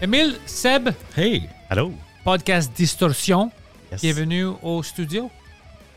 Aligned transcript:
Émile, 0.00 0.36
Seb, 0.46 0.90
Hey, 1.16 1.48
allô? 1.70 1.92
podcast 2.24 2.70
Distorsion, 2.76 3.50
Yes. 3.90 4.00
bienvenue 4.02 4.44
au 4.62 4.82
studio. 4.82 5.30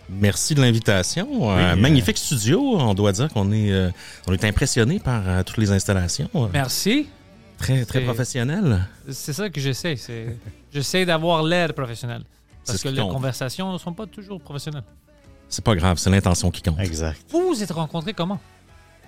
Merci 0.09 0.55
de 0.55 0.61
l'invitation. 0.61 1.27
Euh, 1.51 1.57
euh, 1.57 1.75
magnifique 1.75 2.17
studio. 2.17 2.59
On 2.79 2.93
doit 2.93 3.11
dire 3.11 3.29
qu'on 3.31 3.51
est, 3.51 3.71
euh, 3.71 3.89
on 4.27 4.33
est 4.33 4.43
impressionné 4.43 4.99
par 4.99 5.21
euh, 5.27 5.43
toutes 5.43 5.57
les 5.57 5.71
installations. 5.71 6.29
Merci. 6.51 7.07
Très, 7.57 7.85
très 7.85 8.01
professionnel. 8.01 8.87
C'est 9.09 9.33
ça 9.33 9.49
que 9.49 9.61
j'essaie. 9.61 9.95
c'est- 9.95 10.35
J'essaie 10.73 11.05
d'avoir 11.05 11.43
l'air 11.43 11.73
professionnel. 11.73 12.23
Parce 12.65 12.79
ce 12.79 12.83
que 12.83 12.89
les 12.89 13.01
compte. 13.01 13.11
conversations 13.13 13.71
ne 13.71 13.77
sont 13.77 13.93
pas 13.93 14.05
toujours 14.07 14.41
professionnelles. 14.41 14.83
C'est 15.49 15.63
pas 15.63 15.75
grave, 15.75 15.97
c'est 15.97 16.09
l'intention 16.09 16.49
qui 16.49 16.61
compte. 16.61 16.79
Exact. 16.79 17.19
Vous 17.29 17.49
vous 17.49 17.61
êtes 17.63 17.71
rencontrés 17.71 18.13
comment? 18.13 18.39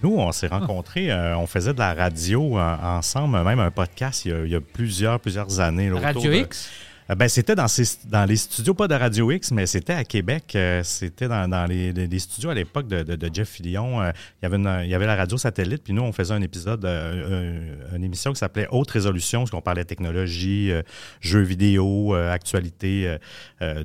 Nous, 0.04 0.16
on 0.18 0.32
s'est 0.34 0.48
rencontrés, 0.48 1.10
euh, 1.12 1.38
on 1.38 1.48
faisait 1.48 1.74
de 1.74 1.80
la 1.80 1.94
radio 1.94 2.60
euh, 2.60 2.76
ensemble, 2.84 3.42
même 3.42 3.60
un 3.60 3.72
podcast 3.72 4.26
il 4.26 4.32
y 4.32 4.34
a, 4.34 4.44
il 4.46 4.52
y 4.52 4.56
a 4.56 4.60
plusieurs, 4.62 5.20
plusieurs 5.20 5.60
années. 5.62 5.90
là, 5.90 6.00
Radio 6.02 6.30
de- 6.30 6.36
X? 6.38 6.70
Euh, 7.10 7.16
ben, 7.16 7.28
c'était 7.28 7.56
dans, 7.56 7.68
ces- 7.68 8.00
dans 8.08 8.26
les 8.26 8.36
studios, 8.38 8.74
pas 8.74 8.88
de 8.88 8.96
Radio 8.96 9.30
X, 9.32 9.52
mais 9.52 9.66
c'était 9.66 9.94
à 9.94 10.04
Québec. 10.04 10.54
euh, 10.56 10.82
c'était 10.84 11.28
dans, 11.28 11.48
dans 11.50 11.66
les, 11.66 11.92
les- 11.92 12.20
studios 12.20 12.50
à 12.50 12.54
l'époque 12.54 12.88
de, 12.88 13.04
de- 13.04 13.16
de 13.16 13.30
Jeff 13.34 13.50
Fillion. 13.50 14.02
Euh, 14.02 14.12
il, 14.42 14.44
y 14.44 14.46
avait 14.46 14.56
une- 14.58 14.82
il 14.86 14.90
y 14.90 14.96
avait 14.96 15.06
la 15.06 15.16
radio 15.16 15.38
satellite, 15.38 15.84
puis 15.84 15.94
nous, 15.94 16.02
on 16.02 16.12
faisait 16.14 16.34
un 16.34 16.42
épisode, 16.42 16.86
euh, 16.86 17.74
un- 17.92 17.96
une 17.98 18.04
émission 18.04 18.32
qui 18.32 18.40
s'appelait 18.40 18.68
Haute 18.72 18.90
Résolution, 18.92 19.42
parce 19.42 19.52
qu'on 19.52 19.62
parlait 19.62 19.84
technologie, 19.84 20.72
euh, 20.72 20.82
jeux 21.22 21.42
vidéo, 21.42 22.16
euh, 22.16 22.32
actualité, 22.32 23.18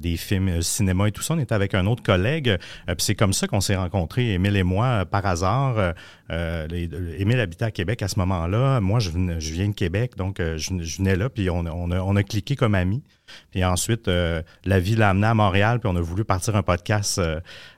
des 0.01 0.17
films, 0.17 0.61
cinéma 0.63 1.07
et 1.09 1.13
tout 1.13 1.23
ça. 1.23 1.35
On 1.35 1.39
était 1.39 1.55
avec 1.55 1.75
un 1.75 1.87
autre 1.87 2.03
collègue. 2.03 2.57
puis 2.87 2.97
c'est 2.99 3.15
comme 3.15 3.33
ça 3.33 3.47
qu'on 3.47 3.61
s'est 3.61 3.77
rencontrés, 3.77 4.33
Émile 4.35 4.57
et 4.57 4.63
moi, 4.65 5.05
par 5.07 5.25
hasard. 5.27 5.95
Euh, 6.31 6.69
euh, 6.71 7.17
Émile 7.19 7.41
habitait 7.41 7.65
à 7.65 7.71
Québec 7.71 8.03
à 8.03 8.09
ce 8.09 8.19
moment-là. 8.19 8.81
Moi, 8.81 8.99
je, 9.01 9.11
viens 9.11 9.69
de 9.69 9.75
Québec, 9.75 10.17
donc 10.17 10.41
euh, 10.41 10.59
je, 10.59 10.97
venais 10.99 11.17
là, 11.17 11.29
puis 11.31 11.49
on, 11.49 11.65
a- 11.65 11.71
on 11.71 11.91
a, 11.91 12.01
on 12.01 12.17
a 12.17 12.23
cliqué 12.23 12.55
comme 12.57 12.75
amis. 12.75 13.03
Puis 13.51 13.65
ensuite, 13.65 14.09
euh, 14.09 14.43
la 14.65 14.81
vie 14.81 14.97
l'a 14.97 15.11
amené 15.11 15.27
à 15.27 15.35
Montréal, 15.35 15.81
puis 15.81 15.91
on 15.93 15.97
a 15.97 16.01
voulu 16.01 16.25
partir 16.25 16.57
un 16.57 16.63
podcast. 16.63 17.21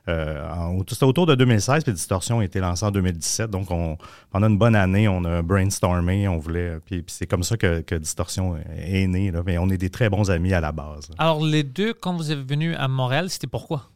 C'était 0.07 1.05
autour 1.05 1.27
de 1.27 1.35
2016, 1.37 1.85
puis 1.85 1.93
Distorsion 1.93 2.41
a 2.41 2.45
été 2.45 2.59
lancé 2.61 2.85
en 2.85 2.91
2017. 2.91 3.51
Donc, 3.51 3.71
on, 3.71 3.97
pendant 4.31 4.49
une 4.49 4.59
bonne 4.59 4.75
année, 4.75 5.07
on 5.09 5.25
a 5.25 5.43
brainstormé, 5.43 6.27
on 6.29 6.39
voulait. 6.39 6.79
Puis, 6.85 7.03
puis 7.03 7.15
c'est 7.17 7.27
comme 7.27 7.45
ça 7.45 7.57
que, 7.57 7.81
que 7.81 7.95
Distorsion 7.95 8.57
est 8.77 9.07
né. 9.07 9.31
Là, 9.31 9.43
mais 9.45 9.59
on 9.59 9.69
est 9.71 9.79
des 9.79 9.91
très 9.91 10.09
bons 10.09 10.31
amis 10.31 10.53
à 10.53 10.61
la 10.61 10.73
base. 10.73 11.11
Alors, 11.19 11.45
les 11.45 11.63
deux, 11.63 11.95
quand 11.95 12.17
vous 12.17 12.33
êtes 12.33 12.49
venus 12.49 12.75
à 12.79 12.89
Montréal, 12.89 13.31
c'était 13.31 13.47
pourquoi? 13.47 13.91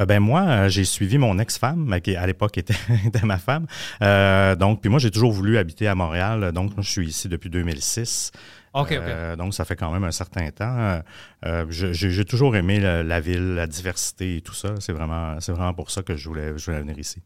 Euh, 0.00 0.06
Ben 0.06 0.20
moi, 0.20 0.42
euh, 0.42 0.68
j'ai 0.68 0.84
suivi 0.84 1.18
mon 1.18 1.38
ex-femme, 1.38 2.00
qui 2.02 2.16
à 2.16 2.26
l'époque 2.26 2.56
était, 2.58 2.74
était 3.06 3.24
ma 3.26 3.38
femme. 3.38 3.66
Euh, 4.02 4.56
donc, 4.56 4.80
puis 4.80 4.88
moi, 4.90 4.98
j'ai 4.98 5.10
toujours 5.10 5.32
voulu 5.32 5.58
habiter 5.58 5.86
à 5.88 5.94
Montréal. 5.94 6.52
Donc, 6.52 6.74
moi, 6.76 6.82
je 6.82 6.90
suis 6.90 7.06
ici 7.08 7.28
depuis 7.28 7.50
2006. 7.50 8.32
OK, 8.72 8.82
OK. 8.92 8.92
Euh, 8.92 9.36
donc, 9.36 9.52
ça 9.52 9.64
fait 9.64 9.74
quand 9.76 9.90
même 9.90 10.04
un 10.04 10.12
certain 10.12 10.48
temps. 10.50 11.00
Euh, 11.44 11.64
j'ai 11.70 12.24
toujours 12.24 12.54
aimé 12.56 12.78
la, 12.80 13.02
la 13.02 13.20
ville, 13.20 13.54
la 13.54 13.66
diversité 13.66 14.36
et 14.36 14.40
tout 14.40 14.54
ça. 14.54 14.74
C'est 14.78 14.92
vraiment, 14.92 15.38
c'est 15.40 15.52
vraiment 15.52 15.74
pour 15.74 15.90
ça 15.90 16.02
que 16.02 16.16
je 16.16 16.28
voulais, 16.28 16.52
je 16.56 16.64
voulais 16.66 16.80
venir 16.80 16.98
ici. 16.98 17.20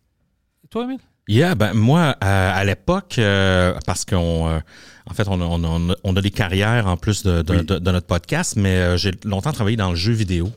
Et 0.65 0.69
toi, 0.69 0.85
Émile? 0.85 1.01
Yeah, 1.29 1.55
ben 1.55 1.73
moi, 1.73 2.17
euh, 2.23 2.51
à 2.55 2.65
l'époque, 2.65 3.17
euh, 3.19 3.75
parce 3.87 4.05
qu'on, 4.05 4.49
euh, 4.49 4.59
en 5.07 5.15
fait, 5.15 5.27
on 5.29 5.41
a, 5.41 5.45
on, 5.45 5.65
a, 5.65 5.67
on 5.69 5.91
a- 5.91 5.97
on 6.05 6.17
a 6.17 6.21
des 6.21 6.31
carrières 6.31 6.87
en 6.87 6.97
plus 6.99 7.23
de, 7.23 7.41
de, 7.43 7.55
Oui. 7.57 7.65
de- 7.65 7.79
de 7.79 7.91
notre 7.91 8.07
podcast, 8.07 8.57
mais 8.57 8.77
euh, 8.77 8.97
j'ai 8.99 9.11
longtemps 9.25 9.53
travaillé 9.53 9.77
dans 9.79 9.89
le 9.91 9.97
jeu 9.97 10.13
vidéo. 10.13 10.51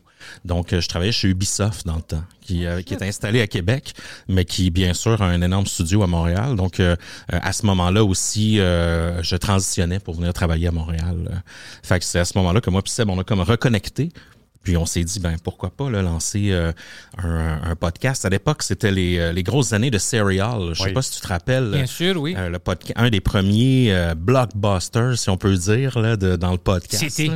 Donc, 0.46 0.74
euh, 0.74 0.82
je 0.82 0.88
travaillais 0.88 1.12
chez 1.12 1.28
Ubisoft 1.28 1.86
dans 1.86 1.96
le 1.98 2.02
temps, 2.02 2.24
qui, 2.42 2.66
euh, 2.66 2.82
qui 2.82 2.94
est 2.94 3.04
installé 3.04 3.42
à 3.42 3.48
Québec, 3.48 3.94
mais 4.28 4.46
qui, 4.46 4.70
bien 4.72 4.94
sûr, 4.94 5.22
a 5.22 5.26
un 5.26 5.42
énorme 5.42 5.66
studio 5.66 6.04
à 6.04 6.08
Montréal. 6.08 6.56
Donc, 6.56 6.80
euh, 6.80 6.96
euh, 7.34 7.40
à 7.42 7.54
ce 7.54 7.66
moment-là 7.66 8.04
aussi, 8.04 8.60
euh, 8.60 9.22
je 9.24 9.36
transitionnais 9.36 10.00
pour 10.00 10.16
venir 10.16 10.34
travailler 10.34 10.68
à 10.68 10.72
Montréal. 10.72 11.44
Fait 11.84 12.00
que 12.00 12.06
c'est 12.06 12.20
à 12.20 12.26
ce 12.26 12.38
moment-là 12.38 12.62
que 12.62 12.70
moi 12.70 12.82
et 12.86 12.90
Seb, 12.90 13.10
on 13.10 13.20
a 13.20 13.24
comme 13.24 13.42
reconnecté. 13.42 14.10
Puis 14.64 14.76
on 14.76 14.86
s'est 14.86 15.04
dit, 15.06 15.22
ben 15.22 15.38
pourquoi 15.42 15.70
pas 15.70 15.90
là, 15.90 16.02
lancer 16.02 16.48
euh, 16.52 16.74
un, 17.18 17.62
un 17.64 17.76
podcast. 17.78 18.26
À 18.26 18.30
l'époque, 18.30 18.64
c'était 18.64 18.92
les, 18.92 19.32
les 19.32 19.42
grosses 19.44 19.72
années 19.72 19.92
de 19.92 19.98
Serial. 19.98 20.72
Je 20.74 20.80
sais 20.80 20.88
Oui. 20.88 20.94
pas 20.94 21.02
si 21.02 21.12
tu 21.16 21.22
te 21.22 21.28
rappelles. 21.30 21.72
Bien 21.72 21.86
sûr, 21.86 22.20
oui. 22.20 22.36
Euh, 22.38 22.50
le 22.50 22.58
podca- 22.58 22.92
un 22.98 23.10
des 23.10 23.22
premiers 23.22 23.94
euh, 23.94 24.14
blockbusters, 24.14 25.18
si 25.18 25.30
on 25.30 25.38
peut 25.38 25.56
dire, 25.56 25.98
là, 25.98 26.18
de, 26.18 26.36
dans 26.36 26.52
le 26.52 26.58
podcast. 26.58 27.02
C'était. 27.10 27.32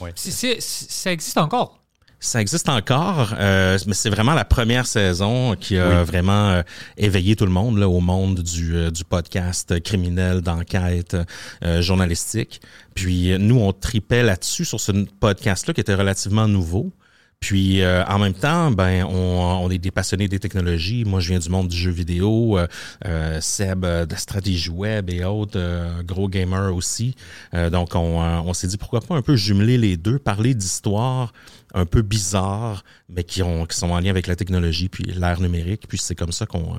Ouais. 0.00 0.12
ça 0.16 1.12
existe 1.12 1.36
encore. 1.36 1.83
Ça 2.24 2.40
existe 2.40 2.70
encore, 2.70 3.34
euh, 3.38 3.78
mais 3.86 3.92
c'est 3.92 4.08
vraiment 4.08 4.32
la 4.32 4.46
première 4.46 4.86
saison 4.86 5.56
qui 5.56 5.76
a 5.76 6.02
vraiment 6.04 6.48
euh, 6.48 6.62
éveillé 6.96 7.36
tout 7.36 7.44
le 7.44 7.52
monde 7.52 7.76
là, 7.76 7.86
au 7.86 8.00
monde 8.00 8.40
du, 8.40 8.74
euh, 8.74 8.90
du 8.90 9.04
podcast 9.04 9.78
criminel, 9.82 10.40
d'enquête 10.40 11.18
euh, 11.62 11.82
journalistique. 11.82 12.62
Puis 12.94 13.38
nous, 13.38 13.60
on 13.60 13.74
tripait 13.74 14.22
là-dessus 14.22 14.64
sur 14.64 14.80
ce 14.80 14.92
podcast-là 15.20 15.74
qui 15.74 15.82
était 15.82 15.94
relativement 15.94 16.48
nouveau. 16.48 16.92
Puis 17.40 17.82
euh, 17.82 18.02
en 18.06 18.18
même 18.18 18.32
temps, 18.32 18.70
ben 18.70 19.04
on, 19.04 19.60
on 19.62 19.70
est 19.70 19.76
des 19.76 19.90
passionnés 19.90 20.26
des 20.26 20.38
technologies. 20.38 21.04
Moi, 21.04 21.20
je 21.20 21.28
viens 21.28 21.38
du 21.38 21.50
monde 21.50 21.68
du 21.68 21.76
jeu 21.76 21.90
vidéo. 21.90 22.58
Euh, 23.04 23.38
Seb 23.42 23.84
euh, 23.84 24.06
de 24.06 24.14
stratégie 24.14 24.70
web 24.70 25.10
et 25.10 25.24
autres, 25.26 25.58
euh, 25.58 26.02
gros 26.02 26.30
gamer 26.30 26.74
aussi. 26.74 27.16
Euh, 27.52 27.68
donc 27.68 27.94
on, 27.94 28.18
on 28.18 28.54
s'est 28.54 28.68
dit 28.68 28.78
pourquoi 28.78 29.02
pas 29.02 29.14
un 29.14 29.20
peu 29.20 29.36
jumeler 29.36 29.76
les 29.76 29.98
deux, 29.98 30.18
parler 30.18 30.54
d'histoires 30.54 31.34
un 31.74 31.84
peu 31.86 32.02
bizarres, 32.02 32.84
mais 33.08 33.24
qui 33.24 33.42
ont 33.42 33.66
qui 33.66 33.76
sont 33.76 33.90
en 33.90 33.98
lien 34.00 34.10
avec 34.10 34.26
la 34.26 34.36
technologie 34.36 34.88
puis 34.88 35.04
l'ère 35.04 35.40
numérique. 35.40 35.86
Puis 35.88 35.98
c'est 35.98 36.14
comme 36.14 36.32
ça 36.32 36.46
qu'on 36.46 36.76
euh, 36.76 36.78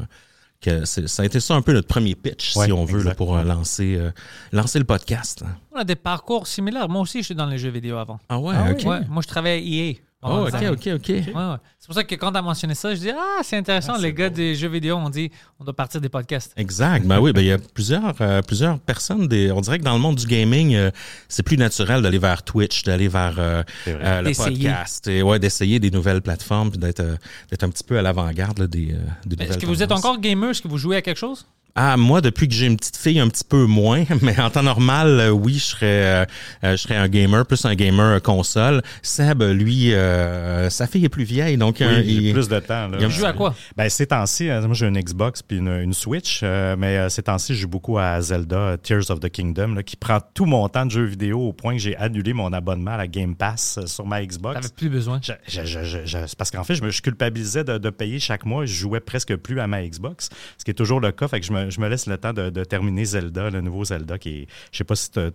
que 0.61 0.85
c'est- 0.85 1.07
ça 1.07 1.21
a 1.21 1.25
été 1.25 1.39
ça 1.41 1.53
un 1.53 1.61
peu 1.61 1.73
notre 1.73 1.87
premier 1.87 2.15
pitch, 2.15 2.55
Ouais, 2.55 2.65
si 2.65 2.71
on 2.71 2.85
veut, 2.85 3.03
là, 3.03 3.13
pour 3.13 3.35
euh, 3.37 3.43
lancer 3.43 3.95
euh, 3.97 4.09
lancer 4.53 4.79
le 4.79 4.85
podcast. 4.85 5.43
On 5.73 5.77
a 5.79 5.83
des 5.83 5.95
parcours 5.97 6.47
similaires. 6.47 6.87
Moi 6.89 7.01
aussi, 7.01 7.21
j'étais 7.21 7.35
dans 7.35 7.45
les 7.45 7.57
jeux 7.57 7.69
vidéo 7.69 7.97
avant. 7.97 8.19
Ah 8.29 8.39
ouais, 8.39 8.55
Ah 8.57 8.71
ok. 8.71 8.83
Ouais, 8.85 9.01
moi, 9.09 9.21
je 9.21 9.27
travaillais 9.27 9.57
à 9.57 9.89
EA. 9.91 9.93
Oh, 10.27 10.47
ok, 10.47 10.63
ok, 10.71 10.89
ok. 10.95 11.07
Ouais, 11.07 11.33
ouais. 11.33 11.55
C'est 11.77 11.85
pour 11.85 11.95
ça 11.95 12.03
que 12.03 12.15
quand 12.15 12.31
tu 12.31 12.37
as 12.37 12.41
mentionné 12.41 12.73
ça, 12.73 12.95
je 12.95 12.99
dis 12.99 13.11
Ah, 13.11 13.41
c'est 13.43 13.57
intéressant. 13.57 13.93
Ah, 13.95 14.01
les 14.01 14.11
gars 14.11 14.29
beau. 14.29 14.35
des 14.35 14.55
jeux 14.55 14.69
vidéo 14.69 14.95
ont 14.95 15.09
dit 15.09 15.29
on 15.59 15.63
doit 15.63 15.75
partir 15.75 16.01
des 16.01 16.09
podcasts. 16.09 16.51
Exact. 16.57 17.05
Ben 17.05 17.19
oui, 17.19 17.31
ben 17.31 17.41
il 17.41 17.47
y 17.47 17.51
a 17.51 17.59
plusieurs 17.59 18.15
euh, 18.21 18.41
plusieurs 18.41 18.79
personnes. 18.79 19.27
Des, 19.27 19.51
on 19.51 19.61
dirait 19.61 19.77
que 19.77 19.83
dans 19.83 19.93
le 19.93 19.99
monde 19.99 20.15
du 20.15 20.25
gaming, 20.25 20.73
euh, 20.73 20.89
c'est 21.29 21.43
plus 21.43 21.57
naturel 21.57 22.01
d'aller 22.01 22.17
vers 22.17 22.41
Twitch, 22.43 22.83
d'aller 22.83 23.07
vers 23.07 23.35
euh, 23.37 23.63
le 23.85 24.35
podcast, 24.35 25.07
et 25.07 25.21
ouais, 25.21 25.37
d'essayer 25.37 25.79
des 25.79 25.91
nouvelles 25.91 26.21
plateformes, 26.21 26.71
puis 26.71 26.79
d'être 26.79 27.03
d'être 27.51 27.63
un 27.63 27.69
petit 27.69 27.83
peu 27.83 27.99
à 27.99 28.01
l'avant-garde 28.01 28.63
des, 28.63 28.95
des 29.25 29.43
Est-ce 29.43 29.59
que 29.59 29.65
vous 29.67 29.83
êtes 29.83 29.91
encore 29.91 30.19
gamer? 30.19 30.49
Est-ce 30.49 30.61
que 30.61 30.67
vous 30.67 30.79
jouez 30.79 30.97
à 30.97 31.01
quelque 31.01 31.19
chose? 31.19 31.45
Ah, 31.77 31.97
moi, 31.97 32.21
depuis 32.21 32.47
que 32.47 32.53
j'ai 32.53 32.67
une 32.67 32.77
petite 32.77 32.95
fille, 32.95 33.19
un 33.19 33.27
petit 33.27 33.43
peu 33.43 33.65
moins, 33.65 34.05
mais 34.21 34.39
en 34.39 34.49
temps 34.49 34.63
normal, 34.63 35.07
euh, 35.19 35.29
oui, 35.29 35.55
je 35.55 35.59
serais, 35.63 35.85
euh, 35.85 36.25
euh, 36.63 36.71
je 36.71 36.77
serais 36.77 36.95
un 36.95 37.09
gamer, 37.09 37.45
plus 37.45 37.65
un 37.65 37.75
gamer 37.75 38.21
console. 38.21 38.81
Seb, 39.01 39.43
lui, 39.43 39.93
euh, 39.93 40.69
sa 40.69 40.87
fille 40.87 41.03
est 41.03 41.09
plus 41.09 41.25
vieille, 41.25 41.57
donc 41.57 41.77
Oui, 41.81 41.85
euh, 41.85 41.95
j'ai 42.01 42.11
il- 42.11 42.33
plus 42.33 42.47
de 42.47 42.59
temps. 42.59 42.87
Là. 42.87 42.97
il 42.99 43.05
a- 43.05 43.09
joues 43.09 43.25
à 43.25 43.33
quoi? 43.33 43.53
Ben, 43.75 43.89
ces 43.89 44.07
temps-ci, 44.07 44.45
moi 44.47 44.69
j'ai 44.73 44.87
une 44.87 44.97
Xbox 44.97 45.41
puis 45.41 45.57
une, 45.57 45.67
une 45.67 45.93
Switch, 45.93 46.39
euh, 46.43 46.77
mais 46.79 47.09
ces 47.09 47.23
temps-ci, 47.23 47.53
je 47.55 47.61
joue 47.63 47.67
beaucoup 47.67 47.97
à 47.97 48.21
Zelda 48.21 48.77
Tears 48.81 49.09
of 49.11 49.19
the 49.19 49.29
Kingdom, 49.29 49.73
là, 49.75 49.83
qui 49.83 49.97
prend 49.97 50.19
tout 50.33 50.45
mon 50.45 50.69
temps 50.69 50.85
de 50.85 50.91
jeux 50.91 51.03
vidéo 51.03 51.41
au 51.41 51.51
point 51.51 51.73
que 51.73 51.81
j'ai 51.81 51.97
annulé 51.97 52.31
mon 52.31 52.53
abonnement 52.53 52.91
à 52.91 52.97
la 52.97 53.07
Game 53.07 53.35
Pass 53.35 53.79
sur 53.85 54.05
ma 54.07 54.25
Xbox. 54.25 54.55
T'avais 54.61 54.73
plus 54.73 54.89
besoin. 54.89 55.19
Je- 55.21 55.33
je- 55.45 55.65
je- 55.65 55.83
je- 55.83 56.05
je- 56.05 56.25
c'est 56.25 56.37
parce 56.37 56.51
qu'en 56.51 56.63
fait, 56.63 56.75
je 56.75 56.83
me 56.83 56.89
je 56.89 57.01
culpabilisais 57.01 57.65
de, 57.65 57.77
de 57.77 57.89
payer 57.89 58.19
chaque 58.21 58.45
mois. 58.45 58.65
Je 58.65 58.73
jouais 58.73 59.01
presque 59.01 59.35
plus 59.35 59.59
à 59.59 59.67
ma 59.67 59.85
Xbox, 59.85 60.29
ce 60.57 60.63
qui 60.63 60.71
est 60.71 60.75
toujours 60.75 61.01
le 61.01 61.11
cas. 61.11 61.27
Fait 61.27 61.41
que 61.41 61.45
je 61.45 61.51
me, 61.51 61.64
je 61.69 61.79
me 61.81 61.87
laisse 61.87 62.07
le 62.07 62.17
temps 62.17 62.33
de, 62.33 62.49
de 62.49 62.63
terminer 62.63 63.05
Zelda, 63.05 63.49
le 63.49 63.61
nouveau 63.61 63.83
Zelda, 63.85 64.17
qui 64.17 64.29
est. 64.41 64.47
Je 64.71 64.77
sais 64.77 64.83
pas 64.83 64.95
si 64.95 65.11
t'as- 65.11 65.31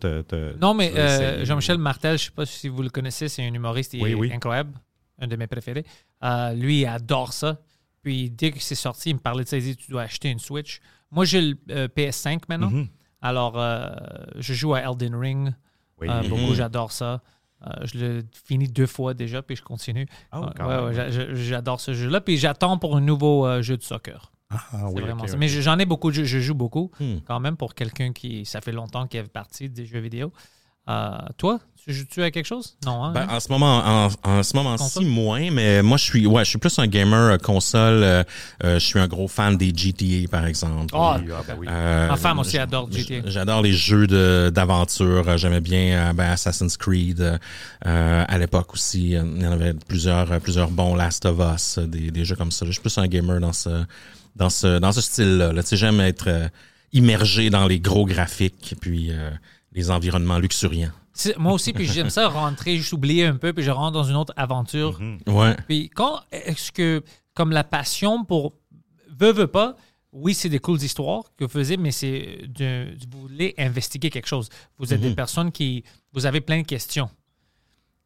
Non, 0.60 0.74
mais 0.74 0.90
tu 0.90 0.98
euh. 0.98 1.44
Jean-Michel 1.44 1.78
Martel, 1.78 2.18
je 2.18 2.24
sais 2.24 2.30
pas 2.30 2.46
si 2.46 2.68
vous 2.68 2.82
le 2.82 2.90
connaissez, 2.90 3.28
c'est 3.28 3.44
un 3.46 3.52
humoriste, 3.54 3.94
il 3.94 4.02
Oui, 4.02 4.10
est 4.10 4.14
oui. 4.14 4.32
incroyable, 4.32 4.72
un 5.18 5.26
de 5.26 5.36
mes 5.36 5.46
préférés. 5.46 5.84
Euh, 6.24 6.52
lui, 6.54 6.80
il 6.82 6.86
adore 6.86 7.32
ça. 7.32 7.58
Puis 8.02 8.30
dès 8.30 8.50
que 8.50 8.60
c'est 8.60 8.74
sorti, 8.74 9.10
il 9.10 9.14
me 9.14 9.20
parlait 9.20 9.44
de 9.44 9.48
ça, 9.48 9.56
il 9.58 9.62
dit 9.62 9.76
tu 9.76 9.90
dois 9.90 10.02
acheter 10.02 10.30
une 10.30 10.38
Switch. 10.38 10.80
Moi, 11.10 11.24
j'ai 11.24 11.40
le 11.42 11.56
euh, 11.70 11.88
PS5 11.88 12.40
maintenant. 12.48 12.70
Mhm. 12.70 12.88
Alors, 13.20 13.58
euh, 13.60 13.90
je 14.36 14.54
joue 14.54 14.74
à 14.74 14.80
Elden 14.80 15.14
Ring. 15.14 15.52
Oui. 16.00 16.08
Euh, 16.08 16.22
beaucoup, 16.22 16.40
Mhm. 16.50 16.54
j'adore 16.54 16.92
ça. 16.92 17.20
Euh, 17.66 17.70
je 17.84 17.98
l'ai 17.98 18.22
fini 18.46 18.66
deux 18.68 18.86
fois 18.86 19.12
déjà, 19.12 19.42
puis 19.42 19.54
je 19.54 19.62
continue. 19.62 20.06
Oh, 20.32 20.46
Ouais, 20.60 20.78
ouais, 20.96 21.10
j'adore 21.34 21.78
ce 21.78 21.92
jeu-là. 21.92 22.22
Puis 22.22 22.38
j'attends 22.38 22.78
pour 22.78 22.96
un 22.96 23.02
nouveau 23.02 23.46
euh, 23.46 23.60
jeu 23.60 23.76
de 23.76 23.82
soccer. 23.82 24.32
Ah, 24.50 24.58
C'est 24.72 24.94
oui, 24.94 25.02
vraiment 25.02 25.26
ça. 25.26 25.36
Mais 25.36 25.48
j'en 25.48 25.78
ai 25.78 25.86
beaucoup, 25.86 26.10
je, 26.10 26.24
je 26.24 26.38
joue 26.40 26.54
beaucoup 26.54 26.90
Hmm. 27.00 27.18
quand 27.26 27.38
même 27.40 27.56
pour 27.56 27.74
quelqu'un 27.74 28.12
qui, 28.12 28.44
ça 28.44 28.60
fait 28.60 28.72
longtemps 28.72 29.06
qu'il 29.06 29.20
est 29.20 29.24
parti 29.24 29.68
des 29.68 29.86
jeux 29.86 30.00
vidéo. 30.00 30.32
Euh, 30.88 31.10
toi, 31.36 31.60
tu 31.84 31.92
joues-tu 31.92 32.20
à 32.22 32.32
quelque 32.32 32.46
chose? 32.46 32.76
Non, 32.84 33.04
hein? 33.04 33.12
Ben, 33.12 33.28
en 33.30 33.38
ce 33.38 33.48
moment, 33.52 33.78
en, 33.84 34.08
en 34.24 34.42
ce 34.42 34.56
moment-ci, 34.56 35.04
moins, 35.04 35.50
mais 35.52 35.82
moi, 35.82 35.96
je 35.98 36.04
suis, 36.04 36.26
ouais, 36.26 36.44
je 36.44 36.48
suis 36.50 36.58
plus 36.58 36.76
un 36.80 36.88
gamer 36.88 37.34
euh, 37.34 37.36
console. 37.38 38.02
euh, 38.02 38.24
euh, 38.64 38.78
je 38.80 38.84
suis 38.84 38.98
un 38.98 39.06
gros 39.06 39.28
fan 39.28 39.56
des 39.56 39.72
GTA, 39.72 40.26
par 40.28 40.46
exemple. 40.46 40.86
Ah, 40.94 41.20
Oui, 41.22 41.30
ah, 41.32 41.42
ben 41.46 41.56
oui. 41.60 41.66
Euh, 41.70 42.08
Ma 42.08 42.16
femme 42.16 42.40
aussi 42.40 42.58
adore 42.58 42.90
GTA. 42.90 43.20
J'adore 43.26 43.62
les 43.62 43.72
jeux 43.74 44.08
de- 44.08 44.50
d'aventure. 44.52 45.38
J'aimais 45.38 45.60
bien 45.60 46.12
ben, 46.12 46.30
Assassin's 46.32 46.76
Creed 46.76 47.38
à 47.82 48.38
l'époque 48.38 48.72
aussi. 48.72 49.10
Il 49.10 49.42
y 49.42 49.46
en 49.46 49.52
avait 49.52 49.74
plusieurs, 49.74 50.40
plusieurs 50.40 50.70
bons 50.70 50.96
Last 50.96 51.24
of 51.26 51.38
Us, 51.54 51.78
des, 51.78 52.10
des 52.10 52.24
jeux 52.24 52.36
comme 52.36 52.50
ça. 52.50 52.66
Je 52.66 52.72
suis 52.72 52.80
plus 52.80 52.96
un 52.98 53.06
gamer 53.06 53.38
dans 53.38 53.52
ce, 53.52 53.84
dans 54.36 54.50
ce, 54.50 54.78
dans 54.78 54.92
ce 54.92 55.00
style-là. 55.00 55.52
là. 55.52 55.62
J'aime 55.70 56.00
être 56.00 56.28
euh, 56.28 56.48
immergé 56.92 57.50
dans 57.50 57.66
les 57.66 57.80
gros 57.80 58.06
graphiques 58.06 58.74
puis 58.80 59.10
euh, 59.10 59.30
les 59.72 59.90
environnements 59.90 60.38
luxuriants. 60.38 60.92
Moi 61.36 61.52
aussi, 61.52 61.72
puis 61.72 61.86
j'aime 61.86 62.08
ça 62.08 62.28
rentrer, 62.28 62.76
juste 62.76 62.92
oublier 62.92 63.26
un 63.26 63.36
peu, 63.36 63.52
puis 63.52 63.62
je 63.62 63.70
rentre 63.70 63.92
dans 63.92 64.04
une 64.04 64.16
autre 64.16 64.32
aventure. 64.36 64.98
Mhm. 65.00 65.18
Ouais. 65.26 65.56
Puis 65.68 65.90
quand 65.90 66.20
est-ce 66.32 66.72
que, 66.72 67.02
comme 67.34 67.50
la 67.50 67.64
passion 67.64 68.24
pour 68.24 68.54
veut, 69.18 69.32
veut 69.32 69.46
pas, 69.46 69.76
oui, 70.12 70.34
c'est 70.34 70.48
des 70.48 70.58
cool 70.58 70.82
histoires 70.82 71.24
que 71.36 71.44
vous 71.44 71.50
faisiez, 71.50 71.76
mais 71.76 71.90
c'est 71.90 72.40
de, 72.48 72.96
vous 73.12 73.20
voulez 73.20 73.54
investiguer 73.58 74.10
quelque 74.10 74.26
chose. 74.26 74.48
Vous 74.78 74.92
êtes 74.92 75.00
des 75.00 75.14
personnes 75.14 75.52
qui, 75.52 75.84
vous 76.12 76.26
avez 76.26 76.40
plein 76.40 76.62
de 76.62 76.66
questions. 76.66 77.10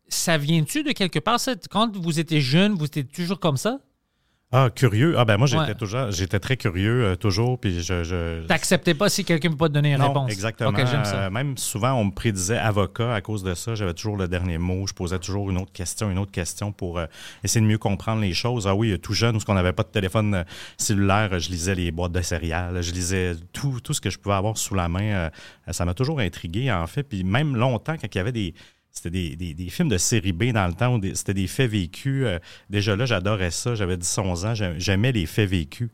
Ça 0.09 0.37
vient-tu 0.37 0.83
de 0.83 0.93
quelque 0.93 1.19
part? 1.19 1.41
ça? 1.41 1.55
Quand 1.71 1.97
vous 1.97 2.21
étiez 2.21 2.41
jeune, 2.41 2.75
vous 2.75 2.85
étiez 2.85 3.05
toujours 3.05 3.41
comme 3.41 3.57
ça? 3.57 3.79
Ah, 4.57 4.71
curieux. 4.73 5.17
Ah, 5.19 5.25
ben 5.25 5.37
moi, 5.37 5.49
j'étais 5.49 5.63
Ouais. 5.65 5.75
toujours, 5.75 6.13
j'étais 6.13 6.39
très 6.39 6.57
curieux, 6.57 7.03
euh, 7.05 7.17
toujours, 7.17 7.59
puis 7.59 7.83
je. 7.83 8.05
je 8.05 8.47
T'acceptais 8.47 8.95
pas 8.95 9.09
si 9.09 9.25
quelqu'un 9.25 9.49
ne 9.49 9.55
peut 9.55 9.59
pas 9.59 9.69
te 9.69 9.73
donner 9.75 9.95
une 9.95 9.99
non, 9.99 10.09
réponse? 10.09 10.31
exactement. 10.31 10.73
Ça. 11.05 11.25
Euh, 11.25 11.31
même 11.31 11.59
souvent, 11.59 11.95
on 11.95 12.05
me 12.05 12.11
prédisait 12.13 12.57
avocat 12.57 13.13
à 13.15 13.21
cause 13.21 13.43
de 13.43 13.53
ça. 13.55 13.75
J'avais 13.75 13.95
toujours 13.95 14.17
le 14.17 14.29
dernier 14.29 14.59
mot. 14.59 14.87
Je 14.87 14.95
posais 14.95 15.19
toujours 15.19 15.51
une 15.51 15.59
autre 15.59 15.73
question, 15.73 16.09
une 16.09 16.19
autre 16.19 16.31
question 16.31 16.71
pour 16.71 16.99
euh, 17.01 17.07
essayer 17.43 17.61
de 17.63 17.67
mieux 17.67 17.79
comprendre 17.79 18.21
les 18.23 18.33
choses. 18.33 18.69
Ah 18.69 18.77
oui, 18.77 18.97
tout 19.01 19.13
jeune, 19.13 19.33
parce 19.33 19.45
qu'on 19.45 19.55
n'avait 19.55 19.73
pas 19.73 19.83
de 19.83 19.89
téléphone 19.89 20.45
cellulaire, 20.79 21.37
je 21.41 21.51
lisais 21.51 21.75
les 21.75 21.91
boîtes 21.91 22.13
de 22.13 22.23
céréales, 22.23 22.81
je 22.81 22.93
lisais 22.93 23.33
tout, 23.53 23.81
tout 23.83 23.93
ce 23.93 24.01
que 24.01 24.09
je 24.11 24.19
pouvais 24.21 24.37
avoir 24.37 24.57
sous 24.57 24.77
la 24.77 24.89
main. 24.89 25.31
Ça 25.73 25.85
m'a 25.85 25.95
toujours 25.95 26.21
intrigué, 26.21 26.71
en 26.71 26.87
fait. 26.87 27.03
Puis 27.03 27.25
même 27.25 27.57
longtemps, 27.57 27.97
quand 28.01 28.07
il 28.15 28.19
y 28.19 28.21
avait 28.21 28.31
des. 28.31 28.55
C'était 28.95 29.11
des, 29.11 29.35
des- 29.37 29.55
des 29.55 29.69
films 29.71 29.89
de 29.89 29.99
série 29.99 30.33
B 30.33 30.53
dans 30.53 30.67
le 30.69 30.73
temps, 30.75 31.01
c'était 31.15 31.35
des 31.35 31.49
faits 31.49 31.71
vécus. 31.71 32.25
euh, 32.25 32.39
déjà 32.71 32.95
là, 32.95 33.05
j'adorais 33.07 33.51
ça. 33.51 33.75
J'avais 33.75 33.97
10-11 33.97 34.47
ans, 34.47 34.55
j'ai- 34.55 34.75
j'aimais 34.79 35.11
les 35.13 35.27
faits 35.27 35.51
vécus. 35.51 35.91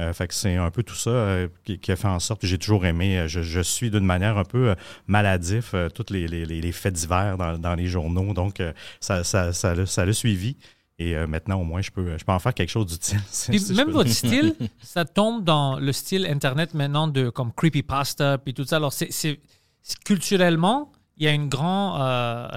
Euh, 0.00 0.12
fait 0.12 0.26
que 0.28 0.34
c'est 0.34 0.56
un 0.56 0.70
peu 0.72 0.82
tout 0.82 0.94
ça 0.96 1.10
euh, 1.10 1.48
qui, 1.64 1.78
qui 1.78 1.92
a 1.92 1.96
fait 1.96 2.08
en 2.08 2.18
sorte 2.18 2.40
que 2.40 2.46
j'ai 2.46 2.58
toujours 2.58 2.84
aimé. 2.86 3.26
Je, 3.28 3.42
je 3.42 3.60
suis 3.60 3.90
d'une 3.90 4.04
manière 4.04 4.38
un 4.38 4.44
peu 4.44 4.74
maladif 5.08 5.74
tous 5.94 6.12
les, 6.12 6.26
les- 6.28 6.46
les- 6.46 6.72
faits 6.72 6.94
divers 6.94 7.36
dans, 7.38 7.58
dans 7.58 7.74
les 7.74 7.86
journaux. 7.86 8.32
Donc, 8.34 8.60
ça, 9.00 9.22
ça, 9.24 9.52
ça, 9.52 9.74
l'a, 9.74 9.86
ça 9.86 10.12
suivi. 10.12 10.56
Et 11.00 11.14
maintenant, 11.26 11.60
au 11.60 11.64
moins, 11.64 11.80
je 11.82 11.90
peux, 11.90 12.16
je 12.16 12.24
peux 12.24 12.30
en 12.32 12.38
faire 12.38 12.54
quelque 12.54 12.70
chose 12.70 12.86
d'utile. 12.86 13.18
Puis 13.48 13.58
si 13.60 13.72
même 13.74 13.90
votre 13.90 14.10
style, 14.22 14.54
ça 14.80 15.04
tombe 15.04 15.42
dans 15.44 15.78
le 15.80 15.92
style 15.92 16.24
Internet 16.26 16.72
maintenant 16.74 17.08
de 17.08 17.30
comme 17.30 17.52
creepypasta 17.52 18.38
puis 18.38 18.54
tout 18.54 18.64
ça. 18.64 18.76
Alors, 18.76 18.92
c'est- 18.92 19.40
culturellement, 20.04 20.90
il 21.16 21.24
y 21.24 21.28
a 21.28 21.32
une 21.32 21.48
grande 21.48 22.00
euh, 22.00 22.48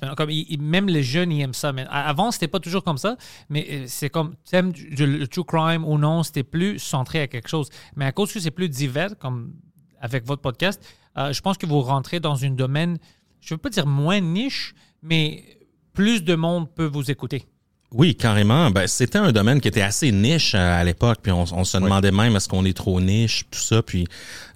maintenant. 0.00 0.14
Comme, 0.14 0.30
il- 0.30 0.60
même 0.60 0.88
les 0.88 1.02
jeunes, 1.02 1.32
ils 1.32 1.40
aiment 1.42 1.54
ça. 1.54 1.72
Mais 1.72 1.86
avant, 1.90 2.30
c'était 2.30 2.48
pas 2.48 2.60
toujours 2.60 2.84
comme 2.84 2.98
ça. 2.98 3.16
Mais 3.48 3.66
euh, 3.70 3.84
c'est 3.88 4.10
comme, 4.10 4.34
du- 4.72 5.06
le 5.06 5.26
true 5.26 5.44
crime 5.44 5.84
ou 5.84 5.98
non, 5.98 6.22
c'était 6.22 6.44
plus 6.44 6.78
centré 6.78 7.20
à 7.20 7.26
quelque 7.26 7.48
chose. 7.48 7.68
Mais 7.96 8.04
à 8.04 8.12
cause 8.12 8.32
que 8.32 8.40
c'est 8.40 8.50
plus 8.50 8.68
divers, 8.68 9.18
comme 9.18 9.54
avec 10.00 10.24
votre 10.26 10.42
podcast, 10.42 10.82
euh, 11.18 11.32
je 11.32 11.40
pense 11.40 11.56
que 11.58 11.66
vous 11.66 11.80
rentrez 11.80 12.20
dans 12.20 12.44
un 12.44 12.50
domaine, 12.50 12.98
je 13.40 13.54
veux 13.54 13.58
pas 13.58 13.70
dire 13.70 13.86
moins 13.86 14.20
niche, 14.20 14.74
mais 15.02 15.58
plus 15.92 16.22
de 16.22 16.34
monde 16.34 16.72
peut 16.74 16.84
vous 16.86 17.10
écouter. 17.10 17.46
Oui, 17.96 18.14
carrément. 18.14 18.70
Ben, 18.70 18.86
c'était 18.86 19.16
un 19.16 19.32
domaine 19.32 19.60
qui 19.60 19.68
était 19.68 19.80
assez 19.80 20.12
niche 20.12 20.54
à, 20.54 20.76
à 20.76 20.84
l'époque, 20.84 21.18
puis 21.22 21.32
on, 21.32 21.44
on 21.50 21.64
se 21.64 21.78
demandait 21.78 22.10
même 22.12 22.36
est-ce 22.36 22.48
qu'on 22.48 22.66
est 22.66 22.76
trop 22.76 23.00
niche, 23.00 23.44
tout 23.50 23.58
ça. 23.58 23.82
Puis 23.82 24.06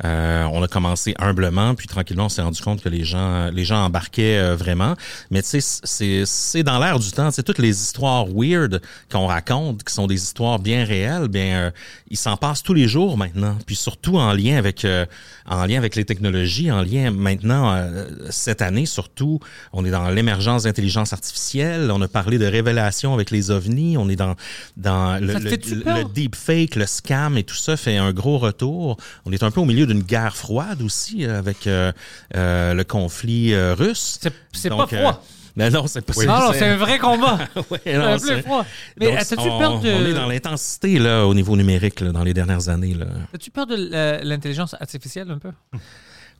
euh, 0.05 0.45
on 0.53 0.63
a 0.63 0.69
commencé 0.69 1.15
humblement, 1.19 1.75
puis 1.75 1.87
tranquillement 1.87 2.27
on 2.27 2.29
s'est 2.29 2.43
rendu 2.43 2.61
compte 2.61 2.83
que 2.83 2.91
les 2.91 3.05
gens, 3.05 3.51
les 3.51 3.65
gens 3.65 3.85
embarquaient 3.85 4.39
euh, 4.39 4.57
vraiment. 4.57 4.95
Mais 5.31 5.41
tu 5.43 5.61
sais, 5.61 5.81
c'est 5.85 6.25
c'est 6.27 6.63
dans 6.63 6.79
l'air 6.79 6.99
du 6.99 7.11
temps. 7.13 7.31
C'est 7.31 7.43
toutes 7.43 7.59
les 7.59 7.83
histoires 7.83 8.27
weird 8.27 8.83
qu'on 9.11 9.27
raconte, 9.27 9.85
qui 9.85 9.95
sont 9.95 10.07
des 10.07 10.23
histoires 10.23 10.59
bien 10.59 10.85
réelles. 10.85 11.29
Bien, 11.29 11.55
euh, 11.55 11.71
ils 12.09 12.19
s'en 12.19 12.37
passent 12.37 12.63
tous 12.63 12.75
les 12.75 12.89
jours 12.89 13.17
maintenant. 13.17 13.57
Puis 13.67 13.77
surtout 13.77 14.19
en 14.19 14.35
lien 14.35 14.59
avec 14.59 14.85
euh, 14.85 15.07
en 15.47 15.65
lien 15.65 15.79
avec 15.79 15.97
les 15.97 16.05
technologies, 16.05 16.71
en 16.71 16.83
lien 16.83 17.11
maintenant 17.11 17.73
euh, 17.75 18.05
cette 18.29 18.61
année 18.61 18.85
surtout, 18.85 19.41
on 19.73 19.85
est 19.87 19.91
dans 19.91 20.11
l'émergence 20.11 20.65
d'intelligence 20.65 21.15
artificielle. 21.15 21.91
On 21.91 22.03
a 22.03 22.09
parlé 22.09 22.37
de 22.39 22.47
révélations 22.47 23.15
avec 23.15 23.30
les 23.31 23.51
ovnis. 23.51 23.97
On 23.97 24.09
est 24.09 24.17
dans 24.17 24.35
dans 24.77 25.21
le, 25.21 25.35
le, 25.35 25.51
le- 25.51 25.83
peur? 25.83 25.97
le 25.99 26.05
deepfake, 26.05 26.77
le 26.77 26.87
scam 26.87 27.37
et 27.37 27.45
tout 27.45 27.55
ça 27.57 27.77
fait 27.77 27.97
un 27.97 28.13
gros 28.13 28.39
retour. 28.39 28.97
On 29.25 29.33
est 29.33 29.43
un 29.43 29.51
peu 29.51 29.61
au 29.61 29.65
milieu 29.65 29.87
d'une 29.87 30.03
guerre 30.03 30.37
froide 30.37 30.83
aussi 30.83 31.25
euh, 31.25 31.39
avec 31.39 31.67
euh, 31.67 31.93
euh, 32.37 32.75
le 32.75 32.85
conflit 32.85 33.53
euh, 33.53 33.75
russe. 33.75 34.19
C'est, 34.21 34.33
c'est 34.53 34.69
pas 34.71 34.83
euh, 34.83 34.87
froid. 34.87 35.25
ben 35.57 35.73
non, 35.73 35.87
c'est 35.87 36.01
pas 36.05 36.13
non, 36.25 36.39
non, 36.47 36.53
c'est 36.53 36.65
un 36.69 36.77
vrai 36.77 36.99
combat. 36.99 37.39
Ouais, 37.71 37.81
C'est 37.85 37.99
non, 37.99 38.05
un 38.05 38.19
peu 38.19 38.27
c'est- 38.27 38.43
froid. 38.43 38.65
Mais 38.99 39.07
Donc, 39.07 39.17
as-tu 39.19 39.35
on, 39.39 39.59
peur 39.59 39.81
de. 39.81 39.89
on 39.91 40.07
est 40.07 40.15
dans 40.15 40.27
l'intensité 40.27 40.99
là 40.99 41.27
au 41.27 41.35
niveau 41.35 41.57
numérique 41.57 42.01
là, 42.01 42.13
dans 42.13 42.23
les 42.25 42.35
dernières 42.35 42.69
années 42.69 42.95
là. 42.95 43.07
As-tu 43.35 43.51
peur 43.51 43.67
de 43.67 43.77
l'intelligence 44.25 44.75
artificielle 44.81 45.31
un 45.31 45.39
peu? 45.39 45.51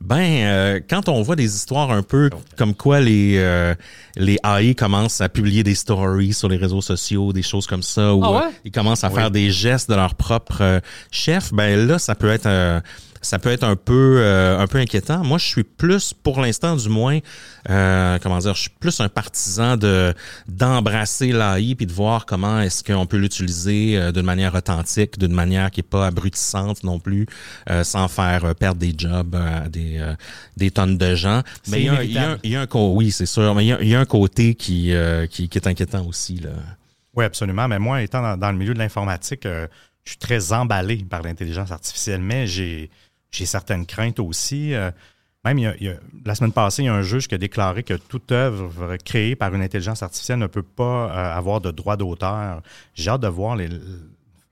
Ben, 0.03 0.43
euh, 0.45 0.79
quand 0.89 1.09
on 1.09 1.21
voit 1.21 1.35
des 1.35 1.55
histoires 1.55 1.91
un 1.91 2.01
peu 2.01 2.29
comme 2.57 2.73
quoi 2.73 2.99
les 2.99 3.35
euh, 3.37 3.75
les 4.15 4.37
AI 4.43 4.73
commencent 4.75 5.21
à 5.21 5.29
publier 5.29 5.63
des 5.63 5.75
stories 5.75 6.33
sur 6.33 6.49
les 6.49 6.57
réseaux 6.57 6.81
sociaux, 6.81 7.33
des 7.33 7.43
choses 7.43 7.67
comme 7.67 7.83
ça, 7.83 8.13
où 8.13 8.23
Ah 8.25 8.31
ouais? 8.31 8.37
euh, 8.37 8.49
ils 8.65 8.71
commencent 8.71 9.03
à 9.03 9.09
faire 9.11 9.29
des 9.31 9.51
gestes 9.51 9.89
de 9.89 9.95
leur 9.95 10.15
propre 10.15 10.61
euh, 10.61 10.79
chef, 11.11 11.53
ben 11.53 11.87
là, 11.87 11.99
ça 11.99 12.15
peut 12.15 12.29
être 12.31 12.47
euh, 12.47 12.81
ça 13.21 13.37
peut 13.39 13.49
être 13.51 13.63
un 13.63 13.75
peu 13.75 14.15
euh, 14.19 14.57
un 14.59 14.67
peu 14.67 14.77
inquiétant. 14.79 15.23
Moi, 15.23 15.37
je 15.37 15.45
suis 15.45 15.63
plus, 15.63 16.13
pour 16.13 16.41
l'instant 16.41 16.75
du 16.75 16.89
moins, 16.89 17.19
euh, 17.69 18.17
comment 18.21 18.39
dire, 18.39 18.55
je 18.55 18.61
suis 18.61 18.69
plus 18.79 18.99
un 18.99 19.09
partisan 19.09 19.77
de 19.77 20.13
d'embrasser 20.47 21.31
l'AI 21.31 21.75
puis 21.75 21.85
de 21.85 21.91
voir 21.93 22.25
comment 22.25 22.59
est-ce 22.61 22.83
qu'on 22.83 23.05
peut 23.05 23.17
l'utiliser 23.17 23.97
euh, 23.97 24.11
d'une 24.11 24.25
manière 24.25 24.55
authentique, 24.55 25.17
d'une 25.19 25.33
manière 25.33 25.71
qui 25.71 25.79
est 25.81 25.83
pas 25.83 26.07
abrutissante 26.07 26.83
non 26.83 26.99
plus, 26.99 27.25
euh, 27.69 27.83
sans 27.83 28.07
faire 28.07 28.45
euh, 28.45 28.53
perdre 28.53 28.79
des 28.79 28.93
jobs 28.97 29.35
à 29.35 29.67
des 29.69 29.97
euh, 29.99 30.13
des 30.57 30.71
tonnes 30.71 30.97
de 30.97 31.15
gens. 31.15 31.41
Mais 31.67 31.81
il 31.81 31.85
y, 31.85 31.89
a, 31.89 31.93
un- 31.93 32.03
il 32.03 32.11
y 32.13 32.17
a 32.17 32.31
un- 32.31 32.37
il 32.43 32.51
y 32.51 32.55
a 32.55 32.61
un 32.61 32.67
oui, 32.73 33.11
c'est 33.11 33.25
sûr, 33.25 33.53
mais 33.55 33.65
il 33.65 33.67
y 33.69 33.73
a, 33.73 33.81
il 33.81 33.87
y 33.87 33.95
a 33.95 33.99
un 33.99 34.05
côté 34.05 34.55
qui, 34.55 34.93
euh, 34.93 35.27
qui 35.27 35.49
qui 35.49 35.57
est 35.57 35.67
inquiétant 35.67 36.05
aussi 36.05 36.35
là. 36.37 36.49
Oui, 37.15 37.25
absolument. 37.25 37.67
Mais 37.67 37.77
moi, 37.79 38.01
étant 38.01 38.21
dans, 38.21 38.37
dans 38.37 38.51
le 38.51 38.57
milieu 38.57 38.73
de 38.73 38.79
l'informatique, 38.79 39.45
euh, 39.45 39.67
je 40.05 40.11
suis 40.11 40.17
très 40.19 40.53
emballé 40.53 40.97
par 41.09 41.21
l'intelligence 41.21 41.71
artificielle, 41.71 42.21
mais 42.21 42.47
j'ai, 42.47 42.89
j'ai 43.31 43.45
certaines 43.45 43.85
craintes 43.85 44.19
aussi. 44.19 44.73
Euh, 44.73 44.91
même, 45.43 45.57
il 45.57 45.61
y 45.63 45.67
a- 45.67 45.75
il 45.77 45.87
y 45.87 45.89
a- 45.89 45.97
la 46.25 46.35
semaine 46.35 46.51
passée, 46.51 46.83
il 46.83 46.85
y 46.85 46.89
a 46.89 46.93
un 46.93 47.01
juge 47.01 47.27
qui 47.27 47.35
a 47.35 47.37
déclaré 47.37 47.81
que 47.83 47.95
toute 47.95 48.31
œuvre 48.31 48.97
créée 48.97 49.35
par 49.35 49.53
une 49.55 49.61
intelligence 49.61 50.03
artificielle 50.03 50.39
ne 50.39 50.47
peut 50.47 50.61
pas 50.63 51.09
euh, 51.09 51.37
avoir 51.37 51.61
de 51.61 51.71
droit 51.71 51.97
d'auteur. 51.97 52.61
J'ai 52.93 53.09
hâte 53.09 53.21
de 53.21 53.27
voir 53.27 53.55
les, 53.55 53.69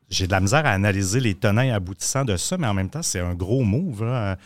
j'ai 0.10 0.26
de 0.26 0.32
la 0.32 0.40
misère 0.40 0.66
à 0.66 0.72
analyser 0.72 1.20
les 1.20 1.36
tenants 1.36 1.62
et 1.62 1.72
aboutissants 1.72 2.26
de 2.26 2.36
ça, 2.38 2.58
mais 2.58 2.66
en 2.68 2.74
même 2.74 2.90
temps, 2.90 3.04
c'est 3.04 3.20
un 3.20 3.36
gros 3.36 3.64
move 3.64 4.04
là, 4.04 4.38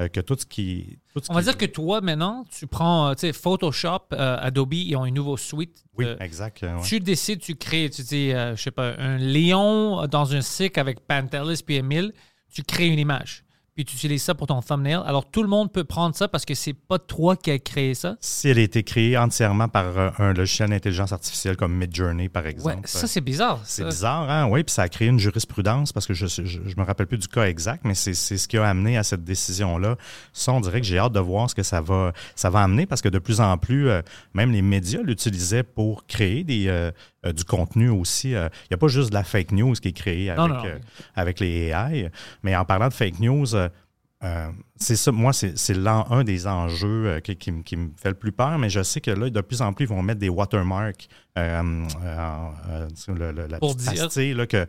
euh, 0.00 0.08
que 0.08 0.20
tout 0.20 0.36
ce 0.36 0.44
qui. 0.46 0.98
tout 1.14 1.20
ce 1.22 1.30
On 1.30 1.34
va 1.34 1.42
dire 1.42 1.56
que 1.56 1.66
toi, 1.66 2.00
maintenant, 2.00 2.44
tu 2.50 2.66
prends 2.66 3.14
tu 3.14 3.20
sais, 3.20 3.32
Photoshop, 3.32 4.06
Adobe, 4.10 4.72
ils 4.74 4.96
ont 4.96 5.04
une 5.06 5.14
nouveau 5.14 5.36
suite. 5.36 5.84
Oui, 5.98 6.06
exact. 6.18 6.62
ouais. 6.62 6.70
Tu 6.84 6.98
décides, 6.98 7.38
tu 7.40 7.54
crées, 7.54 7.88
tu 7.90 8.02
dis, 8.02 8.30
je 8.30 8.54
sais 8.56 8.70
pas, 8.72 8.94
un 8.98 9.18
lion 9.18 10.06
dans 10.08 10.34
un 10.34 10.40
cycle 10.40 10.80
avec 10.80 10.98
Pantelis 11.06 11.62
puis 11.64 11.76
Emile, 11.76 12.12
tu 12.52 12.62
crées 12.64 12.88
une 12.88 12.98
image. 12.98 13.44
Puis 13.74 13.86
tu 13.86 13.96
utilises 13.96 14.22
ça 14.22 14.34
pour 14.34 14.46
ton 14.46 14.60
thumbnail. 14.60 15.00
Alors 15.06 15.24
tout 15.30 15.42
le 15.42 15.48
monde 15.48 15.72
peut 15.72 15.84
prendre 15.84 16.14
ça 16.14 16.28
parce 16.28 16.44
que 16.44 16.54
c'est 16.54 16.74
pas 16.74 16.98
toi 16.98 17.36
qui 17.36 17.50
as 17.50 17.58
créé 17.58 17.94
ça. 17.94 18.16
Si 18.20 18.48
elle 18.48 18.58
a 18.58 18.62
été 18.62 18.82
créée 18.82 19.16
entièrement 19.16 19.68
par 19.68 19.96
euh, 19.98 20.10
un 20.18 20.34
logiciel 20.34 20.68
d'intelligence 20.68 21.12
artificielle 21.12 21.56
comme 21.56 21.74
Midjourney, 21.74 22.28
par 22.28 22.42
Ouais, 22.44 22.50
exemple. 22.50 22.86
ça 22.86 23.06
c'est 23.06 23.22
bizarre. 23.22 23.60
C'est 23.64 23.84
bizarre, 23.84 24.28
hein? 24.30 24.46
Oui, 24.50 24.62
puis 24.62 24.72
ça 24.74 24.82
a 24.82 24.88
créé 24.88 25.08
une 25.08 25.18
jurisprudence 25.18 25.92
parce 25.92 26.06
que 26.06 26.12
je 26.12 26.26
je, 26.26 26.42
je 26.44 26.76
me 26.76 26.82
rappelle 26.84 27.06
plus 27.06 27.18
du 27.18 27.28
cas 27.28 27.44
exact, 27.46 27.82
mais 27.84 27.94
c'est 27.94 28.14
c'est 28.14 28.36
ce 28.36 28.46
qui 28.46 28.58
a 28.58 28.68
amené 28.68 28.98
à 28.98 29.02
cette 29.02 29.24
décision-là. 29.24 29.96
Ça, 30.34 30.52
on 30.52 30.60
dirait 30.60 30.80
que 30.80 30.86
j'ai 30.86 30.98
hâte 30.98 31.12
de 31.12 31.20
voir 31.20 31.48
ce 31.48 31.54
que 31.54 31.62
ça 31.62 31.80
va, 31.80 32.12
ça 32.36 32.50
va 32.50 32.60
amener 32.62 32.84
parce 32.86 33.00
que 33.00 33.08
de 33.08 33.18
plus 33.18 33.40
en 33.40 33.56
plus, 33.56 33.88
euh, 33.88 34.02
même 34.34 34.52
les 34.52 34.62
médias 34.62 35.00
l'utilisaient 35.02 35.62
pour 35.62 36.06
créer 36.06 36.44
des, 36.44 36.68
euh, 36.68 36.90
euh, 37.24 37.32
du 37.32 37.44
contenu 37.44 37.88
aussi. 37.88 38.34
Euh, 38.34 38.48
Il 38.64 38.68
n'y 38.72 38.74
a 38.74 38.78
pas 38.78 38.88
juste 38.88 39.10
de 39.10 39.14
la 39.14 39.24
fake 39.24 39.52
news 39.52 39.74
qui 39.74 39.88
est 39.88 39.92
créée 39.92 40.30
avec, 40.30 40.38
Non, 40.38 40.48
non, 40.48 40.56
non. 40.62 40.66
euh, 40.66 40.78
avec 41.14 41.40
les 41.40 41.68
AI, 41.70 42.10
mais 42.42 42.54
en 42.56 42.64
parlant 42.64 42.88
de 42.88 42.94
fake 42.94 43.20
news, 43.20 43.46
c'est 44.76 44.94
ça, 44.96 45.10
moi, 45.10 45.32
c'est 45.32 45.76
un 45.86 46.22
des 46.24 46.46
enjeux 46.46 47.18
qui, 47.24 47.34
qui 47.36 47.50
me- 47.50 47.62
qui 47.62 47.76
me 47.76 47.90
fait 47.96 48.10
le 48.10 48.14
plus 48.14 48.30
peur, 48.30 48.56
mais 48.56 48.70
je 48.70 48.80
sais 48.84 49.00
que 49.00 49.10
là, 49.10 49.28
de 49.30 49.40
plus 49.40 49.60
en 49.62 49.72
plus, 49.72 49.84
ils 49.84 49.88
vont 49.88 50.00
mettre 50.02 50.20
des 50.20 50.28
watermarks, 50.28 51.08
le- 53.08 53.32
le- 53.32 53.46
la 53.46 53.58
Pour 53.58 53.74
petite 53.76 53.90
dire. 53.92 54.04
pastille, 54.04 54.34
là, 54.34 54.46
que 54.46 54.66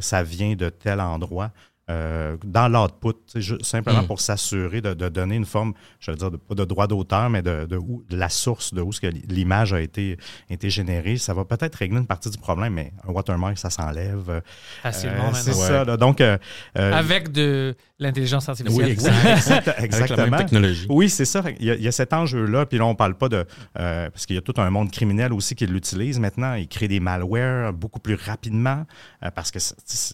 ça 0.00 0.22
vient 0.22 0.54
de 0.54 0.68
tel 0.68 1.00
endroit. 1.00 1.50
Euh, 1.90 2.36
dans 2.44 2.68
l'output, 2.68 3.16
simplement 3.62 4.02
Mm. 4.02 4.06
pour 4.06 4.20
s'assurer 4.20 4.80
de, 4.80 4.94
de 4.94 5.08
donner 5.08 5.34
une 5.36 5.44
forme, 5.44 5.72
je 5.98 6.10
veux 6.12 6.16
dire, 6.16 6.30
de, 6.30 6.36
pas 6.36 6.54
de 6.54 6.64
droit 6.64 6.86
d'auteur, 6.86 7.28
mais 7.28 7.42
de, 7.42 7.66
de, 7.66 7.76
où, 7.76 8.04
de 8.08 8.16
la 8.16 8.28
source 8.28 8.72
de 8.72 8.80
où 8.80 8.92
ce 8.92 9.00
que 9.00 9.08
l'image 9.08 9.72
a 9.72 9.80
été, 9.80 10.16
été 10.48 10.70
générée. 10.70 11.16
Ça 11.16 11.34
va 11.34 11.44
peut-être 11.44 11.74
régler 11.74 11.98
une 11.98 12.06
partie 12.06 12.30
du 12.30 12.38
problème, 12.38 12.74
mais 12.74 12.92
un 13.06 13.10
watermark, 13.12 13.58
ça 13.58 13.70
s'enlève. 13.70 14.28
euh, 14.30 14.40
Facilement 14.82 15.34
c'est 15.34 15.50
maintenant. 15.50 15.66
ça. 15.66 15.84
là. 15.84 15.96
donc, 15.96 16.20
euh, 16.20 16.38
euh, 16.78 16.92
Avec 16.92 17.32
de 17.32 17.74
l'intelligence 18.00 18.48
artificielle. 18.48 18.84
Oui, 18.86 18.90
exact. 18.90 19.12
exact- 19.24 19.68
Avec 19.78 19.78
la 19.78 19.84
exactement. 19.84 20.26
même 20.30 20.40
technologie. 20.40 20.86
Oui, 20.88 21.08
c'est 21.08 21.24
ça. 21.24 21.42
Y, 21.60 21.70
a, 21.70 21.74
il 21.74 21.82
y 21.82 21.86
a 21.88 21.92
cet 21.92 22.12
enjeu-là. 22.12 22.66
Puis 22.66 22.78
là, 22.78 22.86
on 22.86 22.94
parle 22.94 23.14
pas 23.14 23.28
de. 23.28 23.46
euh, 23.78 24.10
parce 24.10 24.26
qu'il 24.26 24.34
y 24.36 24.38
a 24.38 24.42
tout 24.42 24.54
un 24.56 24.70
monde 24.70 24.90
criminel 24.90 25.32
aussi 25.32 25.54
qui 25.54 25.66
l'utilise 25.66 26.18
maintenant. 26.18 26.54
Ils 26.54 26.66
créent 26.66 26.88
des 26.88 26.98
malwares 27.00 27.72
beaucoup 27.72 28.00
plus 28.00 28.14
rapidement. 28.16 28.86
euh, 29.22 29.30
parce 29.30 29.50
que 29.50 29.58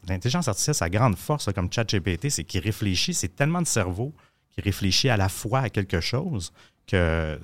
l'intelligence 0.09 0.49
artificielle, 0.49 0.75
sa 0.75 0.91
grande 0.91 1.17
force, 1.17 1.51
comme 1.55 1.73
ChatGPT, 1.73 2.29
c'est 2.29 2.45
qu'il 2.45 2.61
réfléchit. 2.61 3.15
C'est 3.15 3.35
tellement 3.35 3.63
de 3.63 3.67
cerveau 3.67 4.13
qui 4.53 4.61
réfléchit 4.61 5.09
à 5.09 5.17
la 5.17 5.29
fois 5.29 5.61
à 5.61 5.69
quelque 5.71 6.01
chose 6.01 6.53
que 6.87 7.39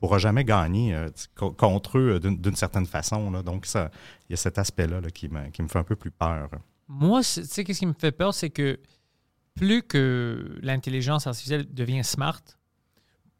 pourra 0.00 0.18
jamais 0.18 0.44
gagner 0.44 0.94
euh, 0.94 1.08
co- 1.36 1.52
contre 1.52 1.96
eux 1.98 2.18
d'une 2.20 2.56
certaine 2.56 2.86
façon. 2.86 3.30
là. 3.30 3.42
Donc, 3.42 3.66
ça, 3.66 3.90
il 4.28 4.32
y 4.32 4.34
a 4.34 4.36
cet 4.36 4.58
aspect-là 4.58 5.00
là, 5.00 5.10
qui, 5.10 5.28
me, 5.28 5.48
qui 5.50 5.62
me 5.62 5.68
fait 5.68 5.78
un 5.78 5.84
peu 5.84 5.94
plus 5.94 6.10
peur. 6.10 6.48
Moi, 6.88 7.20
tu 7.22 7.44
sais, 7.44 7.62
qu'est-ce 7.62 7.78
qui 7.78 7.86
me 7.86 7.94
fait 7.96 8.10
peur, 8.10 8.34
c'est 8.34 8.50
que 8.50 8.80
plus 9.54 9.82
que 9.82 10.58
l'intelligence 10.62 11.26
artificielle 11.26 11.66
devient 11.72 12.04
smart, 12.04 12.40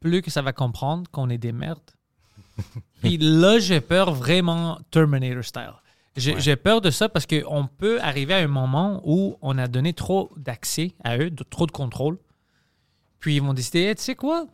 plus 0.01 0.23
que 0.23 0.31
ça 0.31 0.43
va 0.43 0.53
comprendre 0.53 1.11
qu'on 1.11 1.31
est 1.31 1.39
des 1.39 1.53
merdes. 1.53 1.81
Puis 3.03 3.19
là, 3.19 3.59
j'ai 3.59 3.81
peur 3.81 4.13
vraiment 4.13 4.81
Terminator 4.91 5.45
style. 5.45 5.73
J'ai 6.17 6.35
Ouais. 6.35 6.57
peur 6.57 6.83
de 6.83 6.91
ça 6.91 7.09
parce 7.09 7.25
qu'on 7.27 7.67
peut 7.79 7.99
arriver 8.03 8.35
à 8.35 8.39
un 8.39 8.47
moment 8.47 9.01
où 9.05 9.37
on 9.41 9.57
a 9.57 9.67
donné 9.67 9.95
trop 9.95 10.31
d'accès 10.37 10.93
à 11.03 11.17
eux, 11.17 11.31
de- 11.31 11.43
trop 11.45 11.67
de 11.67 11.73
contrôle. 11.73 12.19
Puis 13.19 13.37
ils 13.37 13.43
vont 13.43 13.55
décider, 13.55 13.85
Hey, 13.85 13.95
tu 13.95 14.03
sais 14.03 14.15
quoi, 14.15 14.47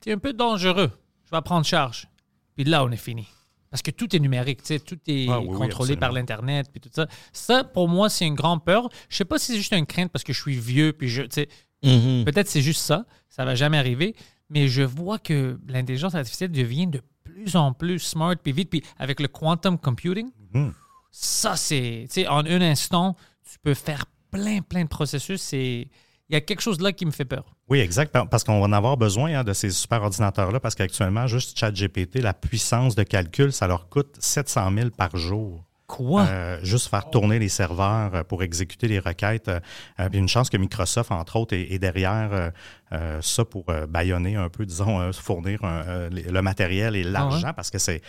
tu 0.00 0.08
es 0.08 0.12
un 0.14 0.18
peu 0.18 0.32
dangereux, 0.32 0.90
je 1.26 1.30
vais 1.36 1.42
prendre 1.42 1.66
charge. 1.66 2.08
Puis 2.54 2.64
là, 2.64 2.82
on 2.84 2.90
est 2.90 2.96
fini. 2.96 3.28
Parce 3.74 3.82
que 3.82 3.90
tout 3.90 4.14
est 4.14 4.20
numérique, 4.20 4.62
tu 4.62 4.68
sais, 4.68 4.78
tout 4.78 4.96
est 5.08 5.26
Ah 5.28 5.40
oui, 5.40 5.48
oui, 5.50 5.56
contrôlé 5.58 5.96
par 5.96 6.12
l'Internet, 6.12 6.68
puis 6.70 6.80
tout 6.80 6.90
ça. 6.92 7.08
Ça, 7.32 7.64
pour 7.64 7.88
moi, 7.88 8.08
c'est 8.08 8.24
une 8.24 8.36
grande 8.36 8.64
peur. 8.64 8.88
Je 9.08 9.16
sais 9.16 9.24
pas 9.24 9.36
si 9.36 9.46
c'est 9.50 9.58
juste 9.58 9.72
une 9.72 9.84
crainte 9.84 10.12
parce 10.12 10.22
que 10.22 10.32
je 10.32 10.40
suis 10.40 10.54
vieux, 10.56 10.92
puis 10.92 11.08
je, 11.08 11.22
tu 11.22 11.28
sais, 11.32 11.48
Mhm. 11.82 12.24
peut-être 12.24 12.46
c'est 12.46 12.60
juste 12.62 12.80
ça, 12.82 13.04
ça 13.28 13.44
va 13.44 13.56
jamais 13.56 13.76
arriver, 13.76 14.14
mais 14.48 14.68
je 14.68 14.82
vois 14.82 15.18
que 15.18 15.58
l'intelligence 15.66 16.14
artificielle 16.14 16.52
devient 16.52 16.86
de 16.86 17.00
plus 17.24 17.56
en 17.56 17.72
plus 17.72 17.98
smart, 17.98 18.36
puis 18.40 18.52
vite, 18.52 18.70
puis 18.70 18.84
avec 18.96 19.18
le 19.18 19.26
quantum 19.26 19.76
computing, 19.76 20.30
Mhm. 20.52 20.72
ça, 21.10 21.56
c'est, 21.56 22.04
tu 22.06 22.20
sais, 22.22 22.28
en 22.28 22.46
un 22.46 22.60
instant, 22.62 23.16
tu 23.42 23.58
peux 23.60 23.74
faire 23.74 24.04
plein, 24.30 24.60
plein 24.62 24.84
de 24.84 24.88
processus. 24.88 25.42
C'est, 25.42 25.88
il 26.30 26.34
y 26.34 26.36
a 26.36 26.40
quelque 26.40 26.60
chose 26.62 26.80
là 26.80 26.92
qui 26.92 27.04
me 27.06 27.10
fait 27.10 27.24
peur. 27.24 27.44
Oui, 27.68 27.80
exact. 27.80 28.10
par- 28.12 28.28
Parce 28.28 28.44
qu'on 28.44 28.58
va 28.60 28.66
en 28.66 28.72
avoir 28.72 28.96
besoin 28.96 29.38
hein, 29.40 29.44
de 29.44 29.52
ces 29.52 29.70
super 29.70 30.02
ordinateurs-là, 30.02 30.58
parce 30.60 30.74
qu'actuellement, 30.74 31.26
juste 31.26 31.58
ChatGPT, 31.58 32.16
la 32.20 32.32
puissance 32.34 32.94
de 32.94 33.02
calcul, 33.02 33.52
ça 33.52 33.66
leur 33.66 33.88
coûte 33.88 34.16
700 34.18 34.70
000 34.74 34.90
par 34.90 35.16
jour. 35.16 35.64
Quoi? 35.86 36.22
Euh, 36.22 36.58
juste 36.62 36.88
faire 36.88 37.10
tourner 37.10 37.38
les 37.38 37.50
serveurs 37.50 38.14
euh, 38.14 38.24
pour 38.24 38.42
exécuter 38.42 38.88
les 38.88 38.98
requêtes. 38.98 39.48
euh, 39.48 39.60
euh, 40.00 40.08
puis 40.08 40.18
une 40.18 40.28
chance 40.28 40.48
que 40.48 40.56
Microsoft, 40.56 41.12
entre 41.12 41.36
autres, 41.36 41.54
est, 41.54 41.70
est 41.72 41.78
derrière 41.78 42.52
euh, 42.92 43.20
ça 43.20 43.44
pour 43.44 43.66
bâillonner 43.88 44.34
un 44.36 44.48
peu, 44.48 44.64
disons, 44.64 45.12
fournir 45.12 45.62
un, 45.62 46.08
le 46.10 46.40
matériel 46.40 46.96
et 46.96 47.04
l'argent, 47.04 47.52
parce 47.54 47.70
que 47.70 47.78
c'est 47.78 48.00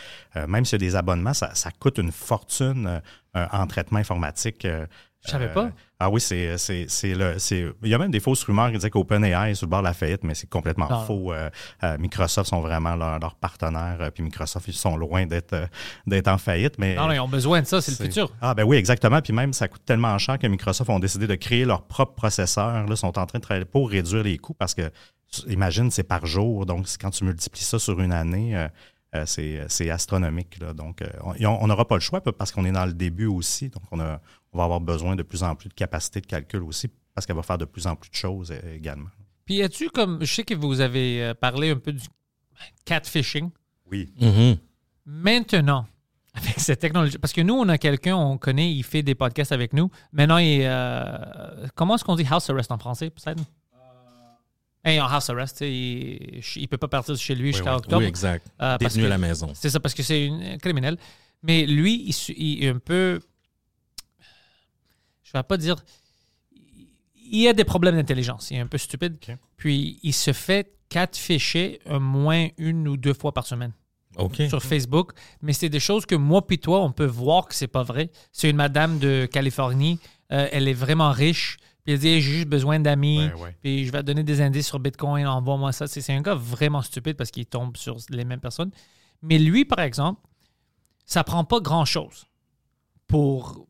même 0.47 0.63
s'il 0.63 0.81
y 0.81 0.85
a 0.85 0.87
des 0.89 0.95
abonnements, 0.95 1.33
ça, 1.33 1.53
ça 1.53 1.69
coûte 1.71 1.97
une 1.97 2.11
fortune 2.13 3.01
en 3.33 3.67
traitement 3.67 3.99
informatique. 3.99 4.65
Euh, 5.25 5.27
Je 5.27 5.31
savais 5.31 5.45
euh, 5.45 5.53
pas. 5.53 5.69
Ah 5.99 6.09
oui, 6.09 6.19
c'est 6.19 6.57
c'est 6.57 6.85
c'est 6.89 7.13
le 7.15 7.39
c'est 7.39 7.65
il 7.83 7.89
y 7.89 7.93
a 7.93 7.97
même 7.97 8.11
des 8.11 8.19
fausses 8.19 8.43
rumeurs 8.43 8.67
qui 8.67 8.73
disaient 8.75 8.89
qu'OpenAI 8.89 9.51
est 9.51 9.55
sur 9.55 9.65
le 9.65 9.69
bord 9.71 9.79
de 9.79 9.85
la 9.87 9.93
faillite, 9.93 10.23
mais 10.25 10.35
c'est 10.35 10.49
complètement 10.49 10.89
Non. 10.89 11.05
faux. 11.05 11.31
Euh, 11.33 11.49
euh, 11.83 11.97
Microsoft 11.97 12.49
sont 12.49 12.59
vraiment 12.59 12.95
leurs 12.95 13.35
partenaires, 13.35 13.97
euh, 14.01 14.09
puis 14.11 14.21
Microsoft 14.21 14.67
ils 14.67 14.73
sont 14.73 14.97
loin 14.97 15.25
d'être 15.25 15.53
euh, 15.53 15.67
d'être 16.05 16.27
en 16.27 16.37
faillite, 16.37 16.77
mais 16.79 16.95
non, 16.95 17.07
non, 17.07 17.13
ils 17.13 17.19
ont 17.19 17.29
besoin 17.29 17.61
de 17.61 17.65
ça, 17.65 17.79
c'est 17.81 17.97
le 17.97 18.05
futur. 18.05 18.29
ah 18.41 18.53
ben 18.53 18.63
oui, 18.63 18.75
exactement. 18.75 19.21
Puis 19.21 19.31
même, 19.33 19.53
ça 19.53 19.67
coûte 19.69 19.85
tellement 19.85 20.17
cher 20.17 20.37
que 20.37 20.47
Microsoft 20.47 20.89
ont 20.89 20.99
décidé 20.99 21.27
de 21.27 21.35
créer 21.35 21.63
leur 21.63 21.83
propre 21.83 22.13
processeur. 22.13 22.85
Là, 22.87 22.95
sont 22.97 23.17
en 23.17 23.25
train 23.25 23.39
de 23.39 23.43
travailler 23.43 23.65
pour 23.65 23.89
réduire 23.89 24.23
les 24.23 24.37
coûts 24.37 24.53
parce 24.53 24.73
que, 24.73 24.91
imagine, 25.47 25.91
c'est 25.91 26.03
par 26.03 26.25
jour. 26.25 26.65
Donc, 26.65 26.87
quand 26.99 27.09
tu 27.11 27.23
multiplies 27.23 27.63
ça 27.63 27.79
sur 27.79 27.99
une 28.01 28.11
année, 28.11 28.55
euh, 28.55 28.67
euh, 29.15 29.23
c'est 29.25 29.61
c'est 29.69 29.89
astronomique. 29.89 30.57
là. 30.59 30.73
Donc, 30.73 31.01
euh, 31.01 31.07
on- 31.39 31.67
n'aura 31.67 31.87
pas 31.87 31.95
le 31.95 32.01
choix 32.01 32.19
parce 32.21 32.51
qu'on 32.51 32.65
est 32.65 32.71
dans 32.71 32.85
le 32.85 32.93
début 32.93 33.27
aussi. 33.27 33.69
Donc, 33.69 33.83
on, 33.91 33.99
a, 34.01 34.19
va 34.55 34.63
avoir 34.63 34.81
besoin 34.81 35.15
de 35.15 35.23
plus 35.23 35.43
en 35.43 35.55
plus 35.55 35.69
de 35.69 35.73
capacité 35.73 36.21
de 36.21 36.25
calcul 36.27 36.63
aussi 36.63 36.89
parce 37.13 37.25
qu'elle 37.25 37.35
va 37.35 37.43
faire 37.43 37.57
de 37.57 37.65
plus 37.65 37.87
en 37.87 37.95
plus 37.95 38.09
de 38.09 38.15
choses 38.15 38.51
euh, 38.51 38.75
également. 38.75 39.09
Puis, 39.45 39.61
as-tu 39.61 39.89
comme. 39.89 40.19
Je 40.21 40.33
sais 40.33 40.43
que 40.43 40.53
vous 40.55 40.81
avez 40.81 41.23
euh, 41.23 41.33
parlé 41.33 41.69
un 41.69 41.77
peu 41.77 41.93
du 41.93 42.03
catfishing. 42.85 43.49
Oui. 43.91 44.11
Mhm. 44.19 44.57
Maintenant, 45.05 45.85
avec 46.33 46.59
cette 46.59 46.79
technologie, 46.79 47.17
parce 47.17 47.31
que 47.33 47.41
nous, 47.41 47.53
on 47.53 47.69
a 47.69 47.77
quelqu'un, 47.77 48.15
on 48.15 48.37
connaît, 48.37 48.71
il 48.73 48.83
fait 48.83 49.03
des 49.03 49.15
podcasts 49.15 49.51
avec 49.51 49.73
nous. 49.73 49.89
Maintenant, 50.11 50.37
il 50.37 50.61
est, 50.61 50.67
euh, 50.67 51.67
comment 51.75 51.95
est-ce 51.95 52.03
qu'on 52.03 52.15
dit 52.15 52.25
house 52.29 52.49
arrest 52.49 52.71
en 52.71 52.77
français, 52.77 53.09
Poseidon? 53.09 53.45
Hey, 54.83 54.99
en 55.01 55.07
house 55.07 55.29
arrest, 55.31 55.61
il, 55.61 56.41
il 56.57 56.67
peut 56.67 56.77
pas 56.77 56.87
partir 56.87 57.15
de 57.15 57.19
chez 57.19 57.33
lui 57.33 57.51
jusqu'à 57.51 57.71
oui. 57.71 57.77
octobre. 57.77 57.97
Oui, 57.97 58.05
exact. 58.05 58.45
Euh, 58.61 58.77
parce 58.77 58.93
Détenu 58.93 59.01
que- 59.01 59.05
à 59.07 59.09
la 59.09 59.17
maison. 59.17 59.49
C'est 59.55 59.69
ça, 59.69 59.79
parce 59.79 59.95
que 59.95 60.03
c'est 60.03 60.25
une 60.25 60.57
criminel. 60.59 60.97
Mais 61.41 61.65
lui, 61.65 62.03
il, 62.07 62.33
il 62.37 62.63
est 62.65 62.69
un 62.69 62.77
peu. 62.79 63.19
Je 65.35 65.39
vais 65.39 65.43
pas 65.43 65.57
dire. 65.57 65.75
Il 67.31 67.47
a 67.47 67.53
des 67.53 67.63
problèmes 67.63 67.95
d'intelligence. 67.95 68.51
Il 68.51 68.57
est 68.57 68.61
un 68.61 68.67
peu 68.67 68.77
stupide. 68.77 69.17
Puis 69.57 69.99
il 70.03 70.13
se 70.13 70.31
fait 70.31 70.71
catfisher 70.89 71.79
au 71.89 71.99
moins 71.99 72.47
une 72.57 72.87
ou 72.87 72.97
deux 72.97 73.13
fois 73.13 73.33
par 73.33 73.45
semaine 73.45 73.73
OK. 74.17 74.43
sur 74.47 74.63
Facebook. 74.63 75.11
Mais 75.41 75.51
c'est 75.53 75.69
des 75.69 75.79
choses 75.79 76.05
que 76.05 76.15
moi 76.15 76.45
puis 76.45 76.59
toi, 76.59 76.81
on 76.81 76.91
peut 76.91 77.05
voir 77.05 77.47
que 77.47 77.55
c'est 77.55 77.67
pas 77.67 77.83
vrai. 77.83 78.11
C'est 78.31 78.49
une 78.49 78.55
madame 78.55 78.99
de 78.99 79.27
Californie. 79.31 79.99
euh, 80.31 80.47
elle 80.51 80.67
est 80.67 80.73
vraiment 80.73 81.11
riche. 81.11 81.57
Puis 81.83 81.93
elle 81.93 81.99
dit 81.99 82.13
J'ai 82.13 82.21
juste 82.21 82.47
besoin 82.47 82.79
d'amis. 82.79 83.27
Ouais, 83.27 83.33
ouais. 83.33 83.55
Puis 83.61 83.85
je 83.85 83.91
vais 83.91 83.99
te 83.99 84.05
donner 84.05 84.23
des 84.23 84.41
indices 84.41 84.67
sur 84.67 84.79
Bitcoin. 84.79 85.27
Envoie-moi 85.27 85.71
ça. 85.71 85.87
C'est 85.87 86.01
c'est 86.01 86.13
un 86.13 86.21
gars 86.21 86.35
vraiment 86.35 86.81
stupide 86.81 87.17
parce 87.17 87.31
qu'il 87.31 87.45
tombe 87.45 87.75
sur 87.75 87.97
les 88.09 88.23
mêmes 88.23 88.39
personnes. 88.39 88.71
Mais 89.21 89.39
lui, 89.39 89.65
par 89.65 89.79
exemple, 89.79 90.21
ça 91.05 91.23
prend 91.23 91.43
pas 91.43 91.59
grand-chose 91.59 92.25
pour 93.07 93.67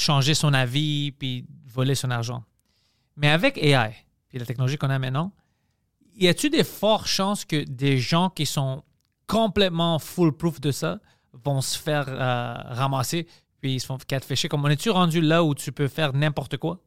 changer 0.00 0.34
son 0.34 0.54
avis 0.54 1.12
puis 1.12 1.46
voler 1.66 1.94
son 1.94 2.10
argent. 2.10 2.44
Mais 3.16 3.28
avec 3.28 3.58
AI, 3.58 3.94
puis 4.28 4.38
la 4.38 4.46
technologie 4.46 4.76
qu'on 4.76 4.90
a 4.90 4.98
maintenant, 4.98 5.32
y 6.16 6.28
a-tu 6.28 6.50
des 6.50 6.64
fortes 6.64 7.06
chances 7.06 7.44
que 7.44 7.64
des 7.64 7.98
gens 7.98 8.30
qui 8.30 8.46
sont 8.46 8.82
complètement 9.26 9.98
foolproof 9.98 10.60
de 10.60 10.72
ça 10.72 10.98
vont 11.32 11.60
se 11.60 11.78
faire 11.78 12.06
euh, 12.08 12.54
ramasser 12.74 13.26
puis 13.60 13.74
ils 13.74 13.80
se 13.80 13.86
font 13.86 13.98
catfisher? 13.98 14.48
Comme 14.48 14.64
on 14.64 14.68
est-tu 14.68 14.90
rendu 14.90 15.20
là 15.20 15.44
où 15.44 15.54
tu 15.54 15.72
peux 15.72 15.88
faire 15.88 16.12
n'importe 16.12 16.56
quoi? 16.56 16.80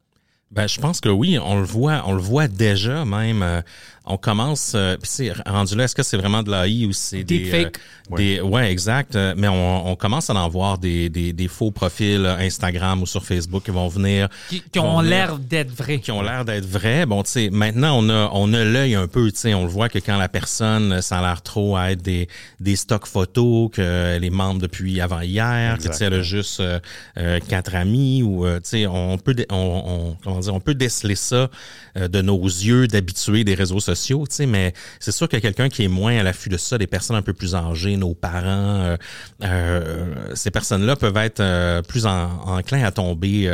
Ben, 0.50 0.68
je 0.68 0.80
pense 0.80 1.00
que 1.00 1.08
oui, 1.08 1.38
on 1.38 1.58
le 1.58 1.64
voit, 1.64 2.02
on 2.06 2.12
le 2.12 2.20
voit 2.20 2.46
déjà 2.46 3.04
même 3.04 3.42
euh, 3.42 3.60
on 4.06 4.16
commence, 4.18 4.72
euh, 4.74 4.96
puis 4.96 5.08
c'est 5.10 5.32
rendu 5.46 5.74
là, 5.76 5.84
est-ce 5.84 5.94
que 5.94 6.02
c'est 6.02 6.16
vraiment 6.18 6.42
de 6.42 6.50
l'AI 6.50 6.84
ou 6.86 6.92
c'est 6.92 7.24
des, 7.24 7.38
Deepfake. 7.38 7.78
euh, 8.12 8.16
des, 8.16 8.40
ouais, 8.40 8.70
exact. 8.70 9.16
euh, 9.16 9.32
mais 9.36 9.48
on, 9.48 9.88
on 9.88 9.96
commence 9.96 10.28
à 10.28 10.34
en 10.34 10.48
voir 10.48 10.76
des, 10.78 11.08
des, 11.08 11.32
des 11.32 11.48
faux 11.48 11.70
profils 11.70 12.24
euh, 12.24 12.36
Instagram 12.36 13.00
ou 13.02 13.06
sur 13.06 13.24
Facebook 13.24 13.64
qui 13.64 13.70
vont 13.70 13.88
venir, 13.88 14.28
Qui, 14.50 14.62
qui 14.70 14.78
ont 14.78 15.00
l'air 15.00 15.38
d'être 15.38 15.70
vrais. 15.70 16.00
qui 16.00 16.10
ont 16.12 16.20
l'air 16.20 16.44
d'être 16.44 16.66
vrais. 16.66 17.06
Bon, 17.06 17.22
tu 17.22 17.30
sais, 17.30 17.50
maintenant 17.50 17.98
on 17.98 18.08
a 18.10 18.30
on 18.34 18.52
a 18.52 18.62
l'œil 18.64 18.94
un 18.94 19.06
peu, 19.06 19.32
tu 19.32 19.38
sais, 19.38 19.54
on 19.54 19.62
le 19.62 19.70
voit 19.70 19.88
que 19.88 19.98
quand 19.98 20.18
la 20.18 20.28
personne 20.28 21.00
ça 21.00 21.18
a 21.18 21.22
l'air 21.22 21.40
trop 21.42 21.76
à 21.76 21.92
être 21.92 22.02
des 22.02 22.28
des 22.60 22.76
stocks 22.76 23.06
photos 23.06 23.70
qu'elle 23.72 24.22
est 24.24 24.30
membre 24.30 24.60
depuis 24.60 25.00
avant 25.00 25.20
hier, 25.22 25.78
que 25.78 25.88
tu 25.88 25.92
sais 25.94 26.04
elle 26.04 26.14
a 26.14 26.22
juste 26.22 26.60
euh, 26.60 26.78
euh, 27.16 27.40
quatre 27.48 27.74
amis 27.74 28.22
ou 28.22 28.44
euh, 28.46 28.56
tu 28.56 28.68
sais 28.68 28.86
on 28.86 29.16
peut 29.16 29.34
on, 29.50 29.56
on 29.86 30.16
comment 30.22 30.40
dire 30.40 30.54
on 30.54 30.60
peut 30.60 30.74
déceler 30.74 31.14
ça 31.14 31.48
euh, 31.96 32.08
de 32.08 32.20
nos 32.20 32.42
yeux 32.44 32.86
d'habitués 32.86 33.44
des 33.44 33.54
réseaux 33.54 33.80
sociaux, 33.80 33.93
tu 33.94 34.16
sais, 34.30 34.46
mais 34.46 34.72
c'est 35.00 35.12
sûr 35.12 35.28
que 35.28 35.36
quelqu'un 35.36 35.68
qui 35.68 35.84
est 35.84 35.88
moins 35.88 36.18
à 36.18 36.22
l'affût 36.22 36.48
de 36.48 36.56
ça, 36.56 36.78
des 36.78 36.86
personnes 36.86 37.16
un 37.16 37.22
peu 37.22 37.32
plus 37.32 37.54
âgées, 37.54 37.96
nos 37.96 38.14
parents, 38.14 38.44
euh, 38.46 38.96
euh, 39.42 40.14
ces 40.34 40.50
personnes-là 40.50 40.96
peuvent 40.96 41.16
être 41.16 41.40
euh, 41.40 41.82
plus 41.82 42.06
en, 42.06 42.30
enclins 42.46 42.84
à 42.84 42.90
tomber 42.90 43.50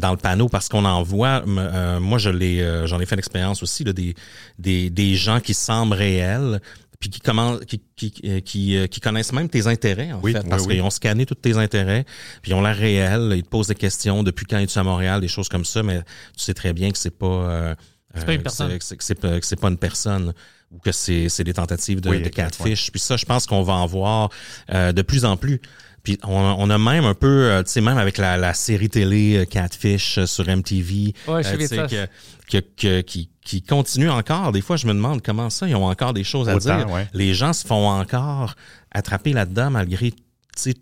dans 0.00 0.10
le 0.10 0.16
panneau 0.16 0.48
parce 0.48 0.68
qu'on 0.68 0.84
en 0.84 1.02
voit. 1.02 1.44
moi, 1.46 2.18
je 2.18 2.30
l'ai, 2.30 2.86
j'en 2.86 3.00
ai 3.00 3.06
fait 3.06 3.16
l'expérience 3.16 3.62
aussi 3.62 3.84
là, 3.84 3.92
des, 3.92 4.14
des 4.58 4.90
des 4.90 5.14
gens 5.14 5.40
qui 5.40 5.54
semblent 5.54 5.94
réels 5.94 6.60
puis 7.00 7.10
qui 7.10 7.20
commencent, 7.20 7.60
qui, 7.66 7.82
qui, 7.96 8.10
qui, 8.42 8.88
qui 8.88 9.00
connaissent 9.00 9.32
même 9.34 9.50
tes 9.50 9.66
intérêts, 9.66 10.12
en 10.12 10.20
Oui, 10.22 10.32
fait, 10.32 10.48
parce 10.48 10.64
oui. 10.64 10.74
qu'ils 10.74 10.82
ont 10.82 10.88
scanné 10.88 11.26
tous 11.26 11.34
tes 11.34 11.58
intérêts, 11.58 12.06
puis 12.40 12.52
ils 12.52 12.54
ont 12.54 12.62
l'air 12.62 12.74
réels, 12.76 13.32
ils 13.36 13.42
te 13.42 13.48
posent 13.48 13.66
des 13.66 13.74
questions 13.74 14.22
depuis 14.22 14.46
quand 14.46 14.56
es-tu 14.56 14.78
à 14.78 14.82
Montréal, 14.82 15.20
des 15.20 15.28
choses 15.28 15.50
comme 15.50 15.66
ça, 15.66 15.82
mais 15.82 15.98
tu 15.98 16.44
sais 16.44 16.54
très 16.54 16.72
bien 16.72 16.90
que 16.90 16.96
c'est 16.96 17.10
pas, 17.10 17.26
euh, 17.26 17.74
C'est 18.16 18.26
pas 18.26 18.32
une 18.32 18.36
euh, 18.36 18.38
que 18.38 18.42
personne. 18.44 18.78
c'est- 18.80 18.96
que 18.96 19.04
c'est- 19.04 19.14
pas, 19.14 19.40
que 19.40 19.46
c'est 19.46 19.60
pas 19.60 19.68
une 19.68 19.78
personne 19.78 20.32
ou 20.70 20.78
que 20.78 20.92
c'est 20.92 21.28
c'est 21.28 21.44
des 21.44 21.54
tentatives 21.54 22.00
de, 22.00 22.10
Oui, 22.10 22.22
de 22.22 22.28
catfish. 22.28 22.90
Puis 22.90 23.00
ça, 23.00 23.16
je 23.16 23.24
pense 23.24 23.46
qu'on 23.46 23.62
va 23.62 23.74
en 23.74 23.86
voir 23.86 24.30
euh, 24.72 24.92
de 24.92 25.02
plus 25.02 25.24
en 25.24 25.36
plus. 25.36 25.60
Puis 26.02 26.18
on, 26.22 26.38
a- 26.38 26.54
on 26.58 26.68
a 26.68 26.76
même 26.76 27.04
un 27.06 27.14
peu, 27.14 27.26
euh, 27.50 27.62
tu 27.62 27.70
sais, 27.70 27.80
même 27.80 27.96
avec 27.96 28.18
la, 28.18 28.36
la 28.36 28.52
série 28.52 28.90
télé 28.90 29.36
euh, 29.38 29.44
Catfish 29.46 30.18
euh, 30.18 30.26
sur 30.26 30.46
MTV, 30.46 31.14
Ouais, 31.26 31.42
je 31.42 31.48
euh, 31.48 31.86
que, 31.88 32.06
que, 32.50 32.64
que- 32.76 33.00
qui, 33.00 33.30
qui 33.42 33.62
continue 33.62 34.10
encore. 34.10 34.52
Des 34.52 34.60
fois, 34.60 34.76
je 34.76 34.86
me 34.86 34.92
demande 34.92 35.22
comment 35.22 35.48
ça, 35.48 35.66
ils 35.66 35.74
ont 35.74 35.86
encore 35.86 36.12
des 36.12 36.22
choses 36.24 36.48
à 36.50 36.56
Autant, 36.56 36.76
dire. 36.76 36.90
ouais. 36.90 37.08
Les 37.14 37.32
gens 37.32 37.54
se 37.54 37.66
font 37.66 37.88
encore 37.88 38.54
attraper 38.90 39.32
là-dedans 39.32 39.70
malgré 39.70 40.12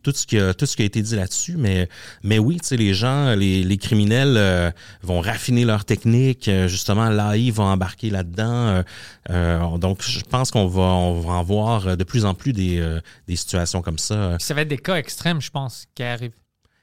tout 0.02 0.12
ce 0.14 0.26
qui 0.26 0.38
a 0.38 0.54
tout 0.54 0.66
ce 0.66 0.76
qui 0.76 0.82
a 0.82 0.84
été 0.84 1.02
dit 1.02 1.16
là-dessus 1.16 1.56
mais 1.56 1.88
mais 2.22 2.38
oui 2.38 2.58
tu 2.60 2.66
sais 2.68 2.76
les 2.76 2.94
gens 2.94 3.34
les, 3.34 3.62
les 3.64 3.76
criminels 3.78 4.34
euh, 4.36 4.70
vont 5.02 5.20
raffiner 5.20 5.64
leur 5.64 5.84
technique 5.84 6.48
euh, 6.48 6.68
justement 6.68 7.08
l'AI 7.08 7.50
va 7.50 7.64
embarquer 7.64 8.10
là-dedans 8.10 8.52
euh, 8.52 8.82
euh, 9.30 9.78
donc 9.78 10.02
je 10.02 10.20
pense 10.20 10.50
qu'on 10.50 10.66
va 10.66 10.82
on 10.82 11.20
va 11.20 11.32
en 11.34 11.42
voir 11.42 11.96
de 11.96 12.04
plus 12.04 12.24
en 12.24 12.34
plus 12.34 12.52
des 12.52 12.78
euh, 12.78 13.00
des 13.28 13.36
situations 13.36 13.82
comme 13.82 13.98
ça 13.98 14.36
Ça 14.38 14.54
va 14.54 14.62
être 14.62 14.68
des 14.68 14.78
cas 14.78 14.96
extrêmes, 14.96 15.40
je 15.40 15.50
pense, 15.50 15.86
qui 15.94 16.02
arrivent. 16.02 16.32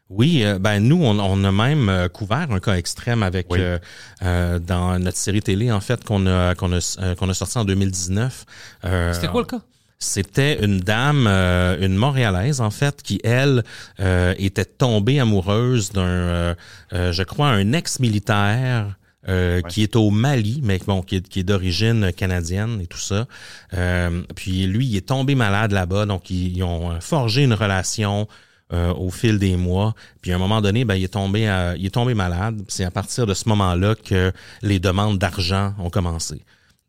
oui, 0.10 0.42
euh, 0.44 0.58
ben 0.58 0.80
nous, 0.80 0.98
on, 1.04 1.20
on 1.20 1.44
a 1.44 1.52
même 1.52 2.10
couvert 2.10 2.48
un 2.52 2.60
cas 2.60 2.76
extrême 2.76 3.22
avec 3.22 3.46
Oui. 3.52 3.60
euh, 3.62 3.78
euh, 4.24 4.58
dans 4.58 4.98
notre 5.00 5.18
série 5.18 5.42
télé 5.42 5.72
en 5.72 5.82
fait 5.82 6.04
qu'on 6.04 6.26
a 6.26 6.56
qu'on 6.56 6.72
a 6.74 6.98
euh, 7.02 7.14
qu'on 7.16 7.30
a 7.30 7.34
sorti 7.36 7.58
en 7.60 7.66
2019. 7.66 8.46
Euh, 8.86 9.14
C'était 9.14 9.28
quoi 9.28 9.42
le 9.42 9.48
cas? 9.48 9.62
C'était 10.02 10.64
une 10.64 10.80
dame, 10.80 11.28
euh, 11.28 11.78
une 11.86 11.96
Montréalaise 11.98 12.62
en 12.62 12.70
fait, 12.72 13.02
qui 13.04 13.20
elle 13.22 13.64
euh, 14.00 14.34
était 14.38 14.64
tombée 14.64 15.20
amoureuse 15.20 15.92
d'un, 15.92 16.02
euh, 16.06 16.56
je 16.94 17.24
crois, 17.24 17.50
un 17.50 17.74
ex-militaire. 17.74 18.96
euh, 19.28 19.62
qui 19.62 19.84
est 19.84 19.98
au 19.98 20.10
Mali, 20.12 20.62
mais 20.64 20.80
bon, 20.88 21.02
qui 21.02 21.18
est, 21.18 21.28
qui 21.28 21.42
est 21.42 21.44
d'origine 21.44 22.14
canadienne 22.14 22.80
et 22.82 22.88
tout 22.88 22.98
ça. 22.98 23.28
Euh, 23.74 24.24
puis 24.34 24.66
lui, 24.66 24.86
il 24.88 24.96
est 24.96 25.08
tombé 25.10 25.36
malade 25.36 25.74
là-bas, 25.74 26.06
donc 26.06 26.30
ils, 26.30 26.56
ils 26.56 26.64
ont 26.64 27.00
forgé 27.02 27.44
une 27.44 27.54
relation 27.54 28.30
euh, 28.72 28.94
au 28.94 29.10
fil 29.12 29.38
des 29.38 29.58
mois. 29.58 29.94
Puis 30.22 30.32
à 30.32 30.36
un 30.36 30.38
moment 30.40 30.62
donné, 30.62 30.86
ben, 30.86 30.96
il 30.96 31.04
est 31.04 31.10
tombé, 31.14 31.48
à- 31.50 31.76
il 31.76 31.86
est 31.86 31.90
tombé 31.94 32.14
malade. 32.14 32.62
C'est 32.70 32.86
à 32.86 32.92
partir 32.92 33.28
de 33.28 33.34
ce 33.34 33.50
moment-là 33.50 33.94
que 33.96 34.32
les 34.62 34.80
demandes 34.80 35.20
d'argent 35.20 35.74
ont 35.80 35.90
commencé. 35.90 36.42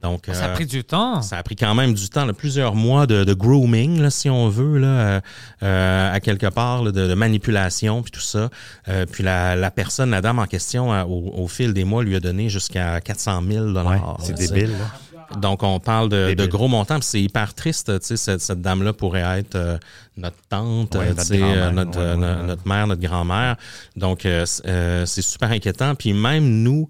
Donc, 0.02 0.25
Ça 0.33 0.47
a 0.47 0.49
euh, 0.49 0.54
pris 0.54 0.64
du 0.66 0.83
temps. 0.83 1.21
ça 1.21 1.37
a 1.37 1.42
pris 1.42 1.57
quand 1.57 1.75
même 1.75 1.92
du 1.92 2.09
temps, 2.09 2.25
là, 2.25 2.33
plusieurs 2.33 2.75
mois 2.75 3.07
de, 3.07 3.23
de 3.25 3.35
grooming, 3.35 4.00
là, 4.00 4.09
si 4.11 4.30
on 4.30 4.49
veut, 4.49 4.78
là, 4.78 4.87
euh, 4.87 5.21
euh, 5.62 6.14
à 6.14 6.21
quelque 6.21 6.47
part, 6.47 6.83
là, 6.83 6.90
de, 6.90 7.07
de 7.07 7.14
manipulation, 7.14 8.02
puis 8.02 8.11
tout 8.11 8.21
ça. 8.21 8.49
Euh, 8.88 9.04
puis 9.04 9.23
la, 9.23 9.57
la 9.57 9.71
personne, 9.71 10.11
la 10.11 10.23
dame 10.23 10.38
en 10.38 10.47
question, 10.47 10.92
euh, 10.92 11.04
au, 11.04 11.33
au 11.42 11.49
fil 11.49 11.75
des 11.75 11.85
mois, 11.85 12.02
lui 12.02 12.16
a 12.16 12.21
donné 12.21 12.49
jusqu'à 12.49 13.00
400 13.00 13.42
000 13.47 13.66
Ouais, 13.66 13.73
dollars. 13.75 14.19
c'est 14.23 14.33
débile. 14.35 14.71
là. 14.73 15.38
Donc, 15.38 15.62
on 15.62 15.78
parle 15.78 16.09
de, 16.09 16.35
de 16.35 16.47
gros 16.47 16.66
montants, 16.66 16.97
puis 16.99 17.04
c'est 17.07 17.23
hyper 17.23 17.54
triste. 17.54 18.00
Tu 18.00 18.07
sais, 18.07 18.16
cette, 18.16 18.40
cette 18.40 18.61
dame-là 18.62 18.92
pourrait 18.92 19.38
être 19.38 19.54
euh, 19.54 19.78
notre 20.16 20.37
tante, 20.49 20.97
Ouais, 20.97 21.11
notre 21.11 21.21
tu 21.21 21.26
sais, 21.28 21.38
grand-mère, 21.38 21.69
euh, 21.69 21.71
notre, 21.71 21.99
ouais, 22.00 22.04
ouais, 22.11 22.16
no- 22.16 22.26
ouais. 22.40 22.47
notre 22.47 22.66
mère, 22.68 22.87
notre 22.88 23.01
grand-mère. 23.03 23.57
Donc, 23.96 24.27
euh, 24.27 24.44
euh, 24.66 25.07
c'est 25.07 25.22
super 25.22 25.51
inquiétant. 25.53 25.94
Puis 25.94 26.14
même 26.14 26.62
nous, 26.62 26.88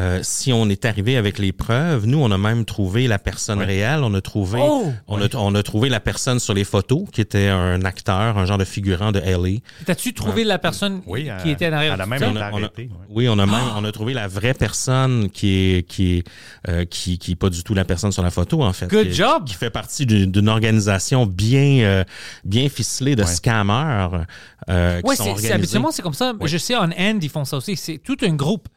euh, 0.00 0.20
si 0.22 0.54
on 0.54 0.70
est 0.70 0.86
arrivé 0.86 1.18
avec 1.18 1.38
les 1.38 1.52
preuves, 1.52 2.06
nous, 2.06 2.16
on 2.18 2.30
a 2.30 2.38
même 2.38 2.64
trouvé 2.64 3.06
la 3.08 3.18
personne 3.18 3.60
réelle. 3.60 4.00
On 4.02 4.14
a 4.14 4.22
trouvé, 4.22 4.58
Oh! 4.62 4.90
on, 5.06 5.20
a, 5.20 5.26
on 5.36 5.54
a 5.54 5.62
trouvé 5.62 5.90
la 5.90 6.00
personne 6.00 6.38
sur 6.40 6.54
les 6.54 6.64
photos 6.64 7.04
qui 7.12 7.20
était 7.20 7.48
un 7.48 7.82
acteur, 7.84 8.38
un 8.38 8.46
genre 8.46 8.56
de 8.56 8.64
figurant 8.64 9.12
de 9.12 9.18
LA. 9.20 9.58
T'as-tu 9.84 10.14
trouvé 10.14 10.44
la 10.44 10.58
personne 10.58 11.02
Oui, 11.06 11.24
qui 11.42 11.50
euh, 11.50 11.52
était 11.52 11.68
en 11.68 11.72
arrière 11.74 11.94
elle 11.94 12.00
a 12.00 12.04
de 12.04 12.10
même 12.10 12.22
On 12.22 12.36
a- 12.36 12.50
on. 12.52 12.68
Oui, 13.10 13.28
on 13.28 13.38
a 13.38 13.44
même 13.44 13.54
on 13.76 13.84
a 13.84 13.92
trouvé 13.92 14.14
la 14.14 14.28
vraie 14.28 14.54
personne 14.54 15.28
qui 15.28 15.48
est 15.76 15.82
qui 15.86 16.16
est 16.18 16.24
euh, 16.70 16.86
qui 16.86 17.18
qui 17.18 17.32
est 17.32 17.36
pas 17.36 17.50
du 17.50 17.62
tout 17.62 17.74
la 17.74 17.84
personne 17.84 18.12
sur 18.12 18.22
la 18.22 18.30
photo 18.30 18.62
en 18.62 18.72
fait. 18.72 18.86
Good 18.88 19.08
qui, 19.08 19.12
job! 19.14 19.44
Qui 19.44 19.54
fait 19.54 19.68
partie 19.70 20.06
d'une 20.06 20.30
d'une 20.32 20.48
organisation 20.48 21.26
bien 21.26 21.80
euh, 21.84 22.04
bien 22.44 22.68
ficelée 22.70 23.14
de 23.14 23.24
Ouais. 23.24 23.28
scammers 23.28 24.24
euh, 24.70 25.00
qui 25.02 25.06
Ouais, 25.06 25.16
sont 25.16 25.36
c'est- 25.36 25.52
habituellement 25.52 25.90
c'est 25.90 26.00
comme 26.02 26.14
ça. 26.14 26.32
Je 26.42 26.56
sais 26.56 26.76
en 26.76 26.90
End 26.90 27.18
ils 27.20 27.28
font 27.28 27.44
ça 27.44 27.58
aussi. 27.58 27.76
C'est 27.76 27.98
tout 27.98 28.16
un 28.22 28.32
groupe. 28.34 28.68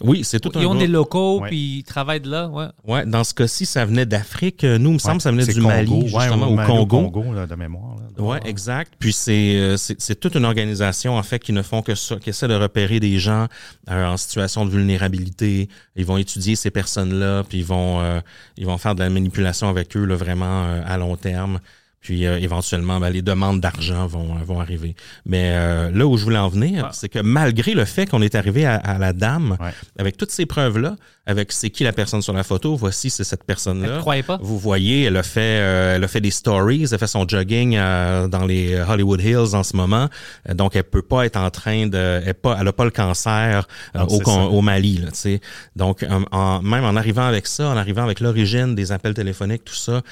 Oui, 0.00 0.24
c'est 0.24 0.40
tout 0.40 0.50
un 0.56 0.60
Ils 0.60 0.66
ont 0.66 0.70
groupe. 0.70 0.80
des 0.80 0.86
locaux 0.88 1.40
Ouais. 1.40 1.48
puis 1.48 1.76
ils 1.78 1.82
travaillent 1.84 2.20
de 2.20 2.28
là. 2.28 2.48
Ouais. 2.48 2.66
Ouais, 2.84 3.06
dans 3.06 3.22
ce 3.22 3.32
cas-ci, 3.32 3.64
ça 3.64 3.84
venait 3.84 4.06
d'Afrique. 4.06 4.64
Nous, 4.64 4.90
il 4.90 4.94
me 4.94 4.98
semble 4.98 5.12
Ouais, 5.14 5.16
que 5.18 5.22
ça 5.22 5.30
venait 5.30 5.46
du 5.46 5.54
Congo. 5.54 5.68
Mali, 5.68 5.90
Ouais, 5.92 6.08
justement, 6.08 6.48
au 6.48 6.54
Mali, 6.56 6.68
Congo. 6.88 7.32
là, 7.32 7.46
de 7.46 7.54
mémoire. 7.54 7.96
là. 8.16 8.22
Ouais, 8.24 8.40
exact. 8.44 8.94
Puis 8.98 9.12
c'est 9.12 9.56
euh, 9.56 9.76
c'est 9.76 10.00
c'est 10.00 10.18
toute 10.18 10.34
une 10.34 10.44
organisation 10.44 11.16
en 11.16 11.22
fait 11.22 11.38
qui 11.38 11.52
ne 11.52 11.62
font 11.62 11.80
que 11.82 11.94
ça, 11.94 12.16
qui 12.16 12.30
essaie 12.30 12.48
de 12.48 12.54
repérer 12.54 12.98
des 12.98 13.18
gens 13.20 13.46
euh, 13.88 14.06
en 14.06 14.16
situation 14.16 14.64
de 14.66 14.70
vulnérabilité. 14.70 15.68
Ils 15.94 16.04
vont 16.04 16.16
étudier 16.16 16.56
ces 16.56 16.70
personnes-là, 16.72 17.44
puis 17.48 17.58
ils 17.58 17.64
vont 17.64 18.00
euh, 18.00 18.20
ils 18.56 18.66
vont 18.66 18.78
faire 18.78 18.96
de 18.96 19.00
la 19.00 19.10
manipulation 19.10 19.68
avec 19.68 19.96
eux 19.96 20.04
là, 20.04 20.16
vraiment 20.16 20.64
euh, 20.64 20.82
à 20.86 20.96
long 20.98 21.16
terme. 21.16 21.60
Puis 22.04 22.26
euh, 22.26 22.38
éventuellement, 22.38 23.00
ben, 23.00 23.08
les 23.08 23.22
demandes 23.22 23.60
d'argent 23.62 24.06
vont 24.06 24.34
vont 24.44 24.60
arriver. 24.60 24.94
Mais 25.24 25.52
euh, 25.54 25.90
là 25.90 26.06
où 26.06 26.18
je 26.18 26.24
voulais 26.24 26.38
en 26.38 26.48
venir, 26.50 26.84
Ah. 26.86 26.90
c'est 26.92 27.08
que 27.08 27.18
malgré 27.18 27.72
le 27.72 27.86
fait 27.86 28.04
qu'on 28.06 28.20
est 28.20 28.34
arrivé 28.34 28.66
à, 28.66 28.74
à 28.76 28.98
la 28.98 29.12
dame 29.14 29.56
Ouais. 29.58 29.70
avec 29.98 30.18
toutes 30.18 30.30
ces 30.30 30.44
preuves 30.44 30.76
là, 30.78 30.96
avec 31.26 31.52
c'est 31.52 31.70
qui 31.70 31.84
la 31.84 31.92
personne 31.92 32.20
sur 32.22 32.32
la 32.34 32.42
photo, 32.42 32.76
voici 32.76 33.08
c'est 33.08 33.24
cette 33.24 33.44
personne 33.44 33.82
Elle 33.82 33.90
là. 33.90 33.96
te 33.96 34.00
croyait 34.00 34.22
pas? 34.22 34.38
Vous 34.42 34.58
voyez, 34.58 35.04
elle 35.04 35.16
a 35.16 35.22
fait, 35.22 35.40
euh, 35.60 35.96
elle 35.96 36.04
a 36.04 36.08
fait 36.08 36.20
des 36.20 36.30
stories, 36.30 36.86
elle 36.92 36.98
fait 36.98 37.06
son 37.06 37.26
jogging 37.26 37.76
euh, 37.76 38.28
dans 38.28 38.44
les 38.44 38.78
Hollywood 38.78 39.20
Hills 39.22 39.54
en 39.54 39.62
ce 39.62 39.74
moment. 39.76 40.08
Euh, 40.48 40.54
donc, 40.54 40.76
elle 40.76 40.84
peut 40.84 41.02
pas 41.02 41.24
être 41.24 41.36
en 41.38 41.50
train 41.50 41.86
de, 41.86 42.22
elle, 42.26 42.34
pas, 42.34 42.58
elle 42.60 42.68
a 42.68 42.72
pas 42.72 42.84
le 42.84 42.90
cancer 42.90 43.66
Non, 43.94 44.06
au, 44.06 44.60
Mali, 44.60 44.98
là, 44.98 45.10
tu 45.12 45.16
sais. 45.18 45.40
Donc, 45.76 46.04
en- 46.30 46.60
même 46.62 46.84
en 46.84 46.94
arrivant 46.96 47.26
avec 47.26 47.46
ça, 47.46 47.68
en 47.68 47.76
arrivant 47.76 48.04
avec 48.04 48.20
l'origine 48.20 48.74
des 48.74 48.92
appels 48.92 49.14
téléphoniques, 49.14 49.64
tout 49.64 49.74
ça, 49.74 50.02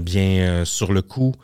bien 0.00 0.64
sur 0.64 0.92
le 0.92 1.02
coup. 1.02 1.34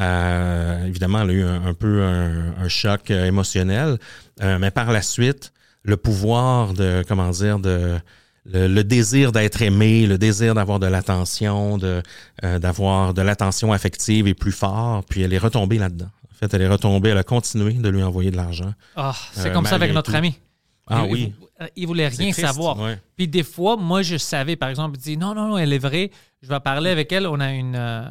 euh, 0.00 0.86
évidemment, 0.86 1.22
elle 1.22 1.30
a 1.30 1.32
eu 1.32 1.44
un, 1.44 1.66
un 1.66 1.74
peu 1.74 2.02
un, 2.02 2.54
un 2.58 2.68
choc 2.68 3.10
émotionnel, 3.10 3.98
Euh, 4.42 4.58
mais 4.58 4.70
par 4.70 4.90
la 4.90 5.02
suite, 5.02 5.52
le 5.82 5.96
pouvoir 5.98 6.72
de, 6.72 7.04
comment 7.06 7.28
dire, 7.30 7.58
de 7.58 7.98
le, 8.46 8.66
le 8.68 8.84
désir 8.84 9.32
d'être 9.32 9.60
aimé, 9.62 10.06
le 10.06 10.18
désir 10.18 10.54
d'avoir 10.54 10.78
de 10.78 10.86
l'attention, 10.86 11.78
de 11.78 12.02
euh, 12.44 12.58
d'avoir 12.58 13.12
de 13.14 13.22
l'attention 13.22 13.72
affective 13.72 14.26
est 14.28 14.34
plus 14.34 14.52
fort. 14.52 15.04
Puis 15.04 15.22
elle 15.22 15.32
est 15.32 15.38
retombée 15.38 15.78
là-dedans. 15.78 16.10
En 16.30 16.34
fait, 16.34 16.54
elle 16.54 16.62
est 16.62 16.68
retombée, 16.68 17.10
elle 17.10 17.18
a 17.18 17.22
continué 17.22 17.74
de 17.74 17.88
lui 17.90 18.02
envoyer 18.02 18.30
de 18.30 18.36
l'argent. 18.36 18.72
Ah, 18.96 19.14
c'est 19.32 19.48
Euh, 19.50 19.52
comme 19.52 19.66
ça 19.66 19.74
avec 19.74 19.92
notre 19.92 20.10
tout. 20.10 20.16
ami. 20.16 20.38
Ah 20.86 21.04
il, 21.06 21.12
oui. 21.12 21.32
Il, 21.60 21.68
il 21.76 21.86
voulait 21.86 22.08
rien 22.08 22.30
triste, 22.32 22.40
savoir. 22.40 22.78
ouais. 22.80 22.98
Puis 23.16 23.28
des 23.28 23.42
fois, 23.42 23.76
moi, 23.76 24.00
je 24.02 24.16
savais, 24.16 24.56
par 24.56 24.70
exemple, 24.70 24.96
il 24.98 25.02
dit 25.02 25.16
non, 25.18 25.34
non, 25.34 25.48
non, 25.48 25.58
elle 25.58 25.72
est 25.74 25.78
vraie. 25.78 26.10
Je 26.42 26.48
vais 26.48 26.58
parler 26.60 26.88
avec 26.90 27.12
elle. 27.12 27.26
On 27.26 27.38
a 27.40 27.52
une, 27.52 27.76
euh, 27.76 28.02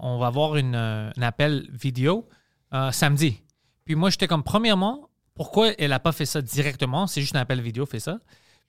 on 0.00 0.18
va 0.18 0.26
avoir 0.26 0.56
une, 0.56 0.74
euh, 0.74 1.10
un 1.16 1.22
appel 1.22 1.68
vidéo 1.72 2.28
euh, 2.74 2.90
samedi. 2.90 3.40
Puis 3.84 3.94
moi, 3.94 4.10
j'étais 4.10 4.26
comme, 4.26 4.42
premièrement, 4.42 5.08
pourquoi 5.34 5.68
elle 5.78 5.90
n'a 5.90 6.00
pas 6.00 6.10
fait 6.12 6.26
ça 6.26 6.42
directement? 6.42 7.06
C'est 7.06 7.20
juste 7.20 7.36
un 7.36 7.40
appel 7.40 7.60
vidéo, 7.60 7.86
fait 7.86 8.00
ça. 8.00 8.18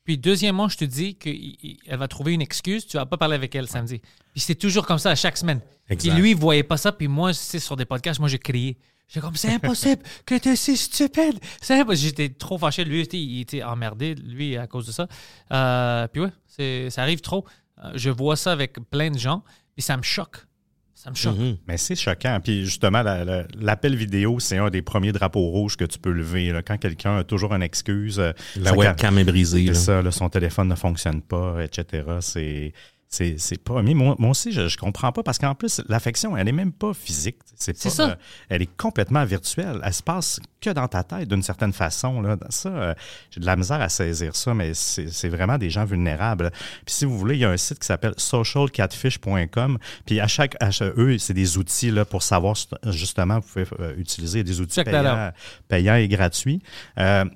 Puis 0.10 0.17
deuxièmement, 0.17 0.67
je 0.67 0.76
te 0.76 0.86
dis 0.86 1.13
qu'elle 1.13 2.00
va 2.00 2.08
trouver 2.08 2.34
une 2.34 2.41
excuse. 2.41 2.88
Tu 2.88 2.98
vas 2.98 3.06
pas 3.06 3.15
parler 3.17 3.36
avec 3.36 3.54
elle 3.54 3.67
samedi. 3.67 4.00
Puis 4.34 4.39
c'est 4.41 4.56
toujours 4.56 4.88
comme 4.88 4.98
ça 4.98 5.12
à 5.12 5.15
chaque 5.15 5.38
semaine. 5.38 5.62
Exact. 5.88 6.12
Puis 6.12 6.19
lui, 6.19 6.32
il 6.32 6.36
voyait 6.36 6.63
pas 6.63 6.78
ça. 6.78 6.91
Puis 6.91 7.08
moi, 7.08 7.32
c'est 7.32 7.60
sur 7.60 7.76
des 7.76 7.86
podcasts, 7.86 8.19
moi, 8.19 8.28
j'ai 8.28 8.39
crié. 8.39 8.80
J'étais 9.08 9.19
comme, 9.19 9.36
c'est 9.36 9.54
impossible 9.54 10.02
que 10.26 10.34
tu 10.39 10.50
es 10.50 10.56
si 10.56 10.76
stupide. 10.78 11.39
C'est 11.62 11.80
impossible. 11.80 12.08
J'étais 12.08 12.30
trop 12.30 12.58
fâché. 12.58 12.84
Lui, 12.86 13.04
il 13.04 13.41
était- 13.41 13.62
emmerdé, 13.62 14.15
lui, 14.15 14.58
à 14.58 14.65
cause 14.65 14.88
de 14.88 14.91
ça. 14.93 15.08
Euh, 15.54 16.08
puis 16.08 16.24
ouais, 16.24 16.89
ça 16.89 17.04
arrive 17.04 17.22
trop. 17.22 17.45
Euh, 17.84 17.91
je 17.93 18.10
vois 18.10 18.36
ça 18.36 18.52
avec 18.52 18.80
plein 18.89 19.12
de 19.12 19.19
gens, 19.19 19.43
puis 19.76 19.84
ça 19.84 19.95
me 19.95 20.02
choque. 20.02 20.38
Ça 21.01 21.12
me 21.12 21.15
choque. 21.15 21.38
Mhm. 21.38 21.55
Mais 21.65 21.77
c'est 21.77 21.95
choquant. 21.95 22.39
Puis 22.43 22.65
justement, 22.65 23.01
la- 23.01 23.23
la- 23.23 23.45
l'appel 23.57 23.95
vidéo, 23.95 24.38
c'est 24.41 24.57
un 24.57 24.69
des 24.69 24.81
premiers 24.81 25.13
drapeaux 25.13 25.47
rouges 25.47 25.77
que 25.77 25.85
tu 25.85 25.97
peux 25.97 26.12
lever. 26.12 26.51
là. 26.51 26.62
Quand 26.62 26.77
quelqu'un 26.77 27.19
a 27.19 27.23
toujours 27.23 27.53
une 27.53 27.62
excuse. 27.63 28.19
euh, 28.19 28.33
La 28.57 28.71
ça- 28.71 28.75
webcam 28.75 29.17
est 29.17 29.23
brisée. 29.23 29.62
C'est 29.67 29.71
là. 29.71 29.73
ça, 29.75 30.01
là, 30.01 30.12
son 30.12 30.27
téléphone 30.27 30.67
ne 30.67 30.75
fonctionne 30.75 31.21
pas, 31.21 31.63
etc. 31.63 32.03
C'est. 32.19 32.73
C'est, 33.12 33.39
c'est 33.39 33.58
pas. 33.58 33.82
Mais 33.82 33.95
moi, 33.95 34.15
moi 34.19 34.30
aussi, 34.30 34.52
je, 34.52 34.67
je 34.67 34.78
comprends 34.78 35.12
pas 35.12 35.24
parce 35.24 35.39
qu'en 35.39 35.56
plus, 35.56 35.82
l'affection, 35.89 36.38
elle 36.38 36.48
est 36.48 36.52
même 36.52 36.72
pas 36.72 36.93
physique. 36.93 37.38
C'est, 37.56 37.76
ça. 37.76 38.10
euh, 38.12 38.15
elle 38.50 38.62
est 38.62 38.78
complètement 38.78 39.26
virtuelle. 39.26 39.82
Elle 39.84 39.93
se 39.93 40.04
passe 40.04 40.39
que 40.62 40.69
dans 40.69 40.88
ta 40.88 41.04
tête 41.04 41.28
d'une 41.28 41.41
certaine 41.41 41.74
façon. 41.74 42.22
Là. 42.22 42.38
Ça, 42.50 42.69
euh, 42.69 42.93
j'ai 43.32 43.39
de 43.41 43.48
la 43.48 43.56
misère 43.56 43.82
à 43.82 43.89
saisir 43.89 44.36
ça, 44.36 44.54
mais 44.54 44.74
c'est, 44.76 45.28
vraiment 45.28 45.58
des 45.58 45.72
gens 45.72 45.86
vulnérables. 45.86 46.52
Puis 46.86 46.93
si 46.95 47.06
vous 47.06 47.17
voulez, 47.17 47.34
il 47.36 47.39
y 47.39 47.45
a 47.45 47.50
un 47.50 47.58
site 47.58 47.80
qui 47.80 47.88
s'appelle 47.88 48.13
socialcatfish.com. 48.15 49.80
Puis 50.06 50.19
à 50.19 50.28
chaque, 50.28 50.56
à 50.60 50.69
chaque- 50.69 50.93
eux, 50.98 51.17
c'est 51.17 51.34
des 51.34 51.58
outils 51.58 51.89
là, 51.89 52.06
pour 52.06 52.22
savoir 52.22 52.56
justement, 52.86 53.39
vous 53.39 53.48
pouvez 53.48 53.65
euh, 53.80 53.95
utiliser 53.98 54.43
des 54.43 54.62
outils 54.62 54.84
payants, 54.84 55.32
payants 55.67 55.95
et 55.95 56.08
gratuits. 56.08 56.62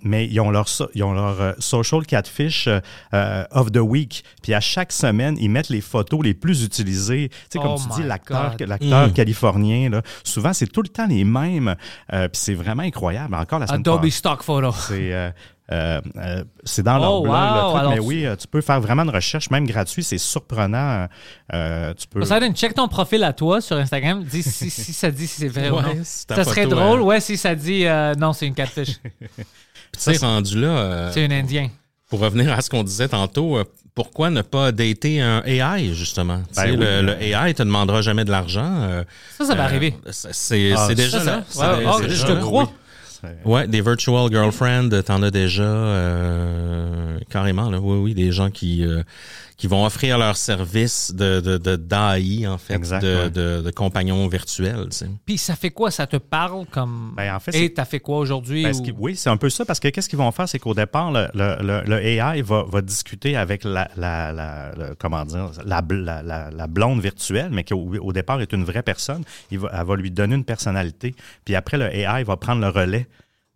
Mais 0.03 0.27
ils 0.27 0.39
ont 0.39 0.51
leur, 0.51 0.67
ils 0.93 1.03
ont 1.03 1.13
leur 1.13 1.55
social 1.59 2.05
catfish 2.05 2.69
of 3.11 3.71
the 3.71 3.77
week. 3.77 4.23
Puis 4.43 4.53
à 4.53 4.59
chaque 4.59 4.91
semaine, 4.91 5.35
ils 5.39 5.49
mettent 5.49 5.62
les 5.69 5.81
photos 5.81 6.21
les 6.23 6.33
plus 6.33 6.63
utilisées. 6.63 7.29
Tu 7.29 7.35
sais, 7.51 7.59
comme 7.59 7.75
Oh 7.77 7.81
tu 7.81 8.01
dis, 8.01 8.07
l'acteur, 8.07 8.55
God. 8.57 8.67
l'acteur 8.67 9.07
Mm. 9.07 9.13
californien, 9.13 9.89
là, 9.89 10.01
souvent, 10.23 10.53
c'est 10.53 10.67
tout 10.67 10.81
le 10.81 10.89
temps 10.89 11.07
les 11.07 11.23
mêmes. 11.23 11.75
Euh, 12.13 12.27
puis 12.27 12.39
c'est 12.41 12.53
vraiment 12.55 12.83
incroyable. 12.83 13.35
Encore 13.35 13.59
la 13.59 13.67
semaine 13.67 13.81
Adobe 13.81 14.09
Stock 14.09 14.43
Photo. 14.43 14.71
c'est 14.71 15.13
euh, 15.13 15.31
euh, 15.71 16.01
euh, 16.17 16.43
c'est 16.65 16.83
dans 16.83 16.97
leur 16.97 17.13
Oh, 17.13 17.21
blog, 17.23 17.33
wow. 17.33 17.39
le 17.41 17.59
truc, 17.69 17.79
Alors, 17.79 17.91
mais 17.93 17.99
oui, 17.99 18.25
euh, 18.25 18.35
tu 18.35 18.47
peux 18.47 18.59
faire 18.59 18.81
vraiment 18.81 19.03
une 19.03 19.09
recherche, 19.09 19.49
même 19.49 19.65
gratuit, 19.65 20.03
c'est 20.03 20.17
surprenant. 20.17 21.07
Euh, 21.53 21.93
tu 21.93 22.05
peux. 22.07 22.19
Poseidon, 22.19 22.51
check 22.53 22.73
ton 22.73 22.87
profil 22.89 23.23
à 23.23 23.31
toi 23.31 23.61
sur 23.61 23.77
Instagram. 23.77 24.23
Dis 24.23 24.43
si, 24.43 24.69
si 24.69 24.91
ça 24.93 25.09
dit 25.09 25.25
si 25.25 25.39
c'est 25.41 25.47
vrai 25.47 25.69
ou 25.69 25.81
non. 25.81 26.01
Ça 26.03 26.43
serait 26.43 26.67
drôle, 26.67 27.01
ouais, 27.01 27.21
si 27.21 27.37
ça 27.37 27.55
dit 27.55 27.85
euh, 27.85 28.13
non, 28.15 28.33
c'est 28.33 28.45
une 28.45 28.55
catfish. 28.55 28.99
Puis 29.01 30.01
tu 30.03 30.15
sais, 30.15 30.17
rendu 30.25 30.59
là, 30.59 30.67
euh, 30.67 31.11
c'est 31.13 31.23
un 31.25 31.31
Indien. 31.31 31.69
pour 32.09 32.19
revenir 32.19 32.51
à 32.51 32.61
ce 32.61 32.69
qu'on 32.69 32.83
disait 32.83 33.07
tantôt, 33.07 33.57
euh, 33.57 33.63
pourquoi 33.95 34.29
ne 34.29 34.41
pas 34.41 34.71
dater 34.71 35.21
un 35.21 35.43
AI, 35.45 35.93
justement? 35.93 36.39
Tu 36.49 36.55
sais, 36.61 36.67
Ben 36.67 36.71
oui. 36.71 36.85
le, 36.85 37.01
le 37.03 37.21
AI 37.21 37.53
te 37.53 37.61
demandera 37.63 38.01
jamais 38.01 38.25
de 38.25 38.31
l'argent. 38.31 38.65
euh, 38.81 39.03
Ça, 39.37 39.45
ça 39.45 39.55
va 39.55 39.63
euh, 39.63 39.65
arriver. 39.65 39.95
c'est 40.11 40.33
c'est 40.33 40.73
Ah, 40.75 40.93
déjà 40.95 41.19
ça, 41.19 41.25
là. 41.25 41.43
ça- 41.47 41.73
ouais, 41.77 41.77
C'est- 41.83 41.87
oh, 41.87 41.93
c'est 41.97 42.03
je 42.03 42.07
déjà 42.09 42.27
te 42.27 42.31
là, 42.33 42.39
crois. 42.41 42.63
oui. 42.63 42.69
Ouais, 43.45 43.67
des 43.67 43.79
virtual 43.81 44.29
girlfriends, 44.29 44.89
t'en 45.05 45.23
as 45.23 45.31
déjà 45.31 45.63
euh, 45.63 47.17
carrément 47.29 47.69
là. 47.69 47.79
Oui, 47.79 47.97
oui, 47.97 48.13
des 48.13 48.31
gens 48.33 48.49
qui 48.49 48.83
euh, 48.85 49.01
qui 49.57 49.67
vont 49.67 49.85
offrir 49.85 50.17
leur 50.17 50.35
service 50.37 51.13
de 51.13 51.39
de 51.39 51.57
de 51.57 51.75
d'AI 51.75 52.47
en 52.47 52.57
fait, 52.57 52.73
Exact, 52.75 53.01
de, 53.03 53.15
ouais. 53.15 53.29
de 53.29 53.61
de 53.61 53.71
compagnons 53.71 54.27
virtuels. 54.27 54.87
tu 54.91 54.97
sais. 54.97 55.09
Puis 55.25 55.37
ça 55.37 55.55
fait 55.55 55.69
quoi? 55.69 55.91
Ça 55.91 56.07
te 56.07 56.17
parle 56.17 56.65
comme. 56.67 57.13
Ben, 57.15 57.35
en 57.35 57.39
fait, 57.39 57.55
Et 57.55 57.73
t'as 57.73 57.85
fait 57.85 57.99
quoi 57.99 58.17
aujourd'hui? 58.17 58.63
Ben, 58.63 58.75
ou- 58.75 58.95
oui, 58.97 59.15
c'est 59.15 59.29
un 59.29 59.37
peu 59.37 59.49
ça, 59.49 59.65
parce 59.65 59.79
que 59.79 59.87
qu'est-ce 59.89 60.09
qu'ils 60.09 60.17
vont 60.19 60.31
faire, 60.31 60.49
c'est 60.49 60.59
qu'au 60.59 60.73
départ, 60.73 61.11
le, 61.11 61.27
le- 61.33 61.57
le- 61.61 61.83
le 61.85 62.05
AI 62.05 62.41
va, 62.41 62.63
va 62.67 62.81
discuter 62.81 63.35
avec 63.37 63.63
la, 63.63 63.89
la, 63.95 64.31
la- 64.33 64.71
comment 64.99 65.23
dire, 65.25 65.51
la, 65.65 65.81
bl- 65.81 66.03
la, 66.03 66.21
la- 66.23 66.49
la 66.51 66.67
blonde 66.67 67.01
virtuelle, 67.01 67.49
mais 67.51 67.63
qui 67.63 67.73
au, 67.73 67.93
au 68.01 68.13
départ 68.13 68.41
est 68.41 68.53
une 68.53 68.63
vraie 68.63 68.83
personne. 68.83 69.23
Il 69.51 69.59
va, 69.59 69.69
elle 69.73 69.85
va 69.85 69.95
lui 69.95 70.11
donner 70.11 70.35
une 70.35 70.45
personnalité, 70.45 71.15
puis 71.45 71.55
après, 71.55 71.77
le 71.77 71.93
AI 71.95 72.23
va 72.23 72.37
prendre 72.37 72.61
le 72.61 72.69
relais. 72.69 73.07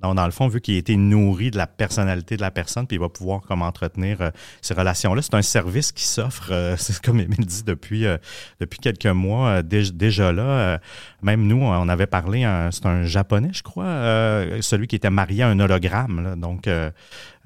Donc, 0.01 0.15
dans 0.15 0.25
le 0.25 0.31
fond, 0.31 0.47
vu 0.47 0.61
qu'il 0.61 0.75
a 0.75 0.77
été 0.77 0.95
nourri 0.95 1.49
de 1.49 1.57
la 1.57 1.65
personnalité 1.65 2.37
de 2.37 2.41
la 2.41 2.51
personne, 2.51 2.85
puis 2.85 2.97
il 2.97 2.99
va 2.99 3.09
pouvoir 3.09 3.41
comme 3.41 3.63
entretenir 3.63 4.21
euh, 4.21 4.29
ces 4.61 4.75
relations-là. 4.75 5.23
C'est 5.23 5.33
un 5.33 5.41
service 5.41 5.91
qui 5.91 6.03
s'offre, 6.03 6.49
euh, 6.51 6.75
c'est 6.79 7.01
comme 7.01 7.19
Émile 7.19 7.45
dit, 7.45 7.63
depuis, 7.63 8.05
euh, 8.05 8.17
depuis 8.59 8.77
quelques 8.77 9.07
mois. 9.07 9.63
dé- 9.63 9.91
déjà 9.91 10.31
là, 10.31 10.79
même 11.21 11.47
nous, 11.47 11.61
on 11.61 11.89
avait 11.89 12.05
parlé, 12.07 12.41
c'est 12.71 12.85
un 12.85 13.03
japonais, 13.03 13.49
je 13.53 13.63
crois, 13.63 13.85
euh, 13.85 14.61
celui 14.61 14.87
qui 14.87 14.95
était 14.95 15.09
marié 15.09 15.43
à 15.43 15.47
un 15.49 15.59
hologramme. 15.59 16.23
là. 16.23 16.35
Donc, 16.35 16.67
euh, 16.67 16.91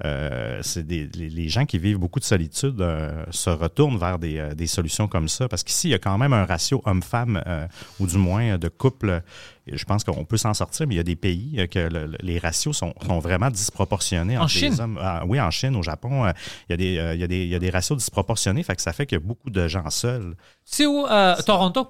euh, 0.04 0.58
c'est 0.62 0.86
des, 0.86 1.08
les, 1.14 1.28
les 1.30 1.48
gens 1.48 1.64
qui 1.64 1.78
vivent 1.78 1.98
beaucoup 1.98 2.18
de 2.20 2.24
solitude 2.24 2.80
euh, 2.80 3.24
se 3.30 3.50
retournent 3.50 3.98
vers 3.98 4.18
des, 4.18 4.38
euh, 4.38 4.54
des 4.54 4.66
solutions 4.66 5.06
comme 5.08 5.28
ça. 5.28 5.48
Parce 5.48 5.62
qu'ici, 5.62 5.88
il 5.88 5.90
y 5.92 5.94
a 5.94 5.98
quand 5.98 6.18
même 6.18 6.32
un 6.32 6.44
ratio 6.44 6.82
homme-femme, 6.84 7.42
euh, 7.46 7.66
ou 8.00 8.06
du 8.06 8.18
moins 8.18 8.58
de 8.58 8.68
couple. 8.68 9.22
Je 9.66 9.84
pense 9.84 10.02
qu'on 10.04 10.24
peut 10.24 10.36
s'en 10.36 10.54
sortir, 10.54 10.86
mais 10.88 10.94
il 10.94 10.98
y 10.98 11.00
a 11.00 11.04
des 11.04 11.14
pays 11.16 11.66
que 11.70 11.78
le- 11.78 12.06
le- 12.06 12.18
les 12.20 12.38
ratios 12.38 12.76
sont, 12.76 12.92
sont 13.06 13.20
vraiment 13.20 13.48
disproportionnés. 13.48 14.36
En 14.36 14.42
entre 14.42 14.54
les 14.54 14.60
Chine? 14.70 14.80
hommes. 14.80 14.98
Ah, 15.00 15.22
oui, 15.26 15.40
en 15.40 15.50
Chine, 15.50 15.76
au 15.76 15.82
Japon, 15.82 16.26
il, 16.68 16.70
y 16.70 16.72
a 16.72 16.76
des, 16.76 17.14
il, 17.14 17.20
y 17.20 17.24
a 17.24 17.26
des, 17.28 17.42
il 17.44 17.48
y 17.48 17.54
a 17.54 17.58
des 17.60 17.70
ratios 17.70 17.96
disproportionnés. 17.96 18.62
Fait 18.64 18.74
que 18.74 18.82
ça 18.82 18.92
fait 18.92 19.06
qu'il 19.06 19.16
y 19.18 19.22
a 19.22 19.24
beaucoup 19.24 19.50
de 19.50 19.68
gens 19.68 19.88
seuls. 19.90 20.34
C'est 20.64 20.86
où? 20.86 21.06
euh, 21.06 21.36
Toronto? 21.46 21.86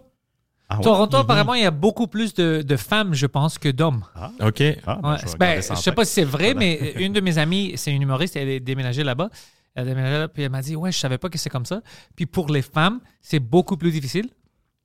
Ah, 0.73 0.77
ouais? 0.79 0.85
Toronto, 0.85 1.17
apparemment, 1.19 1.55
il 1.55 1.63
y 1.63 1.67
a 1.67 1.71
beaucoup 1.71 2.07
plus 2.07 2.35
de, 2.35 2.63
de 2.63 2.77
femmes, 2.77 3.15
je 3.15 3.27
pense, 3.27 3.59
que 3.59 3.69
d'hommes. 3.69 4.05
OK. 4.41 4.63
Ah, 4.87 4.99
ben, 5.03 5.11
Ouais, 5.13 5.17
je 5.27 5.37
ben, 5.37 5.63
je 5.63 5.75
sais 5.75 5.93
pas 5.93 6.05
si 6.05 6.13
c'est 6.15 6.25
vrai, 6.25 6.55
mais 6.55 6.93
une 6.97 7.13
de 7.13 7.21
mes 7.21 7.39
amies, 7.39 7.73
c'est 7.77 7.93
une 7.93 8.03
humoriste, 8.03 8.37
elle 8.37 8.49
est 8.49 8.61
déménagée 8.61 9.05
là-bas. 9.05 9.29
Elle 9.75 9.83
a 9.83 9.87
déménagé 9.87 10.19
là, 10.19 10.29
puis 10.29 10.43
elle 10.43 10.51
m'a 10.51 10.61
dit 10.63 10.77
Ouais, 10.77 10.93
je 10.93 10.99
savais 10.99 11.19
pas 11.19 11.29
que 11.31 11.39
c'est 11.39 11.51
comme 11.51 11.65
ça. 11.67 11.81
Puis 12.15 12.27
pour 12.27 12.49
les 12.51 12.63
femmes, 12.63 13.01
c'est 13.23 13.41
beaucoup 13.41 13.77
plus 13.77 13.91
difficile 13.91 14.29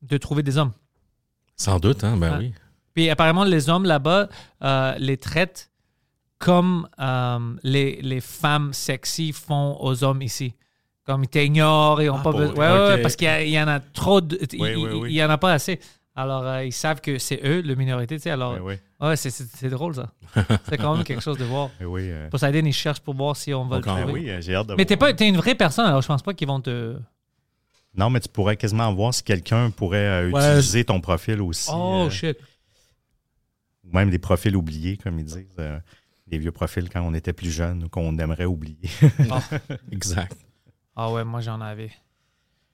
de 0.02 0.18
trouver 0.18 0.44
des 0.44 0.58
hommes. 0.58 0.72
Sans 1.56 1.80
doute, 1.80 2.04
hein, 2.04 2.16
ben 2.18 2.32
Ouais. 2.34 2.38
oui. 2.40 2.54
Puis 2.94 3.10
apparemment, 3.10 3.44
les 3.44 3.70
hommes 3.70 3.86
là-bas 3.86 4.30
euh, 4.64 4.96
les 4.98 5.18
traitent 5.18 5.70
comme 6.40 6.88
euh, 7.00 7.40
les, 7.64 8.00
les 8.02 8.22
femmes 8.22 8.74
sexy 8.74 9.34
font 9.34 9.78
aux 9.82 10.04
hommes 10.04 10.22
ici. 10.22 10.54
Comme 11.08 11.24
ils 11.24 11.28
t'ignorent, 11.30 12.02
ils 12.04 12.10
ont 12.10 12.18
Ah, 12.20 12.24
pas 12.24 12.32
besoin. 12.34 12.54
Ouais, 12.56 12.80
ouais, 12.90 12.96
ok. 12.98 13.02
parce 13.02 13.16
qu'il 13.16 13.48
y 13.50 13.60
en 13.60 13.68
a 13.68 13.80
trop 13.80 14.20
de. 14.22 14.38
il- 14.52 14.62
Oui, 14.62 14.76
oui, 14.76 15.14
y 15.14 15.24
en 15.24 15.30
a 15.30 15.38
pas 15.40 15.54
assez. 15.54 15.80
Alors, 16.16 16.46
euh, 16.46 16.66
ils 16.66 16.74
savent 16.74 17.00
que 17.00 17.18
c'est 17.18 17.40
eux, 17.46 17.62
le 17.62 17.76
minorité, 17.76 18.18
tu 18.18 18.24
sais. 18.24 18.30
Alors, 18.32 18.58
Oui, 18.62 18.74
ouais, 19.00 19.16
c'est- 19.16 19.70
drôle, 19.70 19.96
ça. 19.96 20.12
c'est 20.68 20.78
quand 20.78 20.96
même 20.96 21.04
quelque 21.06 21.22
chose 21.24 21.38
de 21.38 21.46
voir. 21.46 21.70
oui. 21.80 21.86
oui, 21.86 22.02
euh, 22.12 22.30
Poseidon, 22.30 22.66
ils 22.66 22.74
cherchent 22.74 23.00
pour 23.00 23.14
voir 23.16 23.38
si 23.38 23.54
on 23.54 23.66
va 23.66 23.78
le 23.78 23.84
ben 23.84 23.96
trouver. 23.96 24.12
oui, 24.14 24.30
euh, 24.30 24.42
j'ai 24.42 24.54
hâte 24.56 24.68
de 24.68 24.76
Mais 24.76 24.84
t'es 24.86 24.98
pas, 24.98 25.14
t'es 25.14 25.28
une 25.30 25.38
vraie 25.38 25.56
personne, 25.56 25.86
alors 25.86 26.02
je 26.02 26.08
pense 26.08 26.22
pas 26.24 26.34
qu'ils 26.34 26.48
vont 26.48 26.60
te. 26.60 26.98
Non, 27.96 28.10
mais 28.10 28.20
tu 28.20 28.28
pourrais 28.30 28.58
quasiment 28.58 28.94
voir 28.94 29.14
si 29.14 29.24
quelqu'un 29.24 29.70
pourrait 29.72 29.98
euh, 30.28 30.32
Ouais. 30.32 30.42
utiliser 30.58 30.84
ton 30.86 31.00
profil 31.00 31.42
aussi. 31.42 31.70
Oh 31.74 32.06
euh, 32.08 32.10
shit. 32.10 32.38
ou 33.86 33.96
même 33.96 34.10
des 34.10 34.20
profils 34.20 34.56
oubliés, 34.56 34.98
comme 34.98 35.18
ils 35.20 35.26
disent. 35.26 35.48
euh, 35.60 35.80
des 36.28 36.38
vieux 36.40 36.52
profils 36.52 36.90
quand 36.90 37.02
on 37.04 37.14
était 37.14 37.32
plus 37.32 37.50
jeune 37.52 37.86
ou 37.86 37.90
qu'on 37.90 38.18
aimerait 38.18 38.44
oublier. 38.44 38.90
Exact. 39.94 40.36
Ah 40.98 41.12
ouais, 41.12 41.24
moi 41.24 41.40
j'en 41.42 41.62
avais. 41.62 41.92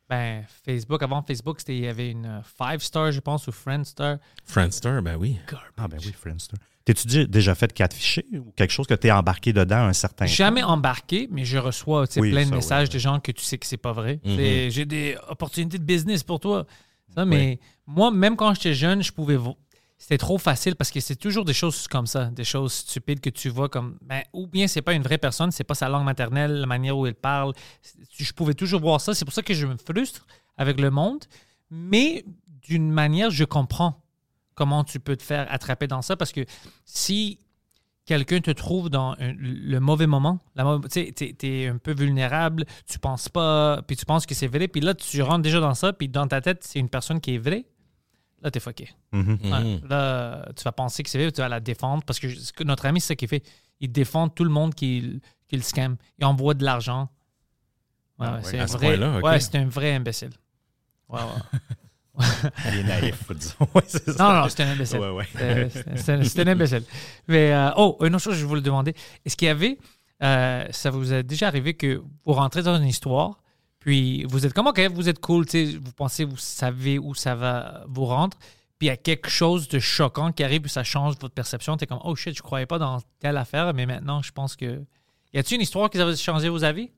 Ben, 0.10 0.44
Facebook, 0.66 1.02
avant 1.04 1.22
Facebook, 1.22 1.60
c'était 1.60 1.76
il 1.78 1.84
y 1.84 1.88
avait 1.88 2.12
une 2.12 2.42
5 2.58 2.82
star, 2.82 3.12
je 3.12 3.20
pense, 3.20 3.48
ou 3.48 3.52
Friendster. 3.52 4.16
Friendster, 4.46 5.00
ben 5.02 5.16
oui. 5.18 5.38
ah 5.78 5.88
ben 5.88 5.98
oui, 6.04 6.12
Friendster. 6.14 6.58
T'es-tu 6.86 7.08
dé- 7.08 7.28
déjà 7.28 7.56
fait 7.56 7.72
catfisher 7.74 8.26
ou 8.34 8.52
quelque 8.56 8.72
chose 8.72 8.86
que 8.88 8.94
t'es 8.94 9.10
embarqué 9.12 9.54
dedans 9.54 9.86
un 9.86 9.94
certain 9.94 10.26
temps? 10.26 10.32
Jamais 10.32 10.64
embarqué, 10.64 11.28
mais 11.32 11.46
je 11.46 11.58
reçois 11.58 12.06
Oui, 12.18 12.32
plein 12.32 12.46
de 12.46 12.54
messages 12.54 12.90
ouais, 12.90 12.94
de 12.94 13.00
gens 13.00 13.20
que 13.22 13.32
tu 13.32 13.44
sais 13.44 13.58
que 13.58 13.66
c'est 13.66 13.78
pas 13.78 13.94
vrai. 13.94 14.20
Mhm. 14.26 14.70
J'ai 14.70 14.86
des 14.86 15.18
opportunités 15.30 15.78
de 15.78 15.84
business 15.84 16.24
pour 16.24 16.40
toi. 16.40 16.66
Ça, 17.16 17.26
mais 17.26 17.60
moi, 17.88 18.12
même 18.12 18.36
quand 18.36 18.54
j'étais 18.54 18.74
jeune, 18.74 19.02
je 19.04 19.12
pouvais. 19.12 19.38
C'était 20.04 20.18
trop 20.18 20.38
facile 20.38 20.76
parce 20.76 20.92
que 20.92 21.00
c'est 21.00 21.16
toujours 21.16 21.46
des 21.46 21.54
choses 21.54 21.88
comme 21.88 22.08
ça, 22.08 22.26
des 22.26 22.44
choses 22.44 22.74
stupides 22.74 23.22
que 23.22 23.30
tu 23.30 23.48
vois 23.48 23.70
comme. 23.70 23.98
Ben, 24.02 24.22
ou 24.34 24.48
bien 24.48 24.68
c'est 24.68 24.82
pas 24.82 24.92
une 24.92 25.02
vraie 25.02 25.18
personne, 25.18 25.50
c'est 25.52 25.63
pas 25.63 25.76
sa 25.76 25.88
langue 25.88 26.04
maternelle, 26.04 26.56
la 26.60 26.66
manière 26.66 26.98
où 26.98 27.08
elle 27.08 27.16
parle. 27.16 27.54
Je 28.12 28.34
pouvais 28.34 28.54
toujours 28.54 28.82
voir 28.82 29.00
ça. 29.00 29.13
C'est 29.13 29.24
pour 29.24 29.34
ça 29.34 29.42
que 29.42 29.54
je 29.54 29.66
me 29.66 29.78
frustre 29.78 30.28
avec 30.58 30.82
le 30.82 30.92
monde. 30.92 31.24
Mais 31.72 32.26
d'une 32.68 32.92
manière, 32.92 33.32
je 33.32 33.46
comprends 33.46 34.04
comment 34.56 34.84
tu 34.84 35.00
peux 35.00 35.16
te 35.16 35.24
faire 35.24 35.48
attraper 35.50 35.88
dans 35.88 36.02
ça 36.02 36.18
parce 36.18 36.34
que 36.34 36.42
si 36.84 37.39
quelqu'un 38.06 38.42
te 38.42 38.52
trouve 38.52 38.89
dans 38.89 39.16
le 39.20 39.80
mauvais 39.80 40.08
moment, 40.08 40.39
tu 40.92 41.13
t'es 41.13 41.68
un 41.68 41.78
peu 41.78 41.94
vulnérable, 41.94 42.66
tu 42.88 43.00
penses 43.00 43.30
pas, 43.30 43.82
puis 43.88 43.96
tu 43.96 44.04
penses 44.04 44.26
que 44.26 44.36
c'est 44.36 44.48
vrai, 44.48 44.68
puis 44.68 44.82
là, 44.82 44.96
tu 44.96 45.22
rentres 45.22 45.44
déjà 45.44 45.62
dans 45.62 45.76
ça, 45.76 45.94
puis 45.94 46.10
dans 46.10 46.28
ta 46.28 46.42
tête, 46.42 46.62
c'est 46.66 46.80
une 46.80 46.89
personne 46.89 47.22
qui 47.22 47.36
est 47.36 47.38
vraie, 47.38 47.66
là, 48.43 48.51
t'es 48.51 48.60
fucké. 48.60 48.89
Mhm. 49.12 49.39
Ouais. 49.43 49.63
Mhm. 49.63 49.82
Là, 49.89 50.45
tu 50.56 50.63
vas 50.63 50.71
penser 50.71 51.01
que 51.01 51.10
c'est 51.10 51.17
vrai, 51.17 51.32
tu 51.32 51.41
vas 51.41 51.49
la 51.49 51.60
défendre, 51.60 52.03
parce 52.06 52.19
que 52.19 52.29
ce 52.29 52.51
que 52.53 52.63
notre 52.63 52.86
ami, 52.86 53.01
c'est 53.01 53.08
ça 53.08 53.15
qu'il 53.15 53.27
fait. 53.29 53.43
Il 53.79 53.91
défend 53.91 54.29
tout 54.29 54.43
le 54.43 54.49
monde 54.51 54.75
qui, 54.75 55.19
qui 55.47 55.56
le 55.56 55.62
scam. 55.63 55.95
Il 56.19 56.25
envoie 56.25 56.53
de 56.53 56.63
l'argent. 56.63 57.10
Ouais, 58.19 58.27
Ah 58.29 58.36
ouais, 58.36 58.39
c'est 58.43 58.60
un 58.60 58.67
ce 58.67 58.73
vrai, 58.77 58.88
point-là, 58.97 59.17
ok. 59.17 59.23
ouais, 59.23 59.39
c'est 59.39 59.56
un 59.56 59.67
vrai 59.67 59.93
imbécile. 59.95 60.29
Ouais, 61.10 61.19
ouais. 61.19 61.60
Il 62.71 62.79
est 62.79 62.84
naïf, 62.84 63.23
disons. 63.34 63.56
Ouais, 63.73 63.82
c'est 63.88 64.12
ça. 64.12 64.23
Non, 64.34 64.41
non, 64.41 64.49
c'est 64.49 64.62
un 64.63 64.69
imbécile. 64.71 64.99
Ouais, 64.99 65.10
ouais. 65.10 65.27
C'est- 65.34 65.69
c'est- 65.69 65.97
C'est 65.97 66.23
c'est 66.25 66.41
un 66.41 66.47
imbécile. 66.51 66.84
Mais, 67.27 67.51
euh, 67.51 67.71
oh, 67.77 67.97
une 68.01 68.13
autre 68.15 68.23
chose 68.23 68.36
je 68.36 68.45
voulais 68.45 68.62
demander. 68.62 68.93
Est-ce 69.25 69.36
qu'il 69.36 69.47
y 69.47 69.51
avait, 69.51 69.79
euh, 70.21 70.65
ça 70.71 70.91
vous 70.91 71.12
est 71.12 71.23
déjà 71.23 71.47
arrivé 71.47 71.73
que 71.73 72.03
vous 72.25 72.34
rentrez 72.34 72.62
dans 72.62 72.75
une 72.77 72.88
histoire, 72.88 73.41
puis 73.84 74.24
vous 74.30 74.46
êtes 74.46 74.54
comme, 74.54 74.67
OK, 74.67 74.80
vous 74.93 75.10
êtes 75.10 75.19
cool, 75.19 75.46
tu 75.46 75.52
sais, 75.72 75.78
vous 75.78 75.91
pensez, 75.91 76.24
vous 76.24 76.38
savez 76.38 76.98
où 76.98 77.13
ça 77.13 77.36
va 77.36 77.84
vous 77.88 78.06
rendre, 78.06 78.38
puis 78.80 78.88
il 78.88 78.89
y 78.89 78.89
a 78.91 78.98
quelque 78.98 79.30
chose 79.30 79.67
de 79.67 79.78
choquant 79.80 80.32
qui 80.32 80.41
arrive, 80.43 80.62
puis 80.62 80.72
ça 80.72 80.84
change 80.86 81.15
votre 81.19 81.34
perception. 81.34 81.76
Tu 81.76 81.84
es 81.84 81.88
comme, 81.88 82.00
oh 82.04 82.15
shit, 82.15 82.36
je 82.36 82.41
croyais 82.41 82.65
pas 82.65 82.80
dans 82.80 83.00
telle 83.19 83.36
affaire, 83.38 83.74
mais 83.74 83.86
maintenant, 83.86 84.22
je 84.22 84.32
pense 84.32 84.56
que. 84.56 84.82
Y 85.34 85.39
a-t-il 85.39 85.56
une 85.56 85.62
histoire 85.63 85.89
qui 85.89 86.00
a 86.00 86.15
changé 86.15 86.48
vos 86.48 86.63
avis? 86.63 86.91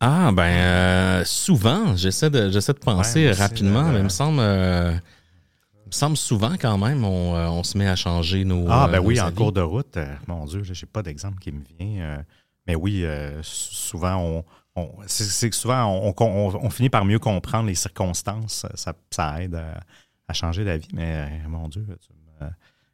Ah, 0.00 0.30
ben, 0.32 0.42
euh, 0.42 1.24
souvent, 1.24 1.96
j'essaie 1.96 2.28
de, 2.28 2.50
j'essaie 2.50 2.74
de 2.74 2.78
penser 2.80 3.26
Ouais, 3.26 3.32
rapidement, 3.32 3.86
euh, 3.88 3.92
mais 3.92 3.98
il 4.00 4.04
me 4.04 4.08
semble, 4.10 4.40
euh, 4.40 4.92
il 4.92 5.88
me 5.88 5.92
semble 5.92 6.16
souvent 6.16 6.54
quand 6.60 6.76
même, 6.76 7.04
on, 7.04 7.34
euh, 7.34 7.48
on 7.48 7.62
se 7.62 7.78
met 7.78 7.88
à 7.88 7.96
changer 7.96 8.44
nos. 8.44 8.66
Ah, 8.68 8.84
euh, 8.84 8.88
ben 8.92 8.98
oui, 8.98 9.14
nos 9.16 9.22
en 9.22 9.32
cours 9.32 9.52
de 9.52 9.60
route, 9.62 9.96
euh, 9.96 10.12
mon 10.26 10.44
Dieu, 10.44 10.62
j'ai 10.64 10.86
pas 10.86 11.02
d'exemple 11.02 11.38
qui 11.38 11.52
me 11.52 11.62
vient. 11.78 12.02
euh, 12.02 12.16
mais 12.66 12.74
oui, 12.74 13.04
euh, 13.04 13.40
souvent, 13.42 14.16
on- 14.16 14.44
c'est 15.06 15.50
que 15.50 15.56
souvent, 15.56 15.84
on, 15.86 16.14
on- 16.18 16.24
on- 16.24 16.66
on 16.66 16.70
finit 16.70 16.90
par 16.90 17.04
mieux 17.04 17.18
comprendre 17.18 17.68
les 17.68 17.74
circonstances. 17.74 18.66
Ça, 18.74 18.92
ça 19.10 19.42
aide 19.42 19.54
à, 19.54 19.80
à 20.28 20.32
changer 20.32 20.64
d'avis. 20.64 20.88
Mais 20.92 21.28
euh, 21.44 21.48
mon 21.48 21.68
Dieu, 21.68 21.86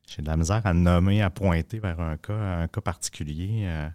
j'ai 0.07 0.23
de 0.23 0.27
la 0.27 0.37
misère 0.37 0.61
à 0.67 0.75
nommer, 0.75 1.23
à 1.23 1.31
pointer 1.31 1.79
vers 1.79 2.01
un 2.01 2.17
cas, 2.17 2.35
un 2.35 2.69
cas 2.69 2.81
particulier. 2.81 3.63
euh. 3.67 3.89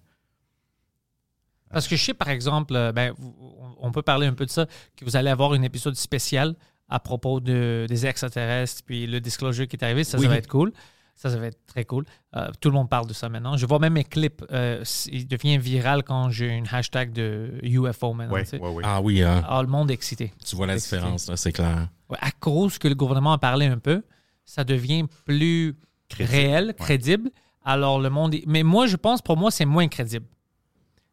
Parce 1.71 1.87
que 1.87 1.95
je 1.95 2.03
sais, 2.03 2.13
par 2.13 2.29
exemple, 2.29 2.75
euh, 2.75 2.91
ben, 2.91 3.13
on 3.19 3.75
on 3.87 3.91
peut 3.91 4.01
parler 4.01 4.25
un 4.25 4.33
peu 4.33 4.45
de 4.45 4.51
ça, 4.51 4.65
que 4.95 5.03
vous 5.05 5.15
allez 5.15 5.29
avoir 5.29 5.51
un 5.51 5.61
épisode 5.61 5.95
spécial 5.95 6.55
à 6.87 6.99
propos 6.99 7.39
de, 7.39 7.85
des 7.89 8.05
extraterrestres, 8.05 8.81
puis 8.85 9.05
le 9.07 9.19
disclosure 9.19 9.67
qui 9.67 9.75
est 9.75 9.83
arrivé. 9.83 10.03
Ça, 10.03 10.17
Oui. 10.17 10.23
ça 10.23 10.29
va 10.29 10.37
être 10.37 10.47
cool. 10.47 10.71
Ça, 11.17 11.29
ça 11.29 11.37
va 11.37 11.47
être 11.47 11.65
très 11.65 11.85
cool. 11.85 12.03
Euh, 12.35 12.49
tout 12.59 12.69
le 12.69 12.75
monde 12.75 12.89
parle 12.89 13.07
de 13.07 13.13
ça 13.13 13.29
maintenant. 13.29 13.55
Je 13.55 13.65
vois 13.65 13.79
même 13.79 13.93
mes 13.93 14.03
clips. 14.03 14.43
euh, 14.51 14.83
il 15.11 15.25
devient 15.27 15.57
viral 15.57 16.03
quand 16.03 16.29
j'ai 16.29 16.49
une 16.49 16.67
hashtag 16.69 17.13
de 17.13 17.57
UFO 17.63 18.13
maintenant. 18.13 18.33
Ouais, 18.33 18.43
tu 18.43 18.49
sais. 18.49 18.59
ouais, 18.59 18.69
ouais. 18.69 18.83
Ah 18.85 18.99
oui, 19.01 19.21
hein, 19.23 19.41
Ah, 19.47 19.61
le 19.61 19.69
monde 19.69 19.89
est 19.89 19.93
excité. 19.93 20.33
tu 20.45 20.55
vois 20.57 20.67
la 20.67 20.73
Excité. 20.75 20.97
différence, 20.97 21.33
c'est 21.35 21.53
clair. 21.53 21.87
Ouais, 22.09 22.17
à 22.21 22.31
cause 22.31 22.77
que 22.77 22.89
le 22.89 22.95
gouvernement 22.95 23.31
a 23.31 23.37
parlé 23.37 23.65
un 23.65 23.77
peu, 23.79 24.03
ça 24.43 24.63
devient 24.65 25.05
plus 25.25 25.75
Crédible. 26.09 26.35
réel, 26.37 26.65
Ouais. 26.67 26.73
crédible. 26.73 27.31
Alors 27.63 27.99
le 27.99 28.09
monde. 28.09 28.35
est- 28.35 28.43
Mais 28.45 28.63
moi, 28.63 28.85
je 28.85 28.97
pense, 28.97 29.21
pour 29.21 29.37
moi, 29.37 29.51
c'est 29.51 29.65
moins 29.65 29.87
crédible. 29.87 30.25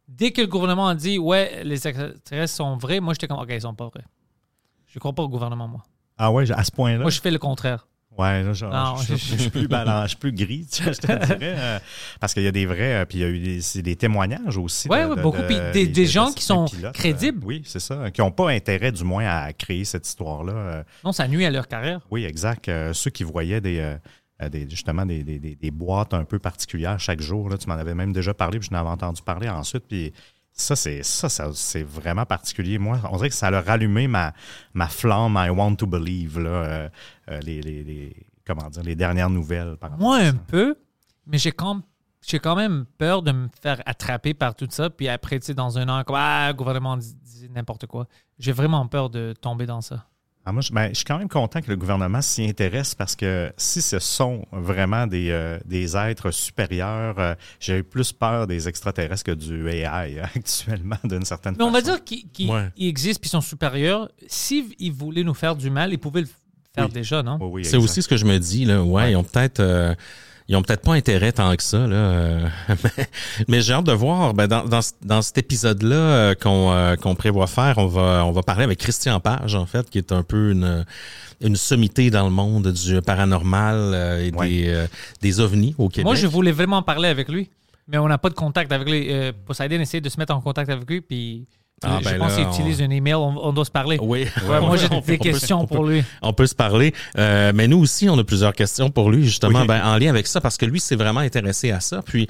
Dès 0.08 0.32
que 0.32 0.40
le 0.42 0.48
gouvernement 0.48 0.88
a 0.88 0.94
dit, 0.96 1.18
ouais, 1.18 1.62
les 1.64 1.86
extraterrestres 1.86 2.54
sont 2.54 2.76
vrais, 2.76 2.98
moi, 3.00 3.14
j'étais 3.14 3.28
comme, 3.28 3.38
OK, 3.38 3.48
ils 3.50 3.60
sont 3.60 3.72
pas 3.74 3.86
vrais. 3.88 4.04
Je 4.88 4.98
crois 4.98 5.12
pas 5.14 5.22
au 5.22 5.28
gouvernement, 5.28 5.68
moi. 5.68 5.84
Ah 6.18 6.30
ouais, 6.32 6.50
à 6.50 6.64
ce 6.64 6.72
point-là? 6.72 6.98
Moi, 6.98 7.10
je 7.10 7.20
fais 7.20 7.30
le 7.30 7.38
contraire. 7.38 7.86
Ouais, 8.18 8.42
là, 8.42 8.52
genre, 8.52 8.72
Non, 8.72 8.96
je, 8.96 9.14
je- 9.16 9.36
je 9.36 9.36
suis 9.36 9.50
plus 9.50 9.68
balance, 9.68 10.02
je 10.04 10.08
suis 10.08 10.16
plus 10.18 10.32
gris, 10.32 10.66
tu 10.70 10.82
sais, 10.84 10.92
je 10.92 10.98
te 11.00 11.06
dirais. 11.26 11.38
euh, 11.58 11.78
parce 12.20 12.34
qu'il 12.34 12.42
y 12.42 12.46
a 12.46 12.52
des 12.52 12.66
vrais, 12.66 13.02
euh, 13.02 13.04
puis 13.06 13.18
il 13.18 13.20
y 13.22 13.24
a 13.24 13.28
eu 13.28 13.60
des, 13.82 13.96
témoignages 13.96 14.56
aussi. 14.58 14.86
Ouais, 14.88 15.04
ouais, 15.06 15.16
beaucoup, 15.20 15.42
puis 15.46 15.56
des- 15.72 15.86
des 15.86 16.06
gens 16.06 16.30
qui 16.30 16.42
sont 16.44 16.66
pilotes, 16.66 16.92
crédibles. 16.94 17.42
euh, 17.42 17.46
oui, 17.46 17.62
c'est 17.64 17.80
ça. 17.80 18.10
Qui 18.10 18.20
n'ont 18.20 18.30
pas 18.30 18.50
intérêt, 18.50 18.92
du 18.92 19.02
moins, 19.04 19.26
à 19.26 19.52
créer 19.54 19.84
cette 19.84 20.06
histoire-là. 20.06 20.52
euh, 20.52 20.82
Non, 21.04 21.12
ça 21.12 21.26
nuit 21.26 21.44
à 21.46 21.50
leur 21.50 21.66
carrière. 21.68 22.00
oui, 22.10 22.24
exact. 22.24 22.68
Euh, 22.68 22.92
ceux 22.92 23.10
qui 23.10 23.24
voyaient 23.24 23.60
des, 23.62 23.78
euh, 23.78 23.96
euh, 24.42 24.48
des- 24.50 24.68
justement 24.68 25.06
des, 25.06 25.22
des- 25.24 25.38
des- 25.38 25.54
des 25.56 25.70
boîtes 25.70 26.12
un 26.12 26.24
peu 26.24 26.38
particulières 26.38 27.00
chaque 27.00 27.22
jour, 27.22 27.48
là, 27.48 27.56
tu 27.56 27.68
m'en 27.68 27.74
avais 27.76 27.94
même 27.94 28.12
déjà 28.12 28.34
parlé, 28.34 28.58
puis 28.58 28.68
je 28.70 28.74
n'avais 28.74 28.90
entendu 28.90 29.22
parler 29.22 29.48
ensuite, 29.48 29.84
puis 29.88 30.12
ça, 30.52 30.76
c'est 30.76 31.02
ça, 31.02 31.28
ça, 31.28 31.50
c'est 31.54 31.82
vraiment 31.82 32.24
particulier. 32.26 32.78
Moi, 32.78 32.98
on 33.10 33.16
dirait 33.16 33.28
que 33.30 33.34
ça 33.34 33.48
a 33.48 33.60
rallumé 33.60 34.06
ma, 34.06 34.32
ma 34.74 34.86
flamme 34.88 35.36
I 35.38 35.50
want 35.50 35.76
to 35.76 35.86
believe, 35.86 36.38
là, 36.38 36.50
euh, 36.50 36.88
euh, 37.30 37.40
les, 37.40 37.60
les- 37.62 37.82
les- 37.84 38.26
comment 38.46 38.68
dire, 38.70 38.82
les 38.82 38.94
dernières 38.94 39.30
nouvelles. 39.30 39.76
Par 39.78 39.96
Moi, 39.98 40.18
un 40.18 40.34
peu, 40.34 40.76
mais 41.26 41.38
j'ai 41.38 41.52
quand, 41.52 41.80
j'ai 42.26 42.38
quand 42.38 42.54
même 42.56 42.84
peur 42.98 43.22
de 43.22 43.32
me 43.32 43.48
faire 43.62 43.82
attraper 43.86 44.34
par 44.34 44.54
tout 44.54 44.68
ça, 44.70 44.90
puis 44.90 45.08
après, 45.08 45.38
tu 45.40 45.46
sais, 45.46 45.54
dans 45.54 45.78
un 45.78 45.88
an, 45.88 46.04
comme, 46.04 46.16
ah, 46.18 46.48
le 46.48 46.54
gouvernement 46.54 46.96
dit, 46.96 47.14
dit 47.22 47.48
n'importe 47.50 47.86
quoi. 47.86 48.06
J'ai 48.38 48.52
vraiment 48.52 48.86
peur 48.86 49.10
de 49.10 49.34
tomber 49.40 49.66
dans 49.66 49.80
ça. 49.80 50.06
Ah, 50.44 50.50
moi, 50.52 50.60
je, 50.60 50.72
ben, 50.72 50.88
je 50.88 50.94
suis 50.94 51.04
quand 51.04 51.18
même 51.18 51.28
content 51.28 51.60
que 51.62 51.68
le 51.70 51.76
gouvernement 51.76 52.20
s'y 52.20 52.44
intéresse 52.44 52.96
parce 52.96 53.14
que 53.14 53.52
si 53.56 53.80
ce 53.80 54.00
sont 54.00 54.44
vraiment 54.50 55.06
des, 55.06 55.30
euh, 55.30 55.58
des 55.64 55.96
êtres 55.96 56.32
supérieurs, 56.32 57.14
euh, 57.20 57.34
j'ai 57.60 57.78
eu 57.78 57.84
plus 57.84 58.12
peur 58.12 58.48
des 58.48 58.66
extraterrestres 58.66 59.22
que 59.22 59.30
du 59.32 59.68
AI 59.68 60.18
actuellement, 60.34 60.96
d'une 61.04 61.24
certaine 61.24 61.54
Mais 61.56 61.64
on 61.64 61.70
va 61.70 61.80
dire 61.80 62.02
qu'ils 62.02 62.50
Ouais. 62.50 62.70
existent 62.76 63.20
puis 63.20 63.30
sont 63.30 63.40
supérieurs. 63.40 64.08
S'ils 64.26 64.92
voulaient 64.92 65.22
nous 65.22 65.34
faire 65.34 65.54
du 65.54 65.70
mal, 65.70 65.92
ils 65.92 65.98
pouvaient 65.98 66.22
le 66.22 66.28
faire 66.74 66.86
Oui. 66.86 66.92
déjà, 66.92 67.22
non? 67.22 67.38
Oui, 67.40 67.48
oui, 67.52 67.64
C'est 67.64 67.76
aussi 67.76 68.02
ce 68.02 68.08
que 68.08 68.16
je 68.16 68.24
me 68.24 68.38
dis, 68.38 68.64
là. 68.64 68.82
Ouais, 68.82 68.90
Ouais. 69.04 69.12
ils 69.12 69.16
ont 69.16 69.22
peut-être. 69.24 69.60
euh, 69.60 69.94
ils 70.52 70.56
ont 70.56 70.62
peut-être 70.62 70.82
pas 70.82 70.92
intérêt 70.92 71.32
tant 71.32 71.56
que 71.56 71.62
ça, 71.62 71.78
là. 71.86 71.96
euh, 71.96 72.46
mais 72.84 73.06
mais 73.48 73.60
j'ai 73.62 73.72
hâte 73.72 73.86
de 73.86 73.92
voir. 73.92 74.34
Ben, 74.34 74.46
dans, 74.46 74.64
dans, 74.64 74.80
dans 75.02 75.22
cet 75.22 75.38
épisode-là 75.38 75.96
euh, 75.96 76.34
qu'on 76.34 76.70
euh, 76.72 76.94
qu'on 76.96 77.14
prévoit 77.14 77.46
faire, 77.46 77.78
on 77.78 77.86
va, 77.86 78.22
on 78.26 78.32
va 78.32 78.42
parler 78.42 78.64
avec 78.64 78.78
Christian 78.78 79.18
Page, 79.18 79.54
en 79.54 79.64
fait, 79.66 79.88
qui 79.88 79.96
est 79.98 80.12
un 80.12 80.22
peu 80.22 80.50
une, 80.52 80.84
une 81.40 81.56
sommité 81.56 82.10
dans 82.10 82.24
le 82.24 82.30
monde 82.30 82.68
du 82.70 83.00
paranormal 83.00 83.76
euh, 83.76 84.26
et 84.26 84.32
Ouais. 84.34 84.48
des, 84.48 84.68
euh, 84.68 84.86
des 85.22 85.40
ovnis 85.40 85.74
au 85.78 85.88
Québec. 85.88 86.04
Moi, 86.04 86.14
je 86.16 86.26
voulais 86.26 86.52
vraiment 86.52 86.82
parler 86.82 87.08
avec 87.08 87.28
lui, 87.30 87.48
mais 87.88 87.96
on 87.98 88.06
n'a 88.08 88.18
pas 88.18 88.28
de 88.28 88.34
contact 88.34 88.70
avec 88.72 88.88
lui. 88.88 89.06
Euh, 89.10 89.32
Poseidon 89.46 89.80
essaie 89.80 90.00
de 90.02 90.08
se 90.10 90.18
mettre 90.18 90.34
en 90.34 90.40
contact 90.42 90.68
avec 90.70 90.88
lui, 90.88 91.00
puis 91.00 91.46
Ah, 91.84 91.98
je 92.00 92.08
ben 92.08 92.18
pense 92.18 92.34
qu'il 92.34 92.44
on- 92.46 92.52
utilise 92.52 92.82
un 92.82 92.90
email, 92.90 93.14
on, 93.14 93.44
on 93.46 93.52
doit 93.52 93.64
se 93.64 93.70
parler. 93.70 93.98
Oui. 94.00 94.26
Ouais, 94.48 94.60
moi, 94.60 94.76
j'ai 94.76 94.86
On 94.86 94.88
des 94.90 94.96
on 94.96 95.00
peut- 95.02 95.16
questions 95.16 95.60
on 95.60 95.66
peut- 95.66 95.74
pour 95.76 95.84
lui. 95.84 96.02
On 96.22 96.32
peut 96.32 96.46
se 96.46 96.54
parler. 96.54 96.94
Euh, 97.18 97.52
mais 97.54 97.68
nous 97.68 97.78
aussi, 97.78 98.08
on 98.08 98.18
a 98.18 98.24
plusieurs 98.24 98.52
questions 98.52 98.90
pour 98.90 99.10
lui, 99.10 99.24
justement, 99.24 99.60
Oui. 99.62 99.66
ben, 99.66 99.82
en 99.84 99.96
lien 99.98 100.10
avec 100.10 100.26
ça, 100.26 100.40
parce 100.40 100.56
que 100.56 100.66
lui, 100.66 100.80
s'est 100.80 100.96
vraiment 100.96 101.20
intéressé 101.20 101.70
à 101.70 101.80
ça. 101.80 102.02
Puis, 102.04 102.28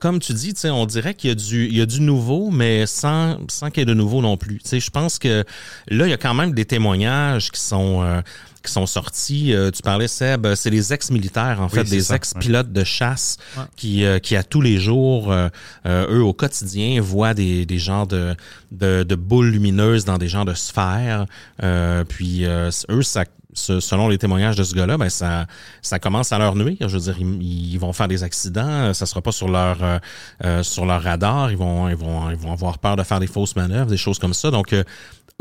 comme 0.00 0.18
tu 0.18 0.32
dis, 0.34 0.52
tu 0.54 0.60
sais, 0.60 0.70
on 0.70 0.86
dirait 0.86 1.14
qu'il 1.14 1.28
y 1.28 1.32
a 1.32 1.34
du, 1.36 1.66
il 1.66 1.76
y 1.76 1.80
a 1.80 1.86
du 1.86 2.00
nouveau, 2.00 2.50
mais 2.50 2.86
sans, 2.86 3.38
sans 3.48 3.70
qu'il 3.70 3.80
y 3.80 3.82
ait 3.82 3.86
de 3.86 3.94
nouveau 3.94 4.20
non 4.20 4.36
plus. 4.36 4.58
Tu 4.58 4.68
sais, 4.68 4.80
je 4.80 4.90
pense 4.90 5.18
que 5.18 5.44
là, 5.88 6.06
il 6.06 6.10
y 6.10 6.12
a 6.12 6.16
quand 6.18 6.34
même 6.34 6.52
des 6.52 6.64
témoignages 6.64 7.50
qui 7.50 7.60
sont, 7.60 8.02
euh, 8.02 8.20
qui 8.64 8.72
sont 8.72 8.86
sortis. 8.86 9.52
Euh, 9.52 9.70
tu 9.70 9.82
parlais, 9.82 10.08
Seb, 10.08 10.46
c'est 10.54 10.70
les 10.70 10.92
ex-militaires, 10.92 11.60
en 11.60 11.68
fait, 11.68 11.84
des 11.84 12.12
ex-pilotes 12.12 12.72
de 12.72 12.84
chasse 12.84 13.36
Ouais. 13.56 13.64
qui, 13.76 14.04
euh, 14.04 14.18
qui, 14.18 14.34
à 14.36 14.42
tous 14.42 14.60
les 14.60 14.78
jours, 14.78 15.30
euh, 15.30 15.48
euh, 15.86 16.06
eux, 16.18 16.22
au 16.22 16.32
quotidien, 16.32 17.00
voient 17.00 17.34
des, 17.34 17.66
des 17.66 17.78
genres 17.78 18.06
de, 18.06 18.34
de, 18.72 19.02
de 19.02 19.14
boules 19.14 19.48
lumineuses 19.50 20.04
dans 20.04 20.18
des 20.18 20.28
genres 20.28 20.44
de 20.46 20.54
sphères. 20.54 21.26
Euh, 21.62 22.04
puis, 22.04 22.44
euh, 22.46 22.70
eux, 22.90 23.02
ça 23.02 23.24
selon 23.56 24.08
les 24.08 24.18
témoignages 24.18 24.56
de 24.56 24.64
ce 24.64 24.74
gars-là, 24.74 24.98
ben 24.98 25.08
ça, 25.08 25.46
ça 25.80 26.00
commence 26.00 26.32
à 26.32 26.38
leur 26.38 26.56
nuire. 26.56 26.76
Je 26.88 26.98
veux 26.98 27.12
dire, 27.12 27.14
ils, 27.20 27.74
ils 27.74 27.78
vont 27.78 27.92
faire 27.92 28.08
des 28.08 28.24
accidents, 28.24 28.92
ça 28.92 29.06
sera 29.06 29.22
pas 29.22 29.30
sur 29.30 29.48
leur 29.48 29.80
euh, 29.80 29.98
euh, 30.44 30.62
sur 30.64 30.84
leur 30.86 31.00
radar. 31.00 31.52
Ils 31.52 31.56
vont, 31.56 31.88
ils 31.88 31.94
vont, 31.94 32.30
ils 32.30 32.36
vont 32.36 32.50
avoir 32.52 32.78
peur 32.80 32.96
de 32.96 33.04
faire 33.04 33.20
des 33.20 33.28
fausses 33.28 33.54
manœuvres, 33.54 33.88
des 33.88 33.96
choses 33.96 34.18
comme 34.18 34.34
ça. 34.34 34.50
Donc 34.50 34.72
euh, 34.72 34.82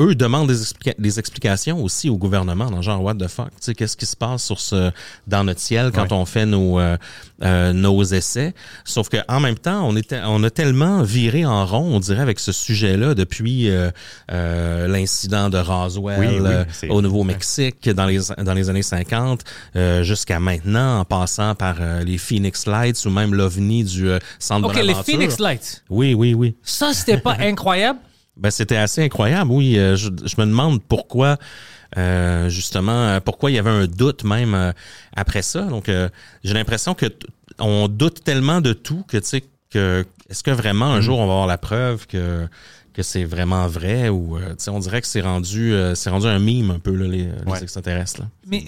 eux 0.02 0.16
demandent 0.16 0.48
des, 0.48 0.62
explica- 0.64 0.96
des 0.98 1.20
explications 1.20 1.84
aussi 1.84 2.10
au 2.10 2.18
gouvernement, 2.18 2.72
dans 2.72 2.82
genre 2.82 3.04
what 3.04 3.14
the 3.16 3.28
fuck, 3.28 3.50
tu 3.52 3.58
sais, 3.60 3.76
qu'est-ce 3.76 3.96
qui 3.96 4.08
se 4.08 4.16
passe 4.18 4.44
sur 4.44 4.60
ce 4.60 4.92
dans 5.28 5.44
notre 5.44 5.60
ciel 5.60 5.92
quand 5.94 6.04
Ouais. 6.12 6.14
on 6.14 6.26
fait 6.26 6.48
nos 6.48 6.80
euh, 6.80 6.98
euh, 7.44 7.74
nos 7.74 8.04
essais? 8.04 8.54
Sauf 8.86 9.10
que 9.10 9.18
en 9.28 9.40
même 9.40 9.58
temps, 9.58 9.88
on 9.88 9.96
était, 9.96 10.20
on 10.26 10.44
a 10.44 10.50
tellement 10.50 11.04
viré 11.04 11.46
en 11.46 11.64
rond, 11.66 11.96
on 11.96 12.00
dirait, 12.00 12.22
avec 12.22 12.40
ce 12.40 12.52
sujet-là 12.52 13.14
depuis 13.14 13.70
euh, 13.70 13.92
euh, 14.32 14.88
l'incident 14.88 15.50
de 15.52 15.60
Roswell 15.60 16.20
Oui, 16.20 16.28
oui, 16.40 16.50
euh, 16.50 16.66
au 16.90 17.02
Nouveau-Mexique 17.02 17.88
dans 17.90 18.06
les 18.08 18.20
dans 18.44 18.54
les 18.56 18.70
années 18.70 18.82
50 18.82 19.42
euh, 19.76 20.02
jusqu'à 20.04 20.40
maintenant, 20.40 21.02
en 21.02 21.06
passant 21.06 21.54
par 21.54 21.76
les 22.04 22.18
Phoenix 22.18 22.66
Lights 22.66 23.06
ou 23.06 23.12
même 23.12 23.36
l'OVNI 23.36 23.84
du 23.84 24.10
Centre 24.40 24.70
OK, 24.70 24.76
les. 24.82 24.94
Phoenix 24.96 25.38
Lights. 25.40 25.84
Oui, 25.90 26.14
oui, 26.14 26.34
oui. 26.34 26.56
Ça, 26.64 26.94
c'était 26.94 27.18
pas 27.20 27.36
incroyable? 27.40 28.00
Ben, 28.38 28.50
c'était 28.52 28.78
assez 28.78 29.04
incroyable, 29.04 29.52
oui. 29.52 29.78
Euh, 29.78 29.96
Je, 29.96 30.10
je 30.26 30.36
me 30.42 30.46
demande 30.46 30.82
pourquoi, 30.84 31.38
euh, 31.98 32.50
justement, 32.50 32.92
euh, 33.08 33.20
pourquoi 33.20 33.52
il 33.52 33.56
y 33.56 33.60
avait 33.60 33.70
un 33.70 33.86
doute 33.86 34.24
même 34.24 34.56
euh, 34.56 34.72
après 35.16 35.42
ça. 35.44 35.62
Donc, 35.66 35.88
euh, 35.90 36.10
j'ai 36.44 36.54
l'impression 36.54 36.96
que 36.96 37.06
on 37.60 37.88
doute 37.88 38.24
tellement 38.24 38.62
de 38.62 38.74
tout 38.74 39.04
que, 39.08 39.18
tu 39.18 39.26
sais, 39.28 39.44
que 39.70 40.06
est-ce 40.30 40.42
que 40.44 40.52
vraiment 40.52 40.86
un 40.94 41.02
jour 41.02 41.20
on 41.20 41.28
va 41.28 41.34
avoir 41.34 41.48
la 41.48 41.58
preuve 41.60 42.08
que 42.08 42.48
que 42.94 43.02
c'est 43.04 43.24
vraiment 43.24 43.68
vrai 43.68 44.10
ou, 44.10 44.38
tu 44.40 44.46
sais, 44.60 44.70
on 44.70 44.78
dirait 44.80 45.02
que 45.02 45.08
c'est 45.08 45.22
rendu, 45.22 45.74
c'est 45.96 46.12
rendu 46.12 46.28
un 46.28 46.38
mime 46.38 46.70
un 46.70 46.78
peu 46.80 46.94
là, 46.96 47.08
les, 47.08 47.26
les 47.26 47.52
Ouais. 47.52 47.62
extraterrestres. 47.64 48.22
Là. 48.22 48.28
Mais 48.48 48.64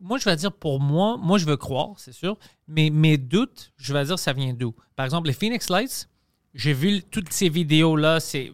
moi, 0.00 0.18
je 0.18 0.26
vais 0.26 0.36
dire 0.36 0.52
pour 0.52 0.80
moi, 0.80 1.16
moi, 1.18 1.38
je 1.38 1.46
veux 1.46 1.56
croire, 1.56 1.92
c'est 1.96 2.12
sûr, 2.12 2.36
mais 2.68 2.90
mes 2.90 3.16
doutes, 3.16 3.72
je 3.78 3.94
vais 3.94 4.04
dire, 4.04 4.18
ça 4.18 4.34
vient 4.34 4.52
d'où? 4.52 4.74
Par 4.96 5.06
exemple, 5.06 5.28
les 5.28 5.32
Phoenix 5.32 5.70
Lights, 5.70 6.08
j'ai 6.54 6.74
vu 6.74 7.02
toutes 7.10 7.32
ces 7.32 7.48
vidéos-là, 7.48 8.20
c'est 8.20 8.52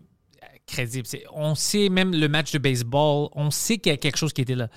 crédible. 0.71 1.07
On 1.33 1.55
sait 1.55 1.89
même 1.89 2.13
le 2.15 2.29
match 2.29 2.53
de 2.53 2.59
baseball, 2.59 3.29
on 3.33 3.51
sait 3.51 3.79
qu'il 3.79 3.91
y 3.91 3.95
a 3.95 3.99
quelque 3.99 4.17
chose 4.17 4.33
qui 4.33 4.43
était 4.43 4.55
là. 4.55 4.69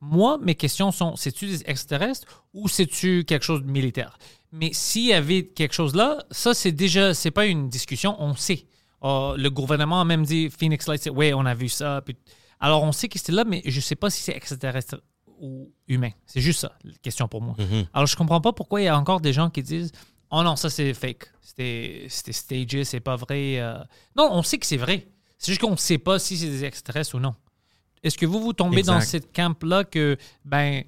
Moi, 0.00 0.38
mes 0.40 0.54
questions 0.54 0.92
sont, 0.92 1.16
c'est-tu 1.16 1.46
des 1.46 1.62
extraterrestres 1.66 2.44
ou 2.54 2.68
c'est-tu 2.68 3.24
quelque 3.24 3.44
chose 3.44 3.62
de 3.62 3.70
militaire? 3.70 4.16
Mais 4.52 4.70
s'il 4.72 5.06
y 5.06 5.12
avait 5.12 5.44
quelque 5.46 5.74
chose 5.74 5.94
là, 5.94 6.18
ça, 6.30 6.54
c'est 6.54 6.72
déjà, 6.72 7.14
c'est 7.14 7.32
pas 7.32 7.46
une 7.46 7.68
discussion, 7.68 8.14
on 8.20 8.34
sait. 8.34 8.66
Ah, 9.02 9.34
le 9.36 9.50
gouvernement 9.50 10.00
a 10.00 10.04
même 10.04 10.24
dit 10.24 10.50
Phoenix 10.50 10.86
Lights, 10.86 11.10
oui, 11.12 11.32
on 11.34 11.44
a 11.46 11.54
vu 11.54 11.68
ça. 11.68 12.00
puis- 12.04 12.16
alors, 12.60 12.82
on 12.82 12.90
sait 12.92 13.08
que 13.08 13.18
c'était 13.18 13.32
là, 13.32 13.44
mais 13.44 13.62
je 13.64 13.80
sais 13.80 13.94
pas 13.96 14.10
si 14.10 14.20
c'est 14.22 14.36
extraterrestre 14.36 15.00
ou 15.40 15.70
humain. 15.86 16.10
C'est 16.26 16.40
juste 16.40 16.60
ça, 16.60 16.72
la 16.84 16.92
question 17.02 17.28
pour 17.28 17.40
moi. 17.42 17.54
Alors, 17.94 18.06
je 18.06 18.16
comprends 18.16 18.40
pas 18.40 18.52
pourquoi 18.52 18.80
il 18.80 18.84
y 18.84 18.88
a 18.88 18.98
encore 18.98 19.20
des 19.20 19.32
gens 19.32 19.48
qui 19.50 19.62
disent 19.62 19.92
Oh 20.30 20.42
non, 20.42 20.56
ça 20.56 20.68
c'est 20.68 20.92
fake. 20.94 21.30
C'était 21.40 22.06
c'était 22.08 22.32
stagé, 22.32 22.84
c'est 22.84 23.00
pas 23.00 23.14
vrai. 23.16 23.58
euh. 23.60 23.78
Non, 24.16 24.28
on 24.32 24.42
sait 24.42 24.58
que 24.58 24.66
c'est 24.66 24.76
vrai. 24.76 25.06
C'est 25.38 25.52
juste 25.52 25.60
qu'on 25.60 25.70
ne 25.70 25.76
sait 25.76 25.98
pas 25.98 26.18
si 26.18 26.36
c'est 26.36 26.50
des 26.50 26.64
extraterrestres 26.64 27.14
ou 27.14 27.20
non. 27.20 27.34
Est-ce 28.02 28.18
que 28.18 28.26
vous, 28.26 28.40
vous 28.40 28.52
tombez 28.52 28.82
dans 28.82 29.00
cette 29.00 29.34
camp-là 29.34 29.84
que, 29.84 30.16
ben, 30.44 30.84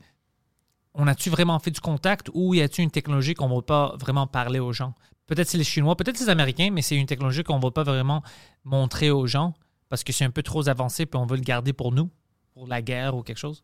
on 0.94 1.06
a-tu 1.06 1.30
vraiment 1.30 1.58
fait 1.58 1.70
du 1.70 1.80
contact 1.80 2.28
ou 2.34 2.54
y 2.54 2.60
a-tu 2.60 2.82
une 2.82 2.90
technologie 2.90 3.34
qu'on 3.34 3.48
ne 3.48 3.54
va 3.54 3.62
pas 3.62 3.96
vraiment 3.98 4.26
parler 4.26 4.58
aux 4.58 4.72
gens? 4.72 4.94
Peut-être 5.26 5.48
c'est 5.48 5.58
les 5.58 5.64
Chinois, 5.64 5.96
peut-être 5.96 6.16
c'est 6.16 6.24
les 6.24 6.30
Américains, 6.30 6.70
mais 6.72 6.82
c'est 6.82 6.96
une 6.96 7.06
technologie 7.06 7.44
qu'on 7.44 7.58
ne 7.58 7.62
va 7.62 7.70
pas 7.70 7.84
vraiment 7.84 8.22
montrer 8.64 9.10
aux 9.10 9.26
gens. 9.26 9.54
parce 9.88 10.04
que 10.04 10.12
c'est 10.12 10.24
un 10.24 10.30
peu 10.30 10.42
trop 10.42 10.68
avancé 10.68 11.04
puis 11.04 11.20
on 11.20 11.26
veut 11.26 11.36
le 11.36 11.42
garder 11.42 11.72
pour 11.72 11.92
nous, 11.92 12.10
pour 12.54 12.66
la 12.66 12.80
guerre 12.80 13.14
ou 13.16 13.22
quelque 13.22 13.38
chose? 13.38 13.62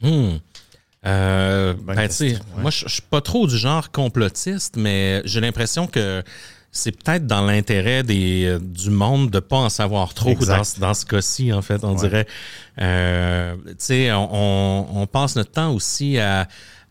Hmm. 0.00 0.36
Euh, 1.06 1.74
ben, 1.74 2.08
tu 2.08 2.14
sais, 2.14 2.28
question, 2.30 2.44
ouais. 2.56 2.62
Moi, 2.62 2.70
je 2.70 2.84
je 2.86 2.92
suis 2.94 3.02
pas 3.02 3.20
trop 3.20 3.46
du 3.46 3.56
genre 3.56 3.90
complotiste, 3.90 4.76
mais 4.76 5.22
j'ai 5.24 5.40
l'impression 5.40 5.86
que 5.86 6.22
c'est 6.70 6.92
peut-être 6.92 7.26
dans 7.26 7.40
l'intérêt 7.44 8.02
des 8.02 8.44
euh, 8.46 8.58
du 8.60 8.90
monde 8.90 9.30
de 9.30 9.40
pas 9.40 9.56
en 9.56 9.68
savoir 9.68 10.14
trop 10.14 10.34
dans, 10.34 10.64
ce- 10.64 10.78
dans 10.78 10.94
ce 10.94 11.06
cas-ci, 11.06 11.52
en 11.52 11.62
fait. 11.62 11.82
On 11.82 11.94
Ouais. 11.94 12.00
dirait, 12.00 12.26
euh, 12.80 13.56
tu 13.66 13.74
sais, 13.78 14.12
on, 14.12 14.28
on, 14.32 14.86
on 15.02 15.06
passe 15.06 15.36
notre 15.36 15.52
temps 15.52 15.72
aussi 15.72 16.18
à 16.18 16.46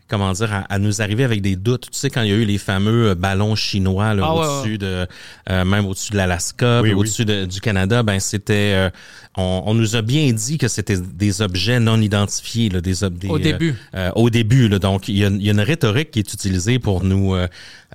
comment 0.08 0.32
dire, 0.32 0.52
à, 0.52 0.58
à 0.72 0.78
nous 0.78 1.02
arriver 1.02 1.22
avec 1.24 1.42
des 1.42 1.54
doutes. 1.56 1.90
Tu 1.90 1.98
sais, 1.98 2.10
quand 2.10 2.22
il 2.22 2.30
y 2.30 2.32
a 2.32 2.36
eu 2.36 2.44
les 2.44 2.58
fameux 2.58 3.10
euh, 3.10 3.14
ballons 3.14 3.54
chinois 3.54 4.14
là, 4.14 4.22
Ah 4.26 4.34
ouais, 4.34 4.40
au-dessus 4.46 4.78
de, 4.78 5.06
euh, 5.50 5.64
même 5.64 5.86
au-dessus 5.86 6.12
de 6.12 6.16
l'Alaska, 6.16 6.80
Oui, 6.80 6.88
puis 6.88 6.94
oui. 6.94 7.00
au-dessus 7.00 7.24
de- 7.24 7.44
du 7.44 7.60
Canada, 7.60 8.02
ben 8.02 8.18
c'était, 8.20 8.72
euh, 8.74 8.90
on, 9.36 9.62
on 9.66 9.74
nous 9.74 9.96
a 9.96 10.02
bien 10.02 10.32
dit 10.32 10.58
que 10.58 10.66
c'était 10.68 10.96
des 10.98 11.42
objets 11.42 11.78
non 11.80 12.00
identifiés, 12.00 12.68
là, 12.70 12.80
des, 12.80 12.94
des 13.10 13.28
Au 13.28 13.36
euh, 13.36 13.38
début. 13.38 13.74
euh, 13.94 14.10
au 14.16 14.30
début, 14.30 14.68
là, 14.68 14.78
donc 14.78 15.08
il 15.08 15.18
y, 15.18 15.24
a, 15.24 15.28
il 15.28 15.42
y 15.42 15.48
a 15.48 15.52
une 15.52 15.60
rhétorique 15.60 16.10
qui 16.10 16.18
est 16.20 16.32
utilisée 16.32 16.78
pour 16.78 17.04
nous 17.04 17.34
euh, 17.34 17.46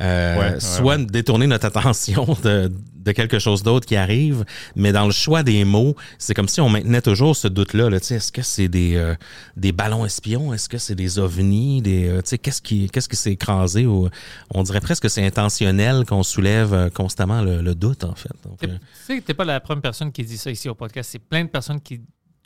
euh, 0.02 0.36
Ouais, 0.40 0.54
ouais, 0.54 0.60
soit 0.60 0.98
ouais. 0.98 1.06
détourner 1.06 1.48
notre 1.48 1.66
attention 1.76 2.38
de, 2.44 2.72
de 3.04 3.12
quelque 3.12 3.40
chose 3.40 3.64
d'autre 3.64 3.86
qui 3.86 3.96
arrive, 3.96 4.46
mais 4.76 4.92
dans 4.92 5.06
le 5.06 5.12
choix 5.12 5.44
des 5.44 5.66
mots, 5.66 5.96
c'est 6.18 6.34
comme 6.34 6.48
si 6.48 6.62
on 6.62 6.70
maintenait 6.70 7.02
toujours 7.02 7.36
ce 7.36 7.48
doute-là. 7.48 7.90
Là, 7.90 7.98
Est-ce 7.98 8.32
que 8.32 8.42
c'est 8.42 8.68
des, 8.68 8.96
euh, 8.96 9.16
des 9.58 9.72
ballons 9.72 10.06
espions? 10.06 10.54
Est-ce 10.54 10.70
que 10.70 10.78
c'est 10.78 10.96
des 10.96 11.20
ovnis? 11.20 11.82
Des, 11.82 12.08
euh, 12.08 12.22
qu'est-ce 12.42 12.62
qui 12.62 12.90
qu'est-ce 12.90 13.10
qui 13.10 13.16
s'est 13.16 13.34
écrasé? 13.34 13.86
Ou, 13.86 14.10
on 14.52 14.64
dirait 14.64 14.82
presque 14.82 15.04
que 15.04 15.10
c'est 15.10 15.26
intentionnel 15.26 16.06
qu'on 16.06 16.24
soulève 16.24 16.74
euh, 16.74 16.90
constamment 16.90 17.42
le, 17.42 17.62
le 17.62 17.76
doute, 17.76 18.04
en 18.04 18.16
fait. 18.16 18.30
Tu 18.62 18.70
sais 19.06 19.20
que 19.20 19.26
t'es 19.26 19.34
pas 19.34 19.46
la 19.46 19.60
première 19.60 19.82
personne 19.82 20.12
qui 20.12 20.24
dit 20.24 20.38
ça 20.38 20.50
ici 20.52 20.70
au 20.70 20.76
podcast. 20.76 21.10
C'est 21.12 21.20
plein 21.20 21.44
de 21.44 21.50
personnes 21.50 21.82
qui 21.82 22.02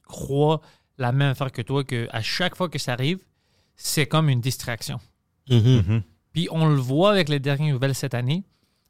croient 0.07 0.61
la 0.97 1.11
même 1.11 1.31
affaire 1.31 1.51
que 1.51 1.61
toi, 1.61 1.83
que 1.83 2.07
à 2.11 2.21
chaque 2.21 2.55
fois 2.55 2.69
que 2.69 2.79
ça 2.79 2.93
arrive, 2.93 3.19
c'est 3.75 4.07
comme 4.07 4.29
une 4.29 4.41
distraction. 4.41 4.99
mhm. 5.49 5.83
Mhm. 5.87 6.01
Puis 6.33 6.47
on 6.51 6.67
le 6.67 6.75
voit 6.75 7.11
avec 7.11 7.29
les 7.29 7.39
dernières 7.39 7.73
nouvelles 7.73 7.95
cette 7.95 8.13
année. 8.13 8.43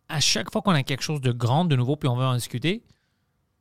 À 0.09 0.19
chaque 0.19 0.51
fois 0.51 0.61
qu'on 0.61 0.71
a 0.71 0.83
quelque 0.83 1.03
chose 1.03 1.21
de 1.21 1.31
grand, 1.31 1.65
de 1.65 1.75
nouveau, 1.75 1.95
puis 1.95 2.07
on 2.07 2.15
veut 2.15 2.25
en 2.25 2.35
discuter, 2.35 2.83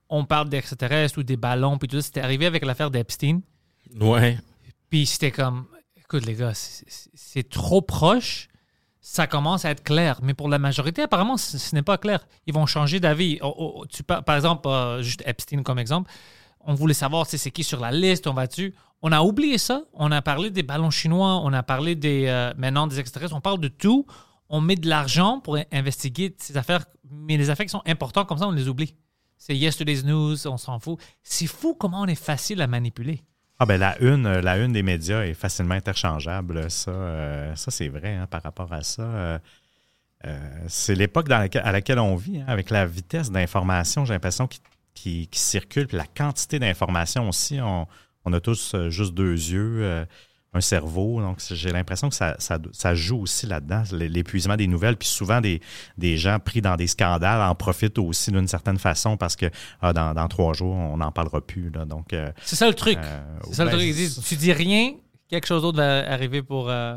on 0.08 0.24
parle 0.24 0.48
d'extraterrestres 0.48 1.18
ou 1.18 1.22
des 1.22 1.36
ballons, 1.36 1.78
puis 1.78 1.88
tout 1.88 1.96
ça. 1.96 2.02
C'était 2.02 2.20
arrivé 2.20 2.46
avec 2.46 2.64
l'affaire 2.64 2.90
d'Epstein. 2.90 3.40
Ouais. 4.00 4.38
Puis 4.90 5.06
c'était 5.06 5.30
comme, 5.32 5.66
écoute 5.96 6.24
les 6.26 6.34
gars, 6.34 6.52
c'est- 6.54 7.48
trop 7.48 7.82
proche. 7.82 8.48
Ça 9.00 9.28
commence 9.28 9.64
à 9.64 9.70
être 9.70 9.84
clair. 9.84 10.18
Mais 10.22 10.34
pour 10.34 10.48
la 10.48 10.58
majorité, 10.58 11.02
apparemment, 11.02 11.36
ce, 11.36 11.58
ce 11.58 11.74
n'est 11.76 11.82
pas 11.82 11.96
clair. 11.96 12.26
Ils 12.46 12.54
vont 12.54 12.66
changer 12.66 12.98
d'avis. 12.98 13.38
Oh, 13.40 13.54
oh, 13.56 13.86
tu 13.86 14.02
par, 14.02 14.34
exemple, 14.34 14.66
euh, 14.68 15.00
juste 15.00 15.22
Epstein 15.24 15.62
comme 15.62 15.78
exemple, 15.78 16.10
on 16.60 16.74
voulait 16.74 16.94
savoir 16.94 17.26
c'est 17.26 17.50
qui 17.52 17.62
sur 17.62 17.78
la 17.78 17.92
liste, 17.92 18.26
on 18.26 18.34
va 18.34 18.48
dessus. 18.48 18.74
On 19.02 19.12
a 19.12 19.20
oublié 19.20 19.58
ça. 19.58 19.82
On 19.92 20.10
a 20.10 20.22
parlé 20.22 20.50
des 20.50 20.64
ballons 20.64 20.90
chinois, 20.90 21.40
on 21.44 21.52
a 21.52 21.62
parlé 21.62 21.94
des 21.94 22.26
euh, 22.26 22.52
maintenant 22.56 22.88
des 22.88 22.98
extraterrestres. 22.98 23.36
On 23.36 23.40
parle 23.40 23.60
de 23.60 23.68
tout. 23.68 24.06
On 24.48 24.60
met 24.60 24.76
de 24.76 24.88
l'argent 24.88 25.40
pour 25.40 25.58
investiguer 25.72 26.34
ces 26.38 26.56
affaires, 26.56 26.84
mais 27.10 27.36
les 27.36 27.50
affaires 27.50 27.66
qui 27.66 27.70
sont 27.70 27.82
importantes 27.86 28.28
comme 28.28 28.38
ça, 28.38 28.46
on 28.46 28.52
les 28.52 28.68
oublie. 28.68 28.94
C'est 29.38 29.56
yesterday's 29.56 30.04
news, 30.04 30.46
on 30.46 30.56
s'en 30.56 30.78
fout. 30.78 30.98
C'est 31.22 31.46
fou 31.46 31.74
comment 31.74 32.02
on 32.02 32.06
est 32.06 32.14
facile 32.14 32.62
à 32.62 32.66
manipuler. 32.66 33.22
Ah 33.58 33.64
ben 33.64 33.78
la 33.78 33.98
une, 34.02 34.26
euh, 34.26 34.42
la 34.42 34.58
une 34.58 34.72
des 34.72 34.82
médias 34.82 35.22
est 35.22 35.34
facilement 35.34 35.74
interchangeable. 35.74 36.70
Ça, 36.70 36.90
euh, 36.90 37.54
ça 37.54 37.70
c'est 37.70 37.88
vrai 37.88 38.14
hein, 38.14 38.26
par 38.26 38.42
rapport 38.42 38.72
à 38.72 38.82
ça. 38.82 39.02
Euh, 39.02 39.38
c'est 40.68 40.94
l'époque 40.94 41.30
à 41.30 41.72
laquelle 41.72 41.98
on 41.98 42.16
vit, 42.16 42.40
hein, 42.40 42.44
avec 42.48 42.70
la 42.70 42.84
vitesse 42.86 43.30
d'information, 43.30 44.04
j'ai 44.04 44.14
l'impression 44.14 44.46
qui, 44.46 44.60
qui, 44.94 45.38
circule, 45.38 45.86
puis 45.86 45.96
la 45.96 46.06
quantité 46.06 46.58
d'informations 46.58 47.28
aussi. 47.28 47.60
On, 47.60 47.86
a 48.32 48.40
tous 48.40 48.74
juste 48.88 49.14
deux 49.14 49.34
yeux, 49.34 50.04
un 50.54 50.60
cerveau. 50.60 51.20
Donc 51.20 51.38
j'ai 51.50 51.70
l'impression 51.70 52.08
que 52.08 52.14
ça, 52.14 52.34
ça, 52.38 52.58
ça 52.72 52.94
joue 52.94 53.20
aussi 53.22 53.46
là-dedans, 53.46 53.82
l'épuisement 53.92 54.56
des 54.56 54.66
nouvelles. 54.66 54.96
Puis 54.96 55.08
souvent 55.08 55.40
des, 55.40 55.60
des 55.98 56.16
gens 56.16 56.38
pris 56.38 56.60
dans 56.62 56.76
des 56.76 56.86
scandales 56.86 57.42
en 57.42 57.54
profitent 57.54 57.98
aussi 57.98 58.30
d'une 58.30 58.48
certaine 58.48 58.78
façon 58.78 59.16
parce 59.16 59.36
que 59.36 59.46
ah, 59.82 59.92
dans, 59.92 60.14
dans 60.14 60.28
trois 60.28 60.54
jours, 60.54 60.74
on 60.74 60.96
n'en 60.96 61.12
parlera 61.12 61.40
plus. 61.40 61.70
Là. 61.70 61.84
Donc 61.84 62.12
euh, 62.12 62.30
C'est 62.44 62.56
ça 62.56 62.68
le 62.68 62.74
truc. 62.74 62.98
euh, 62.98 63.22
C'est 63.48 63.54
ça 63.56 63.64
le 63.64 63.70
ben, 63.70 63.76
truc. 63.76 63.88
Ils 63.88 63.94
disent, 63.94 64.20
tu 64.26 64.36
dis 64.36 64.52
rien, 64.52 64.94
quelque 65.28 65.46
chose 65.46 65.62
d'autre 65.62 65.76
va 65.78 66.10
arriver 66.10 66.42
pour 66.42 66.70
euh, 66.70 66.96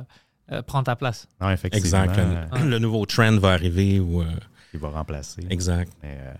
euh, 0.51 0.61
prendre 0.61 0.85
ta 0.85 0.95
place. 0.95 1.27
Non, 1.41 1.49
effectivement. 1.49 2.03
Exact. 2.03 2.17
euh, 2.17 2.45
Le, 2.63 2.69
le 2.69 2.79
nouveau 2.79 3.05
trend 3.05 3.35
va 3.37 3.49
arriver. 3.51 3.99
Ou, 3.99 4.21
euh, 4.21 4.25
il 4.73 4.79
va 4.79 4.89
remplacer. 4.89 5.41
exact. 5.49 5.91
Mais, 6.03 6.17
euh, 6.21 6.33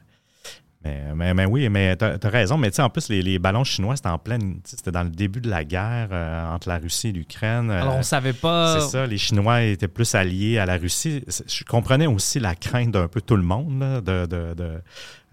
mais, 0.86 1.14
mais, 1.14 1.34
mais 1.34 1.46
oui, 1.46 1.68
mais 1.70 1.98
tu 1.98 2.06
as, 2.06 2.18
raison. 2.30 2.58
Mais 2.58 2.70
tu 2.72 2.76
sais, 2.78 2.82
en 2.82 2.90
plus, 2.90 3.10
les, 3.10 3.22
les 3.22 3.38
ballons 3.38 3.64
chinois, 3.66 3.96
c'était 3.98 4.08
en 4.10 4.18
pleine. 4.18 4.62
C'était 4.64 4.92
dans 4.92 5.04
le 5.04 5.10
début 5.10 5.42
de 5.42 5.50
la 5.50 5.66
guerre 5.66 6.08
euh, 6.12 6.54
entre 6.54 6.70
la 6.70 6.78
Russie 6.78 7.10
et 7.10 7.12
l'Ukraine. 7.12 7.70
Euh, 7.70 7.82
Alors, 7.82 7.96
on 7.98 8.04
savait 8.04 8.32
pas. 8.34 8.80
c'est 8.80 8.88
ça, 8.90 9.06
les 9.06 9.18
Chinois 9.18 9.62
étaient 9.64 9.88
plus 9.90 10.16
alliés 10.16 10.58
à 10.58 10.66
la 10.66 10.78
Russie. 10.78 11.24
Je 11.48 11.64
comprenais 11.66 12.08
aussi 12.08 12.40
la 12.40 12.56
crainte 12.56 12.92
d'un 12.92 13.08
peu 13.10 13.20
tout 13.22 13.36
le 13.36 13.44
monde. 13.44 13.80
là, 13.82 14.00
de, 14.02 14.26
de- 14.26 14.54
de- 14.54 14.82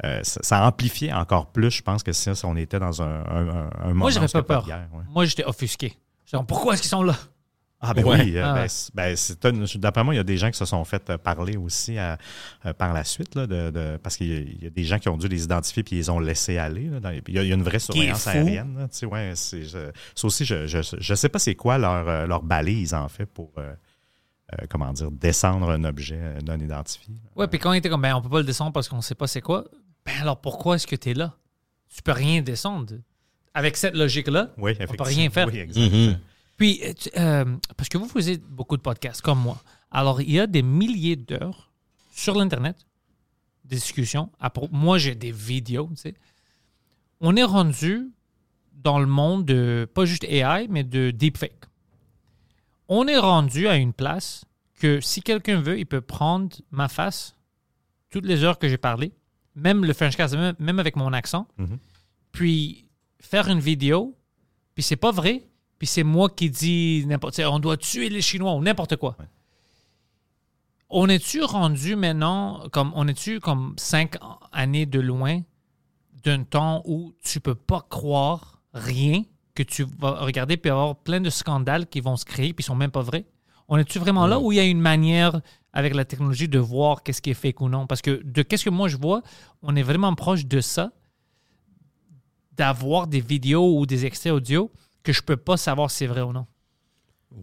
euh, 0.04 0.20
ça, 0.24 0.40
ça 0.42 0.66
amplifiait 0.66 1.12
encore 1.12 1.46
plus, 1.52 1.70
je 1.70 1.82
pense, 1.82 2.02
que 2.02 2.12
si 2.12 2.28
on 2.44 2.56
était 2.56 2.78
dans 2.78 3.00
un, 3.00 3.06
un, 3.06 3.48
un- 3.48 3.88
moment 3.88 3.94
Moi, 3.94 4.10
j'avais 4.10 4.26
pas 4.28 4.42
peur. 4.42 4.66
guerre, 4.66 4.88
ouais. 4.92 5.04
Moi, 5.14 5.24
j'étais 5.26 5.44
offusqué. 5.44 5.94
Pourquoi 6.48 6.74
est-ce 6.74 6.82
qu'ils 6.82 6.90
sont 6.90 7.02
là? 7.04 7.14
Ah 7.80 7.92
ben 7.92 8.04
Ouais. 8.04 8.22
oui, 8.24 8.36
euh, 8.38 8.42
Ah 8.44 8.54
ben, 8.54 8.66
ben, 8.94 9.16
c'est 9.16 9.78
d'après 9.78 10.02
moi, 10.02 10.14
il 10.14 10.16
y 10.16 10.20
a 10.20 10.24
des 10.24 10.38
gens 10.38 10.50
qui 10.50 10.56
se 10.56 10.64
sont 10.64 10.82
fait 10.84 11.10
euh, 11.10 11.18
parler 11.18 11.56
aussi 11.58 11.98
à- 11.98 12.16
euh, 12.64 12.72
par 12.72 12.94
la 12.94 13.04
suite, 13.04 13.34
là, 13.34 13.46
de, 13.46 13.70
de- 13.70 13.98
parce 14.02 14.16
qu'il 14.16 14.28
y, 14.28 14.34
a- 14.34 14.40
il 14.40 14.64
y 14.64 14.66
a 14.66 14.70
des 14.70 14.84
gens 14.84 14.98
qui 14.98 15.10
ont 15.10 15.16
dû 15.18 15.28
les 15.28 15.44
identifier 15.44 15.82
puis 15.82 15.96
ils 15.96 15.98
les 15.98 16.10
ont 16.10 16.18
laissés 16.18 16.56
aller. 16.56 16.88
là, 16.88 17.00
dans 17.00 17.10
les- 17.10 17.20
puis 17.20 17.34
il, 17.34 17.36
y 17.36 17.38
a, 17.38 17.42
il 17.42 17.48
y 17.48 17.52
a 17.52 17.54
une 17.54 17.62
vraie 17.62 17.78
surveillance 17.78 18.26
aérienne. 18.26 18.78
là, 18.78 18.88
tu 18.88 18.96
sais, 18.96 19.06
ouais, 19.06 19.32
c'est, 19.34 19.64
je- 19.64 19.90
ça 20.14 20.26
aussi, 20.26 20.44
je, 20.46 20.66
je, 20.66 20.78
je 20.98 21.14
sais 21.14 21.28
pas 21.28 21.38
c'est 21.38 21.54
quoi 21.54 21.76
leur, 21.76 22.26
leur 22.26 22.42
balise, 22.42 22.94
en 22.94 23.08
fait, 23.08 23.26
pour, 23.26 23.52
euh, 23.58 23.74
euh, 24.54 24.64
comment 24.70 24.92
dire, 24.94 25.10
descendre 25.10 25.68
un 25.70 25.84
objet 25.84 26.18
non 26.46 26.58
identifié. 26.58 27.14
Ouais, 27.34 27.46
puis 27.46 27.58
quand 27.58 27.72
il 27.74 27.78
était 27.78 27.90
comme, 27.90 28.02
ben, 28.02 28.14
on 28.14 28.22
peut 28.22 28.30
pas 28.30 28.38
le 28.38 28.44
descendre 28.44 28.72
parce 28.72 28.88
qu'on 28.88 29.02
sait 29.02 29.14
pas 29.14 29.26
c'est 29.26 29.42
quoi, 29.42 29.64
ben 30.06 30.14
alors 30.22 30.40
pourquoi 30.40 30.76
est-ce 30.76 30.86
que 30.86 30.96
tu 30.96 31.10
es 31.10 31.14
là? 31.14 31.34
Tu 31.94 32.00
peux 32.02 32.12
rien 32.12 32.40
descendre. 32.40 32.94
Avec 33.54 33.76
cette 33.76 33.94
logique-là, 33.96 34.50
Oui, 34.56 34.74
peut 34.74 34.84
effectivement. 34.84 35.04
rien 35.04 35.30
faire. 35.30 35.48
Oui, 35.48 35.58
exact. 35.58 35.80
Mhm. 35.92 36.18
Puis, 36.56 36.80
euh, 36.84 36.92
euh, 37.18 37.56
parce 37.76 37.88
que 37.88 37.98
vous 37.98 38.08
faisiez 38.08 38.38
beaucoup 38.38 38.76
de 38.76 38.82
podcasts 38.82 39.20
comme 39.20 39.40
moi. 39.40 39.62
Alors, 39.90 40.20
il 40.20 40.30
y 40.30 40.40
a 40.40 40.46
des 40.46 40.62
milliers 40.62 41.16
d'heures 41.16 41.70
sur 42.12 42.34
l'Internet, 42.34 42.76
des 43.64 43.76
discussions. 43.76 44.30
Moi, 44.70 44.98
j'ai 44.98 45.14
des 45.14 45.32
vidéos, 45.32 45.88
tu 45.90 45.96
sais. 45.96 46.14
On 47.20 47.36
est 47.36 47.44
rendu 47.44 48.10
dans 48.72 48.98
le 48.98 49.06
monde 49.06 49.44
de, 49.44 49.88
pas 49.94 50.04
juste 50.04 50.24
AI, 50.24 50.66
mais 50.68 50.84
de 50.84 51.10
deepfake. 51.10 51.64
On 52.88 53.06
est 53.08 53.18
rendu 53.18 53.66
à 53.68 53.76
une 53.76 53.92
place 53.92 54.44
que 54.78 55.00
si 55.00 55.22
quelqu'un 55.22 55.60
veut, 55.60 55.78
il 55.78 55.86
peut 55.86 56.00
prendre 56.02 56.54
ma 56.70 56.88
face, 56.88 57.34
toutes 58.10 58.26
les 58.26 58.44
heures 58.44 58.58
que 58.58 58.68
j'ai 58.68 58.76
parlé, 58.78 59.12
même 59.54 59.84
le 59.84 59.92
Frenchcast, 59.92 60.34
même, 60.36 60.54
même 60.58 60.78
avec 60.78 60.96
mon 60.96 61.12
accent, 61.12 61.48
Mhm. 61.58 61.78
puis 62.32 62.88
faire 63.20 63.48
une 63.48 63.60
vidéo, 63.60 64.14
puis 64.74 64.82
c'est 64.82 64.96
pas 64.96 65.10
vrai, 65.10 65.42
puis 65.78 65.86
c'est 65.86 66.04
moi 66.04 66.28
qui 66.28 66.50
dis 66.50 67.04
n'importe 67.06 67.40
on 67.40 67.58
doit 67.58 67.76
tuer 67.76 68.08
les 68.08 68.22
Chinois 68.22 68.54
ou 68.54 68.62
n'importe 68.62 68.96
quoi. 68.96 69.16
Ouais. 69.18 69.26
On 70.88 71.08
est-tu 71.08 71.42
rendu 71.42 71.96
maintenant, 71.96 72.68
comme 72.70 72.92
on 72.94 73.08
est-tu 73.08 73.40
comme 73.40 73.74
cinq 73.76 74.16
années 74.52 74.86
de 74.86 75.00
loin 75.00 75.40
d'un 76.22 76.44
temps 76.44 76.82
où 76.84 77.12
tu 77.24 77.40
peux 77.40 77.54
pas 77.54 77.84
croire 77.88 78.62
rien 78.72 79.24
que 79.54 79.62
tu 79.62 79.84
vas 79.98 80.12
regarder 80.20 80.56
puis 80.56 80.70
avoir 80.70 80.96
plein 80.96 81.20
de 81.20 81.30
scandales 81.30 81.86
qui 81.88 82.00
vont 82.00 82.16
se 82.16 82.24
créer 82.24 82.52
puis 82.52 82.62
ils 82.62 82.66
sont 82.66 82.76
même 82.76 82.90
pas 82.92 83.02
vrais? 83.02 83.26
On 83.68 83.78
est-tu 83.78 83.98
vraiment 83.98 84.28
là 84.28 84.38
où 84.38 84.52
il 84.52 84.56
y 84.56 84.60
a 84.60 84.64
une 84.64 84.80
manière 84.80 85.40
avec 85.72 85.92
la 85.94 86.04
technologie 86.04 86.48
de 86.48 86.58
voir 86.58 87.02
qu'est-ce 87.02 87.20
qui 87.20 87.30
est 87.30 87.34
fake 87.34 87.60
ou 87.60 87.68
non? 87.68 87.86
Parce 87.88 88.00
que 88.00 88.22
de 88.22 88.42
qu'est-ce 88.42 88.64
que 88.64 88.70
moi 88.70 88.88
je 88.88 88.96
vois, 88.96 89.22
on 89.62 89.74
est 89.74 89.82
vraiment 89.82 90.14
proche 90.14 90.46
de 90.46 90.60
ça, 90.60 90.92
d'avoir 92.52 93.08
des 93.08 93.20
vidéos 93.20 93.78
ou 93.78 93.86
des 93.86 94.06
extraits 94.06 94.32
audio 94.32 94.70
que 95.06 95.12
je 95.12 95.22
peux 95.22 95.36
pas 95.36 95.56
savoir 95.56 95.90
si 95.90 95.98
c'est 95.98 96.06
vrai 96.06 96.20
ou 96.22 96.32
non. 96.32 96.46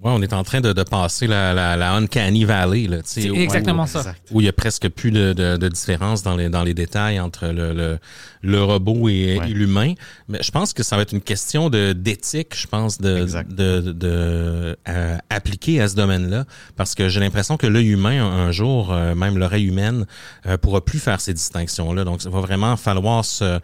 Ouais, 0.01 0.11
on 0.11 0.21
est 0.23 0.33
en 0.33 0.43
train 0.43 0.59
de, 0.59 0.73
de 0.73 0.81
passer 0.83 1.27
la, 1.27 1.53
la, 1.53 1.75
la 1.75 1.93
Uncanny 1.93 2.45
Valley, 2.45 2.87
là, 2.87 2.97
tu 3.03 3.09
sais, 3.09 3.21
C'est 3.23 3.29
où- 3.29 3.35
exactement 3.35 3.83
où- 3.83 3.87
ça. 3.87 3.99
Exact. 3.99 4.27
Où 4.31 4.41
il 4.41 4.45
y 4.45 4.49
a 4.49 4.53
presque 4.53 4.89
plus 4.89 5.11
de, 5.11 5.33
de, 5.33 5.55
de 5.57 5.67
différence 5.67 6.23
dans 6.23 6.35
les, 6.35 6.49
dans 6.49 6.63
les 6.63 6.73
détails 6.73 7.19
entre 7.19 7.47
le, 7.47 7.73
le, 7.73 7.99
le 8.41 8.63
robot 8.63 9.09
et, 9.09 9.37
Ouais. 9.37 9.51
et 9.51 9.53
l'humain. 9.53 9.93
Mais 10.29 10.39
je 10.41 10.49
pense 10.49 10.73
que 10.73 10.81
ça 10.81 10.95
va 10.95 11.03
être 11.03 11.11
une 11.11 11.21
question 11.21 11.69
de 11.69 11.93
d'éthique, 11.93 12.55
je 12.59 12.65
pense, 12.65 12.97
de, 12.99 13.25
de, 13.25 13.81
de, 13.81 13.91
de, 13.91 14.77
euh, 14.87 15.17
appliquer 15.29 15.79
à 15.81 15.87
ce 15.87 15.95
domaine-là. 15.95 16.45
Parce 16.75 16.95
que 16.95 17.07
j'ai 17.09 17.19
l'impression 17.19 17.57
que 17.57 17.67
l'œil 17.67 17.89
humain, 17.89 18.23
un, 18.25 18.47
un 18.47 18.51
jour, 18.51 18.91
euh, 18.91 19.13
même 19.13 19.37
l'oreille 19.37 19.65
humaine, 19.67 20.07
euh, 20.47 20.57
pourra 20.57 20.83
plus 20.83 20.99
faire 20.99 21.21
ces 21.21 21.33
distinctions-là. 21.35 22.03
Donc, 22.03 22.23
il 22.23 22.31
va 22.31 22.39
vraiment 22.39 22.77
falloir 22.77 23.23
se 23.25 23.59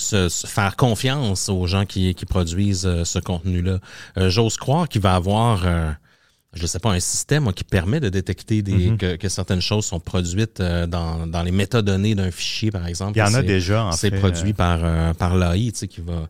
se, 0.00 0.28
se 0.28 0.46
faire 0.46 0.76
confiance 0.76 1.48
aux 1.48 1.66
gens 1.66 1.84
qui, 1.86 2.14
qui 2.14 2.24
produisent 2.26 2.86
euh, 2.86 3.04
ce 3.04 3.18
contenu-là. 3.18 3.78
Euh, 4.16 4.30
J'ose 4.30 4.56
croire 4.56 4.88
qu'il 4.88 5.00
va 5.02 5.14
avoir 5.14 5.66
euh, 5.66 5.90
je 6.54 6.66
sais 6.66 6.78
pas, 6.78 6.90
un 6.90 7.00
système 7.00 7.42
moi, 7.44 7.52
qui 7.52 7.62
permet 7.64 8.00
de 8.00 8.08
détecter 8.08 8.62
des, 8.62 8.96
que, 8.96 9.16
que 9.16 9.28
certaines 9.28 9.60
choses 9.60 9.84
sont 9.84 10.00
produites 10.00 10.60
euh, 10.60 10.86
dans, 10.86 11.26
dans 11.26 11.42
les 11.42 11.50
métadonnées 11.52 12.14
d'un 12.14 12.30
fichier, 12.30 12.70
par 12.70 12.86
exemple. 12.86 13.12
Il 13.16 13.20
y 13.20 13.22
en 13.22 13.26
a 13.26 13.40
C'est- 13.40 13.42
déjà, 13.42 13.84
en 13.84 13.92
C'est 13.92 14.10
fait, 14.10 14.18
produit 14.18 14.50
euh, 14.50 14.54
par, 14.54 14.78
euh, 14.82 15.12
par 15.14 15.36
l'AI, 15.36 15.70
tu 15.72 15.78
sais, 15.80 15.88
qui 15.88 16.00
va 16.00 16.26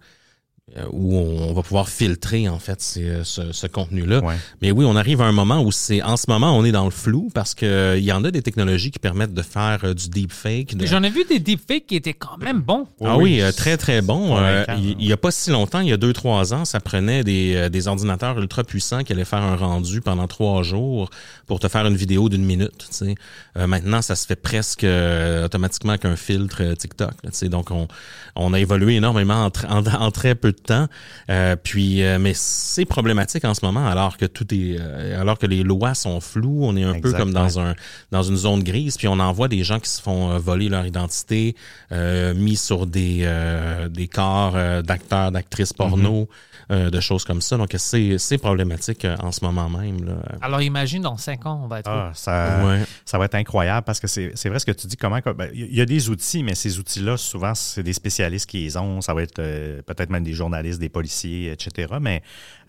où 0.92 1.16
on 1.16 1.52
va 1.54 1.62
pouvoir 1.62 1.88
filtrer 1.88 2.48
en 2.48 2.58
fait 2.58 2.80
ces- 2.80 3.02
euh, 3.08 3.24
ce, 3.24 3.52
ce 3.52 3.66
contenu-là. 3.66 4.20
Ouais. 4.20 4.34
Mais 4.62 4.70
oui, 4.70 4.84
on 4.86 4.96
arrive 4.96 5.20
à 5.20 5.24
un 5.24 5.32
moment 5.32 5.60
où 5.62 5.72
c'est 5.72 6.02
en 6.02 6.16
ce 6.16 6.26
moment 6.28 6.56
on 6.56 6.64
est 6.64 6.72
dans 6.72 6.84
le 6.84 6.90
flou 6.90 7.30
parce 7.34 7.54
que 7.54 7.66
euh, 7.66 7.98
il 7.98 8.04
y 8.04 8.12
en 8.12 8.22
a 8.24 8.30
des 8.30 8.42
technologies 8.42 8.90
qui 8.90 8.98
permettent 8.98 9.34
de 9.34 9.42
faire 9.42 9.80
euh, 9.84 9.94
du 9.94 10.08
deepfake. 10.08 10.76
de- 10.76 10.86
J'en 10.86 11.02
ai 11.02 11.10
vu 11.10 11.24
des 11.24 11.38
deepfakes 11.38 11.86
qui 11.86 11.96
étaient 11.96 12.14
quand 12.14 12.38
même 12.38 12.60
bons. 12.60 12.86
ah 13.04 13.16
oui, 13.16 13.40
euh, 13.40 13.50
très 13.52 13.76
très 13.76 14.02
bon. 14.02 14.36
Euh, 14.36 14.64
convaincant, 14.64 14.82
il, 14.82 14.90
hein. 14.92 14.96
il 15.00 15.06
y 15.06 15.12
a 15.12 15.16
pas 15.16 15.30
si 15.30 15.50
longtemps, 15.50 15.80
il 15.80 15.88
y 15.88 15.92
a 15.92 15.96
deux 15.96 16.12
trois 16.12 16.54
ans, 16.54 16.64
ça 16.64 16.80
prenait 16.80 17.24
des, 17.24 17.54
euh, 17.56 17.68
des 17.68 17.88
ordinateurs 17.88 18.38
ultra 18.38 18.62
puissants 18.64 19.02
qui 19.04 19.12
allaient 19.12 19.24
faire 19.24 19.42
un 19.42 19.56
rendu 19.56 20.00
pendant 20.00 20.26
trois 20.28 20.62
jours 20.62 21.10
pour 21.46 21.60
te 21.60 21.68
faire 21.68 21.86
une 21.86 21.96
vidéo 21.96 22.28
d'une 22.28 22.44
minute. 22.44 22.72
Tu 22.78 22.86
sais. 22.90 23.14
Euh, 23.56 23.66
maintenant, 23.66 24.02
ça 24.02 24.14
se 24.16 24.26
fait 24.26 24.36
presque 24.36 24.84
euh, 24.84 25.46
automatiquement 25.46 25.96
qu'un 25.96 26.16
filtre 26.16 26.58
euh, 26.62 26.74
TikTok. 26.74 27.10
là, 27.24 27.30
tu 27.30 27.36
sais. 27.38 27.48
Donc 27.48 27.70
on, 27.70 27.88
on 28.36 28.52
a 28.52 28.60
évolué 28.60 28.96
énormément 28.96 29.44
en, 29.44 29.48
tr- 29.48 29.66
en, 29.68 29.84
en 29.86 30.10
très 30.10 30.34
peu 30.34 30.52
de 30.52 30.57
temps. 30.62 30.86
Euh, 31.30 31.56
puis, 31.56 32.02
euh, 32.02 32.18
mais 32.18 32.32
c'est 32.34 32.84
problématique 32.84 33.44
en 33.44 33.54
ce 33.54 33.64
moment, 33.64 33.86
alors 33.86 34.16
que 34.16 34.26
tout 34.26 34.52
est, 34.54 34.76
euh, 34.78 35.20
alors 35.20 35.38
que 35.38 35.46
les 35.46 35.62
lois 35.62 35.94
sont 35.94 36.20
floues. 36.20 36.60
On 36.62 36.76
est 36.76 36.84
un 36.84 37.00
peu 37.00 37.12
comme 37.12 37.32
dans 37.32 37.60
un 37.60 37.74
dans 38.10 38.22
une 38.22 38.36
zone 38.36 38.62
grise. 38.62 38.96
Puis 38.96 39.08
on 39.08 39.18
en 39.18 39.32
voit 39.32 39.48
des 39.48 39.64
gens 39.64 39.80
qui 39.80 39.90
se 39.90 40.00
font 40.00 40.30
euh, 40.30 40.38
voler 40.38 40.68
leur 40.68 40.86
identité, 40.86 41.54
euh, 41.92 42.34
mis 42.34 42.56
sur 42.56 42.86
des 42.86 43.20
euh, 43.22 43.88
des 43.88 44.08
corps 44.08 44.56
d'acteurs, 44.82 45.32
d'actrices 45.32 45.72
porno, 45.72 46.28
euh, 46.70 46.90
de 46.90 47.00
choses 47.00 47.24
comme 47.24 47.40
ça. 47.40 47.56
Donc 47.56 47.74
c'est 47.78 48.18
c'est 48.18 48.36
problématique 48.38 49.04
euh, 49.04 49.16
en 49.20 49.32
ce 49.32 49.44
moment 49.44 49.68
même. 49.70 50.04
Là. 50.04 50.16
Alors 50.42 50.60
imagine, 50.60 51.02
dans 51.02 51.16
cinq 51.16 51.46
ans, 51.46 51.60
on 51.64 51.66
va 51.66 51.80
être 51.80 51.88
Ah, 51.90 52.10
ça, 52.14 52.64
Ouais. 52.66 52.84
ça 53.04 53.16
va 53.18 53.24
être 53.24 53.34
incroyable 53.36 53.84
parce 53.84 54.00
que 54.00 54.06
c'est 54.06 54.32
c'est 54.34 54.48
vrai 54.50 54.58
ce 54.58 54.66
que 54.66 54.72
tu 54.72 54.86
dis. 54.86 54.96
Comment 54.96 55.18
ben, 55.24 55.50
Il 55.54 55.74
y 55.74 55.80
a 55.80 55.86
des 55.86 56.10
outils, 56.10 56.42
mais 56.42 56.54
ces 56.54 56.78
outils-là, 56.78 57.16
souvent, 57.16 57.54
c'est 57.54 57.82
des 57.82 57.92
spécialistes 57.94 58.46
qui 58.50 58.58
les 58.64 58.76
ont. 58.76 59.00
Ça 59.00 59.14
va 59.14 59.22
être 59.22 59.38
euh, 59.38 59.80
peut-être 59.82 60.10
même 60.10 60.24
des 60.24 60.34
journalistes, 60.34 60.78
des 60.80 60.88
policiers, 60.90 61.52
etc. 61.52 61.94
Mais 62.00 62.22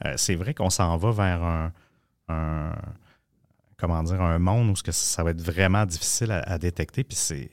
euh, 0.05 0.13
c'est 0.15 0.35
vrai 0.35 0.53
qu'on 0.53 0.69
s'en 0.69 0.95
va 0.97 1.11
vers 1.11 1.43
un, 1.43 1.71
un- 2.29 2.75
comment 3.77 4.03
dire 4.03 4.21
un 4.21 4.39
monde 4.39 4.69
où 4.69 4.75
ce 4.75 4.83
que 4.83 4.91
ça 4.91 5.23
va 5.23 5.31
être 5.31 5.41
vraiment 5.41 5.85
difficile 5.85 6.31
à, 6.31 6.39
à 6.39 6.57
détecter. 6.57 7.03
Puis 7.03 7.17
c'est 7.17 7.49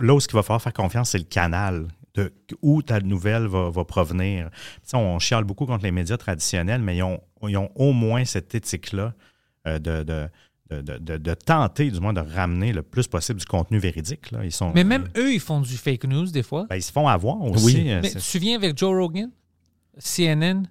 là 0.00 0.14
où 0.14 0.20
ce 0.20 0.26
qu'il 0.28 0.36
va 0.36 0.42
falloir 0.42 0.60
faire 0.62 0.72
confiance, 0.72 1.10
c'est 1.10 1.18
le 1.18 1.24
canal 1.24 1.86
de 2.16 2.32
où 2.62 2.82
ta 2.82 2.98
nouvelle 3.00 3.46
va, 3.46 3.70
va 3.70 3.84
provenir. 3.84 4.50
On 4.92 5.18
chiale 5.18 5.44
beaucoup 5.44 5.66
contre 5.66 5.84
les 5.84 5.92
médias 5.92 6.16
traditionnels, 6.16 6.80
mais 6.82 6.96
ils 6.96 7.02
ont, 7.02 7.20
ils 7.46 7.56
ont 7.56 7.70
au 7.76 7.92
moins 7.92 8.24
cette 8.24 8.54
éthique-là 8.54 9.14
euh, 9.66 9.78
de, 9.78 10.02
de, 10.02 10.28
de, 10.70 10.80
de- 10.82 10.98
de- 10.98 11.16
de 11.18 11.34
tenter, 11.34 11.90
du 11.90 12.00
moins, 12.00 12.12
de 12.12 12.20
ramener 12.20 12.72
le 12.72 12.82
plus 12.82 13.06
possible 13.06 13.38
du 13.38 13.46
contenu 13.46 13.78
véridique. 13.78 14.30
Là. 14.32 14.44
Ils 14.44 14.50
sont, 14.52 14.72
Mais 14.74 14.82
même 14.84 15.08
eux, 15.16 15.32
ils 15.32 15.40
font 15.40 15.60
du 15.60 15.76
fake 15.76 16.04
news 16.04 16.26
des 16.26 16.42
fois. 16.42 16.66
ben, 16.68 16.76
ils 16.76 16.82
se 16.82 16.90
font 16.92 17.06
avoir 17.06 17.40
aussi. 17.42 17.64
Oui. 17.64 17.90
euh, 17.90 18.00
Mais 18.02 18.08
tu 18.10 18.14
te 18.16 18.20
souviens 18.20 18.56
avec 18.56 18.76
Joe 18.76 18.90
Rogan, 18.96 19.30
CNN, 19.98 20.62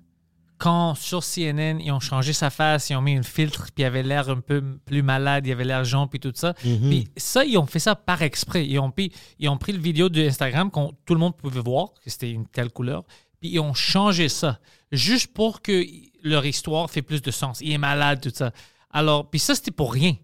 quand 0.58 0.96
sur 0.96 1.24
CNN, 1.24 1.80
ils 1.80 1.92
ont 1.92 2.00
changé 2.00 2.34
sa 2.34 2.50
face, 2.50 2.90
ils 2.90 2.96
ont 2.96 3.02
mis 3.02 3.16
un 3.18 3.24
filtre, 3.24 3.66
puis 3.66 3.84
il 3.84 3.86
avait 3.86 4.04
l'air 4.04 4.30
un 4.30 4.40
peu 4.40 4.62
plus 4.86 5.02
malade, 5.02 5.46
il 5.46 5.52
avait 5.52 5.66
l'air 5.66 5.84
jaune, 5.84 6.08
puis 6.10 6.20
tout 6.20 6.32
ça. 6.34 6.54
Puis 6.54 7.08
ça, 7.18 7.44
ils 7.44 7.58
ont 7.58 7.66
fait 7.66 7.80
ça 7.80 7.96
par 7.96 8.22
exprès. 8.22 8.66
Ils 8.66 8.80
ont 8.80 8.92
pris, 8.92 9.12
ils 9.40 9.50
ont 9.50 9.58
pris 9.58 9.74
le 9.74 9.80
vidéo 9.80 10.10
de 10.10 10.26
Instagram 10.26 10.72
qu'on 10.72 10.94
tout 11.06 11.14
le 11.14 11.20
monde 11.20 11.36
pouvait 11.36 11.60
voir, 11.60 11.94
que 12.04 12.10
c'était 12.10 12.32
une 12.32 12.48
telle 12.48 12.70
couleur, 12.70 13.04
puis 13.40 13.52
ils 13.52 13.60
ont 13.60 13.74
changé 13.74 14.30
ça, 14.30 14.60
juste 14.92 15.34
pour 15.34 15.62
que 15.62 15.84
leur 16.24 16.46
histoire 16.46 16.90
fait 16.90 17.02
plus 17.02 17.22
de 17.22 17.32
sens. 17.32 17.60
Il 17.62 17.72
est 17.72 17.78
malade, 17.78 18.22
tout 18.22 18.32
ça. 18.34 18.52
Alors, 18.92 19.30
puis 19.30 19.40
ça, 19.40 19.56
c'était 19.56 19.72
pour 19.72 19.94
rien. 19.94 20.16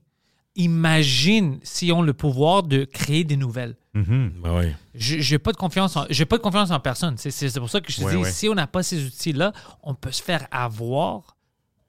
Imagine 0.55 1.59
s'ils 1.63 1.93
ont 1.93 2.01
le 2.01 2.13
pouvoir 2.13 2.63
de 2.63 2.83
créer 2.85 3.23
des 3.23 3.37
nouvelles. 3.37 3.75
Mhm. 3.93 4.31
Ben. 4.43 4.73
Je 4.93 5.19
j'ai 5.19 5.37
pas 5.39 5.51
de 5.51 5.57
confiance 5.57 5.95
en 5.97 6.05
j'ai 6.09 6.25
pas 6.25 6.37
de 6.37 6.41
confiance 6.41 6.71
en 6.71 6.79
personne. 6.79 7.15
C'est 7.17 7.59
pour 7.59 7.69
ça 7.69 7.81
que 7.81 7.91
je 7.91 7.97
te 7.97 8.01
dis 8.25 8.31
si 8.31 8.47
on 8.49 8.55
n'a 8.55 8.67
pas 8.67 8.83
ces 8.83 9.05
outils 9.05 9.33
là, 9.33 9.53
on 9.83 9.95
peut 9.95 10.11
se 10.11 10.21
faire 10.23 10.47
avoir. 10.51 11.35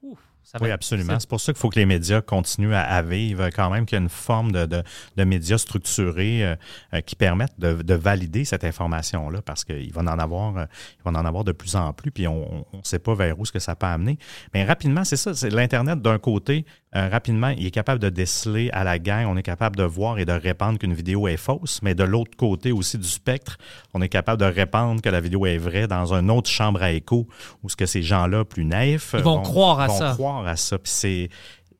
Ouf, 0.01 0.19
ça 0.43 0.57
va 0.57 0.65
Oui, 0.65 0.71
absolument. 0.71 1.13
c'est- 1.13 1.19
C'est 1.21 1.29
pour 1.29 1.39
ça 1.39 1.53
qu'il 1.53 1.59
faut 1.61 1.69
que 1.69 1.79
les 1.79 1.85
médias 1.85 2.21
continuent 2.21 2.73
à, 2.73 2.81
à 2.81 3.01
vivre 3.01 3.47
quand 3.51 3.69
même, 3.69 3.85
qu'il 3.85 3.95
y 3.97 3.99
a 3.99 4.03
une 4.03 4.09
forme 4.09 4.51
de, 4.51 4.65
de, 4.65 4.83
de 5.15 5.23
médias 5.23 5.57
structurés 5.57 6.45
euh, 6.45 6.55
euh, 6.93 6.99
qui 7.01 7.15
permettent 7.15 7.57
de, 7.59 7.73
de 7.81 7.93
valider 7.93 8.43
cette 8.43 8.65
information-là 8.65 9.41
parce 9.41 9.63
qu'il 9.63 9.91
va 9.93 10.01
en 10.01 10.07
avoir, 10.07 10.57
euh, 10.57 10.65
il 10.99 11.03
va 11.09 11.11
en 11.19 11.25
avoir 11.25 11.45
de 11.45 11.53
plus 11.53 11.75
en 11.77 11.93
plus, 11.93 12.11
puis 12.11 12.27
on 12.27 12.65
ne 12.73 12.79
sait 12.83 12.99
pas 12.99 13.15
vers 13.15 13.39
où 13.39 13.45
ce 13.45 13.51
que 13.53 13.59
ça 13.59 13.75
peut 13.75 13.85
amener. 13.85 14.17
Mais 14.53 14.65
rapidement, 14.65 15.05
c'est 15.05 15.15
ça, 15.17 15.33
c'est 15.33 15.49
l'Internet 15.49 16.01
d'un 16.01 16.17
côté, 16.19 16.65
euh, 16.95 17.09
rapidement, 17.09 17.49
il 17.49 17.65
est 17.65 17.71
capable 17.71 17.99
de 17.99 18.09
déceler 18.09 18.69
à 18.71 18.83
la 18.83 18.99
gang, 18.99 19.25
on 19.27 19.35
est 19.35 19.43
capable 19.43 19.75
de 19.75 19.83
voir 19.83 20.19
et 20.19 20.25
de 20.25 20.31
répandre 20.31 20.77
qu'une 20.77 20.93
vidéo 20.93 21.27
est 21.27 21.37
fausse, 21.37 21.79
mais 21.81 21.95
de 21.95 22.03
l'autre 22.03 22.37
côté 22.37 22.71
aussi 22.71 22.97
du 22.97 23.07
spectre, 23.07 23.57
on 23.93 24.01
est 24.01 24.09
capable 24.09 24.39
de 24.39 24.45
répandre 24.45 25.01
que 25.01 25.09
la 25.09 25.19
vidéo 25.19 25.45
est 25.45 25.57
vraie 25.57 25.87
dans 25.87 26.13
une 26.13 26.29
autre 26.29 26.49
chambre 26.49 26.83
à 26.83 26.91
écho 26.91 27.27
où 27.63 27.69
ce 27.69 27.75
que 27.75 27.85
ces 27.87 28.03
gens-là 28.03 28.45
plus 28.45 28.65
naïfs 28.65 29.15
Ils 29.17 29.23
vont 29.23 29.41
croire 29.41 29.79
à 29.79 29.87
vont 29.87 29.97
ça. 29.97 30.11
croire 30.13 30.45
à 30.45 30.55
ça. 30.55 30.77
Puis 30.77 30.91
c'est 30.91 31.29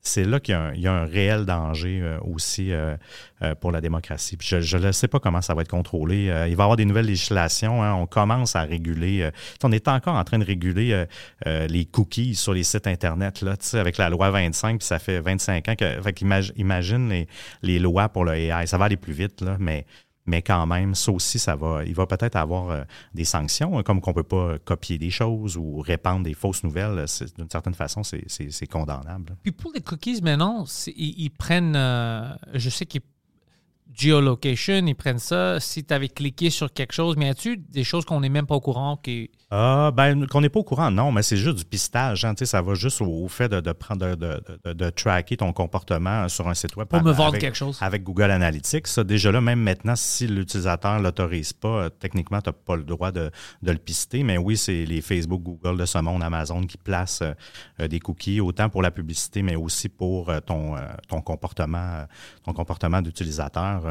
c'est 0.05 0.25
là 0.25 0.39
qu'il 0.41 0.51
y, 0.53 0.55
a 0.55 0.61
un- 0.61 0.73
il 0.73 0.81
y 0.81 0.87
a 0.87 0.93
un 0.93 1.05
réel 1.05 1.45
danger 1.45 2.01
euh, 2.01 2.19
aussi 2.21 2.73
euh, 2.73 2.97
euh, 3.41 3.55
pour 3.55 3.71
la 3.71 3.79
démocratie. 3.79 4.35
Puis 4.35 4.49
je 4.61 4.77
ne 4.77 4.91
sais 4.91 5.07
pas 5.07 5.19
comment 5.19 5.41
ça 5.41 5.53
va 5.53 5.61
être 5.61 5.69
contrôlé. 5.69 6.29
Euh, 6.29 6.47
il 6.49 6.55
va 6.57 6.63
y 6.63 6.65
avoir 6.65 6.75
des 6.75 6.83
nouvelles 6.85 7.05
législations. 7.05 7.81
hein. 7.81 7.93
On 7.93 8.05
commence 8.05 8.55
à 8.57 8.63
réguler. 8.63 9.21
euh, 9.21 9.31
on 9.63 9.71
est 9.71 9.87
encore 9.87 10.15
en 10.15 10.23
train 10.25 10.39
de 10.39 10.45
réguler 10.45 11.05
euh, 11.47 11.67
les 11.67 11.85
cookies 11.85 12.35
sur 12.35 12.53
les 12.53 12.63
sites 12.63 12.85
Internet, 12.87 13.41
là, 13.41 13.55
avec 13.73 13.97
la 13.97 14.09
loi 14.09 14.29
25, 14.29 14.79
puis 14.79 14.85
ça 14.85 14.99
fait 14.99 15.21
25 15.21 15.69
ans 15.69 15.75
que. 15.75 16.01
Fait 16.01 16.11
qu'imag- 16.13 16.51
imagine 16.57 17.07
les, 17.09 17.27
les 17.61 17.79
lois 17.79 18.09
pour 18.09 18.25
le 18.25 18.33
AI. 18.33 18.67
Ça 18.67 18.77
va 18.77 18.85
aller 18.85 18.97
plus 18.97 19.13
vite, 19.13 19.41
là, 19.41 19.55
mais. 19.59 19.85
Mais 20.26 20.41
quand 20.41 20.65
même, 20.65 20.95
ça 20.95 21.11
aussi, 21.11 21.38
ça 21.38 21.55
va, 21.57 21.84
il 21.84 21.93
va 21.93 22.05
peut-être 22.07 22.38
avoir 22.38 22.69
euh, 22.69 22.84
des 23.13 23.26
sanctions, 23.26 23.78
hein, 23.78 23.84
comme 23.84 23.99
qu'on 23.99 24.13
peut 24.13 24.24
pas 24.24 24.57
copier 24.59 24.97
des 24.97 25.09
choses 25.09 25.57
ou 25.57 25.80
répandre 25.82 26.24
des 26.24 26.34
fausses 26.34 26.63
nouvelles. 26.63 27.03
C'est- 27.07 27.36
D'une 27.36 27.49
certaine 27.49 27.74
façon, 27.74 28.03
c'est- 28.03 28.67
condamnable. 28.67 29.36
Puis 29.43 29.51
pour 29.51 29.71
les 29.74 29.82
cookies 29.82 30.21
maintenant, 30.21 30.65
ils, 30.88 31.24
ils 31.24 31.30
prennent 31.30 31.76
euh, 31.76 32.34
je 32.53 32.69
sais 32.69 32.86
qu'ils 32.86 33.01
geolocation, 33.95 34.86
ils 34.88 34.95
prennent 34.95 35.19
ça 35.19 35.59
si 35.59 35.84
tu 35.84 35.93
avais 35.93 36.07
cliqué 36.09 36.49
sur 36.49 36.74
quelque 36.74 36.93
chose, 36.93 37.15
mais 37.17 37.30
as-tu 37.30 37.57
des 37.57 37.84
choses 37.84 38.05
qu'on 38.05 38.21
n'est 38.21 38.30
même 38.30 38.47
pas 38.47 38.55
au 38.55 38.61
courant 38.61 38.97
qui 38.97 39.30
Ah, 39.55 39.91
ben, 39.95 40.25
qu'on 40.25 40.41
n'est 40.41 40.49
pas 40.49 40.61
au 40.61 40.63
courant, 40.63 40.89
non, 40.89 41.11
mais 41.11 41.21
c'est 41.21 41.37
juste 41.37 41.59
du 41.59 41.63
pistage. 41.65 42.25
hein, 42.25 42.33
ça 42.43 42.59
va 42.63 42.73
juste 42.73 43.01
au, 43.01 43.05
au 43.05 43.27
fait 43.27 43.47
de, 43.49 43.59
de 43.61 43.71
prendre, 43.71 44.03
de, 44.03 44.15
de, 44.15 44.41
de- 44.65 44.73
de 44.73 44.89
tracker 44.89 45.37
ton 45.37 45.53
comportement 45.53 46.27
sur 46.27 46.47
un 46.47 46.55
site 46.55 46.75
web. 46.75 46.87
Pour 46.87 47.03
me 47.03 47.09
Avec- 47.09 47.17
vendre 47.17 47.37
quelque 47.37 47.55
chose. 47.55 47.77
Avec 47.79 48.01
Google 48.03 48.31
Analytics. 48.31 48.87
Ça, 48.87 49.03
déjà 49.03 49.31
là, 49.31 49.41
même 49.41 49.59
maintenant, 49.59 49.95
si 49.95 50.25
l'utilisateur 50.25 50.97
ne 50.97 51.03
l'autorise 51.03 51.53
pas, 51.53 51.67
euh, 51.83 51.89
techniquement, 51.89 52.41
tu 52.41 52.49
n'as 52.49 52.53
pas 52.53 52.75
le 52.75 52.83
droit 52.83 53.11
de, 53.11 53.29
de 53.61 53.71
le 53.71 53.77
pister. 53.77 54.23
Mais 54.23 54.39
oui, 54.39 54.57
c'est 54.57 54.85
les 54.85 55.01
Facebook, 55.01 55.43
Google 55.43 55.77
de 55.77 55.85
ce 55.85 55.99
monde, 55.99 56.23
Amazon 56.23 56.61
qui 56.63 56.77
placent 56.79 57.21
euh, 57.21 57.33
euh, 57.79 57.87
des 57.87 57.99
cookies, 57.99 58.41
autant 58.41 58.69
pour 58.69 58.81
la 58.81 58.89
publicité, 58.89 59.43
mais 59.43 59.55
aussi 59.55 59.87
pour 59.87 60.29
euh, 60.29 60.39
ton, 60.39 60.75
euh, 60.75 60.79
ton 61.07 61.21
comportement, 61.21 61.77
euh, 61.77 62.05
ton 62.43 62.53
comportement 62.53 63.03
d'utilisateur. 63.03 63.83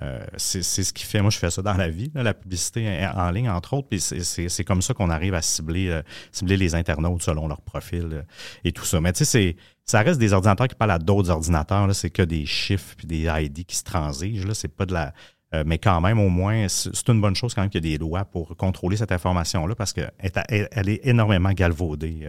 Euh, 0.00 0.24
c'est 0.36 0.62
ce 0.62 0.92
qui 0.92 1.04
fait, 1.04 1.20
moi 1.20 1.30
je 1.30 1.38
fais 1.38 1.50
ça 1.50 1.60
dans 1.60 1.74
la 1.74 1.88
vie, 1.88 2.12
là, 2.14 2.22
la 2.22 2.32
publicité 2.34 3.04
en 3.16 3.30
ligne 3.32 3.50
entre 3.50 3.74
autres, 3.74 3.88
puis 3.88 4.00
c'est- 4.00 4.64
comme 4.64 4.80
ça 4.80 4.94
qu'on 4.94 5.10
arrive 5.10 5.34
à 5.34 5.42
cibler, 5.42 5.88
euh, 5.88 6.02
cibler 6.30 6.56
les 6.56 6.76
internautes 6.76 7.22
selon 7.22 7.48
leur 7.48 7.60
profil 7.62 8.08
euh, 8.12 8.22
et 8.62 8.70
tout 8.70 8.84
ça. 8.84 9.00
Mais 9.00 9.12
tu 9.12 9.24
sais, 9.24 9.56
ça 9.84 10.02
reste 10.02 10.20
des 10.20 10.32
ordinateurs 10.32 10.68
qui 10.68 10.76
parlent 10.76 10.92
à 10.92 10.98
d'autres 11.00 11.30
ordinateurs, 11.30 11.92
c'est 11.96 12.10
que 12.10 12.22
des 12.22 12.46
chiffres 12.46 12.94
puis 12.96 13.08
des 13.08 13.24
ID 13.24 13.64
qui 13.64 13.74
se 13.74 13.82
transigent, 13.82 14.46
là, 14.46 14.54
c'est 14.54 14.68
pas 14.68 14.86
de 14.86 14.92
la... 14.94 15.12
euh, 15.54 15.64
mais 15.66 15.78
quand 15.78 16.00
même, 16.00 16.20
au 16.20 16.28
moins, 16.28 16.68
c'est 16.68 17.08
une 17.08 17.20
bonne 17.20 17.34
chose 17.34 17.54
quand 17.54 17.62
même 17.62 17.70
qu'il 17.70 17.84
y 17.84 17.88
a 17.94 17.96
des 17.96 17.98
lois 17.98 18.24
pour 18.24 18.56
contrôler 18.56 18.96
cette 18.96 19.10
information-là 19.10 19.74
parce 19.74 19.92
qu'elle 19.92 20.12
elle 20.20 20.88
est 20.88 21.00
énormément 21.04 21.50
galvaudée. 21.52 22.28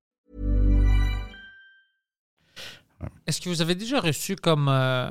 Est-ce 3.27 3.41
que 3.41 3.49
vous 3.49 3.61
avez 3.61 3.75
déjà 3.75 3.99
reçu 3.99 4.35
comme 4.35 4.67
euh, 4.69 5.09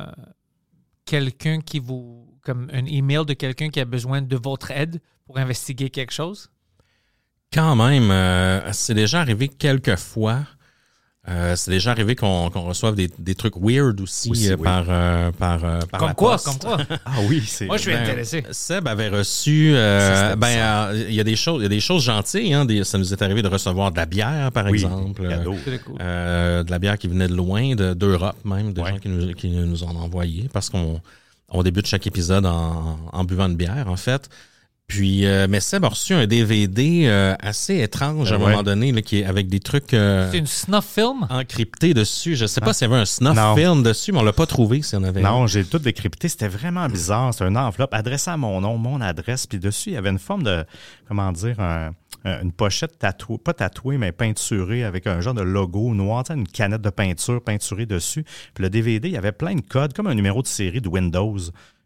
quelqu'un 1.05 1.61
qui 1.61 1.78
vous 1.78 2.26
comme 2.43 2.68
un 2.72 2.86
email 2.86 3.26
de 3.26 3.34
quelqu'un 3.34 3.68
qui 3.68 3.80
a 3.80 3.84
besoin 3.84 4.22
de 4.22 4.36
votre 4.36 4.70
aide 4.70 5.01
pour 5.26 5.38
investiguer 5.38 5.91
quelque 5.91 6.12
chose? 6.12 6.51
Quand 7.53 7.76
même, 7.76 8.11
euh, 8.11 8.72
c'est 8.72 8.95
déjà 8.95 9.20
arrivé 9.20 9.49
quelques 9.49 9.97
fois. 9.97 10.47
Euh, 11.29 11.55
c'est 11.55 11.71
déjà 11.71 11.91
arrivé 11.91 12.16
qu'on 12.16 12.49
qu'on 12.49 12.62
reçoive 12.62 12.95
des, 12.95 13.11
des 13.18 13.35
trucs 13.35 13.55
weird 13.59 14.01
aussi, 14.01 14.31
Aussi, 14.31 14.49
euh, 14.51 14.57
oui. 14.57 14.64
par, 14.64 14.85
euh, 14.89 15.31
par, 15.33 15.62
euh, 15.64 15.81
par 15.81 16.01
Comme 16.01 16.09
la 16.09 16.14
quoi, 16.14 16.33
poste. 16.33 16.47
comme 16.47 16.59
quoi. 16.59 16.79
Ah 17.05 17.16
oui, 17.29 17.43
c'est. 17.47 17.66
Moi, 17.66 17.77
je 17.77 17.83
suis 17.83 17.93
Ben, 17.93 18.03
intéressé. 18.03 18.43
Seb 18.53 18.89
avait 18.89 19.11
reçu, 19.11 19.73
euh, 19.75 20.35
ben, 20.37 20.95
il 21.09 21.14
y 21.14 21.21
a 21.21 21.25
des 21.25 21.37
choses, 21.37 21.61
il 21.61 21.64
y 21.64 21.66
a 21.66 21.68
des 21.68 21.81
choses 21.81 22.05
gentilles. 22.05 22.55
Hein, 22.55 22.64
des- 22.64 22.85
ça 22.85 22.97
nous 22.97 23.12
est 23.12 23.21
arrivé 23.21 23.43
de 23.43 23.49
recevoir 23.49 23.93
de 23.93 23.97
la 23.99 24.07
bière, 24.07 24.51
par 24.51 24.64
Oui, 24.64 24.73
exemple, 24.79 25.23
cool. 25.85 25.97
euh, 26.01 26.62
de 26.64 26.71
la 26.71 26.79
bière 26.79 26.97
qui 26.97 27.07
venait 27.07 27.29
de 27.29 27.35
loin, 27.35 27.75
de- 27.75 27.93
d'Europe 27.93 28.37
même, 28.47 28.73
des 28.73 28.81
Ouais. 28.81 28.91
gens 28.93 28.99
qui 28.99 29.09
nous, 29.11 29.35
qui 29.35 29.51
nous 29.51 29.85
ont 29.85 29.89
envoyé, 29.97 30.49
parce 30.51 30.71
qu'on 30.71 31.03
on 31.51 31.62
débute 31.62 31.87
chaque 31.87 32.07
épisode 32.07 32.47
en, 32.47 32.99
en 33.12 33.25
buvant 33.25 33.47
une 33.47 33.57
bière, 33.57 33.89
en 33.89 33.97
fait. 33.97 34.31
Puis, 34.91 35.24
euh, 35.24 35.47
mais 35.49 35.61
Seb 35.61 35.84
a 35.84 35.88
reçu 35.88 36.14
un 36.14 36.26
DVD 36.26 37.05
euh, 37.07 37.36
assez 37.38 37.78
étrange 37.78 38.32
à 38.32 38.34
un 38.34 38.38
Ouais. 38.41 38.51
moment 38.51 38.64
donné, 38.64 38.91
là, 38.91 39.03
qui 39.03 39.20
est 39.20 39.24
avec 39.24 39.49
des 39.49 39.61
trucs 39.61 39.95
euh, 39.95 40.28
C'est 40.32 40.38
une 40.38 40.49
snuff 40.49 40.84
film? 40.84 41.28
encryptés 41.30 41.95
dessus. 41.95 42.34
Je 42.34 42.45
sais 42.47 42.61
pas 42.61 42.72
s'il 42.72 42.88
y 42.88 42.93
avait 42.93 43.01
un 43.01 43.05
snuff 43.05 43.36
Non. 43.36 43.55
film 43.55 43.84
dessus, 43.84 44.11
mais 44.11 44.18
on 44.18 44.24
l'a 44.24 44.32
pas 44.32 44.47
trouvé 44.47 44.82
s'il 44.82 44.99
y 44.99 45.03
en 45.03 45.05
avait. 45.05 45.22
Non, 45.22 45.47
j'ai 45.47 45.64
tout 45.64 45.78
décrypté. 45.78 46.28
C'était 46.28 46.49
vraiment 46.49 46.88
bizarre. 46.88 47.32
C'est 47.32 47.45
une 47.47 47.57
enveloppe 47.57 47.95
adressée 47.95 48.30
à 48.32 48.36
mon 48.36 48.61
nom, 48.61 48.78
mon 48.78 49.01
adresse. 49.01 49.47
Puis 49.47 49.61
dessus, 49.61 49.91
il 49.91 49.93
y 49.93 49.97
avait 49.97 50.11
une 50.11 50.18
forme 50.18 50.43
de, 50.43 50.64
comment 51.07 51.30
dire, 51.30 51.61
un- 51.61 51.93
un- 52.24 52.43
une 52.43 52.51
pochette 52.51 52.99
tatouée, 52.99 53.38
pas 53.38 53.55
tatouée, 53.55 53.97
mais 53.97 54.11
peinturée 54.11 54.82
avec 54.82 55.07
un 55.07 55.20
genre 55.20 55.34
de 55.34 55.43
logo 55.43 55.95
noir, 55.95 56.24
une 56.30 56.49
canette 56.49 56.82
de 56.82 56.91
peinture 56.91 57.41
peinturée 57.45 57.86
dessus. 57.86 58.24
Puis 58.55 58.64
le 58.64 58.70
DVD, 58.70 59.07
il 59.09 59.14
y 59.14 59.16
avait 59.16 59.30
plein 59.30 59.55
de 59.55 59.61
codes, 59.62 59.93
comme 59.93 60.09
un 60.09 60.14
numéro 60.16 60.43
de 60.43 60.49
série 60.49 60.80
de 60.80 60.88
Windows. 60.88 61.38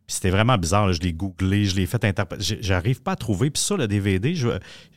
Puis 0.07 0.17
c'était 0.17 0.31
vraiment 0.31 0.59
bizarre. 0.59 0.87
là. 0.87 0.93
Je 0.93 1.01
l'ai 1.01 1.13
googlé, 1.13 1.65
je 1.65 1.77
l'ai 1.77 1.87
fait 1.87 2.05
interpréter. 2.05 2.59
J'arrive 2.61 3.03
pas 3.03 3.13
à 3.13 3.17
trouver. 3.17 3.51
Puis 3.51 3.63
ça, 3.63 3.77
le 3.77 3.87
DVD, 3.89 4.35
je- 4.35 4.49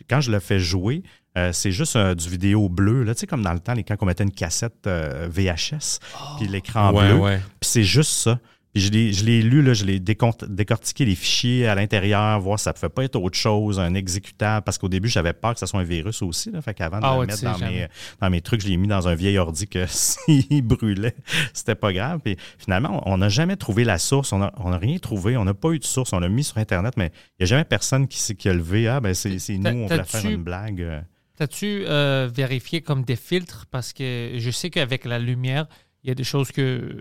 quand 0.09 0.19
je 0.21 0.31
le 0.31 0.39
fais 0.39 0.59
jouer, 0.59 1.01
euh, 1.37 1.51
c'est 1.53 1.71
juste 1.71 1.95
euh, 1.95 2.13
du 2.15 2.27
vidéo 2.29 2.67
bleu. 2.67 3.03
Là, 3.03 3.13
tu 3.15 3.21
sais, 3.21 3.27
comme 3.27 3.41
dans 3.43 3.53
le 3.53 3.59
temps, 3.59 3.73
les- 3.73 3.83
quand 3.83 3.95
on 4.01 4.05
mettait 4.05 4.23
une 4.23 4.31
cassette 4.31 4.85
euh, 4.87 5.27
VHS, 5.31 5.99
puis 6.37 6.47
l'écran 6.47 6.93
Ouais, 6.93 7.07
bleu. 7.13 7.19
ouais. 7.19 7.37
Puis 7.59 7.69
c'est 7.69 7.83
juste 7.83 8.11
ça. 8.11 8.39
Puis 8.77 8.85
je 8.85 8.91
l'ai, 8.91 9.11
je 9.11 9.25
l'ai 9.25 9.41
lu, 9.41 9.63
là, 9.63 9.73
je 9.73 9.85
l'ai 9.85 9.99
décortiqué 9.99 11.03
les 11.03 11.15
fichiers 11.15 11.65
à 11.67 11.73
l'intérieur, 11.73 12.39
voir 12.39 12.59
si 12.59 12.63
ça 12.65 12.69
ne 12.69 12.73
pouvait 12.75 12.89
pas 12.89 13.03
être 13.05 13.15
autre 13.15 13.35
chose, 13.37 13.79
un 13.79 13.95
exécutable, 13.95 14.63
parce 14.63 14.77
qu'au 14.77 14.87
début, 14.87 15.07
j'avais 15.09 15.33
peur 15.33 15.53
que 15.55 15.59
ça 15.59 15.65
soit 15.65 15.79
un 15.79 15.83
virus 15.83 16.21
aussi. 16.21 16.51
Là, 16.51 16.61
fait 16.61 16.75
qu'avant 16.75 16.99
de 16.99 17.05
Ah 17.05 17.13
le 17.15 17.19
ouais, 17.21 17.25
mettre 17.25 17.43
dans 17.43 17.57
jamais. 17.57 17.71
mes, 17.71 17.87
dans 18.21 18.29
mes 18.29 18.41
trucs, 18.41 18.61
je 18.61 18.67
l'ai 18.67 18.77
mis 18.77 18.87
dans 18.87 19.07
un 19.07 19.15
vieil 19.15 19.37
ordi 19.39 19.67
que 19.67 19.85
s'il 19.89 20.61
brûlait, 20.61 21.15
c'était 21.53 21.73
pas 21.73 21.91
grave. 21.91 22.19
Puis 22.23 22.37
finalement, 22.59 23.01
on 23.05 23.17
n'a 23.17 23.29
jamais 23.29 23.55
trouvé 23.55 23.83
la 23.83 23.97
source, 23.97 24.31
on 24.31 24.37
n'a 24.37 24.53
on 24.57 24.71
a 24.71 24.77
rien 24.77 24.99
trouvé, 24.99 25.37
on 25.37 25.43
n'a 25.45 25.55
pas 25.55 25.71
eu 25.71 25.79
de 25.79 25.83
source, 25.85 26.13
on 26.13 26.19
l'a 26.19 26.29
mis 26.29 26.43
sur 26.43 26.57
Internet, 26.59 26.93
mais 26.97 27.11
il 27.39 27.41
n'y 27.41 27.43
a 27.45 27.47
jamais 27.47 27.65
personne 27.65 28.07
qui, 28.07 28.19
s'est- 28.19 28.35
qui 28.35 28.47
a 28.47 28.53
levé, 28.53 28.87
ah 28.87 28.99
ben 28.99 29.15
c'est, 29.15 29.39
c'est 29.39 29.57
nous, 29.57 29.69
on 29.69 29.87
voulait 29.87 30.03
faire 30.03 30.25
une 30.29 30.43
blague. 30.43 30.81
euh. 30.83 31.01
T'as-tu 31.35 31.83
euh, 31.87 32.29
vérifié 32.31 32.81
comme 32.81 33.03
des 33.03 33.15
filtres? 33.15 33.65
Parce 33.71 33.91
que 33.93 34.33
je 34.37 34.51
sais 34.51 34.69
qu'avec 34.69 35.05
la 35.05 35.17
lumière, 35.17 35.65
il 36.03 36.09
y 36.09 36.11
a 36.11 36.15
des 36.15 36.23
choses 36.23 36.51
que 36.51 36.99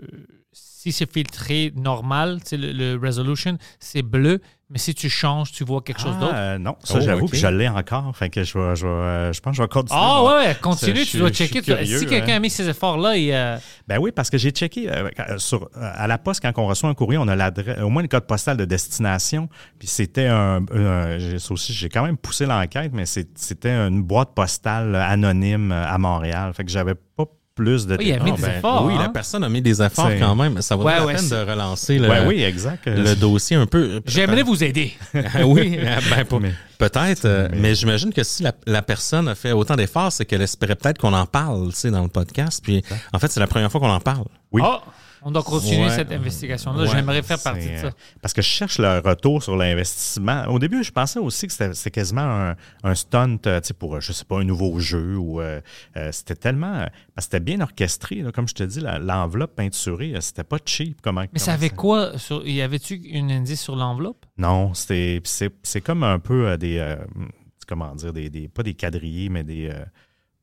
si 0.91 0.99
c'est 0.99 1.11
filtré 1.11 1.73
normal, 1.75 2.39
le, 2.51 2.71
le 2.71 2.99
resolution, 3.01 3.57
c'est 3.79 4.01
bleu, 4.01 4.39
mais 4.69 4.79
si 4.79 4.93
tu 4.93 5.09
changes, 5.09 5.51
tu 5.53 5.63
vois 5.63 5.81
quelque 5.81 6.01
chose 6.01 6.13
Ah, 6.17 6.19
d'autre. 6.19 6.33
euh, 6.35 6.57
non, 6.57 6.75
ça 6.83 6.95
Oh, 6.97 7.01
j'avoue, 7.01 7.23
ok. 7.25 7.31
puis 7.31 7.39
je 7.39 7.47
l'ai 7.47 7.69
encore. 7.69 8.15
Fait 8.15 8.29
que 8.29 8.43
je, 8.43 8.75
je, 8.75 8.85
euh, 8.85 9.31
je 9.31 9.39
pense 9.39 9.51
que 9.51 9.57
je 9.57 9.61
vais 9.63 9.67
continuer. 9.69 9.99
Ah 10.03 10.23
ouais, 10.23 10.45
ouais, 10.47 10.55
continue, 10.61 11.05
tu 11.05 11.17
dois 11.17 11.29
checker. 11.29 11.61
Curieux, 11.61 11.99
si 11.99 12.05
quelqu'un 12.05 12.33
hein. 12.33 12.37
a 12.37 12.39
mis 12.39 12.49
ces 12.49 12.67
efforts-là, 12.67 13.15
il, 13.15 13.31
euh, 13.31 13.57
Ben 13.87 13.97
oui, 13.99 14.11
parce 14.11 14.29
que 14.29 14.37
j'ai 14.37 14.51
checké 14.51 14.89
euh, 14.89 15.09
quand- 15.15 15.37
sur, 15.39 15.63
euh, 15.63 15.67
à 15.95 16.07
la 16.07 16.17
poste, 16.17 16.41
quand 16.41 16.51
on 16.57 16.67
reçoit 16.67 16.89
un 16.89 16.93
courrier, 16.95 17.17
on 17.17 17.27
a 17.29 17.35
l'adresse, 17.35 17.79
au 17.81 17.89
moins 17.89 18.01
le 18.01 18.07
code 18.09 18.27
postal 18.27 18.57
de 18.57 18.65
destination. 18.65 19.47
Puis 19.79 19.87
c'était 19.87 20.27
un. 20.27 20.65
ça 21.39 21.53
aussi, 21.53 21.71
j'ai 21.73 21.87
quand 21.89 22.03
même 22.03 22.17
poussé 22.17 22.45
l'enquête, 22.45 22.91
mais 22.93 23.05
c'était 23.05 23.71
une 23.71 24.03
boîte 24.03 24.33
postale 24.35 24.95
anonyme 24.95 25.71
euh, 25.71 25.85
à 25.87 25.97
Montréal. 25.97 26.53
Fait 26.53 26.65
que 26.65 26.71
j'avais 26.71 26.95
pas 26.95 27.25
plus 27.57 27.85
de 27.87 27.97
Oui, 27.97 28.05
il 28.05 28.07
y 28.07 28.13
a 28.13 28.19
mis 28.19 28.31
détails. 28.31 28.35
des 28.37 28.47
Ben, 28.47 28.57
efforts. 28.59 28.85
oui, 28.85 28.93
hein? 28.95 29.01
la 29.01 29.09
personne 29.09 29.43
a 29.43 29.49
mis 29.49 29.61
des 29.61 29.81
efforts 29.81 30.11
quand 30.19 30.35
même. 30.35 30.61
Ça 30.61 30.77
Ouais, 30.77 30.95
la 30.95 31.05
ouais, 31.05 31.15
peine 31.15 31.27
de 31.27 31.35
relancer 31.35 31.97
le, 31.99 32.07
Ben 32.07 32.25
oui, 32.27 32.41
exact. 32.43 32.85
le 32.85 33.15
dossier 33.15 33.57
un 33.57 33.65
peu. 33.65 33.99
J'aimerais 34.05 34.43
vous 34.43 34.63
aider. 34.63 34.93
oui, 35.43 35.77
ben, 36.09 36.23
pour- 36.25 36.39
Mais- 36.39 36.53
peut-être. 36.77 37.25
euh, 37.25 37.49
Mais- 37.51 37.57
mais 37.59 37.75
j'imagine 37.75 38.13
que 38.13 38.23
si 38.23 38.43
la, 38.43 38.53
la 38.65 38.81
personne 38.81 39.27
a 39.27 39.35
fait 39.35 39.51
autant 39.51 39.75
d'efforts, 39.75 40.11
c'est 40.13 40.25
qu'elle 40.25 40.41
espérait 40.43 40.75
peut-être 40.75 40.99
qu'on 40.99 41.13
en 41.13 41.25
parle, 41.25 41.69
tu 41.69 41.75
sais, 41.79 41.91
dans 41.91 42.03
le 42.03 42.09
podcast. 42.09 42.61
Puis, 42.63 42.83
en 43.11 43.19
fait, 43.19 43.29
c'est 43.31 43.39
la 43.41 43.47
première 43.47 43.69
fois 43.71 43.81
qu'on 43.81 43.89
en 43.89 43.99
parle. 43.99 44.25
Oui. 44.51 44.61
Ah, 44.63 44.81
on 45.27 45.31
doit 45.31 45.43
continuer 45.43 45.83
Ouais. 45.87 45.89
cette 45.89 46.11
investigation-là. 46.11 46.83
Ouais, 46.83 46.87
J'aimerais 46.89 47.21
faire 47.21 47.41
partie 47.41 47.69
de 47.69 47.75
ça. 47.77 47.87
euh, 47.87 47.91
Parce 48.21 48.33
que 48.33 48.41
je 48.41 48.47
cherche 48.47 48.79
le 48.79 48.99
retour 48.99 49.43
sur 49.43 49.57
l'investissement. 49.57 50.45
Au 50.47 50.57
début, 50.57 50.83
je 50.85 50.91
pensais 50.91 51.19
aussi 51.19 51.47
que 51.47 51.53
c'était, 51.53 51.91
quasiment 51.91 52.21
un, 52.21 52.55
un 52.83 52.95
stunt 52.95 53.37
euh, 53.45 53.59
pour, 53.77 53.95
euh, 53.95 53.99
je 53.99 54.13
sais 54.13 54.23
pas, 54.23 54.39
un 54.39 54.45
nouveau 54.45 54.79
jeu. 54.79 55.17
ou 55.17 55.41
euh, 55.41 55.59
euh, 55.97 56.11
C'était 56.13 56.35
tellement... 56.35 56.77
Parce 57.13 57.27
que 57.27 57.33
c'était 57.33 57.39
bien 57.41 57.59
orchestré. 57.59 58.15
là. 58.21 58.31
Comme 58.31 58.47
je 58.47 58.53
te 58.55 58.63
dis, 58.63 58.79
l'enveloppe 58.79 59.55
peinturée, 59.55 60.13
c'était 60.21 60.45
pas 60.45 60.59
cheap. 60.65 60.99
Comment, 61.01 61.21
Mais 61.21 61.27
comment 61.27 61.39
ça 61.43 61.53
avait 61.53 61.69
quoi? 61.71 62.17
Sur, 62.17 62.47
y 62.47 62.61
avait-tu 62.61 62.95
une 62.95 63.29
indice 63.31 63.61
sur 63.61 63.75
l'enveloppe? 63.75 64.25
Non, 64.37 64.73
c'est, 64.73 65.21
comme 65.83 66.03
un 66.03 66.19
peu 66.19 66.47
euh, 66.47 66.57
des... 66.57 66.95
comment 67.67 67.93
dire? 67.95 68.13
Des, 68.13 68.29
des- 68.29 68.47
pas 68.47 68.63
des 68.63 68.73
quadrillés, 68.75 69.27
mais 69.29 69.43
des... 69.43 69.71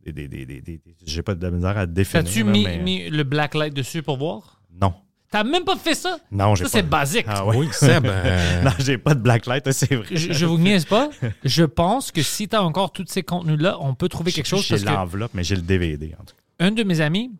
des, 0.05 0.13
des, 0.13 0.29
des, 0.29 0.45
des- 0.45 0.61
des- 0.61 0.81
j'ai 1.07 1.23
pas 1.23 1.35
de 1.35 1.49
misère 1.51 1.79
à 1.79 1.87
définir. 1.87 2.25
T'as-tu 2.25 2.45
là, 2.45 2.51
mis, 2.53 2.65
mais- 2.65 2.79
mis 2.79 3.09
le 3.09 3.23
blacklight 3.25 3.73
dessus 3.73 4.03
pour 4.03 4.19
voir? 4.19 4.54
Non. 4.81 4.95
T'as 5.31 5.43
même 5.43 5.65
pas 5.65 5.75
fait 5.77 5.95
ça? 5.95 6.19
Non, 6.31 6.55
j'ai 6.55 6.65
Ça, 6.65 6.71
pas... 6.71 6.79
c'est 6.79 6.89
basique. 6.89 7.25
Ah 7.29 7.45
ouais. 7.45 7.57
Oui, 7.57 7.69
Seb. 7.73 8.07
euh, 8.07 8.63
non, 8.65 8.71
j'ai 8.79 8.99
pas 8.99 9.15
de 9.15 9.21
blacklight, 9.21 9.71
c'est 9.73 9.93
vrai. 9.95 10.07
Je, 10.11 10.33
je 10.33 10.47
vous 10.47 10.59
niaise 10.59 10.85
pas. 10.85 11.11
Je 11.45 11.65
pense 11.65 12.13
que 12.13 12.23
si 12.23 12.47
tu 12.49 12.55
as 12.55 12.63
encore 12.63 12.93
tous 12.93 13.07
ces 13.09 13.23
contenus-là, 13.25 13.77
on 13.81 13.95
peut 13.95 14.09
trouver 14.09 14.31
quelque 14.31 14.47
chose. 14.47 14.63
J'ai 14.63 14.75
Parce 14.77 14.83
que 14.85 14.89
l'enveloppe, 14.91 15.33
mais 15.35 15.43
j'ai 15.43 15.57
le 15.57 15.63
DVD, 15.63 16.15
en 16.21 16.25
tout 16.25 16.35
cas. 16.37 16.65
un 16.67 16.71
de 16.71 16.85
mes 16.85 17.01
amis, 17.01 17.33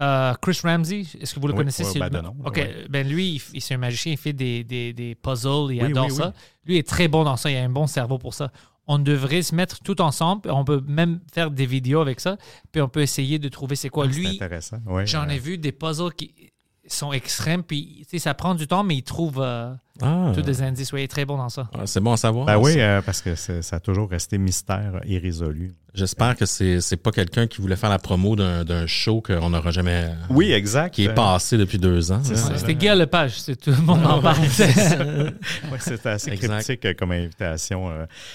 euh, 0.00 0.34
Chris 0.42 0.58
Ramsey, 0.64 1.04
est-ce 1.20 1.32
que 1.34 1.38
vous 1.40 1.46
le 1.46 1.52
Oui, 1.52 1.58
connaissez? 1.58 1.84
oui, 1.84 1.90
C'est 1.92 1.98
ben 2.00 2.08
de 2.10 2.20
nom, 2.20 2.34
OK. 2.44 2.60
Ben 2.90 3.06
lui, 3.08 3.34
il, 3.36 3.42
il- 3.54 3.60
c'est 3.60 3.74
un 3.74 3.78
magicien, 3.78 4.12
il 4.12 4.18
fait 4.18 4.32
des, 4.32 4.64
des, 4.64 4.92
des 4.92 5.14
puzzles, 5.14 5.72
il 5.72 5.80
Oui, 5.82 5.90
adore 5.90 6.06
oui, 6.06 6.12
ça. 6.12 6.26
oui. 6.34 6.42
Lui 6.72 6.78
est 6.78 6.88
très 6.88 7.06
bon 7.06 7.22
dans 7.22 7.36
ça, 7.36 7.50
il 7.52 7.56
a 7.56 7.62
un 7.62 7.68
bon 7.68 7.86
cerveau 7.86 8.18
pour 8.18 8.34
ça. 8.34 8.50
On 8.88 8.98
devrait 8.98 9.42
se 9.42 9.54
mettre 9.54 9.80
tout 9.80 10.00
ensemble, 10.00 10.50
on 10.50 10.64
peut 10.64 10.82
même 10.88 11.20
faire 11.32 11.50
des 11.52 11.66
vidéos 11.66 12.00
avec 12.00 12.18
ça, 12.20 12.36
puis 12.72 12.80
on 12.82 12.88
peut 12.88 13.02
essayer 13.02 13.38
de 13.38 13.48
trouver 13.48 13.76
c'est 13.76 13.90
quoi. 13.90 14.06
Ah, 14.08 14.12
C'est 14.12 14.18
Lui, 14.18 14.28
intéressant. 14.28 14.78
Ouais, 14.86 15.06
j'en 15.06 15.26
ouais. 15.28 15.36
ai 15.36 15.38
vu 15.38 15.58
des 15.58 15.70
puzzles 15.72 16.14
qui 16.14 16.32
sont 16.94 17.12
extrêmes, 17.12 17.62
puis 17.62 17.98
tu 18.08 18.10
sais, 18.10 18.18
ça 18.18 18.34
prend 18.34 18.54
du 18.54 18.66
temps, 18.66 18.84
mais 18.84 18.96
il 18.96 19.02
trouve 19.02 19.38
euh, 19.40 19.72
ah, 20.02 20.32
tous 20.34 20.42
des 20.42 20.62
indices. 20.62 20.92
Oui, 20.92 21.00
il 21.00 21.04
est 21.04 21.08
très 21.08 21.24
bon 21.24 21.36
dans 21.36 21.48
ça. 21.48 21.68
ah, 21.74 21.82
c'est 21.86 22.00
bon 22.00 22.12
à 22.12 22.16
savoir. 22.16 22.46
Ben 22.46 22.56
oui, 22.58 22.74
euh, 22.78 23.02
parce 23.02 23.20
que 23.22 23.34
ça 23.34 23.76
a 23.76 23.80
toujours 23.80 24.08
resté 24.10 24.38
mystère 24.38 25.00
irrésolu. 25.06 25.74
J'espère 25.94 26.36
que 26.36 26.46
c'est 26.46 26.80
c'est 26.80 26.98
pas 26.98 27.10
quelqu'un 27.10 27.46
qui 27.48 27.60
voulait 27.60 27.74
faire 27.74 27.90
la 27.90 27.98
promo 27.98 28.36
d'un 28.36 28.62
d'un 28.62 28.86
show 28.86 29.20
qu'on 29.20 29.50
n'aura 29.50 29.70
jamais. 29.72 30.10
Oui, 30.30 30.52
exact. 30.52 30.94
Qui 30.94 31.04
est 31.06 31.14
passé 31.14 31.56
depuis 31.56 31.78
deux 31.78 32.12
ans. 32.12 32.22
Ça. 32.22 32.56
C'était 32.56 32.74
Guy 32.74 32.88
Lepage, 32.88 33.40
c'est 33.40 33.56
tout 33.56 33.70
le 33.70 33.78
monde 33.82 34.04
en 34.06 34.20
parle. 34.20 34.38
ouais, 34.38 35.78
C'était 35.80 36.10
assez 36.10 36.30
Exact. 36.30 36.48
cryptique 36.62 36.84
euh, 36.84 36.94
comme 36.96 37.10
invitation. 37.12 37.90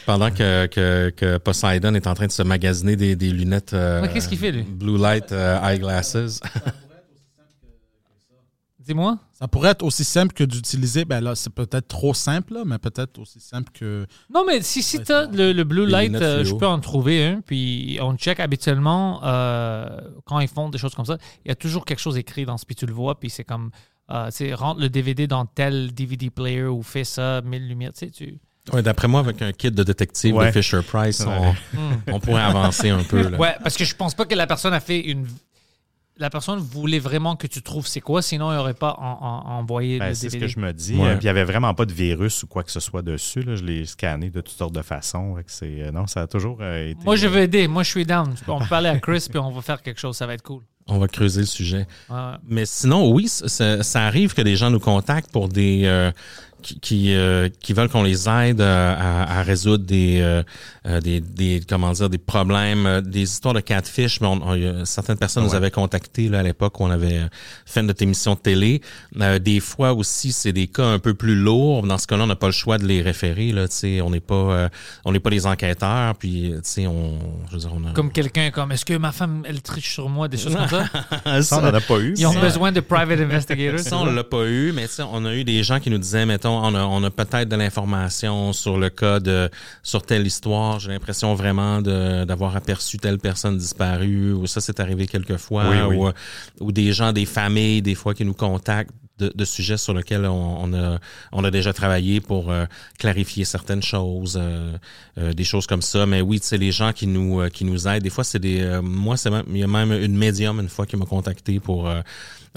Pendant 0.06 0.32
que, 0.32 0.66
que, 0.66 1.14
que 1.16 1.38
Poseidon 1.38 1.93
est 1.93 2.08
en 2.08 2.16
train 2.16 2.28
de 2.28 2.32
se 2.32 2.43
magasiner 2.43 2.95
des, 2.97 3.16
des 3.16 3.30
lunettes. 3.30 3.74
euh, 3.74 4.06
qu'est-ce 4.12 4.28
qu'il 4.28 4.39
fait, 4.39 4.51
lui? 4.51 4.64
Blue 4.64 4.97
light 4.97 5.32
euh, 5.32 5.62
eyeglasses. 5.64 6.18
Dis-moi. 8.86 9.17
Ça 9.31 9.47
pourrait 9.47 9.69
être 9.71 9.84
aussi 9.84 10.03
simple 10.03 10.34
que 10.34 10.43
d'utiliser, 10.43 11.05
ben 11.05 11.21
là, 11.21 11.36
c'est 11.36 11.49
peut-être 11.53 11.88
trop 11.88 12.13
simple, 12.13 12.53
là, 12.55 12.63
mais 12.65 12.77
peut-être 12.79 13.17
aussi 13.19 13.39
simple 13.39 13.71
que. 13.73 14.05
Non, 14.34 14.43
mais 14.45 14.61
si, 14.61 14.84
si 14.84 15.01
tu 15.01 15.11
as 15.11 15.25
le, 15.27 15.53
le 15.53 15.63
blue 15.63 15.86
light, 15.86 16.13
euh, 16.15 16.43
je 16.43 16.53
peux 16.53 16.67
en 16.67 16.79
trouver 16.79 17.25
un. 17.25 17.41
Puis 17.41 17.97
on 18.01 18.15
check 18.17 18.39
habituellement 18.39 19.21
euh, 19.23 19.88
quand 20.25 20.39
ils 20.39 20.47
font 20.49 20.69
des 20.69 20.77
choses 20.77 20.95
comme 20.95 21.05
ça. 21.05 21.17
Il 21.45 21.49
y 21.49 21.51
a 21.51 21.55
toujours 21.55 21.86
quelque 21.86 21.99
chose 21.99 22.17
écrit 22.17 22.45
dans 22.45 22.57
ce, 22.57 22.65
puis 22.65 22.75
tu 22.75 22.86
le 22.86 22.93
vois. 22.93 23.19
Puis 23.19 23.29
c'est 23.29 23.43
comme, 23.45 23.71
euh, 24.11 24.27
tu 24.31 24.38
sais, 24.38 24.53
rentre 24.53 24.81
le 24.81 24.89
DVD 24.89 25.27
dans 25.27 25.45
tel 25.45 25.93
DVD 25.93 26.29
player 26.29 26.63
ou 26.65 26.84
fais 26.84 27.05
ça, 27.05 27.41
mille 27.41 27.67
lumières. 27.67 27.93
Tu 27.93 28.05
sais, 28.07 28.11
tu. 28.11 28.39
Ouais, 28.73 28.81
D'après 28.81 29.07
moi, 29.09 29.19
avec 29.21 29.41
un 29.41 29.51
kit 29.51 29.71
de 29.71 29.84
détective 29.84 30.36
Ouais. 30.36 30.47
de 30.51 30.61
Fisher 30.61 30.81
Price, 30.81 31.21
on, 31.25 31.29
Ouais. 31.49 31.53
on 32.07 32.19
pourrait 32.19 32.41
avancer 32.43 32.89
un 32.89 33.03
peu. 33.03 33.29
Là. 33.29 33.38
Ouais, 33.38 33.55
parce 33.61 33.75
que 33.77 33.84
je 33.86 33.93
pense 33.95 34.13
pas 34.15 34.25
que 34.25 34.36
la 34.36 34.47
personne 34.47 34.73
a 34.73 34.79
fait 34.79 34.99
une. 35.01 35.27
La 36.18 36.30
personne 36.30 36.59
voulait 36.59 36.99
vraiment 36.99 37.36
que 37.36 37.47
tu 37.47 37.64
trouves 37.64 37.88
c'est 37.88 37.99
quoi, 37.99 38.22
sinon 38.22 38.51
il 38.51 38.55
n'aurait 38.55 38.76
pas 38.76 38.95
en- 38.99 39.18
en- 39.26 39.59
envoyé 39.59 39.97
Ben, 39.97 40.09
le 40.09 40.14
c'est 40.14 40.28
ce 40.30 40.34
DVD. 40.34 40.45
que 40.45 40.51
je 40.51 40.59
me 40.59 40.72
dis. 40.72 40.93
Ouais. 40.95 41.07
Euh, 41.07 41.11
Puis 41.16 41.22
il 41.22 41.26
n'y 41.26 41.30
avait 41.30 41.43
vraiment 41.43 41.74
pas 41.74 41.86
de 41.86 41.93
virus 41.93 42.43
ou 42.43 42.47
quoi 42.47 42.64
que 42.64 42.72
ce 42.72 42.80
soit 42.80 43.01
dessus. 43.01 43.41
là. 43.41 43.55
Je 43.55 43.64
l'ai 43.64 43.86
scanné 43.86 44.30
de 44.30 44.39
toutes 44.41 44.55
sortes 44.55 44.76
de 44.76 44.84
façons. 44.84 45.36
C'est- 45.47 45.82
euh, 45.82 45.91
non, 45.91 46.05
ça 46.05 46.22
a 46.22 46.28
toujours 46.28 46.59
euh, 46.61 46.89
été. 46.91 47.03
Moi, 47.03 47.16
je 47.16 47.26
veux 47.28 47.41
aider. 47.41 47.68
Moi, 47.68 47.82
je 47.82 47.89
suis 47.89 48.05
down. 48.05 48.36
On 48.47 48.59
peut 48.59 48.68
parler 48.68 48.89
à 48.89 48.99
Chris, 48.99 49.26
puis 49.28 49.39
on 49.39 49.49
va 49.51 49.61
faire 49.61 49.82
quelque 49.82 49.99
chose. 49.99 50.16
Ça 50.16 50.28
va 50.28 50.36
être 50.36 50.43
cool. 50.43 50.61
On 50.88 50.99
va 50.99 51.07
creuser 51.07 51.39
le 51.41 51.47
sujet. 51.47 51.88
Ouais. 52.09 52.18
Mais 52.47 52.66
sinon, 52.66 53.09
oui, 53.11 53.28
ça, 53.30 53.82
ça 53.82 54.05
arrive 54.05 54.34
que 54.36 54.41
des 54.41 54.55
gens 54.55 54.70
nous 54.70 54.80
contactent 54.82 55.32
pour 55.32 55.47
des. 55.49 55.84
euh, 55.86 56.11
qui 56.64 56.80
qui, 56.80 57.14
euh, 57.14 57.49
qui 57.61 57.74
veulent 57.74 57.89
qu'on 57.89 58.01
les 58.03 58.28
aide 58.28 58.61
euh, 58.61 58.95
à, 58.97 59.39
à 59.39 59.43
résoudre 59.43 59.86
des, 59.86 60.20
euh, 60.22 60.41
euh, 60.88 60.99
des 61.01 61.20
des 61.20 61.61
comment 61.68 61.91
dire 61.91 62.09
des 62.09 62.18
problèmes, 62.18 62.86
euh, 62.88 63.01
des 63.01 63.22
histoires 63.24 63.53
de 63.53 63.59
catfish. 63.59 64.20
Mais 64.22 64.28
on, 64.28 64.41
on- 64.41 64.86
certaines 64.86 65.18
personnes 65.18 65.43
nous 65.43 65.49
Ouais. 65.51 65.55
avaient 65.57 65.72
contacté 65.72 66.30
là 66.30 66.39
à 66.39 66.43
l'époque 66.43 66.80
où 66.80 66.84
on 66.86 66.89
avait 66.91 67.22
fait 67.66 67.82
notre 67.84 68.01
émission 68.01 68.34
de 68.34 68.39
télé. 68.39 68.82
Euh, 69.22 69.38
des 69.39 69.59
fois 69.59 69.93
aussi, 69.93 70.32
c'est 70.32 70.53
des 70.53 70.68
cas 70.68 70.86
un 70.86 70.99
peu 70.99 71.14
plus 71.14 71.36
lourds. 71.36 71.84
Dans 71.84 71.97
ce 71.97 72.07
cas-là, 72.07 72.24
on 72.24 72.28
n'a 72.28 72.36
pas 72.36 72.47
le 72.47 72.53
choix 72.53 72.78
de 72.78 72.86
les 72.86 73.01
référer. 73.01 73.51
Là, 73.51 73.68
tu 73.68 73.76
sais, 73.76 74.01
on 74.01 74.09
n'est 74.09 74.20
pas 74.20 74.34
euh, 74.36 74.70
on 75.05 75.11
n'est 75.11 75.20
pas 75.20 75.30
les 75.30 75.45
enquêteurs. 75.45 76.16
Puis 76.16 76.53
tu 76.55 76.59
sais, 76.64 76.88
on 76.88 77.20
je 77.49 77.53
veux 77.53 77.59
dire, 77.59 77.72
on 77.76 77.84
a 77.89 77.91
Comme 77.93 78.11
quelqu'un 78.11 78.49
comme 78.51 78.72
est-ce 78.72 78.86
que 78.86 78.95
ma 78.97 79.11
femme 79.11 79.43
elle 79.47 79.61
triche 79.61 79.93
sur 79.93 80.09
moi 80.09 80.28
des 80.28 80.38
choses 80.38 80.55
comme 80.55 80.68
ça? 80.70 81.41
Ça, 81.43 81.57
on 81.59 81.61
n'en 81.61 81.74
a 81.74 81.82
pas 81.82 81.99
eu. 81.99 82.14
Ils 82.18 82.26
ont 82.28 82.39
besoin 82.39 82.72
de 82.72 82.80
private 82.80 83.20
investigators. 83.20 83.80
Ça, 83.80 83.97
on 83.97 84.05
l'a 84.05 84.24
pas 84.24 84.45
eu, 84.45 84.72
mais 84.74 84.88
on 85.11 85.26
a 85.26 85.34
eu 85.36 85.43
des 85.43 85.61
gens 85.64 85.80
qui 85.80 85.89
nous 85.89 85.97
disaient, 85.97 86.26
mettons, 86.26 86.53
on 86.62 86.76
a, 86.76 86.84
on 86.84 87.04
a 87.04 87.10
peut-être 87.10 87.49
de 87.49 87.56
l'information 87.56 88.54
sur 88.54 88.78
le 88.78 88.89
cas 88.89 89.20
de, 89.20 89.49
sur 89.82 90.04
telle 90.04 90.26
histoire. 90.28 90.80
J'ai 90.80 90.91
l'impression 90.91 91.34
vraiment 91.36 91.82
de, 91.82 92.24
d'avoir 92.26 92.56
aperçu 92.56 92.97
telle 92.97 93.20
personne 93.20 93.58
disparue, 93.58 94.34
ou 94.34 94.47
ça, 94.47 94.62
c'est 94.62 94.80
arrivé 94.80 95.08
quelques 95.08 95.38
fois, 95.38 95.70
Oui, 95.70 95.78
oui. 95.89 95.95
ou, 95.95 96.08
euh, 96.08 96.12
ou 96.60 96.72
des 96.72 96.91
gens, 96.93 97.12
des 97.14 97.26
familles, 97.26 97.82
des 97.82 97.95
fois, 97.95 98.14
qui 98.14 98.26
nous 98.26 98.34
contactent 98.34 98.91
de, 99.20 99.32
de 99.36 99.45
sujets 99.45 99.78
sur 99.78 99.93
lesquels 99.93 100.26
on, 100.26 100.64
on 100.64 100.74
a, 100.74 100.97
on 101.32 101.43
a 101.43 101.51
déjà 101.51 101.72
travaillé 101.72 102.20
pour 102.20 102.49
euh, 102.51 102.66
clarifier 102.97 103.45
certaines 103.45 103.84
choses, 103.84 104.39
euh, 104.41 104.76
euh, 105.20 105.34
des 105.34 105.43
choses 105.43 105.68
comme 105.68 105.84
ça. 105.84 106.08
Mais 106.08 106.22
oui, 106.22 106.39
sais, 106.41 106.58
les 106.58 106.72
gens 106.72 106.91
qui 106.93 107.06
nous, 107.06 107.47
qui 107.49 107.64
nous 107.64 107.88
aident, 107.88 108.01
des 108.04 108.10
fois, 108.10 108.24
c'est 108.24 108.39
des, 108.39 108.62
euh, 108.62 108.82
moi, 108.82 109.16
c'est 109.16 109.30
même, 109.30 109.45
il 109.49 109.58
y 109.58 109.64
a 109.64 109.68
même 109.68 109.91
une 109.91 110.18
médium 110.18 110.60
une 110.60 110.68
fois 110.70 110.88
qui 110.88 110.97
m'a 110.97 111.06
contacté 111.06 111.60
pour, 111.60 111.88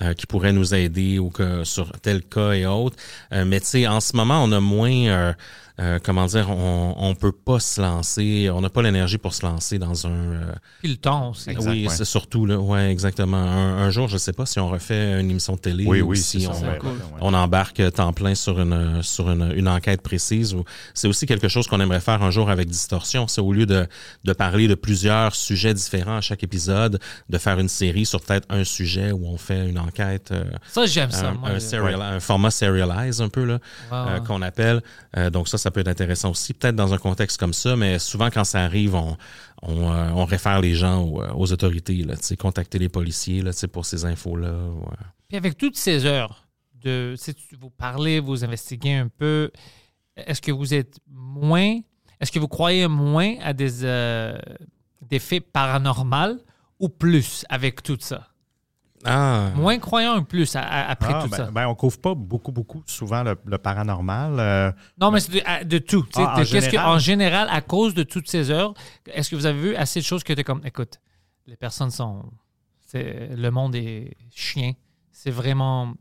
euh, 0.03 0.07
euh, 0.07 0.15
qui 0.15 0.27
pourrait 0.27 0.53
nous 0.53 0.75
aider 0.75 1.19
ou 1.19 1.31
que 1.31 1.65
sur 1.65 1.91
tel 2.01 2.23
cas 2.23 2.53
et 2.53 2.67
autres. 2.67 2.97
Euh, 3.33 3.45
mais 3.45 3.61
tu 3.61 3.67
sais, 3.67 3.87
en 3.87 4.01
ce 4.01 4.17
moment, 4.17 4.43
on 4.43 4.53
a 4.53 4.61
moins, 4.61 5.35
euh, 5.79 5.83
euh, 5.87 5.99
comment 6.03 6.27
dire, 6.27 6.49
on, 6.51 6.95
on 6.97 7.15
peut 7.15 7.33
pas 7.33 7.61
se 7.61 7.81
lancer, 7.81 8.51
on 8.53 8.61
n'a 8.61 8.71
pas 8.71 8.83
l'énergie 8.83 9.19
pour 9.19 9.35
se 9.35 9.45
lancer 9.45 9.79
dans 9.79 10.07
un. 10.07 10.11
euh, 10.11 10.53
Puis 10.81 10.91
le 10.91 10.97
temps 10.97 11.31
aussi. 11.31 11.51
Exact, 11.51 11.71
oui, 11.71 11.87
ouais. 11.87 11.95
c'est 11.95 12.05
surtout 12.05 12.45
là, 12.47 12.59
ouais, 12.59 12.91
exactement. 12.91 13.37
Un, 13.37 13.79
un 13.79 13.91
jour, 13.91 14.09
je 14.09 14.17
sais 14.19 14.33
pas 14.33 14.47
si 14.47 14.59
on 14.59 14.69
refait 14.69 15.21
une 15.21 15.31
émission 15.31 15.55
de 15.55 15.61
télé 15.61 15.85
Oui, 15.87 16.01
ou 16.01 16.09
oui, 16.11 16.17
si 16.17 16.41
c'est 16.41 16.47
on, 16.49 16.55
ça. 16.55 16.73
cool. 16.81 16.91
on 17.21 17.35
embarque 17.35 17.83
temps 17.93 18.13
plein 18.13 18.35
sur 18.35 18.59
une 18.61 19.03
sur 19.03 19.31
une, 19.31 19.53
une 19.55 19.69
enquête 19.69 20.03
précise. 20.03 20.55
ou 20.55 20.65
C'est 20.95 21.09
aussi 21.09 21.27
quelque 21.27 21.49
chose 21.49 21.67
qu'on 21.69 21.81
aimerait 21.81 22.01
faire 22.01 22.23
un 22.23 22.31
jour 22.31 22.51
avec 22.51 22.69
Distorsion. 22.69 23.29
C'est 23.29 23.41
au 23.41 23.53
lieu 23.53 23.67
de, 23.67 23.87
de 24.25 24.33
parler 24.33 24.69
de 24.69 24.75
plusieurs 24.75 25.35
sujets 25.35 25.75
différents 25.75 26.17
à 26.17 26.21
chaque 26.21 26.43
épisode, 26.43 26.99
de 27.29 27.39
faire 27.39 27.59
une 27.59 27.69
série 27.69 28.07
sur 28.07 28.21
peut-être 28.23 28.47
un 28.51 28.65
sujet 28.65 29.13
où 29.13 29.27
on 29.27 29.37
fait 29.37 29.69
une 29.69 29.79
enquête, 29.79 30.31
euh, 30.33 30.45
Ça 30.69 30.87
j'aime 30.87 31.11
ça. 31.11 31.29
un, 31.29 31.35
moi, 31.35 31.51
un 31.51 31.55
le- 31.55 31.61
serial- 31.61 32.03
un 32.03 32.21
format 32.21 32.51
serialize 32.51 33.21
un 33.21 33.29
peu 33.29 33.45
là, 33.45 33.59
euh, 33.93 34.21
qu'on 34.21 34.43
appelle. 34.43 34.83
Euh, 35.17 35.31
donc 35.31 35.49
ça, 35.49 35.59
ça 35.67 35.73
peut 35.73 35.81
être 35.81 35.89
intéressant 35.89 36.31
aussi, 36.31 36.55
peut-être 36.55 36.77
dans 36.77 36.95
un 36.95 36.99
contexte 36.99 37.41
comme 37.41 37.53
ça, 37.53 37.75
mais 37.75 37.99
souvent 37.99 38.31
quand 38.31 38.45
ça 38.45 38.61
arrive, 38.61 38.95
on 38.95 39.17
euh, 39.65 40.25
réfère 40.25 40.61
les 40.61 40.75
gens 40.75 41.03
aux, 41.03 41.21
euh, 41.21 41.33
aux 41.35 41.51
autorités, 41.51 42.07
contacter 42.39 42.79
les 42.79 42.89
policiers 42.89 43.43
là, 43.43 43.51
pour 43.73 43.85
ces 43.85 44.05
infos-là. 44.05 44.55
Puis 45.27 45.37
avec 45.37 45.59
toutes 45.59 45.77
ces 45.77 46.07
heures 46.07 46.47
de, 46.73 47.17
vous 47.59 47.71
parlez, 47.71 48.21
vous 48.21 48.45
investiguez 48.45 48.95
un 48.95 49.09
peu, 49.09 49.51
est-ce 50.17 50.41
que 50.41 50.53
vous 50.53 50.73
êtes 50.73 51.01
moins, 51.11 51.81
est-ce 52.21 52.31
que 52.31 52.39
vous 52.39 52.47
croyez 52.47 52.87
moins 52.87 53.35
à 53.43 53.53
des, 53.53 53.85
euh, 53.85 54.39
des 55.03 55.19
faits 55.19 55.51
paranormaux 55.51 56.39
ou 56.79 56.89
plus 56.89 57.45
avec 57.49 57.83
tout 57.83 57.99
ça? 57.99 58.29
Ah, 59.05 59.51
Moins 59.55 59.79
croyant 59.79 60.19
ou 60.19 60.25
plus 60.25 60.57
à- 60.57 60.63
à- 60.63 60.91
après 60.91 61.13
Ah, 61.15 61.23
tout 61.23 61.29
ben, 61.31 61.37
ça? 61.37 61.51
ben, 61.51 61.67
on 61.69 61.75
couvre 61.75 61.99
pas 62.01 62.15
beaucoup, 62.15 62.51
beaucoup 62.51 62.83
souvent 62.87 63.23
le, 63.23 63.37
le 63.45 63.59
paranormal. 63.59 64.41
euh, 64.41 64.73
Non, 65.01 65.11
mais 65.11 65.21
c'est 65.21 65.33
de, 65.65 65.79
tout. 65.79 66.05
Ah, 66.17 66.35
de 66.37 66.41
en 66.41 66.45
que- 66.45 66.45
général? 66.45 66.89
en 66.89 66.99
général, 66.99 67.49
à 67.51 67.61
cause 67.61 67.95
de 67.95 68.03
toutes 68.03 68.29
ces 68.29 68.51
heures, 68.51 68.75
est-ce 69.07 69.31
que 69.31 69.37
vous 69.37 69.47
avez 69.47 69.61
vu 69.61 69.77
assez 69.77 70.01
de 70.01 70.05
choses 70.05 70.25
que 70.25 70.33
tu 70.33 70.41
es 70.41 70.45
comme, 70.45 70.63
écoute, 70.65 70.99
les 71.47 71.57
personnes 71.57 71.91
sont. 71.91 72.25
c'est- 72.87 73.31
Le 73.37 73.51
monde 73.51 73.75
est 73.77 74.17
chien. 74.35 74.73
C'est 75.13 75.31
vraiment. 75.31 75.95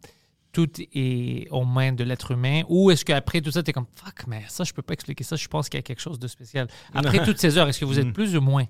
Tout 0.52 0.70
est 0.80 1.50
aux 1.52 1.66
mains 1.66 1.92
de 1.92 2.04
l'être 2.06 2.32
humain. 2.32 2.62
Ou 2.70 2.90
est-ce 2.92 3.04
qu'après 3.04 3.42
tout 3.42 3.52
ça, 3.52 3.62
tu 3.62 3.72
es 3.72 3.74
comme, 3.74 3.88
fuck, 3.94 4.26
mais 4.28 4.44
ça, 4.48 4.64
je 4.64 4.72
peux 4.72 4.82
pas 4.82 4.94
expliquer 4.94 5.26
ça. 5.26 5.36
Je 5.36 5.48
pense 5.50 5.68
qu'il 5.68 5.78
y 5.78 5.80
a 5.80 5.84
quelque 5.84 6.00
chose 6.02 6.18
de 6.18 6.28
spécial. 6.30 6.68
Après 6.94 7.20
toutes 7.26 7.40
ces 7.40 7.58
heures, 7.58 7.68
est-ce 7.68 7.80
que 7.82 7.86
vous 7.86 8.00
êtes 8.00 8.14
plus 8.14 8.38
ou 8.38 8.42
moins? 8.42 8.64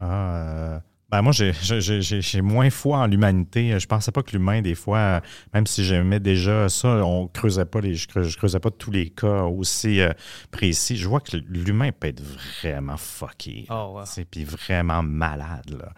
Ah, 0.00 0.06
euh, 0.06 0.80
ben 1.08 1.22
moi, 1.22 1.32
j'ai- 1.32 2.40
moins 2.42 2.68
foi 2.70 2.98
en 2.98 3.06
l'humanité. 3.06 3.78
Je 3.78 3.86
pensais 3.86 4.10
pas 4.10 4.22
que 4.22 4.32
l'humain, 4.32 4.60
des 4.60 4.74
fois, 4.74 5.20
même 5.54 5.66
si 5.66 5.84
j'aimais 5.84 6.18
déjà 6.18 6.68
ça, 6.68 6.88
on 7.04 7.28
creusait 7.28 7.64
pas 7.64 7.80
les, 7.80 7.94
je, 7.94 8.08
creusais, 8.08 8.28
je 8.28 8.36
creusais 8.36 8.58
pas 8.58 8.70
tous 8.72 8.90
les 8.90 9.10
cas 9.10 9.42
aussi 9.44 10.00
euh, 10.00 10.12
précis. 10.50 10.96
Je 10.96 11.06
vois 11.08 11.20
que 11.20 11.36
l'humain 11.36 11.90
peut 11.92 12.08
être 12.08 12.22
vraiment 12.60 12.96
fucké. 12.96 13.66
Oh, 13.70 13.94
ouais. 13.96 14.04
Tu 14.04 14.10
sais, 14.10 14.24
Puis 14.24 14.44
vraiment 14.44 15.02
malade. 15.02 15.70
Là. 15.78 15.92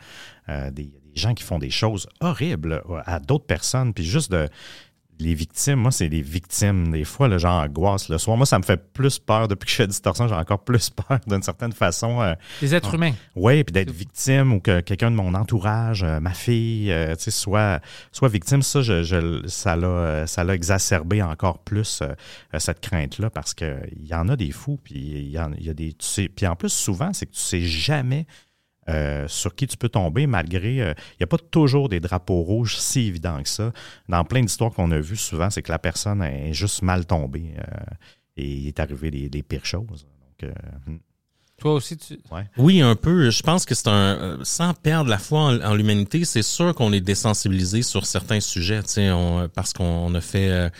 Euh, 0.51 0.71
des, 0.71 0.85
des 0.85 1.21
gens 1.21 1.33
qui 1.35 1.43
font 1.45 1.59
des 1.59 1.71
choses 1.71 2.07
horribles 2.21 2.83
là, 2.89 3.03
à 3.07 3.19
d'autres 3.19 3.47
personnes. 3.47 3.95
Puis 3.95 4.05
juste 4.05 4.31
de. 4.31 4.47
Les 5.21 5.35
victimes, 5.35 5.81
moi, 5.81 5.91
c'est 5.91 6.09
les 6.09 6.23
victimes. 6.23 6.93
Des 6.93 7.05
fois, 7.05 7.27
le 7.29 7.39
genre 7.39 7.63
angoisse 7.63 8.09
le 8.09 8.19
soir. 8.19 8.37
Moi, 8.37 8.47
ça 8.47 8.59
me 8.59 8.63
fait 8.65 8.93
plus 8.93 9.19
peur. 9.19 9.49
Depuis 9.49 9.67
que 9.67 9.71
je 9.73 9.77
fais 9.77 9.87
distorsion, 9.87 10.29
j'ai 10.29 10.35
encore 10.35 10.63
plus 10.63 10.91
peur 11.09 11.19
d'une 11.27 11.43
certaine 11.43 11.73
façon. 11.73 12.21
euh, 12.23 12.35
Les 12.63 12.75
êtres 12.75 12.95
humains. 12.95 13.13
oui, 13.35 13.65
puis 13.65 13.73
d'être 13.73 13.91
victime 13.91 14.53
ou 14.53 14.61
que 14.61 14.81
quelqu'un 14.81 15.11
de 15.11 15.17
mon 15.17 15.35
entourage, 15.35 16.05
euh, 16.05 16.21
ma 16.21 16.33
fille, 16.35 16.93
euh, 16.93 17.17
tu 17.17 17.25
sais, 17.25 17.31
soit, 17.33 17.81
soit 18.13 18.29
victime, 18.29 18.63
ça, 18.63 18.81
je, 18.83 19.03
je- 19.03 19.47
ça 19.49 19.75
l'a, 19.77 19.87
euh, 19.89 20.27
ça 20.27 20.45
l'a 20.45 20.55
exacerbé 20.55 21.23
encore 21.23 21.59
plus 21.59 22.03
cette 22.59 22.81
crainte-là 22.81 23.31
parce 23.31 23.55
que 23.55 23.79
il 24.01 24.07
y 24.07 24.15
en 24.15 24.29
a 24.29 24.37
des 24.37 24.51
fous, 24.53 24.79
puis 24.83 24.95
il 24.95 25.29
y, 25.29 25.33
y 25.33 25.71
a 25.71 25.75
des, 25.75 25.93
tu 25.95 26.07
sais, 26.07 26.29
puis 26.29 26.47
en 26.47 26.55
plus 26.57 26.73
souvent, 26.73 27.13
c'est 27.13 27.27
que 27.27 27.33
tu 27.33 27.41
sais 27.41 27.61
jamais. 27.61 28.27
Euh, 28.89 29.27
sur 29.29 29.55
qui 29.55 29.67
tu 29.67 29.77
peux 29.77 29.89
tomber 29.89 30.27
malgré. 30.27 30.81
euh, 30.81 30.95
Il 31.13 31.21
n'y 31.21 31.25
a 31.25 31.27
pas 31.27 31.39
toujours 31.39 31.89
des 31.89 32.01
drapeaux 32.01 32.41
rouges 32.43 32.77
si 32.79 33.01
évidents 33.09 33.43
que 33.43 33.49
ça. 33.49 33.73
Dans 34.09 34.25
plein 34.25 34.41
d'histoires 34.43 34.73
qu'on 34.73 34.91
a 34.91 34.99
vues, 35.01 35.17
souvent, 35.17 35.51
c'est 35.51 35.63
que 35.63 35.71
la 35.73 35.79
personne 35.79 36.23
est 36.23 36.53
juste 36.53 36.83
mal 36.83 37.05
tombée 37.07 37.55
euh, 37.59 37.63
et 38.37 38.47
il 38.47 38.69
est 38.69 38.81
arrivé 38.81 39.11
des, 39.11 39.29
des 39.29 39.43
pires 39.43 39.67
choses. 39.67 40.07
Donc, 40.41 40.51
euh, 40.51 40.53
hmm. 40.91 40.99
Toi 41.61 41.75
aussi, 41.75 41.97
tu. 41.97 42.17
Oui, 42.57 42.81
un 42.81 42.95
peu. 42.95 43.31
Je 43.31 43.43
pense 43.43 43.65
que 43.67 43.75
c'est 43.75 43.89
un 43.89 43.93
euh, 43.93 44.39
sans 44.45 44.75
perdre 44.75 45.11
la 45.11 45.19
foi 45.19 45.41
en, 45.41 45.61
en 45.61 45.75
l'humanité, 45.75 46.25
c'est 46.25 46.43
sûr 46.43 46.73
qu'on 46.73 46.93
est 46.93 47.01
désensibilisé 47.01 47.83
sur 47.83 48.07
certains 48.07 48.39
sujets, 48.39 48.81
tu 48.85 48.91
sais, 48.91 49.11
on- 49.11 49.49
parce 49.49 49.73
qu'on 49.73 49.85
on 49.85 50.15
a 50.15 50.21
fait 50.21 50.49
euh, 50.51 50.71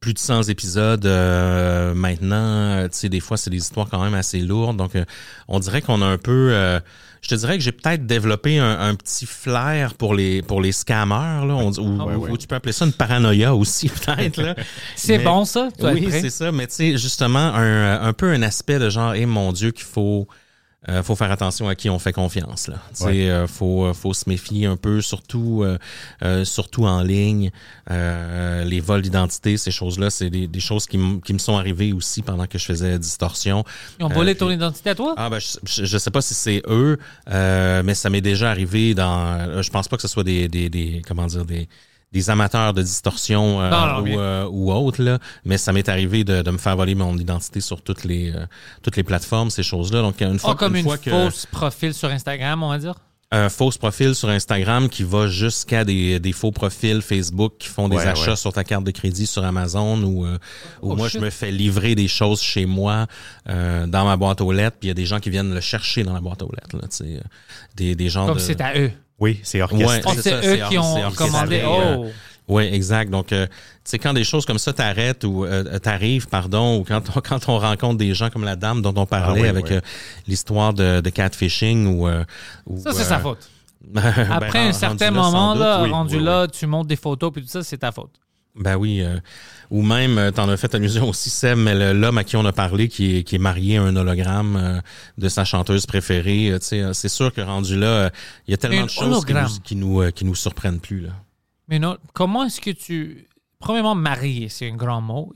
plus 0.00 0.14
de 0.14 0.18
100 0.18 0.44
épisodes 0.48 1.04
euh, 1.04 1.92
maintenant. 1.94 2.88
Tu 2.88 2.96
sais, 2.96 3.08
des 3.10 3.20
fois 3.20 3.36
c'est 3.36 3.50
des 3.50 3.58
histoires 3.58 3.86
quand 3.90 4.02
même 4.02 4.14
assez 4.14 4.40
lourdes, 4.40 4.78
donc 4.78 4.96
euh, 4.96 5.04
on 5.46 5.58
dirait 5.60 5.82
qu'on 5.82 6.00
a 6.00 6.06
un 6.06 6.16
peu. 6.18 6.80
Je 7.24 7.28
te 7.30 7.34
dirais 7.36 7.56
que 7.56 7.64
j'ai 7.64 7.72
peut-être 7.72 8.04
développé 8.06 8.58
un, 8.58 8.78
un 8.78 8.94
petit 8.94 9.24
flair 9.24 9.94
pour 9.94 10.14
les 10.14 10.42
pour 10.42 10.60
les 10.60 10.72
scammers 10.72 11.46
là, 11.46 11.54
on 11.54 11.70
ou, 11.72 12.02
Ouais, 12.02 12.30
ou- 12.30 12.36
tu 12.36 12.46
peux 12.46 12.54
appeler 12.54 12.72
ça 12.74 12.84
une 12.84 12.92
paranoïa 12.92 13.54
aussi 13.54 13.88
peut-être 14.06 14.36
là. 14.42 14.54
C'est 14.94 15.18
bon, 15.18 15.46
ça? 15.46 15.70
Toi, 15.78 15.92
oui, 15.94 16.08
c'est 16.10 16.28
ça. 16.30 16.52
Mais 16.52 16.66
tu 16.66 16.74
sais, 16.74 16.98
justement, 16.98 17.38
un, 17.54 18.02
un 18.02 18.12
peu 18.12 18.30
un 18.30 18.42
aspect 18.42 18.78
de 18.78 18.90
genre, 18.90 19.14
eh 19.14 19.24
mon 19.24 19.52
Dieu, 19.52 19.70
qu'il 19.70 19.86
faut, 19.86 20.28
euh, 20.88 21.02
faut 21.02 21.16
faire 21.16 21.30
attention 21.30 21.68
à 21.68 21.74
qui 21.74 21.88
on 21.90 21.98
fait 21.98 22.12
confiance. 22.12 22.68
Là. 22.68 22.76
Tu 22.90 22.96
sais, 22.96 23.04
Ouais. 23.06 23.30
euh, 23.30 23.46
faut, 23.46 23.84
euh, 23.86 23.92
faut 23.94 24.12
se 24.14 24.28
méfier 24.28 24.66
un 24.66 24.76
peu, 24.76 25.00
surtout, 25.00 25.62
euh, 25.62 25.78
euh, 26.22 26.44
surtout 26.44 26.84
en 26.86 27.00
ligne. 27.02 27.50
Euh, 27.90 28.64
les 28.64 28.80
vols 28.80 29.02
d'identité, 29.02 29.56
ces 29.56 29.70
choses-là, 29.70 30.10
c'est 30.10 30.30
des, 30.30 30.46
des 30.46 30.60
choses 30.60 30.86
qui, 30.86 30.96
m- 30.96 31.20
qui 31.22 31.32
me 31.32 31.38
sont 31.38 31.56
arrivées 31.56 31.92
aussi 31.92 32.22
pendant 32.22 32.46
que 32.46 32.58
je 32.58 32.64
faisais 32.64 32.98
distorsion. 32.98 33.64
Ils 33.98 34.04
ont 34.04 34.08
volé 34.08 34.32
Euh, 34.32 34.34
ton 34.34 34.46
puis- 34.46 34.54
identité 34.56 34.90
à 34.90 34.94
toi? 34.94 35.14
Ah 35.16 35.30
ben 35.30 35.38
je, 35.38 35.84
je, 35.84 35.98
sais 35.98 36.10
pas 36.10 36.20
si 36.22 36.34
c'est 36.34 36.62
eux, 36.68 36.98
euh, 37.30 37.82
mais 37.84 37.94
ça 37.94 38.10
m'est 38.10 38.20
déjà 38.20 38.50
arrivé 38.50 38.94
dans. 38.94 39.62
Je 39.62 39.70
pense 39.70 39.88
pas 39.88 39.96
que 39.96 40.02
ce 40.02 40.08
soit 40.08 40.24
des, 40.24 40.48
des, 40.48 40.68
des 40.68 41.02
comment 41.06 41.26
dire 41.26 41.44
des 41.44 41.68
des 42.14 42.30
amateurs 42.30 42.72
de 42.72 42.80
distorsion 42.82 43.60
euh, 43.60 43.68
Non, 43.70 43.86
non, 43.86 44.00
ou, 44.14 44.18
euh, 44.20 44.48
ou 44.50 44.72
autres 44.72 45.02
là, 45.02 45.18
mais 45.44 45.58
ça 45.58 45.72
m'est 45.72 45.88
arrivé 45.90 46.24
de, 46.24 46.40
de 46.40 46.50
me 46.50 46.58
faire 46.58 46.76
voler 46.76 46.94
mon 46.94 47.18
identité 47.18 47.60
sur 47.60 47.82
toutes 47.82 48.04
les 48.04 48.30
euh, 48.30 48.46
toutes 48.82 48.96
les 48.96 49.02
plateformes 49.02 49.50
ces 49.50 49.62
choses-là. 49.64 50.00
Donc 50.00 50.20
une 50.22 50.38
fois 50.38 50.52
Oh, 50.52 50.54
comme 50.54 50.76
une, 50.76 50.84
fois 50.84 50.96
que 50.96 51.10
fausse 51.10 51.44
profil 51.46 51.92
sur 51.92 52.08
Instagram, 52.08 52.62
on 52.62 52.68
va 52.70 52.78
dire? 52.78 52.94
un 53.32 53.48
faux 53.48 53.70
profil 53.80 54.14
sur 54.14 54.28
Instagram 54.28 54.88
qui 54.88 55.02
va 55.02 55.26
jusqu'à 55.26 55.84
des, 55.84 56.20
des 56.20 56.30
faux 56.30 56.52
profils 56.52 57.02
Facebook 57.02 57.54
qui 57.58 57.66
font 57.68 57.88
des 57.88 57.96
Ouais, 57.96 58.06
achats 58.06 58.30
ouais. 58.32 58.36
sur 58.36 58.52
ta 58.52 58.62
carte 58.62 58.84
de 58.84 58.92
crédit 58.92 59.26
sur 59.26 59.42
Amazon 59.44 60.00
ou 60.04 60.24
euh, 60.24 60.38
ou 60.82 60.92
Oh, 60.92 60.96
moi 60.96 61.08
shit. 61.08 61.18
je 61.20 61.24
me 61.24 61.30
fais 61.30 61.50
livrer 61.50 61.96
des 61.96 62.06
choses 62.06 62.40
chez 62.40 62.64
moi 62.64 63.08
euh, 63.48 63.88
dans 63.88 64.04
ma 64.04 64.16
boîte 64.16 64.40
aux 64.40 64.52
lettres 64.52 64.76
puis 64.78 64.86
il 64.86 64.90
y 64.90 64.92
a 64.92 64.94
des 64.94 65.06
gens 65.06 65.18
qui 65.18 65.30
viennent 65.30 65.52
le 65.52 65.60
chercher 65.60 66.04
dans 66.04 66.12
la 66.12 66.20
boîte 66.20 66.42
aux 66.42 66.52
lettres 66.52 66.76
là, 66.76 66.82
tu 66.88 66.96
sais, 66.96 67.04
euh, 67.16 67.20
des 67.74 67.96
des 67.96 68.08
gens 68.08 68.26
Comme 68.26 68.36
de 68.36 68.40
c'est 68.40 68.60
à 68.60 68.78
eux. 68.78 68.92
Oui, 69.24 69.40
c'est 69.42 69.62
orchestré. 69.62 69.86
Ouais, 69.86 70.02
Oh, 70.06 70.12
c'est 70.20 70.46
eux 70.46 70.58
qui 70.68 70.76
ont 70.78 71.10
commandé. 71.12 71.60
euh, 71.62 71.96
Oh! 71.98 72.10
Oui, 72.46 72.64
exact. 72.64 73.10
Donc, 73.10 73.32
euh, 73.32 73.46
tu 73.46 73.52
sais, 73.84 73.98
quand 73.98 74.12
des 74.12 74.22
choses 74.22 74.44
comme 74.44 74.58
ça 74.58 74.74
t'arrêtent 74.74 75.24
ou 75.24 75.46
euh, 75.46 75.78
t'arrivent, 75.78 76.28
pardon, 76.28 76.76
ou 76.78 76.84
quand 76.84 77.00
on, 77.16 77.20
quand 77.28 77.48
on 77.48 77.58
rencontre 77.58 77.96
des 77.96 78.12
gens 78.12 78.28
comme 78.28 78.44
la 78.44 78.54
dame 78.54 78.82
dont 78.82 78.92
on 78.96 79.06
parlait 79.06 79.40
Ah 79.40 79.42
oui, 79.44 79.48
avec 79.48 79.64
oui. 79.70 79.72
euh, 79.76 79.80
l'histoire 80.26 80.74
de, 80.74 81.00
de 81.00 81.08
catfishing 81.10 81.86
ou, 81.86 82.06
euh, 82.06 82.22
ou, 82.66 82.78
Ça, 82.82 82.92
c'est 82.92 83.00
euh, 83.00 83.04
sa 83.04 83.18
faute. 83.18 83.48
ben, 83.86 84.02
Après 84.30 84.58
un 84.58 84.72
certain 84.74 85.06
rendu 85.06 85.16
là, 85.16 85.22
sans 85.22 85.30
moment, 85.32 85.52
doute, 85.54 85.62
là, 85.62 85.82
oui, 85.84 85.90
rendu 85.90 86.16
oui, 86.18 86.22
là, 86.22 86.46
tu 86.48 86.66
montes 86.66 86.86
des 86.86 86.96
photos 86.96 87.32
puis 87.32 87.42
tout 87.42 87.48
ça, 87.48 87.62
c'est 87.62 87.78
ta 87.78 87.92
faute. 87.92 88.12
Ben 88.54 88.76
oui. 88.76 89.02
euh, 89.02 89.18
ou 89.70 89.82
même, 89.82 90.18
euh, 90.18 90.30
t'en 90.30 90.48
as 90.48 90.56
fait 90.56 90.72
allusion 90.74 91.08
aussi, 91.08 91.30
Seb, 91.30 91.58
mais 91.58 91.92
l'homme 91.94 92.18
à 92.18 92.24
qui 92.24 92.36
on 92.36 92.44
a 92.44 92.52
parlé, 92.52 92.88
qui 92.88 93.16
est, 93.16 93.22
qui 93.24 93.34
est 93.34 93.38
marié 93.40 93.78
à 93.78 93.82
un 93.82 93.96
hologramme 93.96 94.56
euh, 94.56 94.80
de 95.18 95.28
sa 95.28 95.44
chanteuse 95.44 95.86
préférée, 95.86 96.50
euh, 96.50 96.58
tu 96.58 96.66
sais, 96.66 96.94
c'est 96.94 97.08
sûr 97.08 97.32
que 97.32 97.40
rendu 97.40 97.76
là, 97.76 98.10
il 98.46 98.52
y 98.52 98.54
a 98.54 98.56
tellement 98.56 98.82
Un 98.82 98.86
de 98.86 98.90
choses 98.90 99.24
qui 99.24 99.34
nous, 99.34 99.60
qui 99.64 99.76
nous, 99.76 100.12
qui 100.12 100.24
nous 100.24 100.34
surprennent 100.34 100.80
plus. 100.80 101.00
Là. 101.00 101.10
Mais 101.68 101.78
non, 101.78 101.96
comment 102.12 102.44
est-ce 102.44 102.60
que 102.60 102.70
tu. 102.70 103.26
Premièrement, 103.58 103.94
marié, 103.94 104.48
c'est 104.48 104.70
un 104.70 104.76
grand 104.76 105.00
mot. 105.00 105.32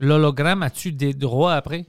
L'hologramme, 0.00 0.62
as-tu 0.62 0.92
des 0.92 1.14
droits 1.14 1.54
après? 1.54 1.86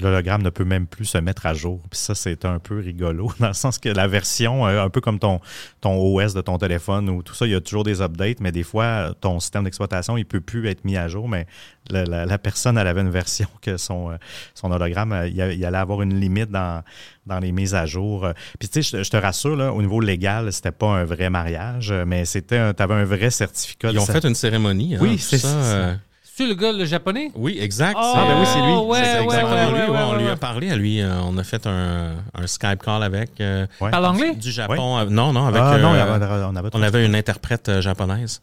L'hologramme 0.00 0.42
ne 0.42 0.50
peut 0.50 0.64
même 0.64 0.86
plus 0.88 1.04
se 1.04 1.18
mettre 1.18 1.46
à 1.46 1.54
jour. 1.54 1.80
Puis 1.88 1.98
ça, 1.98 2.14
c'est 2.16 2.44
un 2.44 2.58
peu 2.58 2.78
rigolo, 2.80 3.32
dans 3.40 3.46
le 3.48 3.52
sens 3.52 3.78
que 3.78 3.88
la 3.88 4.08
version, 4.08 4.66
euh, 4.66 4.82
un 4.84 4.90
peu 4.90 5.00
comme 5.00 5.18
ton, 5.20 5.40
ton 5.80 5.94
OS 5.94 6.34
de 6.34 6.40
ton 6.40 6.58
téléphone 6.58 7.08
ou 7.08 7.22
tout 7.22 7.34
ça, 7.34 7.46
il 7.46 7.52
y 7.52 7.54
a 7.54 7.60
toujours 7.60 7.84
des 7.84 8.02
updates, 8.02 8.40
mais 8.40 8.50
des 8.50 8.64
fois, 8.64 9.14
ton 9.20 9.38
système 9.40 9.62
d'exploitation, 9.64 10.16
il 10.16 10.24
peut 10.24 10.40
plus 10.40 10.66
être 10.68 10.84
mis 10.84 10.96
à 10.96 11.06
jour. 11.08 11.28
Mais 11.28 11.46
la, 11.90 12.04
la- 12.04 12.26
la 12.26 12.38
personne, 12.38 12.76
elle 12.76 12.86
avait 12.88 13.00
une 13.02 13.10
version 13.10 13.46
que 13.62 13.76
son, 13.76 14.10
euh, 14.10 14.16
son 14.54 14.70
hologramme, 14.72 15.12
euh, 15.12 15.28
il, 15.28 15.40
allait 15.40 15.78
avoir 15.78 16.02
une 16.02 16.18
limite 16.18 16.50
dans, 16.50 16.82
dans 17.26 17.38
les 17.38 17.52
mises 17.52 17.74
à 17.76 17.86
jour. 17.86 18.28
Puis 18.58 18.68
tu 18.68 18.82
sais, 18.82 18.88
je, 18.90 18.96
te- 18.98 19.02
je 19.04 19.10
te 19.10 19.16
rassure, 19.16 19.54
là, 19.56 19.72
au 19.72 19.80
niveau 19.80 20.00
légal, 20.00 20.52
c'était 20.52 20.72
pas 20.72 20.88
un 20.88 21.04
vrai 21.04 21.30
mariage, 21.30 21.92
mais 22.06 22.24
c'était, 22.24 22.74
tu 22.74 22.82
avais 22.82 22.94
un 22.94 23.04
vrai 23.04 23.30
certificat. 23.30 23.90
Ils 23.92 23.98
ont 24.00 24.06
fait 24.12 24.24
une 24.28 24.34
cérémonie. 24.34 24.96
hein, 24.96 24.98
Oui, 25.00 25.18
c'est 25.18 25.38
ça. 25.38 25.96
C'est 26.34 26.46
le 26.46 26.54
gars, 26.54 26.72
le 26.72 26.84
japonais? 26.86 27.30
oui, 27.34 27.58
exact. 27.60 27.96
Oh, 28.00 28.12
Ah, 28.16 28.24
ben 28.26 28.40
oui, 28.40 28.46
c'est 28.46 28.60
lui. 28.62 28.72
ouais, 28.72 29.04
C'est 29.04 29.22
exactement 29.22 29.50
ouais, 29.54 29.66
lui. 29.66 29.72
ouais, 29.80 29.86
Oui, 29.88 29.94
ouais, 29.96 30.02
on 30.02 30.16
lui 30.16 30.28
a 30.28 30.36
parlé 30.36 30.70
à 30.70 30.76
lui. 30.76 31.00
euh, 31.02 31.20
on 31.24 31.36
a 31.36 31.44
fait 31.44 31.66
un, 31.66 32.14
un 32.34 32.46
Skype 32.46 32.82
call 32.82 33.02
avec. 33.02 33.38
euh, 33.40 33.66
Ouais. 33.80 33.90
Parle 33.90 34.06
anglais? 34.06 34.34
Du 34.34 34.50
Japon. 34.50 34.98
euh, 34.98 35.04
non, 35.10 35.32
non, 35.34 35.46
avec. 35.46 35.60
Ah, 35.62 35.76
non, 35.78 35.92
euh, 35.92 36.00
avait- 36.14 36.44
on 36.44 36.56
avait 36.56 36.70
on 36.72 36.82
avait 36.82 37.04
une 37.04 37.14
interprète 37.14 37.68
euh, 37.68 37.80
japonaise. 37.82 38.40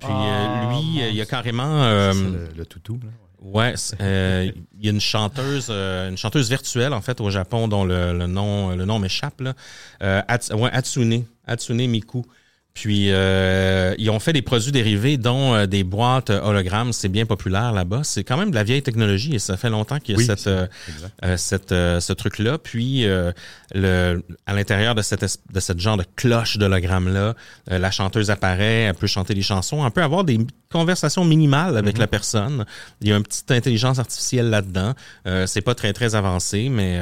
Puis 0.00 0.08
euh, 0.10 0.12
Ah, 0.12 0.68
lui, 0.74 1.02
euh, 1.02 1.08
il 1.08 1.16
y 1.16 1.22
a 1.22 1.24
carrément. 1.26 1.82
euh, 1.82 2.12
C'est 2.12 2.20
le, 2.24 2.48
le 2.58 2.66
toutou. 2.66 3.00
là. 3.02 3.08
Ouais, 3.40 3.74
euh, 4.00 4.50
il 4.78 4.84
y 4.84 4.88
a 4.88 4.92
une 4.92 5.00
chanteuse, 5.00 5.68
euh, 5.70 6.10
une 6.10 6.16
chanteuse 6.18 6.48
virtuelle 6.50 6.92
en 6.92 7.00
fait 7.00 7.20
au 7.20 7.30
Japon 7.30 7.68
dont 7.68 7.84
le, 7.84 8.12
le 8.12 8.26
nom, 8.26 8.70
le 8.76 8.84
nom 8.84 8.98
m'échappe 8.98 9.40
là. 9.40 9.54
Euh, 10.02 10.20
Ats- 10.28 10.54
ouais, 10.54 10.70
Hatsune, 10.72 11.24
Hatsune 11.46 11.86
Miku. 11.88 12.24
Puis 12.76 13.10
euh, 13.10 13.94
ils 13.96 14.10
ont 14.10 14.20
fait 14.20 14.34
des 14.34 14.42
produits 14.42 14.70
dérivés, 14.70 15.16
dont 15.16 15.54
euh, 15.54 15.64
des 15.64 15.82
boîtes 15.82 16.28
hologrammes. 16.28 16.92
C'est 16.92 17.08
bien 17.08 17.24
populaire 17.24 17.72
là-bas. 17.72 18.02
C'est 18.04 18.22
quand 18.22 18.36
même 18.36 18.50
de 18.50 18.54
la 18.54 18.64
vieille 18.64 18.82
technologie 18.82 19.34
et 19.34 19.38
ça 19.38 19.56
fait 19.56 19.70
longtemps 19.70 19.98
qu'il 19.98 20.12
y 20.12 20.16
a 20.16 20.18
Oui, 20.18 20.26
cette, 20.26 20.46
euh, 20.46 20.66
euh, 21.24 21.38
cette, 21.38 21.72
euh, 21.72 22.00
ce 22.00 22.12
truc-là. 22.12 22.58
Puis, 22.58 23.06
euh, 23.06 23.32
le, 23.74 24.22
à 24.44 24.52
l'intérieur 24.52 24.94
de 24.94 25.00
cette, 25.00 25.22
de 25.22 25.60
cette 25.60 25.80
genre 25.80 25.96
de 25.96 26.04
cloche 26.16 26.58
d'hologramme-là, 26.58 27.34
euh, 27.70 27.78
la 27.78 27.90
chanteuse 27.90 28.30
apparaît, 28.30 28.82
elle 28.82 28.94
peut 28.94 29.06
chanter 29.06 29.32
des 29.32 29.40
chansons, 29.40 29.82
elle 29.82 29.90
peut 29.90 30.02
avoir 30.02 30.24
des 30.24 30.38
conversations 30.70 31.24
minimales 31.24 31.78
avec 31.78 31.96
la 31.96 32.06
personne. 32.06 32.66
Il 33.00 33.08
y 33.08 33.12
a 33.14 33.16
une 33.16 33.22
petite 33.22 33.50
intelligence 33.50 33.98
artificielle 33.98 34.50
là-dedans. 34.50 34.92
Euh, 35.26 35.46
c'est 35.46 35.62
pas 35.62 35.74
très, 35.74 35.94
très 35.94 36.14
avancé, 36.14 36.68
mais... 36.68 37.00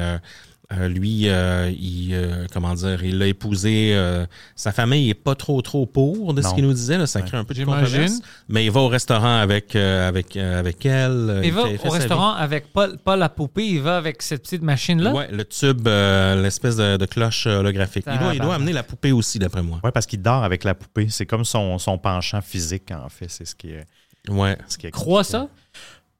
euh, 0.73 0.87
lui, 0.87 1.29
euh, 1.29 1.71
il, 1.79 2.09
euh, 2.13 2.47
comment 2.51 2.73
dire, 2.73 3.03
il 3.03 3.17
l'a 3.19 3.27
épousé. 3.27 3.91
euh, 3.93 4.25
sa 4.55 4.71
famille 4.71 5.09
est 5.09 5.13
pas 5.13 5.35
trop 5.35 5.61
trop 5.61 5.85
pour 5.85 6.33
de 6.33 6.41
ce 6.41 6.53
qu'il 6.55 6.63
nous 6.65 6.73
disait. 6.73 6.97
Là, 6.97 7.05
ça 7.07 7.21
crée 7.21 7.37
un 7.37 7.43
peu 7.43 7.53
de 7.53 7.63
controverse. 7.63 8.19
Mais 8.49 8.65
il 8.65 8.71
va 8.71 8.79
au 8.81 8.87
restaurant 8.87 9.37
avec 9.37 9.75
euh, 9.75 10.07
avec 10.07 10.35
euh, 10.35 10.59
avec 10.59 10.85
elle. 10.85 11.41
Il 11.43 11.51
va 11.53 11.63
fait- 11.63 11.73
il 11.73 11.77
fait 11.77 11.87
au 11.87 11.91
vie. 11.91 11.97
restaurant 11.99 12.31
avec 12.33 12.73
pas, 12.73 12.87
pas 12.97 13.15
la 13.15 13.29
poupée, 13.29 13.65
il 13.67 13.81
va 13.81 13.97
avec 13.97 14.21
cette 14.21 14.41
petite 14.43 14.63
machine-là? 14.63 15.13
Ouais, 15.13 15.27
le 15.31 15.45
tube, 15.45 15.87
euh, 15.87 16.41
l'espèce 16.41 16.75
de, 16.77 16.97
de 16.97 17.05
cloche 17.05 17.45
holographique. 17.47 18.05
Il 18.07 18.17
doit, 18.17 18.17
il 18.17 18.19
doit 18.21 18.31
Tabarnak. 18.33 18.55
amener 18.55 18.73
la 18.73 18.83
poupée 18.83 19.11
aussi, 19.11 19.37
d'après 19.39 19.61
moi. 19.61 19.79
Oui, 19.83 19.91
parce 19.93 20.05
qu'il 20.07 20.21
dort 20.21 20.43
avec 20.43 20.63
la 20.63 20.73
poupée. 20.73 21.07
C'est 21.09 21.25
comme 21.25 21.45
son, 21.45 21.77
son 21.77 21.97
penchant 21.97 22.41
physique, 22.41 22.91
en 22.91 23.09
fait. 23.09 23.29
C'est 23.29 23.45
ce 23.45 23.53
qui 23.55 23.69
est. 23.71 23.85
Ouais. 24.29 24.57
Ce 24.67 24.77
qui 24.79 24.87
est 24.87 24.91
Crois 24.91 25.23
ça? 25.23 25.47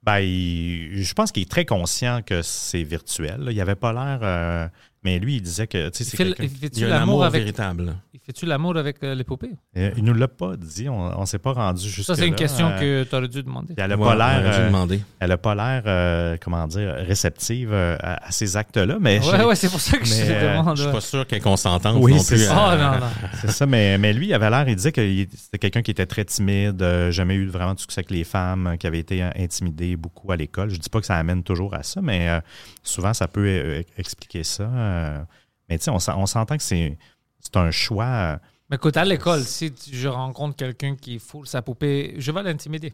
Ben, 0.06 0.22
je 0.22 1.14
pense 1.14 1.32
qu'il 1.32 1.44
est 1.44 1.50
très 1.50 1.66
conscient 1.66 2.22
que 2.22 2.42
c'est 2.44 2.84
virtuel. 2.84 3.48
Il 3.50 3.60
avait 3.62 3.76
pas 3.76 3.92
l'air. 3.94 4.20
euh, 4.22 4.68
mais 5.06 5.20
lui, 5.20 5.36
il 5.38 5.42
disait 5.42 5.68
que. 5.68 5.88
tu 5.90 6.04
sais, 6.04 6.10
Il 6.26 6.36
c'est 6.36 6.44
il 6.44 6.70
Il 6.74 6.80
y 6.80 6.84
a 6.84 6.88
un 6.88 6.90
l'amour 6.90 7.02
amour 7.04 7.24
avec, 7.26 7.42
véritable. 7.44 7.96
il 8.14 8.20
fait-tu 8.20 8.46
l'amour 8.46 8.76
avec 8.76 8.98
euh, 9.04 9.16
les 9.16 9.24
poupées? 9.24 9.52
Euh, 9.78 9.92
Il 9.96 10.04
nous 10.04 10.14
l'a 10.14 10.28
pas 10.28 10.56
dit. 10.58 10.90
On, 10.90 11.22
on 11.22 11.26
s'est 11.26 11.38
pas 11.40 11.54
rendu 11.54 11.88
jusque 11.88 12.08
Ça, 12.08 12.16
c'est 12.16 12.28
une 12.28 12.36
question 12.36 12.72
que 12.80 13.04
tu 13.04 13.16
aurais 13.16 13.28
dû 13.28 13.44
demander. 13.44 13.74
Elle 13.78 13.92
a 13.92 13.96
Ouais, 13.98 14.04
pas 14.04 14.16
l'air. 14.16 14.42
euh, 14.44 14.98
elle 15.20 15.32
a 15.32 15.38
pas 15.38 15.56
l'air, 15.56 15.84
euh, 15.86 16.36
comment 16.42 16.68
dire, 16.68 16.96
réceptive 17.08 17.70
euh, 17.72 17.96
à, 18.02 18.28
à 18.28 18.32
ces 18.32 18.58
actes-là. 18.58 18.98
Mais 19.00 19.20
Ouais, 19.20 19.38
je- 19.40 19.44
ouais, 19.46 19.56
c'est 19.56 19.70
pour 19.70 19.80
ça 19.80 19.98
que 19.98 20.06
je 20.06 20.12
te 20.14 20.32
euh, 20.32 20.58
demande. 20.60 20.76
Je 20.76 20.84
suis 20.84 20.92
pas 20.92 21.02
sûr 21.02 21.26
qu'elle 21.28 21.42
consentante 21.42 21.98
Oui, 22.02 22.14
non 22.16 22.24
plus. 22.24 22.48
Oh 22.50 22.54
non, 22.54 22.78
non. 22.78 23.08
C'est 23.42 23.52
ça, 23.52 23.66
mais, 23.66 23.98
mais 24.00 24.12
lui, 24.12 24.28
il 24.28 24.34
avait 24.34 24.50
l'air, 24.50 24.68
il 24.68 24.76
disait 24.76 24.92
que 24.92 25.02
c'était 25.36 25.60
quelqu'un 25.60 25.82
qui 25.84 25.92
était 25.92 26.06
très 26.08 26.26
timide, 26.26 26.82
euh, 26.82 27.12
jamais 27.12 27.36
eu 27.36 27.48
vraiment 27.48 27.74
de 27.76 27.80
succès 27.80 28.00
avec 28.00 28.12
les 28.12 28.24
femmes, 28.24 28.68
euh, 28.68 28.76
qui 28.76 28.88
avait 28.88 29.00
été 29.00 29.22
euh, 29.24 29.30
intimidé 29.38 29.96
beaucoup 29.96 30.32
à 30.32 30.36
l'école. 30.36 30.70
Je 30.72 30.78
dis 30.78 30.90
pas 30.90 31.00
que 31.00 31.06
ça 31.06 31.16
amène 31.16 31.44
toujours 31.44 31.74
à 31.76 31.84
ça, 31.84 32.02
mais 32.02 32.28
euh, 32.30 32.40
souvent, 32.82 33.14
ça 33.14 33.28
peut 33.28 33.46
euh, 33.46 33.82
expliquer 33.98 34.44
ça. 34.44 34.64
Euh. 34.96 35.24
mais 35.70 35.78
tu 35.78 35.84
sais, 35.86 35.92
on, 35.92 36.00
s'en- 36.00 36.18
on 36.20 36.26
s'entend 36.26 36.58
que 36.58 36.64
c'est 36.64 36.98
c'est 37.40 37.56
un 37.58 37.70
choix. 37.72 38.40
Mais 38.70 38.78
écoute, 38.78 38.98
à 38.98 39.06
l'école, 39.06 39.44
si 39.44 39.72
tu- 39.72 39.96
je 39.96 40.08
rencontre 40.08 40.56
quelqu'un 40.56 40.96
qui 40.96 41.20
foule 41.20 41.46
sa 41.48 41.62
poupée, 41.62 42.16
je 42.18 42.32
vais 42.32 42.42
l'intimider. 42.44 42.94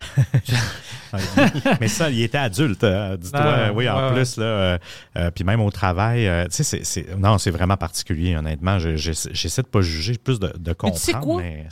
Mais 1.80 1.88
ça, 1.88 2.10
il 2.10 2.22
était 2.22 2.38
adulte, 2.38 2.84
euh, 2.84 3.16
dis-toi. 3.16 3.72
Oui, 3.74 3.88
en 3.88 4.08
ouais, 4.08 4.14
plus, 4.14 4.36
là, 4.36 4.44
euh, 4.44 4.78
euh, 5.16 5.30
puis 5.30 5.44
même 5.44 5.60
au 5.60 5.70
travail, 5.70 6.26
euh, 6.28 6.46
tu 6.46 6.62
sais, 6.62 6.84
c'est- 6.84 7.16
non, 7.16 7.38
c'est 7.38 7.50
vraiment 7.50 7.76
particulier, 7.76 8.36
honnêtement. 8.36 8.78
Je- 8.78 8.96
j'essa- 8.96 9.30
J'essaie 9.32 9.62
de 9.62 9.66
pas 9.68 9.80
juger, 9.80 10.16
plus 10.16 10.38
de, 10.38 10.48
de 10.48 10.54
Mais 10.70 10.74
comprendre. 10.74 10.94
tu 11.00 11.04
sais 11.04 11.12
quoi? 11.14 11.42
mais 11.42 11.66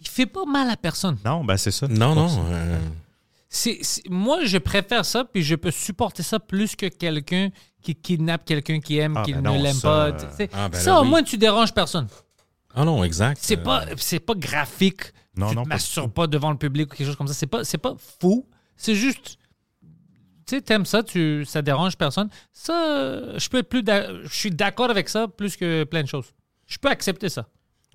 Il 0.00 0.08
fait 0.08 0.26
pas 0.26 0.44
mal 0.46 0.70
à 0.70 0.76
personne. 0.76 1.18
non, 1.24 1.44
ben 1.44 1.56
c'est 1.56 1.70
ça. 1.72 1.86
Non, 1.88 2.14
non. 2.14 2.28
C'est 3.52 3.80
moi, 4.08 4.44
je 4.44 4.58
préfère 4.58 5.04
ça, 5.04 5.24
puis 5.24 5.42
je 5.42 5.56
peux 5.56 5.72
supporter 5.72 6.22
ça 6.22 6.38
plus 6.38 6.76
que 6.76 6.86
quelqu'un 6.86 7.48
qui 7.82 7.96
kidnappe 7.96 8.44
quelqu'un 8.44 8.78
qui 8.78 8.98
aime, 8.98 9.16
Ah, 9.16 9.22
qui 9.24 9.32
ben 9.32 9.42
ne 9.42 9.60
l'aime 9.62 9.80
pas. 9.80 10.06
euh, 10.10 10.46
ah, 10.52 10.68
ben 10.68 10.78
ça, 10.78 10.90
là, 10.90 11.00
au 11.00 11.02
oui. 11.02 11.08
moins, 11.10 11.22
tu 11.24 11.36
déranges 11.36 11.74
personne. 11.74 12.06
Ah 12.74 12.84
non, 12.84 13.02
exact. 13.02 13.38
C'est 13.42 13.58
Euh, 13.58 13.62
pas, 13.62 13.86
c'est 13.96 14.20
pas 14.20 14.34
graphique. 14.36 15.02
Non, 15.36 15.48
tu 15.50 15.56
non, 15.56 15.64
te 15.64 16.06
pas 16.06 16.28
devant 16.28 16.52
le 16.52 16.58
public 16.58 16.92
ou 16.92 16.96
quelque 16.96 17.06
chose 17.08 17.16
comme 17.16 17.26
ça. 17.26 17.34
C'est 17.34 17.46
pas, 17.48 17.64
c'est 17.64 17.78
pas 17.78 17.94
fou. 18.20 18.46
C'est 18.76 18.94
juste. 18.94 19.36
Tu 20.46 20.56
sais, 20.56 20.60
t'aimes 20.62 20.86
ça, 20.86 21.02
tu, 21.02 21.44
ça 21.44 21.60
dérange 21.62 21.96
personne. 21.96 22.28
Ça, 22.52 23.36
je 23.36 23.48
peux 23.48 23.64
plus. 23.64 23.82
Je 23.86 24.28
suis 24.32 24.50
d'accord 24.50 24.90
avec 24.90 25.08
ça 25.08 25.26
plus 25.26 25.56
que 25.56 25.82
plein 25.84 26.02
de 26.02 26.08
choses. 26.08 26.26
Je 26.68 26.78
peux 26.78 26.88
accepter 26.88 27.28
ça. 27.28 27.48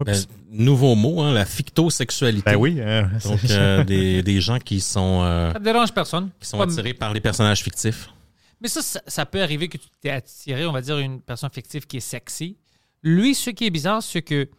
Ben, 0.04 0.16
nouveau 0.50 0.96
mot, 0.96 1.22
hein, 1.22 1.32
la 1.34 1.46
fictosexualité. 1.46 2.43
ben 2.52 2.56
oui. 2.58 2.76
euh, 2.80 3.04
Donc, 3.24 3.39
c'est- 3.39 3.52
euh, 3.52 3.84
des, 3.86 4.22
des 4.24 4.41
gens 4.41 4.60
qui 4.60 4.82
sont, 4.82 5.22
euh, 5.24 5.54
Ça 5.54 5.60
dérange 5.60 5.93
personne. 5.93 6.32
qui 6.39 6.48
sont 6.50 6.58
Pas- 6.58 6.66
attirés 6.66 6.93
par 6.93 7.14
les 7.14 7.22
personnages 7.22 7.64
fictifs. 7.64 8.10
Mais 8.60 8.68
ça, 8.68 8.82
ça, 8.82 9.02
ça 9.08 9.26
peut 9.26 9.41
arriver 9.41 9.68
que 9.70 9.78
tu 9.78 9.88
t'es 10.02 10.10
attiré, 10.10 10.66
on 10.66 10.72
va 10.74 10.82
dire, 10.82 10.98
une 10.98 11.22
personne 11.22 11.50
fictive 11.50 11.86
qui 11.88 11.98
est 11.98 12.02
sexy. 12.02 12.58
Lui, 13.04 13.36
ce 13.36 13.52
qui 13.52 13.66
est 13.68 13.70
bizarre, 13.70 14.02
c'est 14.04 14.22
que 14.22 14.50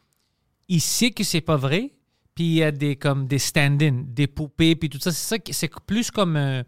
il 0.69 0.81
sait 0.81 1.11
que 1.11 1.23
c'est 1.25 1.41
pas 1.43 1.57
vrai, 1.57 1.93
puis 2.35 2.45
il 2.45 2.53
y 2.55 2.63
a 2.63 2.71
des 2.73 2.97
comme 2.97 3.27
des 3.27 3.39
stand-in, 3.39 4.05
des 4.07 4.27
poupées, 4.27 4.75
puis 4.77 4.89
tout 4.89 4.99
ça. 5.01 5.13
C'est 5.13 5.37
ça, 5.37 5.43
c'est 5.51 5.71
plus 5.87 6.11
comme 6.11 6.37
euh, 6.37 6.63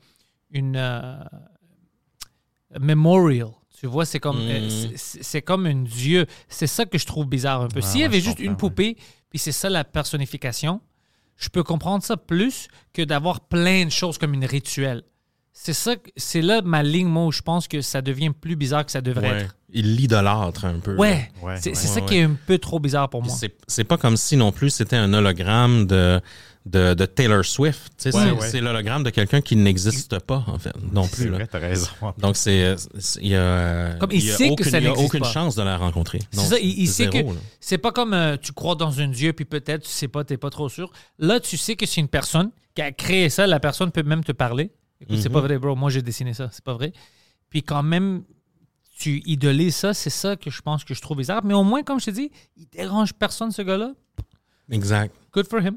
une 0.50 0.76
euh, 0.76 1.18
memorial. 2.80 3.48
Tu 3.78 3.86
vois, 3.86 4.04
c'est 4.04 4.18
comme 4.20 4.38
Mm. 4.44 4.48
euh, 4.50 4.88
c'est- 4.96 5.42
comme 5.42 5.66
un 5.66 5.82
dieu. 5.82 6.26
C'est 6.48 6.66
ça 6.66 6.84
que 6.84 6.98
je 6.98 7.06
trouve 7.06 7.26
bizarre 7.26 7.62
un 7.62 7.68
peu. 7.68 7.80
Ah, 7.82 7.86
S'il 7.86 8.00
y 8.00 8.04
avait 8.04 8.20
juste 8.20 8.40
une 8.40 8.56
poupée, 8.56 8.96
puis 9.30 9.38
c'est 9.38 9.52
ça 9.52 9.68
la 9.70 9.84
personnification, 9.84 10.80
je 11.36 11.48
peux 11.48 11.62
comprendre 11.62 12.02
ça 12.02 12.16
plus 12.16 12.68
que 12.92 13.02
d'avoir 13.02 13.40
plein 13.40 13.84
de 13.84 13.90
choses 13.90 14.18
comme 14.18 14.34
une 14.34 14.44
rituel. 14.44 15.02
C'est 15.52 15.72
ça, 15.72 15.94
c'est 16.16 16.40
là 16.42 16.62
ma 16.62 16.82
ligne, 16.82 17.08
moi, 17.08 17.26
où 17.26 17.32
je 17.32 17.42
pense 17.42 17.66
que 17.68 17.80
ça 17.80 18.00
devient 18.00 18.30
plus 18.30 18.54
bizarre 18.56 18.84
que 18.86 18.92
ça 18.92 19.00
devrait 19.00 19.30
Ouais. 19.30 19.40
être. 19.42 19.56
Il 19.70 19.96
l'idolâtre 19.96 20.64
un 20.64 20.78
peu. 20.78 20.96
Ouais, 20.96 21.30
Ouais, 21.42 21.56
c'est 21.60 21.74
ça 21.74 22.00
qui 22.00 22.16
est 22.16 22.22
un 22.22 22.36
peu 22.46 22.58
trop 22.58 22.78
bizarre 22.80 23.08
pour 23.10 23.22
moi. 23.22 23.34
C'est 23.66 23.84
pas 23.84 23.96
comme 23.98 24.16
si 24.16 24.36
non 24.36 24.50
plus 24.52 24.70
c'était 24.70 24.96
un 24.96 25.12
hologramme 25.12 25.86
de, 25.86 26.20
de, 26.70 26.94
de 26.94 27.06
Taylor 27.06 27.44
Swift. 27.44 27.92
Ouais, 28.06 28.12
c'est, 28.12 28.54
ouais. 28.54 28.60
l'hologramme 28.60 29.02
de 29.02 29.10
quelqu'un 29.10 29.40
qui 29.40 29.56
n'existe 29.56 30.18
pas, 30.20 30.44
en 30.46 30.58
fait, 30.58 30.72
non 30.92 31.06
plus. 31.08 31.26
là. 31.30 31.36
vrai, 31.38 31.46
t'as 31.46 31.58
raison. 31.58 31.88
Donc, 32.18 32.36
c'est, 32.36 32.76
c'est- 32.98 33.20
il 33.22 33.28
y 33.28 33.36
a, 33.36 33.94
Comme 33.98 34.10
il 34.12 34.24
y 34.24 34.30
a 34.30 34.36
sait 34.36 34.48
que 34.48 34.52
aucune, 34.52 34.70
ça 34.70 34.78
il 34.78 34.84
y 34.84 34.86
a 34.88 34.92
aucune 34.92 35.20
pas. 35.20 35.32
chance 35.32 35.54
de 35.56 35.62
la 35.62 35.76
rencontrer. 35.76 36.20
C'est 36.30 36.40
ça, 36.40 36.58
il, 36.58 36.78
il 36.80 36.88
sait 36.88 37.08
que 37.08 37.18
là. 37.18 37.32
c'est 37.60 37.78
pas 37.78 37.92
comme 37.92 38.12
euh, 38.12 38.36
tu 38.36 38.52
crois 38.52 38.74
dans 38.74 39.00
un 39.00 39.08
dieu, 39.08 39.32
puis 39.32 39.44
peut-être 39.44 39.82
tu 39.84 39.90
sais 39.90 40.08
pas, 40.08 40.24
t'es 40.24 40.36
pas 40.36 40.50
trop 40.50 40.68
sûr. 40.68 40.90
Là, 41.18 41.40
tu 41.40 41.56
sais 41.56 41.74
que 41.76 41.86
c'est 41.86 42.00
une 42.00 42.08
personne 42.08 42.50
qui 42.74 42.82
a 42.82 42.92
créé 42.92 43.28
ça. 43.30 43.46
La 43.46 43.60
personne 43.60 43.90
peut 43.90 44.02
même 44.02 44.22
te 44.24 44.32
parler. 44.32 44.70
Écoute, 45.00 45.18
c'est 45.20 45.28
Mhm. 45.28 45.32
pas 45.34 45.40
vrai, 45.40 45.58
bro. 45.58 45.74
Moi, 45.76 45.90
j'ai 45.90 46.02
dessiné 46.02 46.34
ça. 46.34 46.48
C'est 46.52 46.64
pas 46.64 46.74
vrai. 46.74 46.92
Puis 47.50 47.62
quand 47.62 47.82
même, 47.82 48.24
tu 48.98 49.22
idolises 49.26 49.76
ça. 49.76 49.94
C'est 49.94 50.10
ça 50.10 50.36
que 50.36 50.50
je 50.50 50.60
pense 50.60 50.84
que 50.84 50.92
je 50.92 51.00
trouve 51.00 51.16
bizarre. 51.18 51.42
Mais 51.44 51.54
au 51.54 51.62
moins, 51.64 51.82
comme 51.82 52.00
je 52.00 52.06
te 52.06 52.10
dis, 52.10 52.30
il 52.56 52.66
dérange 52.68 53.14
personne, 53.14 53.50
ce 53.52 53.62
gars-là. 53.62 53.92
Exact. 54.70 55.14
Good 55.32 55.46
for 55.48 55.60
him. 55.60 55.76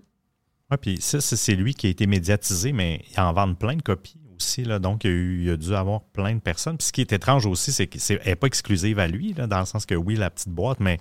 Ouais, 0.72 0.78
puis 0.82 0.97
ça, 1.01 1.19
c'est 1.22 1.55
lui 1.55 1.74
qui 1.74 1.88
a 1.88 1.89
été 1.89 2.07
médiatisé, 2.07 2.72
mais 2.72 3.01
il 3.15 3.19
en 3.19 3.34
vend 3.34 3.53
plein 3.53 3.76
de 3.76 3.82
copies 3.82 4.15
aussi. 4.39 4.63
Là, 4.63 4.80
donc, 4.80 5.03
il 5.03 5.07
a 5.07 5.11
eu, 5.11 5.39
il 5.41 5.47
y 5.47 5.51
a 5.51 5.57
dû 5.57 5.76
avoir 5.76 6.01
plein 6.13 6.34
de 6.34 6.39
personnes. 6.39 6.78
Puis 6.78 6.88
ce 6.88 6.91
qui 6.93 7.01
est 7.01 7.11
étrange 7.13 7.45
aussi, 7.45 7.72
c'est 7.72 7.88
qu'elle 7.88 8.19
n'est 8.26 8.36
pas 8.36 8.47
exclusive 8.47 8.97
à 8.99 9.07
lui, 9.07 9.34
là, 9.38 9.47
dans 9.47 9.59
le 9.59 9.65
sens 9.65 9.86
que 9.86 9.95
oui, 9.95 10.15
la 10.15 10.30
petite 10.30 10.49
boîte, 10.49 10.80
mais. 10.80 10.97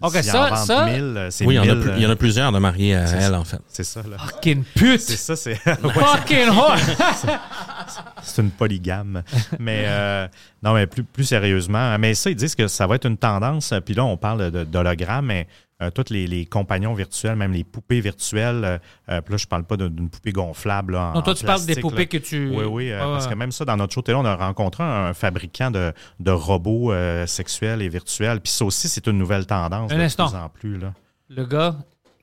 Ok, 0.00 0.12
s'il 0.14 0.24
ça- 0.24 0.46
en 0.46 0.48
vend 0.50 0.56
ça- 0.56 0.86
1000, 0.86 1.26
c'est 1.30 1.44
Oui, 1.44 1.54
il 1.54 1.56
y, 1.56 1.60
en 1.60 1.62
a 1.64 1.74
1000, 1.74 1.84
plus- 1.84 1.92
il 1.98 2.02
y 2.02 2.06
en 2.06 2.10
a 2.10 2.16
plusieurs 2.16 2.50
de 2.52 2.58
mariés 2.58 2.94
à 2.94 3.00
elle, 3.02 3.20
ça. 3.32 3.40
en 3.40 3.44
fait. 3.44 3.60
C'est 3.68 3.84
ça, 3.84 4.02
là. 4.08 4.16
Fucking 4.18 4.64
pute! 4.74 5.00
C'est 5.00 5.16
ça, 5.16 5.36
c'est. 5.36 5.54
Fucking 5.56 6.48
whore! 6.50 6.76
C'est 8.22 8.40
une 8.40 8.50
polygame. 8.50 9.22
mais 9.58 9.84
euh, 9.86 10.28
non, 10.62 10.72
mais 10.74 10.86
plus, 10.86 11.02
plus 11.04 11.24
sérieusement, 11.24 11.98
mais 11.98 12.14
ça, 12.14 12.30
ils 12.30 12.36
disent 12.36 12.54
que 12.54 12.68
ça 12.68 12.86
va 12.86 12.94
être 12.94 13.06
une 13.06 13.18
tendance. 13.18 13.74
Puis 13.84 13.94
là, 13.94 14.04
on 14.04 14.16
parle 14.16 14.50
d'hologrammes, 14.66 15.26
mais 15.26 15.46
euh, 15.82 15.90
tous 15.90 16.10
les, 16.10 16.26
les 16.26 16.46
compagnons 16.46 16.94
virtuels, 16.94 17.36
même 17.36 17.52
les 17.52 17.64
poupées 17.64 18.00
virtuelles. 18.00 18.64
euh, 18.64 18.78
euh, 19.10 19.20
puis 19.20 19.32
là, 19.32 19.36
je 19.36 19.46
parle 19.46 19.64
pas 19.64 19.76
d'une 19.76 20.08
poupée 20.08 20.32
gonflable. 20.32 20.94
là, 20.94 21.10
en- 21.10 21.14
Non, 21.14 21.22
toi, 21.22 21.32
en 21.32 21.36
tu 21.36 21.44
parles 21.44 21.66
des 21.66 21.76
poupées 21.76 21.96
là. 21.98 22.06
que 22.06 22.16
tu. 22.18 22.48
Oui, 22.48 22.64
oui, 22.64 22.90
parce 22.98 23.26
que 23.26 23.34
même 23.34 23.52
ça, 23.52 23.64
dans 23.64 23.76
notre 23.76 23.92
show 23.92 24.02
télé, 24.02 24.16
on 24.16 24.24
a 24.24 24.34
rencontré 24.36 24.82
un 24.84 25.12
fabricant 25.12 25.70
de, 25.70 25.92
de 26.20 26.30
robots 26.30 26.92
sexuels 27.26 27.82
et 27.82 27.88
virtuels. 27.88 28.40
Puis 28.40 28.52
ça 28.52 28.64
aussi, 28.64 28.88
c'est 28.88 29.06
une 29.06 29.18
nouvelle 29.18 29.46
tendance 29.46 29.92
Un 29.92 29.96
de 29.98 30.02
instant. 30.02 30.28
plus 30.28 30.36
en 30.38 30.48
plus. 30.48 30.78
Là. 30.78 30.94
Le 31.28 31.44
gars, 31.44 31.76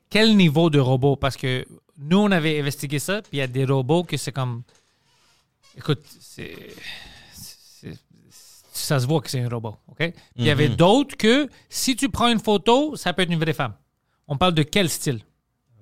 quel 0.08 0.36
niveau 0.36 0.70
de 0.70 0.78
robot? 0.80 1.16
Parce 1.16 1.36
que 1.36 1.64
nous, 1.98 2.18
on 2.18 2.30
avait 2.30 2.58
investigué 2.58 2.98
ça, 2.98 3.20
puis 3.22 3.30
il 3.34 3.38
y 3.38 3.42
a 3.42 3.46
des 3.46 3.64
robots 3.64 4.04
que 4.04 4.16
c'est 4.16 4.32
comme. 4.32 4.62
Écoute, 5.76 6.00
c'est- 6.20 6.56
Ça 8.80 8.98
se 9.00 9.06
voit 9.06 9.20
que 9.20 9.30
c'est 9.30 9.40
un 9.40 9.48
robot, 9.48 9.76
OK? 9.88 10.12
Il 10.36 10.44
y 10.44 10.50
avait 10.50 10.68
Mhm. 10.68 10.76
d'autres 10.76 11.16
que 11.16 11.48
si 11.68 11.96
tu 11.96 12.08
prends 12.08 12.28
une 12.28 12.40
photo, 12.40 12.96
ça 12.96 13.12
peut 13.12 13.22
être 13.22 13.30
une 13.32 13.38
vraie 13.40 13.52
femme. 13.52 13.74
On 14.28 14.36
parle 14.36 14.54
de 14.54 14.62
quel 14.62 14.88
style? 14.88 15.20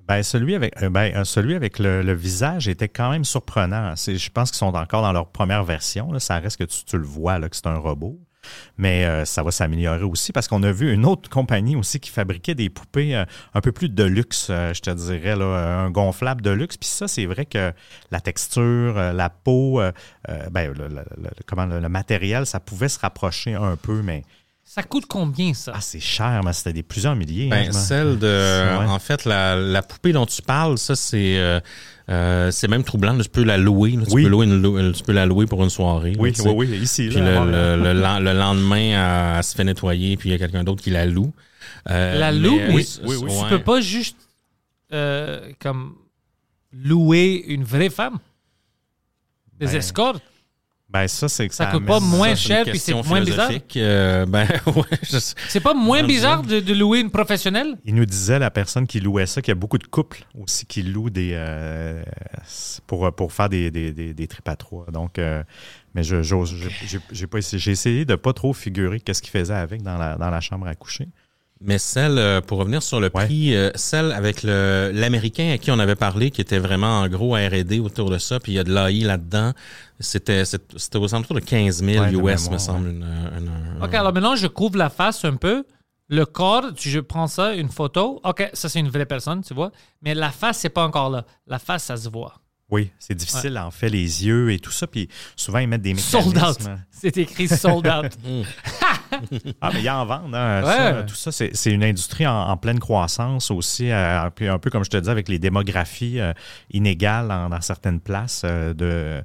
Ben, 0.06 0.22
celui 0.22 0.54
avec, 0.54 0.80
euh, 0.82 0.88
ben, 0.88 1.14
euh, 1.14 1.24
celui 1.24 1.54
avec 1.54 1.78
le, 1.78 2.02
le 2.02 2.14
visage 2.14 2.66
était 2.66 2.88
quand 2.88 3.10
même 3.10 3.24
surprenant. 3.24 3.94
Je 3.94 4.30
pense 4.30 4.50
qu'ils 4.50 4.56
sont 4.58 4.74
encore 4.74 5.02
dans 5.02 5.12
leur 5.12 5.26
première 5.30 5.64
version. 5.64 6.12
là. 6.12 6.18
Ça 6.18 6.38
reste 6.38 6.56
que 6.56 6.64
tu, 6.64 6.82
tu 6.84 6.96
le 6.96 7.04
vois 7.04 7.38
là, 7.38 7.48
que 7.50 7.56
c'est 7.56 7.66
un 7.66 7.76
robot. 7.76 8.18
Mais 8.78 9.04
euh, 9.04 9.24
ça 9.24 9.42
va 9.42 9.50
s'améliorer 9.50 10.04
aussi 10.04 10.32
parce 10.32 10.46
qu'on 10.48 10.62
a 10.62 10.70
vu 10.70 10.92
une 10.92 11.04
autre 11.04 11.28
compagnie 11.28 11.74
aussi 11.76 11.98
qui 12.00 12.10
fabriquait 12.10 12.54
des 12.54 12.70
poupées 12.70 13.16
euh, 13.16 13.24
un 13.54 13.60
peu 13.60 13.72
plus 13.72 13.88
de 13.88 14.04
luxe, 14.04 14.46
euh, 14.50 14.72
je 14.72 14.80
te 14.80 14.90
dirais, 14.90 15.34
là, 15.36 15.44
un 15.84 15.90
gonflable 15.90 16.40
de 16.42 16.50
luxe. 16.50 16.76
Puis 16.76 16.88
ça, 16.88 17.08
c'est 17.08 17.26
vrai 17.26 17.44
que 17.46 17.72
la 18.10 18.20
texture, 18.20 18.96
euh, 18.96 19.12
la 19.12 19.28
peau, 19.30 19.80
ben, 20.50 20.72
le, 20.72 20.88
le- 20.88 20.94
le- 21.16 21.30
comment, 21.46 21.66
le, 21.66 21.80
le 21.80 21.88
matériel, 21.88 22.46
ça 22.46 22.60
pouvait 22.60 22.88
se 22.88 22.98
rapprocher 23.00 23.54
un 23.54 23.76
peu, 23.76 24.02
mais 24.02 24.22
Ça 24.64 24.82
coûte 24.82 25.06
combien, 25.06 25.52
ça? 25.54 25.72
ah, 25.74 25.80
c'est 25.80 25.98
cher, 26.00 26.42
mais 26.44 26.52
c'était 26.52 26.72
des 26.74 26.82
plusieurs 26.82 27.16
milliers. 27.16 27.46
hein, 27.46 27.64
Ben, 27.66 27.72
celle 27.72 28.18
de. 28.18 28.78
Ouais. 28.78 28.84
En 28.86 28.98
fait, 28.98 29.24
la, 29.24 29.56
la 29.56 29.82
poupée 29.82 30.12
dont 30.12 30.26
tu 30.26 30.42
parles, 30.42 30.78
ça, 30.78 30.94
c'est. 30.94 31.60
Euh, 32.08 32.46
euh, 32.48 32.50
c'est 32.50 32.68
même 32.68 32.84
troublant. 32.84 33.12
là. 33.12 33.22
Tu 33.22 33.28
peux 33.30 33.42
la 33.44 33.58
louer. 33.58 33.92
là. 33.92 34.04
Tu, 34.06 34.12
Oui. 34.14 34.22
peux 34.24 34.28
louer 34.30 34.46
une 34.46 34.62
lou- 34.62 34.92
tu 34.92 35.02
peux 35.02 35.12
la 35.12 35.26
louer 35.26 35.46
pour 35.46 35.62
une 35.62 35.70
soirée. 35.70 36.14
Oui, 36.18 36.32
oui, 36.44 36.52
oui, 36.56 36.66
ici. 36.78 37.08
Puis 37.08 37.18
là, 37.20 37.44
le, 37.44 37.76
le- 37.76 37.82
le 37.94 38.00
lan- 38.00 38.18
le 38.20 38.32
lendemain, 38.32 38.76
elle, 39.32 39.36
elle 39.38 39.44
se 39.44 39.54
fait 39.54 39.64
nettoyer, 39.64 40.16
puis 40.16 40.28
il 40.30 40.32
y 40.32 40.34
a 40.34 40.38
quelqu'un 40.38 40.64
d'autre 40.64 40.82
qui 40.82 40.90
la 40.90 41.04
loue. 41.06 41.32
Euh, 41.90 42.18
La 42.18 42.32
loue, 42.32 42.58
euh, 42.58 42.66
mais 42.68 42.74
oui, 42.74 42.86
oui. 43.04 43.16
Tu 43.18 43.24
ouais. 43.24 43.48
peux 43.50 43.58
pas 43.62 43.80
juste 43.80 44.16
euh, 44.92 45.50
comme 45.60 45.94
louer 46.72 47.44
une 47.48 47.64
vraie 47.64 47.90
femme. 47.90 48.18
Des 49.58 49.66
Ben, 49.66 49.76
escortes. 49.76 50.22
Ben, 50.90 51.06
ça, 51.06 51.28
c'est 51.28 51.46
que 51.48 51.54
Ça 51.54 51.66
ça. 51.66 51.70
coûte 51.72 51.84
pas 51.84 52.00
moins 52.00 52.30
Ça, 52.30 52.36
cher, 52.36 52.64
puis 52.64 52.78
c'est 52.78 52.94
moins 52.94 53.20
bizarre. 53.20 53.50
Euh, 53.76 54.24
ben, 54.24 54.48
ouais, 54.66 54.98
je. 55.02 55.18
C'est 55.48 55.60
pas 55.60 55.74
moins 55.74 56.02
bizarre 56.02 56.42
de, 56.42 56.60
de 56.60 56.74
louer 56.74 57.00
une 57.00 57.10
professionnelle? 57.10 57.76
Il 57.84 57.94
nous 57.94 58.06
disait, 58.06 58.38
la 58.38 58.50
personne 58.50 58.86
qui 58.86 58.98
louait 59.00 59.26
ça, 59.26 59.42
qu'il 59.42 59.50
y 59.50 59.52
a 59.52 59.54
beaucoup 59.54 59.76
de 59.76 59.86
couples 59.86 60.24
aussi 60.40 60.64
qui 60.64 60.82
louent 60.82 61.10
des, 61.10 61.32
euh, 61.34 62.02
pour, 62.86 63.12
pour 63.14 63.34
faire 63.34 63.50
des, 63.50 63.70
des, 63.70 63.92
des, 63.92 64.14
des 64.14 64.26
tripes 64.28 64.48
à 64.48 64.56
trois. 64.56 64.86
Donc, 64.86 65.18
euh, 65.18 65.42
mais 65.94 66.02
je 66.02 66.22
j'ai 66.22 67.26
pas 67.26 67.38
essayé, 67.38 67.58
j'ai 67.60 67.72
essayé 67.72 68.04
de 68.06 68.14
pas 68.14 68.32
trop 68.32 68.54
figurer 68.54 69.00
qu'est-ce 69.00 69.20
qu'il 69.20 69.30
faisait 69.30 69.52
avec 69.54 69.82
dans 69.82 69.98
la, 69.98 70.16
dans 70.16 70.30
la 70.30 70.40
chambre 70.40 70.66
à 70.66 70.74
coucher. 70.74 71.08
Mais 71.60 71.78
celle, 71.78 72.18
euh, 72.18 72.40
pour 72.40 72.58
revenir 72.58 72.82
sur 72.84 73.00
le 73.00 73.10
Ouais. 73.12 73.24
prix, 73.26 73.54
euh, 73.56 73.70
celle 73.74 74.12
avec 74.12 74.44
le 74.44 74.92
l'Américain 74.94 75.50
à 75.52 75.58
qui 75.58 75.70
on 75.72 75.78
avait 75.80 75.96
parlé, 75.96 76.30
qui 76.30 76.40
était 76.40 76.58
vraiment 76.60 77.00
en 77.00 77.08
gros 77.08 77.34
R&D 77.34 77.80
autour 77.80 78.10
de 78.10 78.18
ça, 78.18 78.38
puis 78.38 78.52
il 78.52 78.54
y 78.54 78.58
a 78.60 78.64
de 78.64 78.72
l'AI 78.72 79.00
là-dedans, 79.00 79.52
c'était 79.98 80.44
c'était 80.44 80.98
aux 80.98 81.14
alentours 81.14 81.34
de 81.34 81.40
15 81.40 81.82
000 81.82 82.04
Ouais, 82.04 82.10
de 82.12 82.16
US, 82.16 82.22
mémoire, 82.22 82.50
me 82.52 82.58
semble. 82.58 82.88
une- 82.90 83.02
une- 83.02 83.48
un- 83.80 83.84
OK, 83.84 83.92
alors 83.94 84.12
maintenant, 84.12 84.36
je 84.36 84.46
couvre 84.46 84.76
la 84.78 84.88
face 84.90 85.24
un 85.24 85.34
peu. 85.34 85.64
Le 86.10 86.24
corps, 86.24 86.72
tu- 86.74 86.88
je 86.90 87.00
prends 87.00 87.26
ça, 87.26 87.54
une 87.54 87.68
photo. 87.68 88.20
OK, 88.24 88.48
ça, 88.54 88.68
c'est 88.68 88.78
une 88.80 88.88
vraie 88.88 89.04
personne, 89.04 89.42
tu 89.42 89.52
vois. 89.52 89.72
Mais 90.00 90.14
la 90.14 90.30
face, 90.30 90.58
c'est 90.58 90.68
pas 90.70 90.84
encore 90.86 91.10
là. 91.10 91.24
La 91.46 91.58
face, 91.58 91.84
ça 91.84 91.96
se 91.96 92.08
voit. 92.08 92.34
Oui, 92.70 92.90
c'est 92.98 93.14
difficile, 93.14 93.58
en 93.58 93.70
fait, 93.70 93.88
les 93.88 94.26
yeux 94.26 94.52
et 94.52 94.58
tout 94.58 94.70
ça. 94.70 94.86
Puis 94.86 95.08
souvent, 95.36 95.58
ils 95.58 95.66
mettent 95.68 95.80
des 95.82 95.94
mécanismes. 95.94 96.20
Sold 96.32 96.38
out. 96.38 96.58
C'est 96.90 97.16
écrit 97.16 97.48
sold 97.48 97.86
out. 97.86 98.12
Ah, 99.60 99.70
mais 99.74 99.82
ils 99.82 99.90
en 99.90 100.04
vendent. 100.06 100.34
hein, 100.34 100.62
Ouais. 100.64 100.72
ça, 100.76 101.02
tout 101.02 101.14
ça, 101.14 101.32
c'est 101.32 101.70
une 101.72 101.84
industrie 101.84 102.26
en, 102.26 102.48
en 102.50 102.56
pleine 102.56 102.78
croissance 102.78 103.50
aussi. 103.50 103.90
euh, 103.90 104.22
un, 104.24 104.30
peu, 104.30 104.50
un 104.50 104.58
peu 104.58 104.70
comme 104.70 104.84
je 104.84 104.90
te 104.90 104.96
disais, 104.96 105.10
avec 105.10 105.28
les 105.28 105.38
démographies 105.38 106.20
euh, 106.20 106.32
inégales 106.70 107.30
en- 107.30 107.48
dans 107.48 107.60
certaines 107.60 108.00
places. 108.00 108.42
euh, 108.44 108.74
de, 108.74 109.22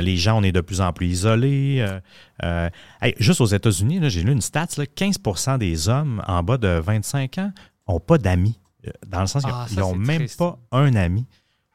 les 0.00 0.16
gens, 0.16 0.38
on 0.38 0.42
est 0.42 0.52
de 0.52 0.60
plus 0.60 0.80
en 0.80 0.92
plus 0.92 1.06
isolés. 1.08 1.84
hey, 2.42 3.14
juste 3.18 3.40
aux 3.40 3.46
États-Unis, 3.46 4.00
j'ai 4.10 4.22
lu 4.22 4.32
une 4.32 4.40
stat, 4.40 4.66
là, 4.76 4.86
15 4.86 5.18
des 5.58 5.88
hommes 5.88 6.22
en 6.26 6.42
bas 6.42 6.58
de 6.58 6.68
25 6.68 7.38
ans 7.38 7.52
n'ont 7.88 8.00
pas 8.00 8.18
d'amis. 8.18 8.58
Dans 9.06 9.20
le 9.20 9.26
sens 9.26 9.42
Ah, 9.46 9.64
qu'ils 9.68 9.78
n'ont 9.80 9.92
c'est 9.92 9.98
même 9.98 10.18
triste. 10.18 10.38
pas 10.38 10.58
un 10.72 10.94
ami. 10.94 11.26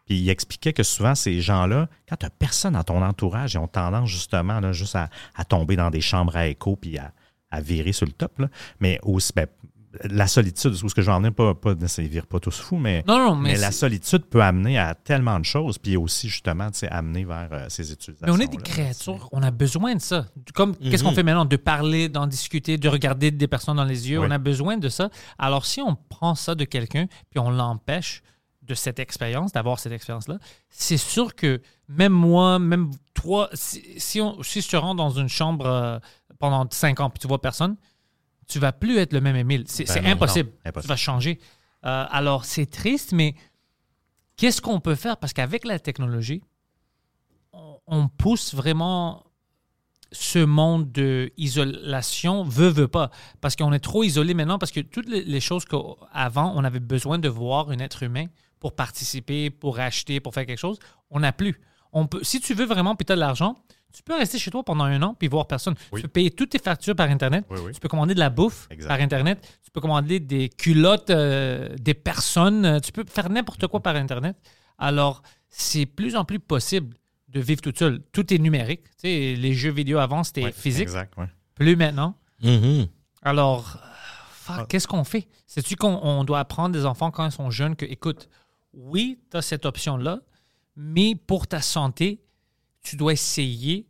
Puis 0.06 0.18
il 0.20 0.30
expliquait 0.30 0.74
que 0.74 0.84
souvent, 0.84 1.14
ces 1.16 1.42
gens-là, 1.42 1.88
quand 2.10 2.16
tu 2.18 2.26
n'as 2.26 2.30
personne 2.30 2.74
dans 2.74 2.84
ton 2.84 3.02
entourage, 3.02 3.54
ils 3.54 3.58
ont 3.58 3.68
tendance 3.68 4.10
justement 4.10 4.60
là, 4.60 4.72
juste 4.74 4.96
à, 4.96 5.10
à 5.36 5.44
tomber 5.46 5.76
dans 5.76 5.90
des 5.90 6.02
chambres 6.02 6.36
à 6.36 6.48
écho 6.48 6.76
puis 6.76 6.98
à, 6.98 7.12
à 7.52 7.62
virer 7.62 7.92
sur 7.92 8.06
le 8.06 8.12
top. 8.14 8.40
là. 8.40 8.48
Mais 8.80 9.00
aussi, 9.04 9.32
ben, 9.36 9.48
la 10.06 10.26
solitude, 10.26 10.74
ce 10.74 10.86
que 10.96 11.02
je 11.02 11.08
veux 11.08 11.14
en 11.14 11.18
venir, 11.20 11.34
pas, 11.34 11.54
pas, 11.54 11.74
ils 11.98 12.08
virent 12.08 12.26
pas 12.26 12.40
tous 12.40 12.58
fous, 12.58 12.78
mais, 12.78 13.04
Non, 13.10 13.18
non, 13.18 13.36
mais, 13.36 13.52
mais 13.52 13.58
la 13.58 13.72
solitude 13.74 14.24
peut 14.24 14.42
amener 14.42 14.80
à 14.80 14.96
tellement 14.96 15.38
de 15.38 15.44
choses, 15.44 15.78
puis 15.78 15.98
aussi 15.98 16.30
justement, 16.30 16.72
tu 16.72 16.80
sais, 16.80 16.88
amener 16.88 17.26
vers 17.26 17.50
euh, 17.52 17.66
ces 17.68 17.92
utilisations. 17.92 18.26
mais 18.26 18.32
on 18.32 18.40
est 18.40 18.48
des 18.48 18.56
créatures, 18.64 19.28
on 19.34 19.44
a 19.44 19.52
besoin 19.52 19.94
de 19.96 20.00
ça. 20.00 20.28
Comme 20.54 20.78
qu'est-ce 20.78 21.04
Mhm. 21.04 21.10
qu'on 21.10 21.16
fait 21.16 21.24
maintenant? 21.24 21.44
De 21.44 21.58
parler, 21.58 22.08
d'en 22.08 22.26
discuter, 22.26 22.78
de 22.78 22.88
regarder 22.88 23.32
des 23.32 23.48
personnes 23.50 23.76
dans 23.76 23.84
les 23.84 24.10
yeux. 24.10 24.20
Oui. 24.20 24.28
On 24.30 24.32
a 24.32 24.38
besoin 24.38 24.78
de 24.78 24.88
ça. 24.88 25.10
Alors, 25.38 25.66
si 25.66 25.82
on 25.82 25.96
prend 26.08 26.36
ça 26.36 26.56
de 26.56 26.64
quelqu'un, 26.64 27.08
puis 27.30 27.40
on 27.40 27.50
l'empêche 27.50 28.24
de 28.62 28.74
cette 28.76 29.00
expérience, 29.00 29.52
d'avoir 29.52 29.80
cette 29.80 29.92
expérience-là, 29.92 30.38
c'est 30.70 30.96
sûr 30.96 31.36
que 31.36 31.62
même 31.90 32.14
moi, 32.14 32.60
même 32.60 32.92
toi, 33.14 33.50
si, 33.54 33.84
si, 33.98 34.22
on, 34.22 34.42
si 34.44 34.62
je 34.62 34.70
te 34.70 34.78
rends 34.78 34.96
dans 34.96 35.10
une 35.10 35.28
chambre 35.28 35.66
euh, 35.66 36.00
pendant 36.42 36.68
cinq 36.72 37.00
ans, 37.00 37.10
puis 37.10 37.20
tu 37.20 37.28
vois 37.28 37.40
personne, 37.40 37.78
tu 38.48 38.60
vas 38.60 38.74
plus 38.74 38.98
être 38.98 39.14
le 39.14 39.22
même 39.22 39.38
Émile. 39.38 39.64
C'est 39.68 39.86
Ben 40.02 40.08
impossible. 40.08 40.52
Tu 40.82 40.88
vas 40.88 40.98
changer. 40.98 41.40
Euh, 41.86 42.06
alors, 42.10 42.44
c'est 42.44 42.66
triste, 42.66 43.14
mais 43.14 43.34
qu'est-ce 44.36 44.62
qu'on 44.62 44.80
peut 44.82 44.96
faire? 44.96 45.18
Parce 45.18 45.32
qu'avec 45.32 45.66
la 45.66 45.80
technologie, 45.80 46.44
on, 47.54 47.78
on 47.88 48.08
pousse 48.10 48.54
vraiment 48.54 49.24
ce 50.12 50.40
monde 50.40 50.92
de 50.92 51.32
isolation 51.38 52.44
veut 52.44 52.68
veut 52.68 52.88
pas 52.88 53.12
parce 53.40 53.56
qu'on 53.56 53.72
est 53.72 53.80
trop 53.80 54.04
isolé 54.04 54.34
maintenant 54.34 54.60
parce 54.60 54.72
que 54.72 54.82
toutes 54.82 55.08
les, 55.08 55.24
les 55.24 55.40
choses 55.40 55.64
qu'avant 55.64 56.54
on 56.56 56.64
avait 56.66 56.82
besoin 56.82 57.18
de 57.18 57.30
voir 57.30 57.70
un 57.70 57.80
être 57.80 58.04
humain 58.04 58.26
pour 58.60 58.76
participer 58.76 59.50
pour 59.50 59.80
acheter 59.80 60.20
pour 60.20 60.34
faire 60.34 60.46
quelque 60.46 60.60
chose 60.60 60.80
on 61.12 61.22
n'a 61.22 61.32
plus 61.32 61.62
on 61.94 62.08
peut 62.08 62.20
si 62.24 62.42
tu 62.42 62.54
veux 62.54 62.66
vraiment 62.66 62.96
puis 62.96 63.06
tu 63.06 63.14
as 63.14 63.16
de 63.16 63.22
l'argent 63.22 63.56
tu 63.94 64.04
peux 64.04 64.16
rester 64.16 64.38
chez 64.40 64.52
toi 64.52 64.64
pendant 64.64 64.84
un 64.86 65.02
an 65.02 65.14
puis 65.14 65.28
voir 65.28 65.48
personne 65.48 65.76
Oui. 65.92 66.00
tu 66.02 66.08
peux 66.08 66.12
payer 66.14 66.32
toutes 66.32 66.50
tes 66.52 66.60
factures 66.60 66.96
par 66.96 67.10
internet 67.10 67.46
Oui, 67.50 67.60
oui. 67.66 67.72
tu 67.74 67.80
peux 67.80 67.88
commander 67.88 68.14
de 68.14 68.20
la 68.20 68.30
bouffe 68.30 68.68
Exact. 68.70 68.88
par 68.90 69.00
internet 69.00 69.40
tu 69.64 69.72
peux 69.72 69.82
commander 69.82 70.20
des 70.20 70.50
culottes 70.50 71.10
euh, 71.10 71.76
des 71.80 71.94
personnes 71.94 72.66
euh, 72.66 72.80
tu 72.80 72.92
peux 72.92 73.04
faire 73.08 73.30
n'importe 73.30 73.68
quoi 73.68 73.82
par 73.82 73.96
internet 73.96 74.36
alors 74.78 75.22
c'est 75.50 75.86
plus 75.86 76.16
en 76.16 76.26
plus 76.26 76.40
possible 76.40 76.96
de 77.28 77.40
vivre 77.40 77.62
tout 77.62 77.72
seul. 77.74 78.02
Tout 78.12 78.34
est 78.34 78.38
numérique. 78.40 78.84
Tu 78.84 79.08
sais, 79.08 79.36
les 79.38 79.54
jeux 79.54 79.72
vidéo 79.72 80.00
avant, 80.00 80.22
c'était 80.26 80.52
physique. 80.52 80.82
Exact. 80.84 81.14
Plus 81.56 81.78
maintenant. 81.78 82.18
Mhm. 82.44 82.88
Alors, 83.22 83.78
euh, 83.78 84.54
Ah. 84.60 84.66
qu'est-ce 84.68 84.86
qu'on 84.86 85.06
fait? 85.06 85.30
Sais-tu 85.48 85.78
qu'on 85.78 85.94
on 86.04 86.26
doit 86.26 86.40
apprendre 86.40 86.74
des 86.74 86.86
enfants 86.86 87.10
quand 87.10 87.26
ils 87.26 87.32
sont 87.32 87.50
jeunes 87.50 87.78
que, 87.78 87.86
écoute, 87.86 88.28
oui, 88.74 89.18
tu 89.32 89.38
as 89.38 89.42
cette 89.42 89.66
option-là, 89.66 90.20
mais 90.76 91.16
pour 91.16 91.48
ta 91.48 91.62
santé, 91.62 92.20
tu 92.84 92.96
dois 92.96 93.14
essayer 93.14 93.88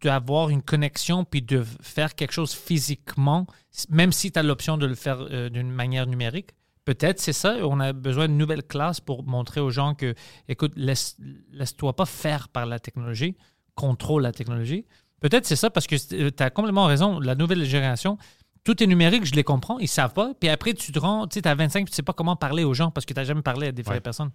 d'avoir 0.00 0.48
une 0.48 0.62
connexion 0.62 1.24
puis 1.24 1.42
de 1.42 1.64
faire 1.80 2.14
quelque 2.14 2.32
chose 2.32 2.52
physiquement, 2.54 3.46
même 3.88 4.10
si 4.12 4.32
tu 4.32 4.38
as 4.38 4.42
l'option 4.42 4.76
de 4.76 4.86
le 4.86 4.94
faire 4.96 5.18
euh, 5.30 5.48
d'une 5.48 5.70
manière 5.70 6.06
numérique. 6.06 6.50
Peut-être 6.84 7.20
c'est 7.20 7.32
ça, 7.32 7.56
on 7.62 7.78
a 7.78 7.92
besoin 7.92 8.26
d'une 8.26 8.36
nouvelle 8.38 8.64
classe 8.64 8.98
pour 9.00 9.22
montrer 9.24 9.60
aux 9.60 9.70
gens 9.70 9.94
que, 9.94 10.14
écoute, 10.48 10.72
laisse, 10.74 11.16
laisse-toi 11.52 11.94
pas 11.94 12.06
faire 12.06 12.48
par 12.48 12.66
la 12.66 12.80
technologie, 12.80 13.36
contrôle 13.76 14.22
la 14.22 14.32
technologie. 14.32 14.84
Peut-être 15.20 15.46
c'est 15.46 15.54
ça 15.54 15.70
parce 15.70 15.86
que 15.86 15.94
tu 16.30 16.42
as 16.42 16.50
complètement 16.50 16.86
raison, 16.86 17.20
la 17.20 17.36
nouvelle 17.36 17.64
génération, 17.64 18.18
tout 18.64 18.82
est 18.82 18.86
numérique, 18.88 19.24
je 19.24 19.34
les 19.34 19.44
comprends, 19.44 19.78
ils 19.78 19.86
savent 19.86 20.12
pas. 20.12 20.32
Puis 20.40 20.48
après, 20.48 20.74
tu 20.74 20.90
te 20.90 20.98
rends, 20.98 21.28
tu 21.28 21.38
sais, 21.38 21.46
as 21.46 21.54
25, 21.54 21.88
tu 21.88 21.94
sais 21.94 22.02
pas 22.02 22.12
comment 22.12 22.34
parler 22.34 22.64
aux 22.64 22.74
gens 22.74 22.90
parce 22.90 23.06
que 23.06 23.14
tu 23.14 23.20
n'as 23.20 23.24
jamais 23.24 23.42
parlé 23.42 23.68
à 23.68 23.72
des 23.72 23.82
vraies 23.82 23.94
Ouais. 23.94 24.00
personnes. 24.00 24.30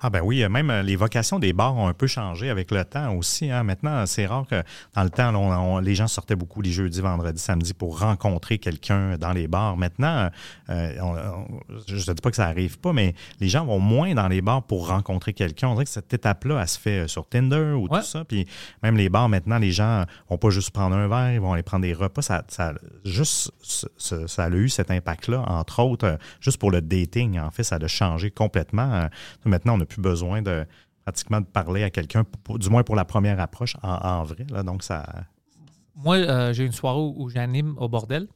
Ah 0.00 0.10
ben 0.10 0.20
oui, 0.22 0.42
euh, 0.42 0.48
même 0.48 0.70
euh, 0.70 0.82
les 0.82 0.96
vocations 0.96 1.38
des 1.38 1.52
bars 1.52 1.76
ont 1.76 1.88
un 1.88 1.92
peu 1.94 2.06
changé 2.06 2.50
avec 2.50 2.70
le 2.70 2.84
temps 2.84 3.14
aussi. 3.14 3.50
hein. 3.50 3.62
Maintenant, 3.62 4.04
c'est 4.06 4.26
rare 4.26 4.46
que 4.46 4.62
dans 4.94 5.02
le 5.04 5.10
temps, 5.10 5.32
là, 5.32 5.38
on- 5.38 5.76
on- 5.76 5.78
les 5.78 5.94
gens 5.94 6.08
sortaient 6.08 6.36
beaucoup 6.36 6.62
les 6.62 6.70
jeudis, 6.72 7.00
vendredis, 7.00 7.40
samedis 7.40 7.74
pour 7.74 7.98
rencontrer 8.00 8.58
quelqu'un 8.58 9.16
dans 9.18 9.32
les 9.32 9.48
bars. 9.48 9.76
Maintenant, 9.76 10.30
euh, 10.68 10.92
on- 11.00 11.16
on- 11.16 11.80
je 11.86 11.94
ne 11.94 12.14
dis 12.14 12.22
pas 12.22 12.30
que 12.30 12.36
ça 12.36 12.46
arrive 12.46 12.78
pas, 12.78 12.92
mais 12.92 13.14
les 13.40 13.48
gens 13.48 13.64
vont 13.64 13.78
moins 13.78 14.14
dans 14.14 14.28
les 14.28 14.40
bars 14.42 14.62
pour 14.62 14.88
rencontrer 14.88 15.32
quelqu'un. 15.32 15.68
On 15.68 15.72
dirait 15.74 15.84
que 15.84 15.90
cette 15.90 16.12
étape-là, 16.12 16.60
elle 16.60 16.68
se 16.68 16.78
fait 16.78 17.00
euh, 17.04 17.08
sur 17.08 17.26
Tinder 17.28 17.72
ou 17.76 17.88
Ouais. 17.88 18.00
tout 18.00 18.06
ça. 18.06 18.24
Puis 18.24 18.46
même 18.82 18.96
les 18.96 19.08
bars, 19.08 19.28
maintenant, 19.28 19.58
les 19.58 19.72
gens 19.72 20.04
vont 20.28 20.38
pas 20.38 20.50
juste 20.50 20.70
prendre 20.70 20.96
un 20.96 21.08
verre, 21.08 21.32
ils 21.32 21.40
vont 21.40 21.52
aller 21.52 21.62
prendre 21.62 21.82
des 21.82 21.94
repas. 21.94 22.22
Ça, 22.22 22.44
ça, 22.48 22.74
juste, 23.04 23.50
ça, 23.96 24.44
a 24.44 24.50
eu 24.50 24.68
cet 24.68 24.90
impact-là, 24.90 25.44
entre 25.48 25.82
autres, 25.82 26.06
euh, 26.06 26.16
juste 26.40 26.58
pour 26.58 26.70
le 26.70 26.80
dating. 26.80 27.38
En 27.38 27.50
fait, 27.50 27.62
ça 27.62 27.76
a 27.80 27.86
changé 27.86 28.30
complètement. 28.30 28.92
Euh, 28.94 29.08
Maintenant, 29.70 29.74
on 29.74 29.78
n'a 29.78 29.86
plus 29.86 30.02
besoin 30.02 30.42
de 30.42 30.66
pratiquement 31.04 31.40
de 31.40 31.46
parler 31.46 31.82
à 31.82 31.90
quelqu'un, 31.90 32.24
du 32.56 32.68
moins 32.70 32.82
pour 32.82 32.96
la 32.96 33.04
première 33.04 33.40
approche 33.40 33.76
en, 33.82 33.88
en 33.94 34.24
vrai. 34.24 34.46
Là, 34.50 34.62
donc, 34.62 34.82
ça. 34.82 35.06
Moi, 35.94 36.16
euh, 36.16 36.52
j'ai 36.52 36.64
une 36.64 36.72
soirée 36.72 36.98
où, 37.00 37.14
où 37.16 37.28
j'anime 37.30 37.74
au 37.78 37.88
bordel. 37.88 38.26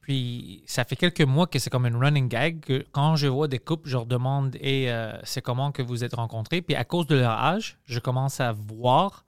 Puis, 0.00 0.62
ça 0.66 0.84
fait 0.84 0.96
quelques 0.96 1.20
mois 1.20 1.46
que 1.46 1.58
c'est 1.58 1.68
comme 1.68 1.84
une 1.86 1.96
running 1.96 2.28
gag 2.28 2.60
que 2.60 2.84
quand 2.92 3.16
je 3.16 3.26
vois 3.26 3.46
des 3.46 3.58
couples, 3.58 3.88
je 3.90 3.94
leur 3.96 4.06
demande 4.06 4.56
et 4.56 4.90
c'est 5.24 5.42
comment 5.42 5.70
que 5.70 5.82
vous 5.82 6.02
êtes 6.02 6.14
rencontrés. 6.14 6.62
Puis, 6.62 6.74
à 6.74 6.84
cause 6.84 7.06
de 7.06 7.16
leur 7.16 7.30
âge, 7.32 7.78
je 7.84 7.98
commence 7.98 8.40
à 8.40 8.52
voir. 8.52 9.24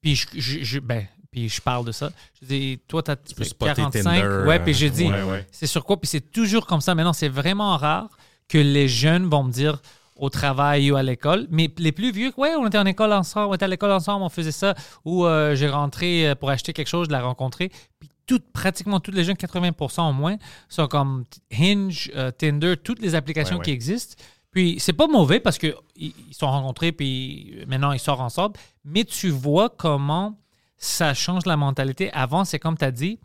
Puis, 0.00 0.16
je, 0.16 0.26
je- 0.34 0.62
je- 0.64 0.80
ben, 0.80 1.06
puis 1.30 1.48
je 1.48 1.60
parle 1.60 1.84
de 1.84 1.92
ça. 1.92 2.10
Je 2.40 2.46
dis, 2.46 2.80
toi, 2.88 3.02
tu 3.02 3.10
as 3.12 3.16
peux 3.16 3.44
spotter 3.44 3.74
45. 3.76 4.02
Tinder, 4.02 4.44
ouais, 4.48 4.58
puis 4.58 4.74
je 4.74 4.86
dis, 4.86 5.06
ouais, 5.06 5.22
ouais. 5.22 5.46
c'est 5.52 5.66
sur 5.68 5.84
quoi? 5.84 6.00
Puis, 6.00 6.08
c'est 6.08 6.32
toujours 6.32 6.66
comme 6.66 6.80
ça. 6.80 6.94
Maintenant, 6.96 7.12
c'est 7.12 7.28
vraiment 7.28 7.76
rare 7.76 8.08
que 8.48 8.58
les 8.58 8.88
jeunes 8.88 9.26
vont 9.26 9.44
me 9.44 9.52
dire 9.52 9.80
au 10.18 10.28
travail 10.30 10.90
ou 10.90 10.96
à 10.96 11.02
l'école. 11.02 11.46
Mais 11.50 11.70
les 11.78 11.92
plus 11.92 12.12
vieux, 12.12 12.32
ouais, 12.36 12.54
on 12.56 12.66
était 12.66 12.78
en 12.78 12.86
école 12.86 13.12
ensemble, 13.12 13.48
on 13.50 13.54
était 13.54 13.64
à 13.64 13.68
l'école 13.68 13.92
ensemble, 13.92 14.24
on 14.24 14.28
faisait 14.28 14.52
ça. 14.52 14.74
Ou 15.04 15.24
euh, 15.24 15.54
j'ai 15.54 15.68
rentré 15.68 16.28
euh, 16.28 16.34
pour 16.34 16.50
acheter 16.50 16.72
quelque 16.72 16.88
chose, 16.88 17.06
je 17.08 17.14
l'ai 17.14 17.20
rencontré. 17.20 17.70
Puis 17.98 18.10
toutes, 18.26 18.52
pratiquement 18.52 19.00
toutes 19.00 19.14
les 19.14 19.24
jeunes, 19.24 19.36
80% 19.36 20.10
au 20.10 20.12
moins, 20.12 20.36
sont 20.68 20.86
comme 20.86 21.24
Hinge, 21.52 22.10
euh, 22.14 22.30
Tinder, 22.30 22.76
toutes 22.76 23.00
les 23.00 23.14
applications 23.14 23.56
Ouais, 23.56 23.60
ouais. 23.60 23.64
qui 23.64 23.70
existent. 23.70 24.22
Puis 24.50 24.76
c'est 24.80 24.92
pas 24.92 25.06
mauvais 25.06 25.40
parce 25.40 25.58
qu'ils 25.58 25.74
ils 25.96 26.14
sont 26.32 26.50
rencontrés, 26.50 26.92
puis 26.92 27.64
maintenant 27.66 27.92
ils 27.92 28.00
sortent 28.00 28.20
ensemble. 28.20 28.58
Mais 28.84 29.04
tu 29.04 29.30
vois 29.30 29.68
comment 29.70 30.38
ça 30.76 31.14
change 31.14 31.46
la 31.46 31.56
mentalité. 31.56 32.10
Avant, 32.12 32.44
c'est 32.44 32.58
comme 32.58 32.76
tu 32.76 32.84
as 32.84 32.90
dit, 32.90 33.18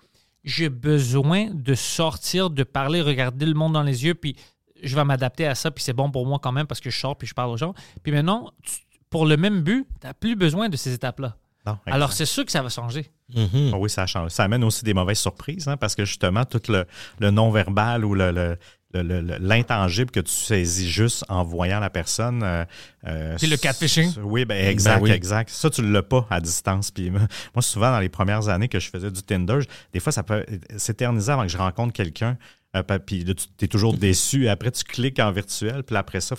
j'ai 0.43 0.69
besoin 0.69 1.47
de 1.53 1.73
sortir, 1.75 2.49
de 2.49 2.63
parler, 2.63 3.01
regarder 3.01 3.45
le 3.45 3.53
monde 3.53 3.73
dans 3.73 3.83
les 3.83 4.03
yeux, 4.05 4.15
puis 4.15 4.35
je 4.83 4.95
vais 4.95 5.03
m'adapter 5.03 5.47
à 5.47 5.55
ça, 5.55 5.71
puis 5.71 5.83
c'est 5.83 5.93
bon 5.93 6.09
pour 6.11 6.25
moi 6.25 6.39
quand 6.41 6.51
même 6.51 6.67
parce 6.67 6.79
que 6.81 6.89
je 6.89 6.99
sors 6.99 7.17
puis 7.17 7.27
je 7.27 7.33
parle 7.33 7.49
aux 7.51 7.57
gens. 7.57 7.73
Puis 8.03 8.11
maintenant, 8.11 8.51
tu- 8.63 8.73
pour 9.09 9.25
le 9.25 9.37
même 9.37 9.61
but, 9.61 9.85
tu 10.01 10.07
n'as 10.07 10.13
plus 10.13 10.35
besoin 10.35 10.69
de 10.69 10.75
ces 10.77 10.93
étapes-là. 10.93 11.35
Non, 11.65 11.77
Alors, 11.85 12.11
c'est 12.11 12.25
sûr 12.25 12.43
que 12.45 12.51
ça 12.51 12.61
va 12.61 12.67
changer. 12.67 13.09
Mhm. 13.33 13.71
Ah 13.73 13.77
oui, 13.77 13.89
ça 13.89 14.05
change. 14.05 14.31
Ça 14.31 14.43
amène 14.43 14.63
aussi 14.65 14.83
des 14.83 14.93
mauvaises 14.93 15.19
surprises, 15.19 15.67
hein, 15.69 15.77
parce 15.77 15.95
que 15.95 16.03
justement, 16.03 16.43
tout 16.43 16.61
le, 16.67 16.85
le 17.19 17.31
non-verbal 17.31 18.03
ou 18.03 18.15
le, 18.15 18.31
le- 18.31 18.57
le- 18.93 19.01
le- 19.01 19.21
le- 19.21 19.37
l'intangible 19.39 20.11
que 20.11 20.19
tu 20.19 20.31
saisis 20.31 20.89
juste 20.89 21.23
en 21.29 21.43
voyant 21.43 21.79
la 21.79 21.89
personne. 21.89 22.43
euh, 22.43 22.65
euh, 23.07 23.35
Puis 23.37 23.47
le 23.47 23.55
catfishing. 23.57 24.13
Oui, 24.23 24.43
ben 24.45 24.67
exact, 24.67 24.97
Ben 24.97 25.03
oui. 25.03 25.11
exact. 25.11 25.49
Ça, 25.51 25.69
tu 25.69 25.81
l'as 25.89 26.03
pas 26.03 26.27
à 26.29 26.41
distance. 26.41 26.91
Puis 26.91 27.09
moi, 27.09 27.21
souvent, 27.61 27.91
dans 27.91 27.99
les 27.99 28.09
premières 28.09 28.49
années 28.49 28.67
que 28.67 28.79
je 28.79 28.89
faisais 28.89 29.09
du 29.09 29.23
Tinder, 29.23 29.61
je- 29.61 29.67
des 29.93 29.99
fois, 30.01 30.11
ça 30.11 30.21
peut 30.23 30.45
s'éterniser 30.75 31.31
avant 31.31 31.43
que 31.43 31.47
je 31.47 31.57
rencontre 31.57 31.93
quelqu'un. 31.93 32.37
Euh, 32.75 32.81
puis 32.99 33.23
là, 33.23 33.33
tu 33.35 33.65
es 33.65 33.67
toujours 33.67 33.93
déçu. 33.95 34.47
Après, 34.49 34.71
tu 34.71 34.83
cliques 34.83 35.19
en 35.19 35.31
virtuel. 35.31 35.83
Puis 35.83 35.95
après 35.95 36.21
ça, 36.21 36.35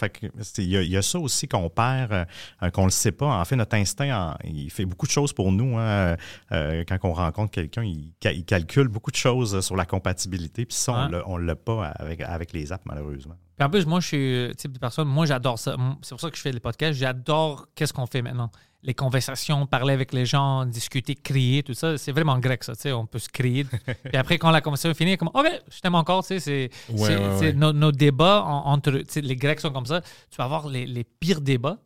il 0.59 0.65
y, 0.65 0.77
a- 0.77 0.83
il 0.83 0.91
y 0.91 0.97
a 0.97 1.03
ça 1.03 1.19
aussi 1.19 1.47
qu'on 1.49 1.69
perd, 1.71 2.13
euh, 2.13 2.25
euh, 2.63 2.71
qu'on 2.71 2.85
le 2.85 2.91
sait 2.91 3.13
pas. 3.13 3.27
En 3.27 3.45
fait, 3.45 3.57
notre 3.57 3.77
instinct, 3.77 4.33
en- 4.33 4.37
il 4.45 4.71
fait 4.71 4.85
beaucoup 4.85 5.07
de 5.07 5.13
choses 5.13 5.33
pour 5.33 5.53
nous. 5.53 5.79
hein. 5.79 6.17
Euh, 6.53 6.85
quand 6.89 6.99
on 7.05 7.13
rencontre 7.13 7.51
quelqu'un, 7.53 7.85
il, 7.85 8.13
ca- 8.23 8.33
il 8.33 8.45
calcule 8.45 8.89
beaucoup 8.89 9.11
de 9.11 9.17
choses 9.17 9.61
sur 9.61 9.77
la 9.77 9.87
compatibilité. 9.87 10.65
Puis 10.67 10.77
ça, 10.77 11.09
on 11.27 11.37
Ouais. 11.37 11.45
l'a- 11.45 11.57
pas 11.57 11.87
avec, 11.97 12.21
avec 12.21 12.53
les 12.53 12.73
apps, 12.73 12.85
malheureusement. 12.87 13.37
Puis 13.57 13.65
en 13.65 13.71
plus, 13.71 13.87
moi, 13.87 14.01
je 14.01 14.07
suis 14.09 14.49
le 14.49 14.55
type 14.57 14.73
de 14.73 14.79
personne, 14.79 15.07
moi, 15.07 15.27
j'adore 15.27 15.59
ça. 15.59 15.77
C'est 16.03 16.11
pour 16.11 16.21
ça 16.21 16.29
que 16.31 16.37
je 16.37 16.43
fais 16.43 16.51
les 16.51 16.59
podcasts. 16.61 16.99
J'adore 16.99 17.69
qu'est-ce 17.77 17.93
qu'on 17.93 18.07
fait 18.07 18.21
maintenant. 18.23 18.51
Les 18.87 18.93
conversations, 18.93 19.67
parler 19.67 19.95
avec 19.95 20.13
les 20.13 20.27
gens, 20.27 20.67
discuter, 20.67 21.15
crier, 21.15 21.63
tout 21.63 21.73
ça. 21.73 21.97
C'est 21.97 22.13
vraiment 22.13 22.39
grec, 22.39 22.63
ça. 22.63 22.75
tu 22.77 22.83
sais, 22.83 22.93
On 22.93 23.07
peut 23.07 23.19
se 23.19 23.31
crier. 23.31 23.65
Puis 24.05 24.17
après, 24.17 24.37
quand 24.37 24.51
la 24.51 24.61
conversation 24.61 24.91
est 24.91 24.95
finie, 24.95 25.17
comme, 25.17 25.31
OK, 25.33 25.47
je 25.75 25.81
t'aime 25.81 25.95
encore. 25.95 26.23
tu 26.23 26.39
sais, 26.39 26.41
C'est, 26.41 26.71
Ouais, 26.93 26.99
c'est- 27.09 27.17
ouais, 27.17 27.37
c'est 27.39 27.45
ouais. 27.47 27.53
Nos, 27.55 27.73
nos 27.73 27.93
débats 27.93 28.43
en- 28.45 28.67
entre. 28.73 28.93
tu 28.99 29.05
sais, 29.09 29.21
Les 29.23 29.37
Grecs 29.37 29.61
sont 29.61 29.71
comme 29.73 29.87
ça. 29.87 30.03
Tu 30.03 30.37
vas 30.37 30.45
avoir 30.45 30.69
les, 30.69 30.85
les 30.87 31.03
pires 31.05 31.41
débats, 31.41 31.79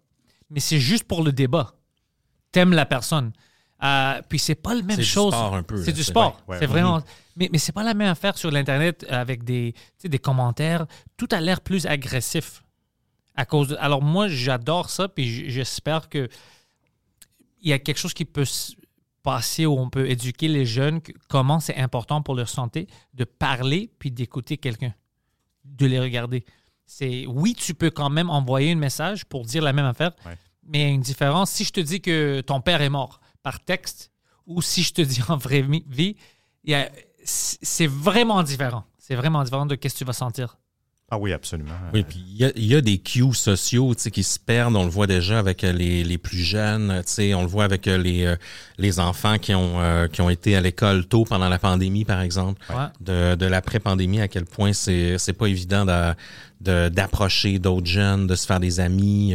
mais 0.51 0.59
c'est 0.61 0.81
juste 0.81 1.05
pour 1.05 1.23
le 1.23 1.31
débat. 1.33 1.73
T'aimes 2.51 2.73
la 2.73 2.85
personne. 2.87 3.33
Euh, 3.85 4.21
puis 4.29 4.41
c'est 4.41 4.57
pas 4.57 4.75
la 4.75 4.83
même 4.83 4.97
C'est 4.97 5.03
du 5.03 5.05
chose. 5.05 5.33
sport 5.33 5.55
un 5.55 5.63
peu, 5.63 5.77
C'est 5.77 5.93
là, 5.93 5.93
du 5.93 6.03
c'est- 6.03 6.11
sport. 6.11 6.43
ouais, 6.49 6.55
ouais. 6.55 6.59
C'est 6.59 6.67
vraiment. 6.67 7.01
Mais, 7.37 7.49
mais 7.53 7.59
c'est 7.59 7.71
pas 7.71 7.85
la 7.85 7.95
même 7.95 8.09
affaire 8.11 8.37
sur 8.37 8.51
l'Internet 8.51 9.07
avec 9.09 9.45
des, 9.45 9.73
des 10.03 10.19
commentaires. 10.19 10.85
Tout 11.17 11.29
a 11.31 11.41
l'air 11.41 11.61
plus 11.61 11.87
agressif. 11.87 12.65
À 13.37 13.45
cause 13.45 13.69
de- 13.69 13.77
Alors 13.77 14.03
moi, 14.03 14.27
j'adore 14.27 14.91
ça, 14.91 15.07
puis 15.07 15.49
j'espère 15.49 16.09
que 16.09 16.29
il 17.61 17.71
y 17.71 17.73
a 17.73 17.79
quelque 17.79 17.99
chose 17.99 18.15
qui 18.15 18.25
peut 18.25 18.45
se 18.45 18.73
passer 19.23 19.67
où 19.67 19.79
on 19.79 19.91
peut 19.91 20.09
éduquer 20.09 20.49
les 20.49 20.65
jeunes 20.65 21.01
comment 21.29 21.61
c'est 21.61 21.77
important 21.77 22.23
pour 22.23 22.35
leur 22.35 22.49
santé 22.49 22.87
de 23.15 23.25
parler 23.25 23.91
puis 23.99 24.11
d'écouter 24.11 24.57
quelqu'un, 24.57 24.95
de 25.65 25.87
les 25.87 26.01
regarder. 26.01 26.45
C'est 26.87 27.27
oui, 27.27 27.55
tu 27.55 27.75
peux 27.75 27.91
quand 27.91 28.11
même 28.11 28.31
envoyer 28.31 28.73
un 28.73 28.77
message 28.77 29.25
pour 29.27 29.45
dire 29.45 29.63
la 29.63 29.73
même 29.73 29.85
affaire, 29.85 30.13
Ouais. 30.25 30.39
mais 30.63 30.79
il 30.79 30.83
y 30.83 30.85
a 30.87 30.89
une 30.89 31.01
différence. 31.03 31.51
Si 31.51 31.65
je 31.65 31.73
te 31.73 31.81
dis 31.81 32.01
que 32.01 32.41
ton 32.41 32.61
père 32.61 32.81
est 32.81 32.89
mort 32.89 33.21
par 33.43 33.61
texte 33.63 34.11
ou 34.47 34.63
si 34.63 34.83
je 34.83 34.95
te 34.95 35.03
dis 35.03 35.21
en 35.29 35.37
vraie 35.37 35.63
vie, 35.87 36.17
c'est 36.65 37.59
c'est 37.63 37.87
vraiment 37.87 38.43
différent. 38.43 38.85
C'est 38.99 39.15
vraiment 39.17 39.43
différent 39.43 39.67
de 39.67 39.75
qu'est-ce 39.75 39.95
que 39.95 39.99
tu 39.99 40.05
vas 40.05 40.13
sentir. 40.15 40.59
Ah 41.11 41.17
oui, 41.17 41.33
absolument. 41.33 41.73
Oui, 41.95 42.03
puis 42.07 42.23
il 42.39 42.53
y 42.55 42.67
y 42.69 42.75
a 42.75 42.83
des 42.83 42.99
cues 42.99 43.33
sociaux 43.33 43.95
tu 43.95 44.03
sais, 44.03 44.11
qui 44.11 44.23
se 44.23 44.39
perdent. 44.39 44.77
On 44.77 44.85
le 44.85 44.91
voit 44.91 45.07
déjà 45.07 45.39
avec 45.39 45.65
euh, 45.65 45.73
les, 45.73 46.05
les 46.05 46.19
plus 46.19 46.37
jeunes. 46.43 47.03
tu 47.07 47.13
sais, 47.13 47.33
On 47.33 47.41
le 47.41 47.49
voit 47.49 47.65
avec 47.65 47.89
euh, 47.89 47.97
les, 47.97 48.27
euh, 48.27 48.37
les 48.77 49.01
enfants 49.01 49.39
qui 49.39 49.55
ont, 49.55 49.81
euh, 49.81 50.07
qui 50.09 50.21
ont 50.21 50.29
été 50.29 50.55
à 50.55 50.61
l'école 50.61 51.07
tôt 51.07 51.25
pendant 51.25 51.49
la 51.49 51.59
pandémie, 51.59 52.05
par 52.05 52.21
exemple. 52.21 52.61
Ouais. 52.69 52.85
De, 53.01 53.37
de 53.37 53.47
l'après-pandémie, 53.47 54.21
à 54.21 54.29
quel 54.29 54.45
point 54.45 54.75
c'est 54.75 55.17
c'est 55.17 55.33
pas 55.33 55.47
évident 55.47 55.87
d'a- 55.87 56.15
de- 56.61 56.91
d'approcher 56.91 57.59
d'autres 57.59 57.87
jeunes, 57.87 58.27
de 58.27 58.35
se 58.35 58.45
faire 58.45 58.61
des 58.61 58.79
amis. 58.79 59.35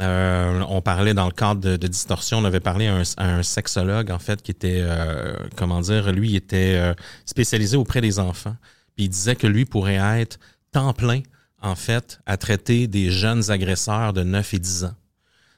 Euh, 0.00 0.62
on 0.68 0.80
parlait 0.82 1.14
dans 1.14 1.26
le 1.26 1.32
cadre 1.32 1.60
de, 1.60 1.76
de 1.76 1.86
Distorsion, 1.86 2.38
on 2.38 2.44
avait 2.44 2.58
parlé 2.58 2.88
à 2.88 2.96
un, 2.96 3.02
à 3.18 3.36
un 3.36 3.42
sexologue, 3.44 4.10
en 4.10 4.18
fait, 4.18 4.42
qui 4.42 4.50
était, 4.50 4.80
euh, 4.80 5.36
comment 5.54 5.80
dire, 5.80 6.10
lui, 6.10 6.30
il 6.30 6.36
était 6.36 6.92
spécialisé 7.24 7.76
auprès 7.76 8.00
des 8.00 8.18
enfants. 8.18 8.56
Puis 8.96 9.06
il 9.06 9.08
disait 9.08 9.34
que 9.36 9.46
lui 9.46 9.64
pourrait 9.64 10.00
être 10.20 10.38
temps 10.74 10.92
plein, 10.92 11.22
en 11.62 11.76
fait, 11.76 12.20
à 12.26 12.36
traiter 12.36 12.86
des 12.86 13.10
jeunes 13.10 13.50
agresseurs 13.50 14.12
de 14.12 14.22
9 14.22 14.54
et 14.54 14.58
10 14.58 14.84
ans. 14.84 14.94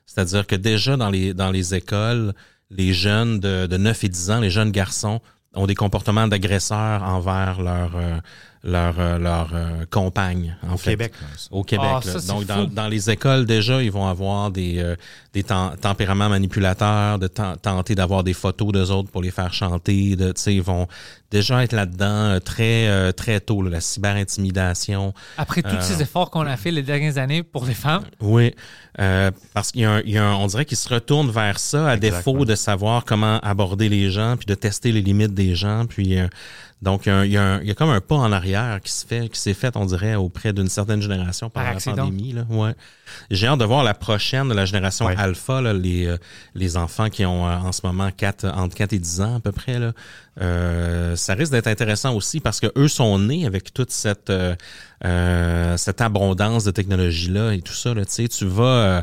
C'est-à-dire 0.06 0.46
que 0.46 0.54
déjà 0.54 0.96
dans 0.96 1.10
les, 1.10 1.34
dans 1.34 1.50
les 1.50 1.74
écoles, 1.74 2.34
les 2.70 2.92
jeunes 2.92 3.40
de, 3.40 3.66
de 3.66 3.76
9 3.76 4.04
et 4.04 4.08
10 4.08 4.30
ans, 4.30 4.40
les 4.40 4.50
jeunes 4.50 4.70
garçons, 4.70 5.20
ont 5.54 5.66
des 5.66 5.74
comportements 5.74 6.28
d'agresseurs 6.28 7.02
envers 7.02 7.62
leur, 7.62 7.96
euh, 7.96 8.18
leur, 8.66 8.96
euh, 8.98 9.18
leur 9.18 9.50
euh, 9.54 9.84
compagne, 9.90 10.56
en 10.68 10.74
Au 10.74 10.76
fait. 10.76 10.90
Québec. 10.90 11.12
Au 11.50 11.62
Québec. 11.62 11.86
Ah, 11.88 12.00
Donc, 12.26 12.44
dans, 12.46 12.64
dans 12.64 12.88
les 12.88 13.08
écoles, 13.10 13.46
déjà, 13.46 13.80
ils 13.82 13.92
vont 13.92 14.06
avoir 14.08 14.50
des, 14.50 14.78
euh, 14.80 14.96
des 15.32 15.42
tem- 15.44 15.76
tempéraments 15.80 16.28
manipulateurs, 16.28 17.18
de 17.20 17.28
ten- 17.28 17.56
tenter 17.62 17.94
d'avoir 17.94 18.24
des 18.24 18.34
photos 18.34 18.72
d'eux 18.72 18.90
autres 18.90 19.10
pour 19.10 19.22
les 19.22 19.30
faire 19.30 19.54
chanter. 19.54 20.16
De, 20.16 20.32
tu 20.32 20.42
sais, 20.42 20.54
ils 20.54 20.62
vont 20.62 20.88
déjà 21.30 21.62
être 21.62 21.72
là-dedans 21.72 22.04
euh, 22.34 22.40
très, 22.40 22.88
euh, 22.88 23.12
très 23.12 23.38
tôt, 23.40 23.62
là, 23.62 23.70
la 23.70 23.80
cyberintimidation. 23.80 25.14
Après 25.36 25.62
tous 25.62 25.80
ces 25.80 26.02
efforts 26.02 26.30
qu'on 26.30 26.46
a 26.46 26.56
fait 26.56 26.70
les 26.70 26.82
dernières 26.82 27.18
années 27.18 27.42
pour 27.42 27.66
les 27.66 27.74
femmes, 27.74 28.02
Oui, 28.20 28.54
euh, 29.00 29.30
parce 29.54 29.72
qu'il 29.72 29.82
y 29.82 29.84
a, 29.84 29.92
un, 29.92 30.00
il 30.00 30.10
y 30.10 30.18
a 30.18 30.24
un- 30.24 30.34
on 30.34 30.46
dirait 30.46 30.64
qu'ils 30.64 30.76
se 30.76 30.88
retournent 30.92 31.30
vers 31.30 31.58
ça 31.58 31.88
à 31.88 31.94
Exactement. 31.96 32.18
défaut 32.38 32.44
de 32.44 32.54
savoir 32.54 33.04
comment 33.04 33.38
aborder 33.40 33.88
les 33.88 34.10
gens, 34.10 34.36
puis 34.36 34.46
de 34.46 34.54
tester 34.54 34.92
les 34.92 35.02
limites 35.02 35.34
des 35.34 35.54
gens. 35.54 35.86
Puis 35.86 36.18
euh, 36.18 36.26
donc 36.86 37.02
il 37.06 37.10
y, 37.10 37.36
a, 37.36 37.42
un- 37.42 37.60
il 37.60 37.66
y 37.66 37.70
a 37.70 37.72
y 37.72 37.74
comme 37.74 37.90
un 37.90 38.00
pas 38.00 38.14
en 38.14 38.32
arrière 38.32 38.80
qui 38.82 38.90
se 38.92 39.04
fait, 39.06 39.28
qui 39.28 39.38
s'est 39.38 39.52
fait, 39.52 39.76
on 39.76 39.84
dirait, 39.84 40.14
auprès 40.14 40.52
d'une 40.54 40.68
certaine 40.68 41.02
génération 41.02 41.50
Par 41.50 41.64
la 41.64 41.70
accident. 41.70 41.96
pandémie. 42.04 42.32
Là. 42.32 42.44
Ouais. 42.48 42.74
J'ai 43.30 43.46
hâte 43.48 43.58
de 43.60 43.64
voir 43.64 43.84
la 43.84 43.92
prochaine 43.92 44.48
de 44.48 44.54
la 44.54 44.64
génération 44.64 45.06
Ouais. 45.06 45.14
alpha, 45.18 45.60
là, 45.60 45.72
les, 45.74 46.06
euh, 46.06 46.16
les 46.54 46.76
enfants 46.78 47.10
qui 47.10 47.26
ont 47.26 47.46
euh, 47.46 47.56
en 47.56 47.72
ce 47.72 47.80
moment 47.84 48.10
4, 48.16 48.46
entre 48.46 48.74
4 48.74 48.92
et 48.94 48.98
10 48.98 49.20
ans 49.20 49.36
à 49.36 49.40
peu 49.40 49.52
près. 49.52 49.78
Là. 49.78 49.92
Euh, 50.40 51.16
ça 51.16 51.34
risque 51.34 51.52
d'être 51.52 51.66
intéressant 51.66 52.14
aussi 52.14 52.40
parce 52.40 52.60
que 52.60 52.66
eux 52.76 52.88
sont 52.88 53.18
nés 53.18 53.46
avec 53.46 53.72
toute 53.74 53.90
cette 53.90 54.28
euh, 54.30 54.54
euh, 55.04 55.76
cette 55.76 56.00
abondance 56.00 56.64
de 56.64 56.70
technologie 56.70 57.30
là 57.30 57.52
et 57.52 57.60
tout 57.62 57.72
ça. 57.74 57.94
Là, 57.94 58.04
tu 58.04 58.12
sais, 58.12 58.28
tu 58.28 58.46
vas 58.46 58.64
euh, 58.64 59.02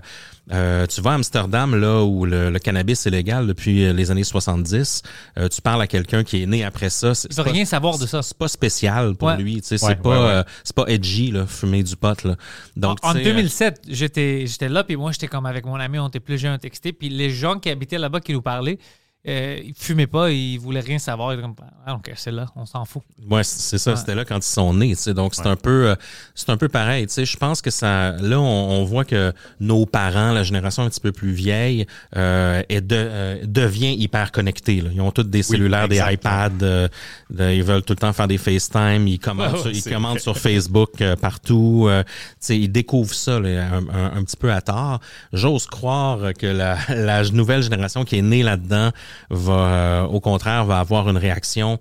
Euh, 0.51 0.85
tu 0.87 0.99
vas 0.99 1.11
à 1.11 1.13
Amsterdam, 1.13 1.73
là 1.79 2.03
où 2.03 2.25
le, 2.25 2.49
le 2.49 2.59
cannabis 2.59 3.05
est 3.05 3.09
légal 3.09 3.47
depuis 3.47 3.93
les 3.93 4.11
années 4.11 4.25
70. 4.25 5.01
euh, 5.37 5.47
tu 5.47 5.61
parles 5.61 5.81
à 5.81 5.87
quelqu'un 5.87 6.25
qui 6.25 6.43
est 6.43 6.45
né 6.45 6.65
après 6.65 6.89
ça. 6.89 7.13
Il 7.29 7.33
veut 7.35 7.43
pas- 7.45 7.49
rien 7.51 7.63
savoir 7.63 7.97
de 7.97 8.05
ça. 8.05 8.21
C'est 8.21 8.37
pas 8.37 8.49
spécial 8.49 9.15
pour 9.15 9.29
Ouais. 9.29 9.37
lui. 9.37 9.61
tu 9.61 9.67
sais, 9.69 9.77
C'est 9.77 9.85
Ouais, 9.85 9.95
pas, 9.95 10.09
ouais, 10.09 10.17
ouais. 10.17 10.31
euh, 10.31 10.43
c'est 10.65 10.75
pas 10.75 10.83
edgy, 10.87 11.31
là, 11.31 11.45
fumer 11.47 11.81
du 11.83 11.95
pot. 11.95 12.21
Là. 12.23 12.35
Donc, 12.75 12.97
en 13.03 13.11
en 13.11 13.13
tu 13.13 13.19
sais, 13.19 13.29
euh, 13.29 13.31
2007, 13.31 13.81
j'étais 13.87 14.45
j'étais 14.45 14.67
là, 14.67 14.83
puis 14.83 14.97
moi, 14.97 15.13
j'étais 15.13 15.27
comme 15.27 15.45
avec 15.45 15.65
mon 15.65 15.75
ami, 15.75 15.97
on 15.99 16.09
était 16.09 16.19
plus 16.19 16.37
jeunes, 16.37 16.55
on 16.55 16.57
textait, 16.57 16.91
puis 16.91 17.07
les 17.07 17.29
gens 17.29 17.57
qui 17.57 17.69
habitaient 17.69 17.97
là-bas 17.97 18.19
qui 18.19 18.33
nous 18.33 18.41
parlaient, 18.41 18.79
euh, 19.27 19.59
ils 19.63 19.73
fumaient 19.75 20.07
pas, 20.07 20.31
ils 20.31 20.57
voulaient 20.57 20.81
rien 20.81 20.99
savoir. 20.99 21.31
Ils 21.31 21.35
étaient 21.35 21.43
comme, 21.43 21.55
ah, 21.85 21.95
ok, 21.95 22.11
c'est 22.15 22.31
là, 22.31 22.45
on 22.57 22.65
s'en 22.65 22.83
fout. 22.83 23.01
Ouais, 23.29 23.43
c'est 23.43 23.77
ça. 23.77 23.91
Ouais. 23.91 23.97
C'était 23.97 24.15
là 24.15 24.25
quand 24.25 24.37
ils 24.37 24.41
sont 24.43 24.73
nés. 24.73 24.89
tu 24.89 25.01
sais. 25.01 25.13
Donc 25.13 25.33
c'est 25.33 25.47
un 25.47 25.55
peu, 25.55 25.89
euh, 25.89 25.95
c'est 26.35 26.49
un 26.49 26.57
peu 26.57 26.67
pareil. 26.67 27.07
Tu 27.07 27.13
sais, 27.13 27.25
je 27.25 27.37
pense 27.37 27.61
que 27.61 27.71
ça, 27.71 28.11
là, 28.21 28.39
on, 28.39 28.43
on 28.43 28.83
voit 28.83 29.05
que 29.05 29.31
nos 29.61 29.85
parents, 29.85 30.31
la 30.33 30.43
génération 30.43 30.83
un 30.83 30.89
petit 30.89 30.99
peu 30.99 31.11
plus 31.13 31.31
vieille, 31.31 31.85
euh, 32.17 32.61
est 32.67 32.81
de, 32.81 32.95
euh, 32.97 33.37
devient 33.45 33.93
hyper 33.97 34.31
connectée. 34.33 34.81
là. 34.81 34.89
Ils 34.93 34.99
ont 35.01 35.11
tous 35.11 35.23
des 35.23 35.43
cellulaires, 35.43 35.87
des 35.87 36.01
iPads. 36.05 36.49
euh, 36.61 36.87
de- 37.29 37.51
ils 37.51 37.63
veulent 37.63 37.83
tout 37.83 37.93
le 37.93 37.97
temps 37.99 38.13
faire 38.13 38.27
des 38.27 38.37
FaceTime. 38.37 39.07
Ils 39.07 39.19
commandent, 39.23 39.53
Ouais, 39.53 39.59
sur, 39.61 39.71
ils 39.71 39.83
commandent 39.83 40.19
sur 40.19 40.37
Facebook 40.37 41.01
euh, 41.01 41.15
partout. 41.15 41.85
euh, 41.87 42.03
tu 42.03 42.09
sais, 42.41 42.59
ils 42.59 42.67
découvrent 42.69 43.13
ça 43.13 43.39
là, 43.39 43.67
un, 43.73 43.87
un- 43.87 44.17
un 44.17 44.23
petit 44.23 44.37
peu 44.37 44.51
à 44.51 44.61
tard. 44.61 44.99
J'ose 45.31 45.65
croire 45.65 46.33
que 46.37 46.45
la, 46.47 46.77
la 46.89 47.23
nouvelle 47.31 47.61
génération 47.63 48.03
qui 48.03 48.17
est 48.17 48.21
née 48.21 48.43
là-dedans 48.43 48.91
va, 49.29 49.53
euh, 49.53 50.03
au 50.03 50.19
contraire, 50.19 50.65
va 50.65 50.79
avoir 50.79 51.09
une 51.09 51.17
réaction 51.17 51.79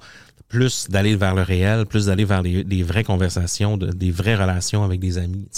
plus 0.48 0.88
d'aller 0.90 1.16
vers 1.16 1.34
le 1.34 1.42
réel, 1.42 1.86
plus 1.86 2.06
d'aller 2.06 2.24
vers 2.26 2.42
des, 2.42 2.62
des 2.62 2.82
vraies 2.82 3.04
conversations, 3.04 3.76
de- 3.78 3.90
des 3.90 4.10
vraies 4.10 4.36
relations 4.36 4.84
avec 4.84 5.00
des 5.00 5.16
amis. 5.16 5.48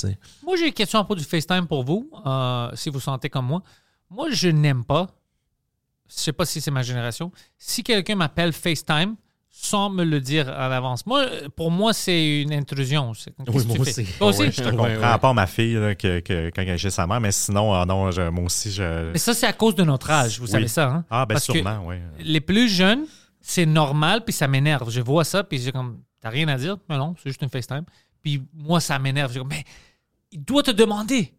Moi, 0.45 0.57
j'ai 0.57 0.68
une 0.68 0.72
question 0.72 1.01
à 1.01 1.05
propos 1.05 1.18
du 1.18 1.25
FaceTime 1.25 1.66
pour 1.66 1.83
vous, 1.85 2.09
euh, 2.25 2.70
si 2.75 2.91
vous 2.91 3.01
sentez 3.01 3.29
comme 3.29 3.47
moi. 3.47 3.62
Moi, 4.09 4.29
je 4.31 4.49
n'aime 4.49 4.85
pas, 4.85 5.09
je 6.09 6.14
sais 6.14 6.33
pas 6.33 6.45
si 6.47 6.61
c'est 6.61 6.70
ma 6.70 6.83
génération, 6.83 7.33
si 7.59 7.83
quelqu'un 7.83 8.14
m'appelle 8.14 8.53
FaceTime 8.53 9.16
sans 9.65 9.89
me 9.91 10.05
le 10.05 10.21
dire 10.21 10.49
en 10.49 10.71
avance. 10.71 11.07
Moi, 11.07 11.25
pour 11.57 11.71
moi, 11.71 11.93
c'est 11.93 12.43
une 12.43 12.53
intrusion. 12.53 13.07
Moi 13.07 13.15
tu 13.15 13.61
fais? 13.69 13.81
aussi. 13.81 14.05
Toi 14.19 14.27
aussi? 14.29 14.41
Ouais, 14.43 14.53
je 14.53 14.62
te 14.62 14.69
comprends. 14.69 14.85
ouais. 14.85 15.03
À 15.03 15.19
part 15.19 15.35
ma 15.35 15.47
fille, 15.47 15.75
là, 15.75 15.95
que, 15.95 16.21
que- 16.21 16.51
quand 16.55 16.62
elle 16.62 16.69
est 16.71 16.79
chez 16.79 16.91
sa 16.91 17.07
mère, 17.07 17.21
mais 17.21 17.33
sinon, 17.33 17.73
ah 17.73 17.85
non, 17.87 18.11
je- 18.11 18.29
moi 18.29 18.45
aussi, 18.45 18.71
je. 18.71 19.12
Mais 19.12 19.19
ça, 19.19 19.33
c'est 19.35 19.47
à 19.47 19.53
cause 19.53 19.75
de 19.75 19.83
notre 19.85 20.11
âge, 20.11 20.39
vous 20.39 20.45
Oui. 20.47 20.51
savez 20.53 20.69
ça. 20.69 20.89
Hein? 20.89 21.05
Ah, 21.11 21.25
ben 21.27 21.35
Parce 21.35 21.47
que 21.47 21.53
sûrement, 21.55 21.81
oui. 21.87 21.97
les 22.19 22.41
plus 22.41 22.69
jeunes, 22.69 23.05
c'est 23.41 23.67
normal, 23.67 24.23
puis 24.25 24.33
ça 24.33 24.47
m'énerve. 24.49 24.91
Je 24.91 25.01
vois 25.01 25.25
ça, 25.25 25.43
puis 25.45 25.59
j'ai 25.59 25.73
comme, 25.73 26.01
t'as 26.21 26.29
rien 26.31 26.49
à 26.49 26.57
dire? 26.57 26.77
Mais 26.89 26.97
non, 26.99 27.15
c'est 27.23 27.31
juste 27.31 27.43
une 27.43 27.49
FaceTime. 27.51 27.85
Puis 28.23 28.43
moi, 28.55 28.81
ça 28.81 28.99
m'énerve. 28.99 29.33
Je 29.33 29.41
dis, 29.41 29.47
mais 29.49 29.65
il 30.33 30.43
doit 30.45 30.62
te 30.62 30.71
demander, 30.71 31.33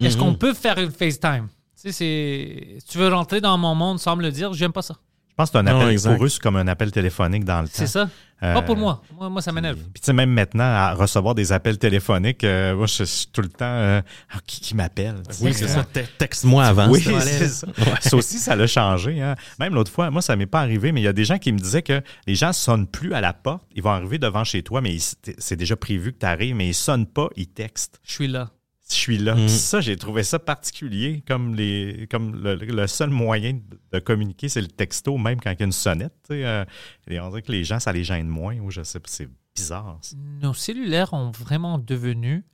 est-ce 0.00 0.16
Mhm. 0.16 0.22
qu'on 0.22 0.34
peut 0.34 0.54
faire 0.54 0.78
une 0.78 0.90
FaceTime? 0.90 1.48
Tu 1.48 1.90
sais, 1.90 1.92
c'est... 1.92 2.76
Si 2.80 2.86
tu 2.88 2.98
veux 2.98 3.08
rentrer 3.08 3.40
dans 3.40 3.56
mon 3.58 3.74
monde 3.74 3.98
sans 3.98 4.16
me 4.16 4.22
le 4.22 4.30
dire, 4.30 4.52
j'aime 4.54 4.72
pas 4.72 4.82
ça. 4.82 4.96
Je 5.34 5.36
pense 5.42 5.50
que 5.50 5.52
c'est 5.54 5.58
un 5.58 5.62
Non, 5.64 5.80
appel 5.80 5.90
exact. 5.92 6.14
pour 6.14 6.24
eux, 6.24 6.28
c'est 6.28 6.40
comme 6.40 6.54
un 6.54 6.68
appel 6.68 6.92
téléphonique 6.92 7.44
dans 7.44 7.60
le 7.62 7.66
temps. 7.66 7.72
C'est 7.74 7.88
ça. 7.88 8.08
Euh, 8.40 8.54
Pas 8.54 8.62
pour 8.62 8.76
moi. 8.76 9.02
Moi, 9.16 9.28
moi 9.30 9.42
ça 9.42 9.50
m'énerve. 9.50 9.78
Puis 9.78 10.00
tu 10.00 10.06
sais, 10.06 10.12
même 10.12 10.30
maintenant, 10.30 10.62
à 10.64 10.92
recevoir 10.94 11.34
des 11.34 11.50
appels 11.50 11.76
téléphoniques, 11.76 12.44
euh, 12.44 12.76
moi, 12.76 12.86
je 12.86 13.02
suis 13.02 13.26
tout 13.32 13.40
le 13.40 13.48
temps... 13.48 13.64
euh, 13.64 14.00
Ah, 14.32 14.38
qui, 14.46 14.60
qui 14.60 14.76
m'appelle? 14.76 15.16
Oui, 15.40 15.52
c'est 15.52 15.66
ça. 15.66 15.82
Te- 15.82 15.98
Texte-moi 16.18 16.64
avant. 16.64 16.88
Oui, 16.88 17.02
c'est 17.02 17.48
ça. 17.48 17.66
Ça 18.00 18.16
aussi, 18.16 18.38
ça 18.38 18.54
l'a 18.54 18.68
changé. 18.68 19.20
hein. 19.20 19.34
Même 19.58 19.74
l'autre 19.74 19.90
fois, 19.90 20.08
moi, 20.10 20.22
ça 20.22 20.36
m'est 20.36 20.46
pas 20.46 20.60
arrivé, 20.60 20.92
mais 20.92 21.00
il 21.00 21.04
y 21.04 21.08
a 21.08 21.12
des 21.12 21.24
gens 21.24 21.38
qui 21.38 21.50
me 21.52 21.58
disaient 21.58 21.82
que 21.82 22.00
les 22.28 22.36
gens 22.36 22.52
sonnent 22.52 22.86
plus 22.86 23.12
à 23.12 23.20
la 23.20 23.32
porte. 23.32 23.64
Ils 23.74 23.82
vont 23.82 23.90
arriver 23.90 24.18
devant 24.18 24.44
chez 24.44 24.62
toi, 24.62 24.80
mais 24.82 24.96
c'est 25.38 25.56
déjà 25.56 25.74
prévu 25.74 26.12
que 26.12 26.18
tu 26.20 26.26
arrives, 26.26 26.54
mais 26.54 26.68
ils 26.68 26.74
sonnent 26.74 27.06
pas, 27.06 27.28
ils 27.34 27.48
textent. 27.48 27.98
Je 28.04 28.12
suis 28.12 28.28
là. 28.28 28.50
Je 28.88 28.94
suis 28.94 29.16
là. 29.18 29.34
Mm. 29.34 29.48
Ça, 29.48 29.80
j'ai 29.80 29.96
trouvé 29.96 30.22
ça 30.24 30.38
particulier, 30.38 31.22
comme 31.26 31.54
les, 31.54 32.06
comme 32.10 32.42
le, 32.42 32.54
le 32.56 32.86
seul 32.86 33.08
moyen 33.10 33.54
de, 33.54 33.60
de 33.92 33.98
communiquer, 33.98 34.48
c'est 34.50 34.60
le 34.60 34.68
texto, 34.68 35.16
même 35.16 35.40
quand 35.40 35.50
il 35.52 35.58
y 35.58 35.62
a 35.62 35.66
une 35.66 35.72
sonnette. 35.72 36.12
euh, 36.30 36.64
et 37.08 37.18
on 37.20 37.28
dirait 37.30 37.42
que 37.42 37.52
les 37.52 37.64
gens, 37.64 37.80
ça 37.80 37.92
les 37.92 38.04
gêne 38.04 38.28
moins, 38.28 38.58
ou 38.58 38.70
je 38.70 38.82
sais 38.82 39.00
pas, 39.00 39.08
c'est 39.08 39.28
bizarre. 39.56 39.98
ça. 40.02 40.16
Nos 40.42 40.52
cellulaires 40.52 41.12
ont 41.14 41.30
vraiment 41.30 41.78
devenu 41.78 42.44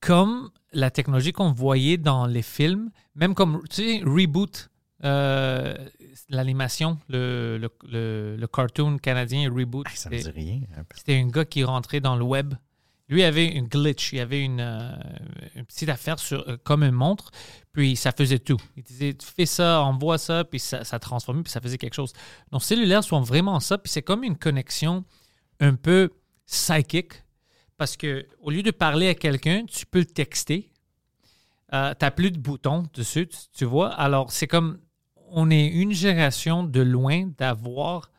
comme 0.00 0.50
la 0.72 0.90
technologie 0.90 1.32
qu'on 1.32 1.52
voyait 1.52 1.96
dans 1.96 2.26
les 2.26 2.42
films, 2.42 2.90
même 3.14 3.34
comme, 3.34 3.62
tu 3.70 3.76
sais, 3.76 4.02
Reboot, 4.04 4.68
euh, 5.04 5.74
l'animation, 6.28 6.98
le, 7.08 7.58
le, 7.58 8.36
le- 8.38 8.46
cartoon 8.48 8.98
canadien 8.98 9.50
Reboot. 9.52 9.86
Ah, 9.88 9.92
ça 9.94 10.10
me 10.10 10.16
dit 10.18 10.28
rien. 10.30 10.60
C'était 10.96 11.16
un 11.18 11.28
gars 11.28 11.44
qui 11.44 11.62
rentrait 11.64 12.00
dans 12.00 12.16
le 12.16 12.24
web. 12.24 12.54
Lui 13.08 13.24
avait 13.24 13.46
une 13.46 13.66
glitch, 13.66 14.12
il 14.12 14.20
avait 14.20 14.40
une, 14.40 14.60
euh, 14.60 14.92
petite 15.68 15.88
affaire 15.88 16.18
sur, 16.18 16.48
euh, 16.48 16.56
comme 16.62 16.82
une 16.82 16.92
montre, 16.92 17.30
puis 17.72 17.96
ça 17.96 18.12
faisait 18.12 18.38
tout. 18.38 18.60
Il 18.76 18.82
disait, 18.82 19.16
fais 19.20 19.46
ça, 19.46 19.82
envoie 19.82 20.18
ça, 20.18 20.44
puis 20.44 20.58
ça, 20.58 20.84
ça 20.84 20.98
transformait, 20.98 21.42
puis 21.42 21.52
ça 21.52 21.60
faisait 21.60 21.78
quelque 21.78 21.94
chose. 21.94 22.12
Nos 22.52 22.60
cellulaires 22.60 23.04
sont 23.04 23.20
vraiment 23.20 23.60
ça, 23.60 23.76
puis 23.76 23.90
c'est 23.90 24.02
comme 24.02 24.24
une 24.24 24.38
connexion 24.38 25.04
un 25.60 25.74
peu 25.74 26.10
psychique, 26.46 27.22
parce 27.76 27.96
que 27.96 28.26
au 28.40 28.50
lieu 28.50 28.62
de 28.62 28.70
parler 28.70 29.08
à 29.08 29.14
quelqu'un, 29.14 29.64
tu 29.66 29.84
peux 29.86 30.00
le 30.00 30.06
texter. 30.06 30.70
Euh, 31.74 31.94
tu 31.98 32.04
n'as 32.04 32.10
plus 32.10 32.30
de 32.30 32.38
boutons 32.38 32.86
dessus, 32.94 33.26
tu, 33.26 33.38
tu 33.52 33.64
vois. 33.64 33.90
Alors, 33.94 34.30
c'est 34.30 34.46
comme, 34.46 34.78
on 35.30 35.50
est 35.50 35.66
une 35.66 35.92
génération 35.92 36.62
de 36.62 36.80
loin 36.80 37.30
d'avoir 37.38 38.10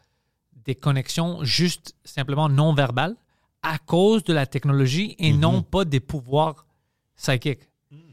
des 0.65 0.75
connexions 0.75 1.43
juste 1.43 1.95
simplement 2.03 2.49
non 2.49 2.73
verbales 2.73 3.15
à 3.63 3.77
cause 3.79 4.23
de 4.23 4.33
la 4.33 4.45
technologie 4.45 5.15
et 5.19 5.31
Mhm. 5.33 5.39
non 5.39 5.61
pas 5.63 5.85
des 5.85 5.99
pouvoirs 5.99 6.65
psychiques. 7.15 7.69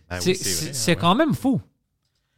Ben 0.08 0.18
oui, 0.24 0.34
c'est 0.34 0.96
quand 0.96 1.14
même 1.14 1.34
fou. 1.34 1.60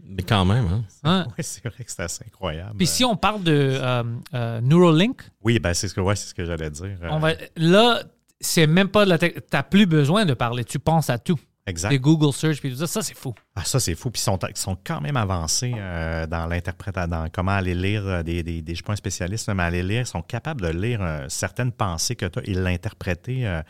Mais 0.05 0.23
quand 0.25 0.45
même, 0.45 0.67
hein. 0.67 0.85
hein? 1.05 1.27
Ouais, 1.39 1.43
c'est 1.45 1.65
vrai 1.65 1.85
que 1.85 1.91
c'est 1.93 2.03
assez 2.03 2.25
incroyable. 2.27 2.77
Puis 2.77 2.87
si 2.89 3.05
on 3.05 3.17
parle 3.17 3.43
de 3.45 3.53
euh, 3.81 4.03
euh, 4.35 4.61
Neuralink, 4.61 5.23
Oui, 5.43 5.59
ben 5.61 5.73
c'est 5.75 5.87
ce 5.89 5.95
que, 5.95 6.01
ouais, 6.01 6.17
c'est 6.17 6.27
ce 6.29 6.35
que 6.35 6.45
j'allais 6.45 6.71
dire. 6.71 6.99
on 7.05 7.17
Euh, 7.17 7.19
va, 7.19 7.33
là, 7.57 8.03
c'est 8.41 8.67
même 8.67 8.89
pas 8.89 9.05
de 9.05 9.11
la 9.11 9.19
T'as 9.19 9.63
plus 9.63 9.87
besoin 9.87 10.25
de 10.25 10.35
parler. 10.35 10.65
Tu 10.65 10.79
penses 10.81 11.09
à 11.09 11.19
tout. 11.19 11.39
Exact. 11.67 11.91
Les 11.91 11.99
Google 12.01 12.33
Search, 12.33 12.59
puis 12.61 12.71
tout 12.71 12.77
ça, 12.77 12.87
ça 12.89 13.03
c'est 13.03 13.15
fou. 13.17 13.33
Ah, 13.55 13.65
ça, 13.65 13.79
c'est 13.79 13.95
fou. 13.95 14.11
Puis 14.11 14.21
ils 14.21 14.25
sont, 14.25 14.39
ils 14.49 14.57
sont 14.57 14.77
quand 14.85 15.01
même 15.01 15.17
avancés 15.17 15.73
euh, 15.77 16.27
dans 16.27 16.47
l'interprétation, 16.47 17.09
dans 17.09 17.29
comment 17.33 17.53
aller 17.53 17.75
lire 17.75 18.05
euh, 18.07 18.23
des, 18.25 18.43
des, 18.43 18.63
des- 18.63 18.73
Je 18.73 18.77
suis 18.77 18.83
pas 18.83 18.95
un 18.95 18.97
spécialiste, 18.97 19.49
mais 19.55 19.63
aller 19.63 19.83
lire, 19.85 20.01
ils 20.01 20.07
sont 20.07 20.23
capables 20.23 20.61
de 20.61 20.69
lire 20.69 21.01
euh, 21.03 21.27
certaines 21.29 21.71
pensées 21.71 22.17
que 22.17 22.27
tu 22.27 22.41
as 22.41 22.43
et 22.45 22.55
l'interpréter. 22.55 23.47
euh, 23.47 23.63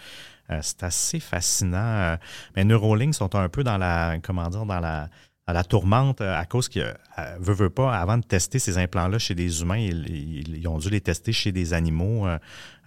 c'est 0.62 0.82
assez 0.82 1.20
fascinant. 1.20 2.16
Mais 2.56 2.64
Neuralink 2.64 3.14
sont 3.14 3.34
un 3.36 3.48
peu 3.48 3.62
dans 3.64 3.78
la, 3.78 4.16
comment 4.22 4.48
dire, 4.50 4.66
dans 4.66 4.80
la, 4.80 5.08
dans 5.48 5.54
la 5.54 5.64
tourmente 5.64 6.20
euh, 6.20 6.38
à 6.38 6.44
cause 6.46 6.68
que, 6.68 6.78
euh, 6.78 6.94
veut, 7.40 7.52
veut 7.54 7.70
pas, 7.70 7.92
avant 7.98 8.16
de 8.16 8.22
tester 8.24 8.60
ces 8.60 8.78
implants-là 8.78 9.18
chez 9.18 9.34
des 9.34 9.60
humains, 9.60 9.76
ils, 9.78 10.06
ils- 10.08 10.56
ils 10.58 10.68
ont 10.68 10.78
dû 10.78 10.88
les 10.88 11.00
tester 11.00 11.32
chez 11.32 11.50
des 11.50 11.74
animaux. 11.74 12.28
euh, 12.28 12.38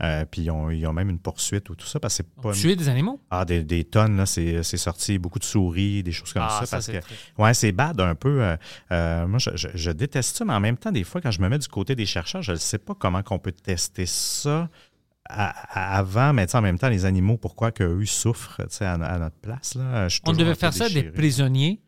euh, 0.01 0.23
puis 0.29 0.43
ils 0.43 0.51
ont, 0.51 0.69
ils 0.69 0.85
ont 0.87 0.93
même 0.93 1.09
une 1.09 1.19
poursuite 1.19 1.69
ou 1.69 1.75
tout 1.75 1.85
ça 1.85 1.99
parce 1.99 2.17
que 2.17 2.23
c'est 2.23 2.41
pas. 2.41 2.53
Tuer 2.53 2.77
des 2.77 2.87
animaux? 2.87 3.19
Ah, 3.29 3.43
des, 3.43 3.63
des 3.63 3.83
tonnes, 3.83 4.15
là, 4.17 4.25
c'est 4.25 4.63
c'est 4.63 4.77
sorti 4.77 5.17
beaucoup 5.19 5.39
de 5.39 5.43
souris, 5.43 6.01
des 6.01 6.13
choses 6.13 6.31
comme 6.31 6.43
Ah, 6.45 6.59
ça. 6.61 6.65
ça, 6.65 6.77
parce 6.77 6.85
c'est 6.85 6.93
que, 6.93 6.99
triste. 6.99 7.21
ouais, 7.37 7.53
c'est 7.53 7.71
bad 7.73 7.99
un 7.99 8.15
peu. 8.15 8.41
euh, 8.91 9.27
moi, 9.27 9.39
je, 9.39 9.49
je- 9.55 9.67
je 9.73 9.91
déteste 9.91 10.37
ça, 10.37 10.45
mais 10.45 10.53
en 10.53 10.59
même 10.61 10.77
temps, 10.77 10.91
des 10.93 11.03
fois, 11.03 11.19
quand 11.19 11.31
je 11.31 11.41
me 11.41 11.49
mets 11.49 11.59
du 11.59 11.67
côté 11.67 11.93
des 11.95 12.05
chercheurs, 12.05 12.41
je 12.41 12.53
ne 12.53 12.57
sais 12.57 12.77
pas 12.77 12.95
comment 12.95 13.21
qu'on 13.21 13.39
peut 13.39 13.51
tester 13.51 14.05
ça 14.05 14.69
à- 15.27 15.93
à- 15.93 15.97
avant, 15.97 16.31
mais 16.33 16.53
en 16.55 16.61
même 16.61 16.77
temps, 16.79 16.87
les 16.89 17.03
animaux, 17.05 17.35
pourquoi 17.37 17.71
qu'eux 17.71 18.05
souffrent 18.05 18.61
à, 18.79 18.93
à 18.93 19.19
notre 19.19 19.35
place? 19.37 19.75
Là, 19.75 20.07
je 20.07 20.13
suis 20.15 20.21
On 20.25 20.31
devait 20.33 20.55
faire 20.55 20.73
ça 20.73 20.87
des 20.87 21.03
prisonniers 21.03 21.81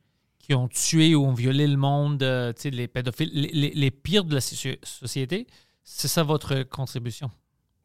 qui 0.48 0.56
ont 0.56 0.68
tué 0.68 1.14
ou 1.16 1.26
ont 1.26 1.34
violé 1.34 1.68
le 1.68 1.78
monde, 1.78 2.24
euh, 2.24 2.54
les 2.66 2.88
pédophiles, 2.88 3.30
les, 3.34 3.50
les- 3.54 3.72
les 3.76 3.92
pires 3.92 4.24
de 4.24 4.34
la 4.36 4.40
soci- 4.40 4.78
société. 4.84 5.46
C'est 5.84 6.08
ça 6.08 6.24
votre 6.24 6.64
contribution? 6.64 7.30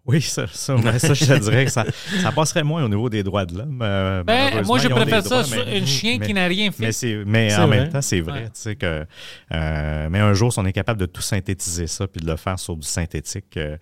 Oui, 0.05 0.21
ça, 0.21 0.49
ça, 0.49 0.75
ouais, 0.75 0.99
ça, 0.99 1.15
je 1.15 1.25
te 1.25 1.39
dirais 1.39 1.65
que 1.65 1.71
ça, 1.71 1.85
ça 2.23 2.33
passerait 2.33 2.65
moins 2.65 2.83
au 2.85 2.89
niveau 2.89 3.09
des 3.09 3.23
droits 3.23 3.47
de 3.47 3.57
l'homme. 3.57 3.79
euh, 3.83 4.25
Ben, 4.25 4.63
moi, 4.65 4.79
je 4.81 4.89
préfère 4.89 5.23
ça 5.23 5.29
droits, 5.29 5.45
sur 5.45 5.65
mais- 5.65 5.81
un 5.81 5.87
chien 5.87 6.17
mais- 6.19 6.27
qui 6.27 6.35
n'a 6.35 6.47
rien 6.49 6.73
fait. 6.73 6.91
Mais, 7.25 7.55
en 7.57 7.69
vrai. 7.69 7.79
même 7.79 7.89
temps, 7.89 8.03
c'est 8.03 8.21
vrai. 8.21 8.43
Ouais. 8.43 8.45
Tu 8.47 8.51
sais 8.61 8.75
que, 8.75 9.07
euh, 9.53 10.09
mais 10.11 10.19
un 10.19 10.35
jour, 10.35 10.53
si 10.53 10.59
on 10.59 10.67
est 10.67 10.73
capable 10.73 10.99
de 11.01 11.07
tout 11.07 11.23
synthétiser 11.23 11.87
ça 11.87 12.09
puis 12.09 12.21
de 12.21 12.29
le 12.29 12.37
faire 12.37 12.59
sur 12.59 12.77
du 12.77 12.87
synthétique, 12.87 13.57
euh, 13.57 13.77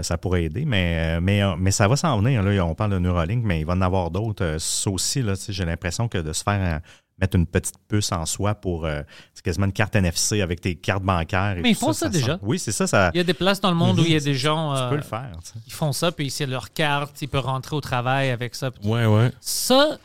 ça 0.00 0.16
pourrait 0.16 0.44
aider. 0.44 0.64
Mais, 0.64 1.20
mais, 1.20 1.42
mais 1.58 1.70
ça 1.70 1.86
va 1.86 1.96
s'en 1.96 2.18
venir. 2.18 2.42
Là. 2.42 2.64
On 2.64 2.74
parle 2.74 2.92
de 2.92 2.98
Neuralink, 2.98 3.44
mais 3.44 3.60
il 3.60 3.66
va 3.66 3.74
en 3.74 3.82
avoir 3.82 4.10
d'autres. 4.10 4.56
Ça 4.58 4.88
aussi, 4.90 5.22
j'ai 5.50 5.64
l'impression 5.66 6.08
que 6.08 6.16
de 6.16 6.32
se 6.32 6.42
faire 6.44 6.76
euh, 6.76 6.78
mettre 7.20 7.36
une 7.36 7.46
petite 7.46 7.74
puce 7.88 8.12
en 8.12 8.24
soi 8.26 8.54
pour 8.54 8.84
euh, 8.86 9.02
c'est 9.34 9.42
quasiment 9.44 9.66
une 9.66 9.72
carte 9.72 9.94
NFC 9.96 10.40
avec 10.40 10.60
tes 10.60 10.76
cartes 10.76 11.02
bancaires. 11.02 11.56
et 11.58 11.62
Mais 11.62 11.70
ils 11.70 11.74
font 11.76 11.92
ça 11.92 12.08
déjà. 12.08 12.34
sent- 12.34 12.40
Oui, 12.42 12.58
c'est 12.58 12.72
ça. 12.72 12.86
ça 12.86 13.10
Il 13.14 13.16
y 13.18 13.20
a 13.20 13.24
des 13.24 13.34
places 13.34 13.60
dans 13.60 13.70
le 13.70 13.76
monde 13.76 13.98
où 13.98 14.02
il 14.04 14.10
y 14.12 14.14
a 14.14 14.18
Mhm. 14.18 14.24
des 14.24 14.34
gens 14.34 14.74
tu 14.74 14.80
euh, 14.80 14.90
peux 14.90 14.96
le 14.96 15.02
faire. 15.02 15.32
qui 15.64 15.70
font 15.70 15.92
ça, 15.92 16.12
puis 16.12 16.30
c'est 16.30 16.46
leur 16.46 16.72
carte, 16.72 17.20
ils 17.22 17.28
peuvent 17.28 17.44
rentrer 17.46 17.74
au 17.76 17.80
travail 17.80 18.30
avec 18.30 18.54
ça. 18.54 18.70
Ouais, 18.84 19.06
ouais. 19.06 19.32
Ça, 19.40 19.98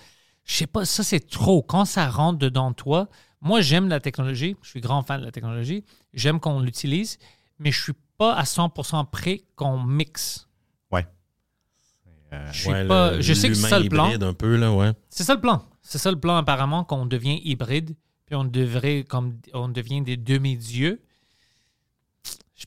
je 0.43 0.55
sais 0.55 0.67
pas, 0.67 0.85
ça 0.85 1.03
c'est 1.03 1.29
trop. 1.29 1.61
Quand 1.61 1.85
ça 1.85 2.09
rentre 2.09 2.39
dedans 2.39 2.73
toi, 2.73 3.07
moi 3.41 3.61
j'aime 3.61 3.89
la 3.89 3.99
technologie, 3.99 4.55
je 4.63 4.69
suis 4.69 4.81
grand 4.81 5.03
fan 5.03 5.19
de 5.21 5.25
la 5.25 5.31
technologie, 5.31 5.83
j'aime 6.13 6.39
qu'on 6.39 6.59
l'utilise, 6.61 7.19
mais 7.59 7.71
je 7.71 7.81
suis 7.81 7.93
pas 8.17 8.33
à 8.33 8.43
100% 8.43 9.05
prêt 9.05 9.41
qu'on 9.55 9.77
mixe. 9.83 10.47
Ouais. 10.91 11.05
Euh, 12.33 12.49
Je 12.51 12.59
suis 12.59 12.69
Ouais, 12.71 12.87
pas, 12.87 13.11
le- 13.11 13.21
je 13.21 13.33
sais 13.33 13.49
que 13.49 13.53
c'est 13.53 13.69
ça 13.69 13.79
le 13.79 13.89
plan. 13.89 14.09
un 14.11 14.33
peu, 14.33 14.55
là, 14.55 14.71
ouais. 14.71 14.91
C'est 15.09 15.23
ça 15.23 15.35
le 15.35 15.41
plan. 15.41 15.63
C'est 15.83 15.97
ça 15.97 16.09
le 16.11 16.19
plan 16.19 16.35
apparemment 16.37 16.83
qu'on 16.83 17.05
devient 17.05 17.39
hybride, 17.43 17.95
puis 18.25 18.35
on 18.35 18.43
devrait 18.45 19.03
comme 19.03 19.37
on 19.53 19.67
devient 19.69 20.01
des 20.01 20.17
demi-dieux. 20.17 21.01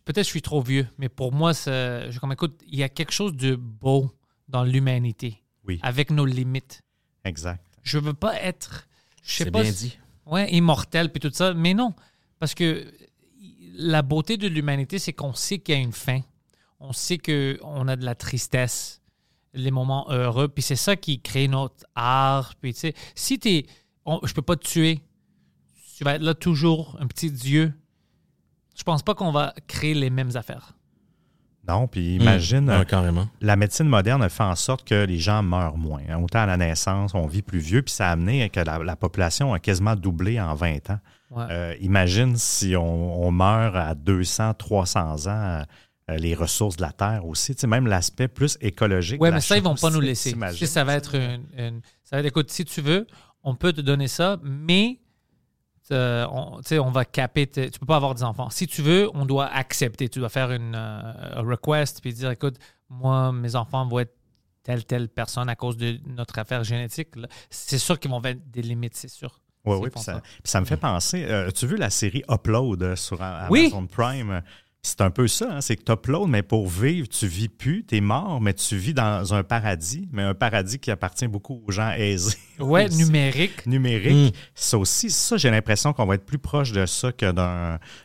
Peut-être 0.05 0.16
que 0.18 0.22
je 0.24 0.28
suis 0.30 0.43
trop 0.43 0.60
vieux, 0.60 0.86
mais 0.98 1.09
pour 1.09 1.32
moi, 1.32 1.52
je 1.52 2.18
comme 2.18 2.32
écoute, 2.32 2.60
il 2.68 2.78
y 2.78 2.82
a 2.82 2.88
quelque 2.88 3.12
chose 3.12 3.34
de 3.34 3.56
beau 3.56 4.10
dans 4.47 4.62
l'humanité, 4.62 5.43
Oui. 5.66 5.80
avec 5.82 6.10
nos 6.10 6.26
limites. 6.26 6.82
Exact. 7.24 7.64
Je 7.82 7.98
veux 7.98 8.12
pas 8.14 8.40
être, 8.43 8.86
je 9.22 9.32
sais 9.32 9.44
C'est 9.44 9.51
pas, 9.51 9.62
bien 9.62 9.72
si- 9.72 9.88
dit. 9.88 9.98
ouais, 10.26 10.52
immortel 10.52 11.10
puis 11.10 11.18
tout 11.20 11.30
ça, 11.32 11.55
mais 11.55 11.72
non, 11.74 11.94
parce 12.38 12.55
que 12.55 12.86
la 13.78 14.02
beauté 14.02 14.36
de 14.36 14.47
l'humanité, 14.48 14.98
c'est 14.98 15.12
qu'on 15.14 15.32
sait 15.34 15.59
qu'il 15.59 15.74
y 15.74 15.78
a 15.78 15.80
une 15.80 15.93
fin. 15.93 16.20
On 16.78 16.93
sait 16.93 17.18
que 17.18 17.59
on 17.62 17.88
a 17.88 17.97
de 17.97 18.05
la 18.05 18.14
tristesse, 18.14 19.01
les 19.57 19.70
moments 19.70 20.07
heureux, 20.11 20.49
puis 20.49 20.62
c'est 20.62 20.77
ça 20.77 20.95
qui 20.97 21.20
crée 21.20 21.49
notre 21.49 21.85
art. 21.95 22.55
Puis 22.61 22.74
tu 22.74 22.81
sais, 22.81 22.95
si 23.15 23.39
t'es, 23.39 23.66
on- 24.05 24.20
je 24.24 24.33
peux 24.35 24.43
pas 24.43 24.57
te 24.57 24.66
tuer, 24.66 25.01
tu 25.97 26.05
vas 26.05 26.15
être 26.15 26.23
là 26.23 26.35
toujours, 26.35 26.97
un 27.01 27.07
petit 27.07 27.31
dieu. 27.31 27.73
Je 28.77 28.83
pense 28.83 29.03
pas 29.03 29.15
qu'on 29.15 29.33
va 29.33 29.55
créer 29.66 29.95
les 29.95 30.11
mêmes 30.11 30.37
affaires. 30.37 30.73
Non, 31.69 31.89
puis 31.89 32.15
imagine, 32.16 32.66
Mmh. 32.66 32.78
Ouais, 32.78 32.85
carrément. 32.85 33.27
la 33.41 33.57
médecine 33.57 33.89
moderne 33.89 34.23
a 34.23 34.28
fait 34.28 34.45
en 34.45 34.55
sorte 34.55 34.87
que 34.87 35.05
les 35.05 35.19
gens 35.19 35.43
meurent 35.43 35.77
moins. 35.77 36.03
hein. 36.09 36.23
Autant 36.23 36.41
à 36.41 36.47
la 36.47 36.57
naissance, 36.57 37.12
on 37.15 37.27
vit 37.27 37.43
plus 37.43 37.59
vieux, 37.59 37.83
puis 37.83 37.93
ça 37.93 38.09
a 38.09 38.12
amené 38.12 38.49
que 38.51 38.61
la, 38.61 38.78
la 38.78 38.95
population 38.95 39.53
a 39.53 39.59
quasiment 39.59 39.97
doublé 39.97 40.41
en 40.41 40.55
20 40.55 40.91
ans. 40.91 41.01
Ouais. 41.33 41.45
Euh, 41.51 41.74
imagine 41.81 42.37
si 42.37 42.77
on, 42.77 43.27
on 43.27 43.33
meurt 43.33 43.74
à 43.74 43.97
200, 43.97 44.55
300 44.55 45.27
ans, 45.27 45.65
les 46.09 46.35
ressources 46.35 46.77
de 46.77 46.83
la 46.83 46.93
Terre 46.93 47.27
aussi. 47.27 47.55
Tu 47.55 47.62
sais, 47.62 47.66
même 47.66 47.87
l'aspect 47.87 48.28
plus 48.28 48.57
écologique. 48.61 49.20
La 49.23 49.31
mais 49.33 49.41
ça, 49.41 49.57
ils 49.57 49.62
vont 49.62 49.73
chose, 49.73 49.81
pas 49.81 49.91
nous 49.91 50.01
tu 50.01 50.07
laisser. 50.07 50.33
Tu 50.33 50.57
sais, 50.57 50.66
ça 50.66 50.85
va 50.85 50.93
tu 50.93 50.99
être 50.99 51.15
une, 51.16 51.47
une- 51.59 51.81
Ça 52.05 52.16
va 52.16 52.20
être, 52.20 52.27
écoute, 52.27 52.51
si 52.51 52.65
tu 52.65 52.81
veux, 52.81 53.07
on 53.43 53.55
peut 53.57 53.73
te 53.73 53.81
donner 53.81 54.07
ça, 54.09 54.39
mais 54.43 55.01
euh, 55.93 56.27
on, 56.31 56.59
tu 56.59 56.69
sais, 56.69 56.78
on 56.78 56.91
va 56.91 57.05
caper. 57.05 57.47
tu 57.47 57.70
peux 57.78 57.87
pas 57.87 57.97
avoir 57.97 58.15
des 58.15 58.23
enfants. 58.24 58.51
Si 58.51 58.66
tu 58.66 58.83
veux, 58.83 59.11
on 59.15 59.24
doit 59.27 59.47
accepter. 59.47 60.09
Tu 60.09 60.19
dois 60.20 60.28
faire 60.28 60.51
une 60.53 60.74
euh, 60.77 61.43
request 61.43 62.01
puis 62.01 62.12
dire, 62.12 62.31
écoute, 62.31 62.57
moi, 62.89 63.33
mes 63.33 63.55
enfants 63.57 63.87
vont 63.87 63.99
être 64.01 64.15
telle, 64.62 64.85
telle 64.85 65.09
personne 65.09 65.49
à 65.49 65.55
cause 65.57 65.77
de 65.77 65.99
notre 66.07 66.39
affaire 66.39 66.65
génétique. 66.65 67.09
C'est 67.51 67.78
sûr 67.78 67.99
qu'ils 67.99 68.11
vont 68.11 68.20
mettre 68.20 68.41
des 68.47 68.62
limites, 68.62 68.95
c'est 68.97 69.09
sûr. 69.09 69.41
Oui, 69.65 69.77
oui. 69.81 69.91
Puis 69.91 70.01
ça, 70.01 70.20
ça. 70.45 70.61
me 70.61 70.65
fait 70.66 70.77
penser. 70.77 71.24
euh, 71.24 71.49
As-tu 71.49 71.66
vu 71.66 71.77
la 71.77 71.91
série 71.91 72.23
Upload 72.31 72.83
euh, 72.85 72.95
sur 72.97 73.20
A- 73.23 73.49
Oui. 73.51 73.62
Amazon 73.73 73.87
Prime? 73.89 74.43
C'est 74.87 75.01
un 75.01 75.11
peu 75.11 75.27
ça, 75.27 75.57
hein, 75.57 75.61
c'est 75.61 75.75
que 75.75 75.83
tu 75.83 75.91
uploads, 75.91 76.29
mais 76.29 76.45
pour 76.45 76.69
vivre, 76.69 77.09
tu 77.09 77.27
vis 77.27 77.49
plus, 77.49 77.85
tu 77.85 77.97
es 77.97 78.01
mort, 78.01 78.41
mais 78.41 78.55
tu 78.55 78.77
vis 78.77 78.95
dans 78.95 79.35
un 79.35 79.43
paradis, 79.43 80.09
mais 80.13 80.23
un 80.23 80.33
paradis 80.33 80.79
qui 80.79 80.93
appartient 80.93 81.27
beaucoup 81.27 81.61
aux 81.67 81.73
gens 81.73 81.91
aisés. 81.91 82.37
Ouais, 82.61 82.87
aussi. 82.87 83.05
numérique. 83.05 83.67
numérique. 83.67 84.33
Mm. 84.33 84.39
Ça 84.55 84.79
aussi, 84.79 85.11
ça, 85.11 85.37
j'ai 85.37 85.51
l'impression 85.51 85.93
qu'on 85.93 86.07
va 86.07 86.15
être 86.15 86.25
plus 86.25 86.39
proche 86.39 86.71
de 86.71 86.87
ça 86.87 87.11
que 87.13 87.31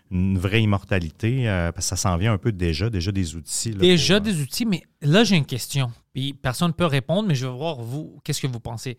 d'une 0.10 0.38
vraie 0.40 0.64
immortalité, 0.64 1.48
euh, 1.48 1.72
parce 1.72 1.86
que 1.86 1.90
ça 1.90 1.96
s'en 1.96 2.18
vient 2.18 2.34
un 2.34 2.38
peu 2.40 2.52
déjà, 2.52 2.90
déjà 2.90 3.12
des 3.12 3.36
outils. 3.36 3.72
là, 3.72 3.78
Déjà 3.78 4.20
pour, 4.20 4.28
euh, 4.28 4.34
des 4.34 4.42
outils, 4.42 4.66
mais 4.66 4.84
là, 5.02 5.24
j'ai 5.24 5.38
une 5.38 5.46
question. 5.46 5.92
Puis 6.14 6.34
personne 6.34 6.70
ne 6.70 6.74
peut 6.74 6.86
répondre, 6.86 7.28
mais 7.30 7.36
je 7.36 7.46
veux 7.46 7.54
voir, 7.54 7.80
vous, 7.80 8.20
qu'est-ce 8.24 8.42
que 8.42 8.48
vous 8.48 8.60
pensez? 8.60 8.98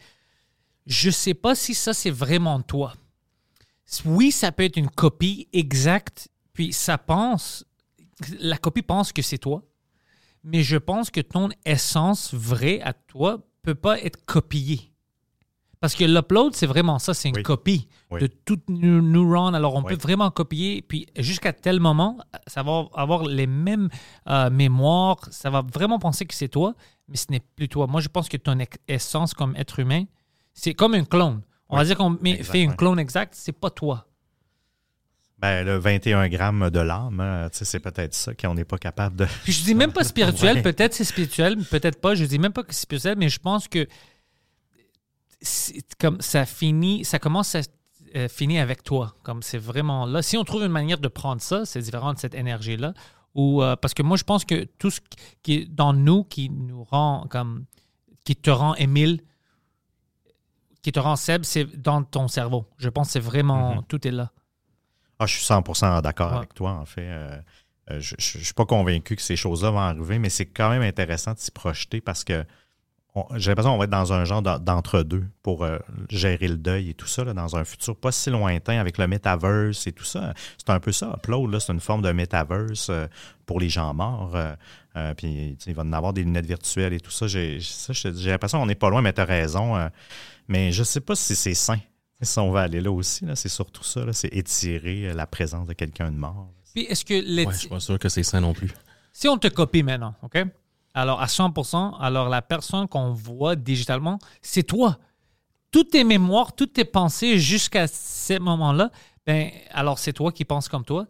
Je 0.87 1.11
sais 1.11 1.35
pas 1.35 1.57
si 1.57 1.75
ça, 1.75 1.93
c'est 1.93 2.11
vraiment 2.11 2.63
toi. 2.63 2.95
Oui, 4.05 4.31
ça 4.31 4.53
peut 4.53 4.63
être 4.63 4.77
une 4.77 4.89
copie 4.89 5.49
exacte, 5.53 6.29
puis 6.55 6.73
ça 6.73 6.97
pense, 6.97 7.67
la 8.40 8.57
copie 8.59 8.82
pense 8.82 9.12
que 9.12 9.23
c'est 9.23 9.39
toi, 9.39 9.62
mais 10.44 10.62
je 10.62 10.77
pense 10.77 11.11
que 11.11 11.20
ton 11.20 11.49
essence 11.65 12.35
vraie 12.35 12.81
à 12.81 12.93
toi 12.93 13.39
peut 13.62 13.74
pas 13.74 14.01
être 14.01 14.24
copiée. 14.24 14.89
Parce 15.81 15.97
que 15.97 16.05
l'upload, 16.05 16.55
c'est 16.55 16.66
vraiment 16.66 17.01
ça, 17.01 17.12
c'est 17.12 17.28
une 17.28 17.36
Oui. 17.36 17.43
copie 17.43 17.89
Oui. 18.12 18.20
de 18.20 18.28
toutes 18.28 18.69
nos 18.69 19.01
neurones. 19.01 19.55
Alors, 19.57 19.74
on 19.74 19.82
Oui. 19.82 19.94
peut 19.97 20.01
vraiment 20.01 20.31
copier, 20.31 20.81
puis 20.81 21.07
jusqu'à 21.19 21.53
tel 21.53 21.81
moment, 21.81 22.19
ça 22.47 22.62
va 22.62 22.85
avoir 22.94 23.24
les 23.24 23.49
mêmes 23.49 23.89
euh, 24.28 24.49
mémoires, 24.49 25.19
ça 25.32 25.51
va 25.51 25.62
vraiment 25.62 25.99
penser 25.99 26.24
que 26.24 26.35
c'est 26.35 26.49
toi, 26.49 26.74
mais 27.09 27.16
ce 27.16 27.27
n'est 27.31 27.40
plus 27.40 27.69
toi. 27.69 27.89
Moi, 27.89 28.01
je 28.01 28.07
pense 28.09 28.28
que 28.28 28.36
ton 28.36 28.57
essence 28.86 29.35
comme 29.35 29.57
être 29.57 29.81
humain, 29.81 30.05
c'est 30.55 30.74
comme 30.74 30.94
un 30.94 31.05
clone. 31.05 31.43
On 31.69 31.77
va 31.77 31.85
dire 31.85 31.97
qu'on 31.97 32.16
exact, 32.19 32.53
fait 32.53 32.66
ouais. 32.69 32.77
clone 32.77 32.99
exacte, 33.01 33.35
c'est 33.35 33.51
pas 33.53 33.70
toi. 33.70 34.07
Ben, 35.43 35.66
le 35.66 35.77
21 35.77 36.28
grammes 36.28 36.70
de 36.70 36.78
l'âme, 36.81 37.19
hein, 37.20 37.48
c'est 37.51 37.81
peut-être 37.81 38.14
ça 38.14 38.32
qu'on 38.32 38.55
n'est 38.55 38.64
pas 38.64 38.78
capable 38.78 39.16
de. 39.16 39.27
Puis 39.43 39.52
je 39.52 39.64
dis 39.64 39.74
même 39.74 39.93
pas 39.93 40.05
spirituel, 40.05 40.56
Ouais. 40.59 40.62
peut-être 40.62 40.94
c'est 40.94 41.05
spirituel, 41.05 41.56
peut-être 41.69 42.01
pas. 42.01 42.14
Je 42.14 42.24
dis 42.24 42.39
même 42.39 42.52
pas 42.52 42.62
que 42.62 42.73
c'est 42.73 42.82
spirituel, 42.82 43.16
mais 43.19 43.28
je 43.28 43.40
pense 43.40 43.66
que 43.66 43.89
comme 45.98 46.20
ça 46.20 46.47
finit, 46.47 47.05
ça 47.05 47.19
commence 47.19 47.56
à 47.56 47.60
euh, 48.14 48.28
finir 48.28 48.62
avec 48.62 48.85
toi. 48.85 49.16
Comme 49.24 49.43
c'est 49.43 49.59
vraiment 49.59 50.06
là. 50.06 50.23
Si 50.23 50.36
on 50.36 50.44
trouve 50.44 50.62
une 50.62 50.69
manière 50.73 50.98
de 50.98 51.09
prendre 51.09 51.43
ça, 51.43 51.64
c'est 51.64 51.81
différent 51.81 52.12
de 52.14 52.19
cette 52.19 52.35
énergie-là. 52.35 52.94
Ou 53.35 53.62
euh, 53.62 53.74
parce 53.77 53.94
que 53.94 54.02
moi 54.02 54.16
je 54.16 54.24
pense 54.24 54.44
que 54.44 54.64
tout 54.78 54.90
ce 54.90 55.01
qui 55.43 55.55
est 55.55 55.64
dans 55.64 55.93
nous 55.93 56.23
qui 56.23 56.51
nous 56.51 56.85
rend 56.85 57.27
comme 57.31 57.64
qui 58.24 58.36
te 58.36 58.51
rend 58.51 58.74
Émile, 58.77 59.23
qui 60.82 60.93
te 60.93 61.01
rend 61.01 61.16
Seb, 61.16 61.43
c'est 61.44 61.64
dans 61.81 62.05
ton 62.05 62.28
cerveau. 62.28 62.66
Je 62.78 62.89
pense 62.89 63.09
que 63.09 63.12
c'est 63.14 63.20
vraiment 63.20 63.77
Mhm. 63.77 63.82
tout 63.89 64.06
est 64.06 64.10
là. 64.12 64.31
Ah, 65.23 65.27
je 65.27 65.35
suis 65.36 65.44
100% 65.44 66.01
d'accord 66.03 66.32
Ouais. 66.32 66.36
avec 66.39 66.55
toi, 66.55 66.70
en 66.73 66.85
fait. 66.85 67.07
Euh, 67.07 67.36
euh, 67.90 68.01
je 68.01 68.15
ne 68.39 68.44
suis 68.44 68.55
pas 68.55 68.65
convaincu 68.65 69.16
que 69.16 69.23
ces 69.23 69.36
choses-là 69.36 69.70
vont 69.70 69.78
arriver, 69.81 70.19
mais 70.19 70.31
c'est 70.31 70.47
quand 70.47 70.70
même 70.70 70.82
intéressant 70.82 71.32
de 71.35 71.39
s'y 71.39 71.51
projeter 71.51 72.01
parce 72.01 72.23
que 72.24 72.44
j'ai 73.36 73.51
l'impression 73.51 73.73
qu'on 73.73 73.78
va 73.78 73.85
être 73.85 73.90
dans 73.90 74.12
un 74.15 74.24
genre 74.24 74.40
d'en- 74.40 74.59
d'entre-deux 74.59 75.24
pour 75.43 75.65
euh, 75.65 75.78
gérer 76.09 76.49
le 76.49 76.57
deuil 76.57 76.89
et 76.90 76.94
tout 76.94 77.07
ça, 77.07 77.24
là, 77.24 77.35
dans 77.35 77.57
un 77.57 77.65
futur 77.65 77.94
pas 77.94 78.11
si 78.11 78.31
lointain 78.31 78.78
avec 78.78 78.97
le 78.97 79.07
metaverse 79.07 79.86
et 79.86 79.93
tout 79.93 80.05
ça. 80.05 80.32
C'est 80.57 80.70
un 80.70 80.81
peu 80.81 80.93
ça, 80.93 81.12
Upload, 81.19 81.59
c'est 81.59 81.73
une 81.73 81.81
forme 81.81 82.01
de 82.01 82.11
metaverse 82.12 82.89
euh, 82.89 83.07
pour 83.44 83.61
les 83.61 83.69
gens 83.69 83.93
morts. 83.93 84.32
euh, 84.35 85.15
puis 85.15 85.59
il 85.66 85.74
va 85.74 85.82
en 85.82 85.93
avoir 85.93 86.12
des 86.15 86.23
lunettes 86.23 86.47
virtuelles 86.47 86.94
et 86.94 87.01
tout 87.01 87.11
ça. 87.11 87.27
J'ai 87.27 87.59
l'impression 88.24 88.61
qu'on 88.61 88.66
n'est 88.66 88.74
pas 88.77 88.89
loin, 88.89 89.03
mais 89.03 89.12
tu 89.12 89.20
as 89.20 89.24
raison. 89.27 89.74
mais 90.49 90.73
je 90.73 90.82
sais 90.82 91.01
pas 91.01 91.15
si 91.15 91.35
c'est 91.36 91.53
sain. 91.55 91.78
Si 92.23 92.39
on 92.39 92.51
va 92.51 92.62
aller 92.62 92.81
là 92.81 92.90
aussi, 92.93 93.24
là, 93.24 93.35
c'est 93.36 93.49
surtout 93.49 93.85
ça, 93.85 94.05
là, 94.05 94.12
c'est 94.12 94.28
étirer 94.35 95.09
euh, 95.09 95.15
la 95.15 95.27
présence 95.27 95.66
de 95.66 95.73
quelqu'un 95.73 96.11
de 96.11 96.16
mort. 96.16 96.49
Puis 96.74 96.82
est-ce 96.85 97.05
que 97.05 97.15
Ouais, 97.47 97.53
je 97.53 97.59
suis 97.59 97.69
pas 97.69 97.81
sûr 97.81 97.99
que 97.99 98.09
c'est 98.09 98.23
ça 98.23 98.40
non 98.40 98.53
plus. 98.55 98.70
Si 99.12 99.28
on 99.28 99.36
te 99.36 99.49
copie 99.49 99.82
maintenant, 99.82 100.15
OK? 100.23 100.39
Alors, 100.94 101.20
à 101.20 101.27
100% 101.27 101.97
alors 102.01 102.28
la 102.28 102.43
personne 102.43 102.86
qu'on 102.89 103.12
voit 103.12 103.57
digitalement, 103.57 104.19
c'est 104.40 104.62
toi. 104.62 104.99
Toutes 105.70 105.90
tes 105.90 106.05
mémoires, 106.05 106.55
toutes 106.55 106.74
tes 106.74 106.85
pensées 106.85 107.39
jusqu'à 107.39 107.86
ce 107.86 108.39
moment-là, 108.39 108.90
ben, 109.27 109.51
alors 109.70 109.99
c'est 109.99 110.12
toi 110.12 110.32
qui 110.32 110.44
penses 110.44 110.69
comme 110.69 110.85
toi. 110.85 111.07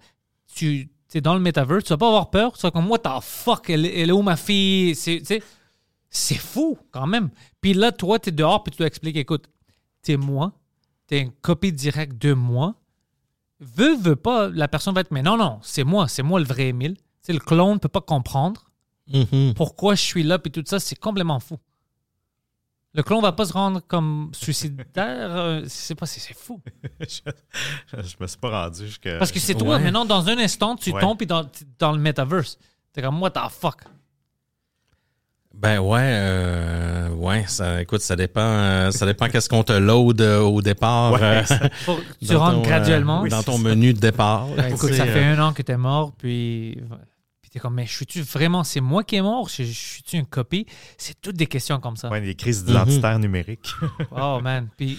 Tu 0.54 0.88
es 1.14 1.20
dans 1.20 1.34
le 1.34 1.40
metaverse, 1.40 1.84
tu 1.84 1.90
vas 1.90 1.96
pas 1.98 2.08
avoir 2.08 2.30
peur. 2.30 2.52
Tu 2.56 2.62
vas 2.62 2.70
comme, 2.70 2.88
what 2.90 3.00
the 3.00 3.08
fuck, 3.22 3.68
elle, 3.70 3.86
est- 3.86 4.00
elle 4.00 4.08
est 4.10 4.12
où 4.12 4.22
ma 4.22 4.36
fille? 4.36 4.94
C'est 4.94 5.22
c'est 6.10 6.34
fou 6.36 6.78
quand 6.90 7.06
même. 7.06 7.30
Puis 7.60 7.72
là, 7.74 7.90
toi, 7.90 8.18
tu 8.18 8.28
es 8.28 8.32
dehors, 8.32 8.62
puis 8.62 8.70
tu 8.72 8.78
dois 8.78 8.86
expliquer, 8.86 9.20
écoute, 9.20 9.46
t'es 10.02 10.16
moi, 10.16 10.52
t'es 11.06 11.20
une 11.20 11.32
copie 11.32 11.72
directe 11.72 12.16
de 12.20 12.32
moi. 12.32 12.74
Veux, 13.60 13.96
veux 13.96 14.16
pas, 14.16 14.48
la 14.48 14.66
personne 14.68 14.94
va 14.94 15.02
être, 15.02 15.10
mais 15.12 15.22
non, 15.22 15.36
non, 15.36 15.58
c'est 15.62 15.84
moi, 15.84 16.08
c'est 16.08 16.22
moi 16.22 16.40
le 16.40 16.46
vrai 16.46 16.68
Émile. 16.68 16.96
Tu 16.96 17.02
sais, 17.22 17.32
le 17.32 17.38
clone 17.38 17.74
ne 17.74 17.78
peut 17.78 17.88
pas 17.88 18.00
comprendre 18.00 18.64
Mhm. 19.12 19.54
pourquoi 19.54 19.94
je 19.94 20.00
suis 20.02 20.22
là, 20.22 20.38
puis 20.38 20.50
tout 20.50 20.62
ça, 20.66 20.78
c'est 20.80 20.96
complètement 20.98 21.38
fou. 21.40 21.58
Le 22.94 23.02
clone 23.02 23.22
va 23.22 23.32
pas 23.32 23.46
se 23.46 23.52
rendre 23.52 23.80
comme 23.86 24.30
suicidaire. 24.34 24.86
euh, 25.36 25.64
c'est 25.66 25.94
pas, 25.94 26.06
c'est 26.06 26.20
c'est 26.20 26.34
fou. 26.36 26.60
je, 27.00 27.06
je 27.92 28.16
me 28.20 28.26
suis 28.26 28.38
pas 28.38 28.64
rendu 28.64 28.86
jusqu'à. 28.86 29.18
Parce 29.18 29.32
que 29.32 29.38
c'est 29.40 29.54
toi. 29.54 29.76
Ouais. 29.76 29.82
Maintenant, 29.82 30.04
dans 30.04 30.28
un 30.28 30.38
instant, 30.38 30.76
tu 30.76 30.90
Ouais. 30.92 31.00
tombes 31.00 31.16
puis 31.16 31.26
dans, 31.26 31.48
dans 31.78 31.92
le 31.92 31.98
metaverse. 31.98 32.58
T'es 32.92 33.00
comme, 33.02 33.20
what 33.22 33.30
the 33.30 33.40
fuck? 33.50 33.82
Ben 35.54 35.78
ouais, 35.80 36.00
euh, 36.02 36.81
ouais, 37.22 37.44
ça, 37.46 37.80
écoute, 37.82 38.00
ça 38.02 38.16
dépend, 38.16 38.40
euh, 38.40 38.90
ça 38.90 39.06
dépend 39.06 39.28
qu'est-ce 39.28 39.48
qu'on 39.48 39.62
te 39.64 39.72
load 39.72 40.20
euh, 40.20 40.40
au 40.40 40.60
départ. 40.62 41.12
Ouais, 41.12 41.20
euh, 41.22 41.42
que 41.42 42.26
tu 42.26 42.34
rentres 42.36 42.54
ton, 42.56 42.60
euh, 42.60 42.62
graduellement? 42.64 43.26
dans 43.26 43.42
ton 43.42 43.58
menu 43.58 43.94
de 43.94 43.98
départ. 44.00 44.46
Ben, 44.48 44.66
écoute, 44.74 44.92
ça 44.92 45.06
fait 45.06 45.24
euh, 45.24 45.36
un 45.36 45.38
an 45.48 45.52
que 45.52 45.62
t'es 45.62 45.76
mort, 45.76 46.12
puis, 46.16 46.78
puis 47.40 47.50
t'es 47.50 47.58
comme, 47.58 47.74
mais 47.74 47.86
je 47.86 47.92
suis-tu 47.94 48.22
vraiment, 48.22 48.64
c'est 48.64 48.80
moi 48.80 49.04
qui 49.04 49.16
est 49.16 49.22
mort? 49.22 49.48
Je, 49.48 49.62
je 49.64 49.72
suis-tu 49.72 50.16
une 50.16 50.26
copie? 50.26 50.66
C'est 50.98 51.20
toutes 51.20 51.36
des 51.36 51.46
questions 51.46 51.78
comme 51.80 51.96
ça. 51.96 52.08
Ouais, 52.10 52.20
les 52.20 52.34
crises 52.34 52.64
identitaires 52.68 53.18
numériques. 53.18 53.72
Oh 54.10 54.40
man. 54.42 54.68
Puis 54.76 54.98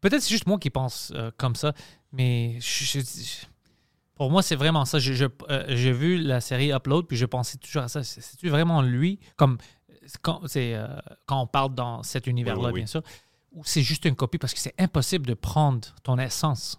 peut-être 0.00 0.22
c'est 0.22 0.30
juste 0.30 0.46
moi 0.46 0.58
qui 0.58 0.70
pense 0.70 1.12
euh, 1.14 1.30
comme 1.36 1.54
ça, 1.54 1.72
mais 2.12 2.56
je- 2.60 2.84
je- 2.84 3.00
je- 3.00 3.46
pour 4.16 4.30
moi 4.30 4.42
c'est 4.42 4.56
vraiment 4.56 4.84
ça. 4.84 4.98
Je- 4.98 5.12
je- 5.14 5.24
euh, 5.50 5.64
J'ai 5.68 5.92
vu 5.92 6.18
la 6.18 6.40
série 6.40 6.72
Upload 6.72 7.06
puis 7.06 7.16
je 7.16 7.24
pensais 7.26 7.56
toujours 7.58 7.82
à 7.82 7.88
ça. 7.88 8.02
C'est- 8.02 8.20
C'est-tu 8.20 8.48
vraiment 8.50 8.82
lui? 8.82 9.18
Comme 9.36 9.56
quand, 10.22 10.42
euh, 10.56 10.98
quand 11.26 11.40
on 11.40 11.46
parle 11.46 11.74
dans 11.74 12.02
cet 12.02 12.26
univers-là, 12.26 12.60
Oui, 12.60 12.66
oui, 12.66 12.72
oui. 12.74 12.80
bien 12.80 12.86
sûr, 12.86 13.02
ou 13.52 13.62
c'est 13.64 13.82
juste 13.82 14.04
une 14.04 14.14
copie 14.16 14.38
parce 14.38 14.54
que 14.54 14.60
c'est 14.60 14.74
impossible 14.78 15.26
de 15.26 15.34
prendre 15.34 15.88
ton 16.02 16.18
essence? 16.18 16.78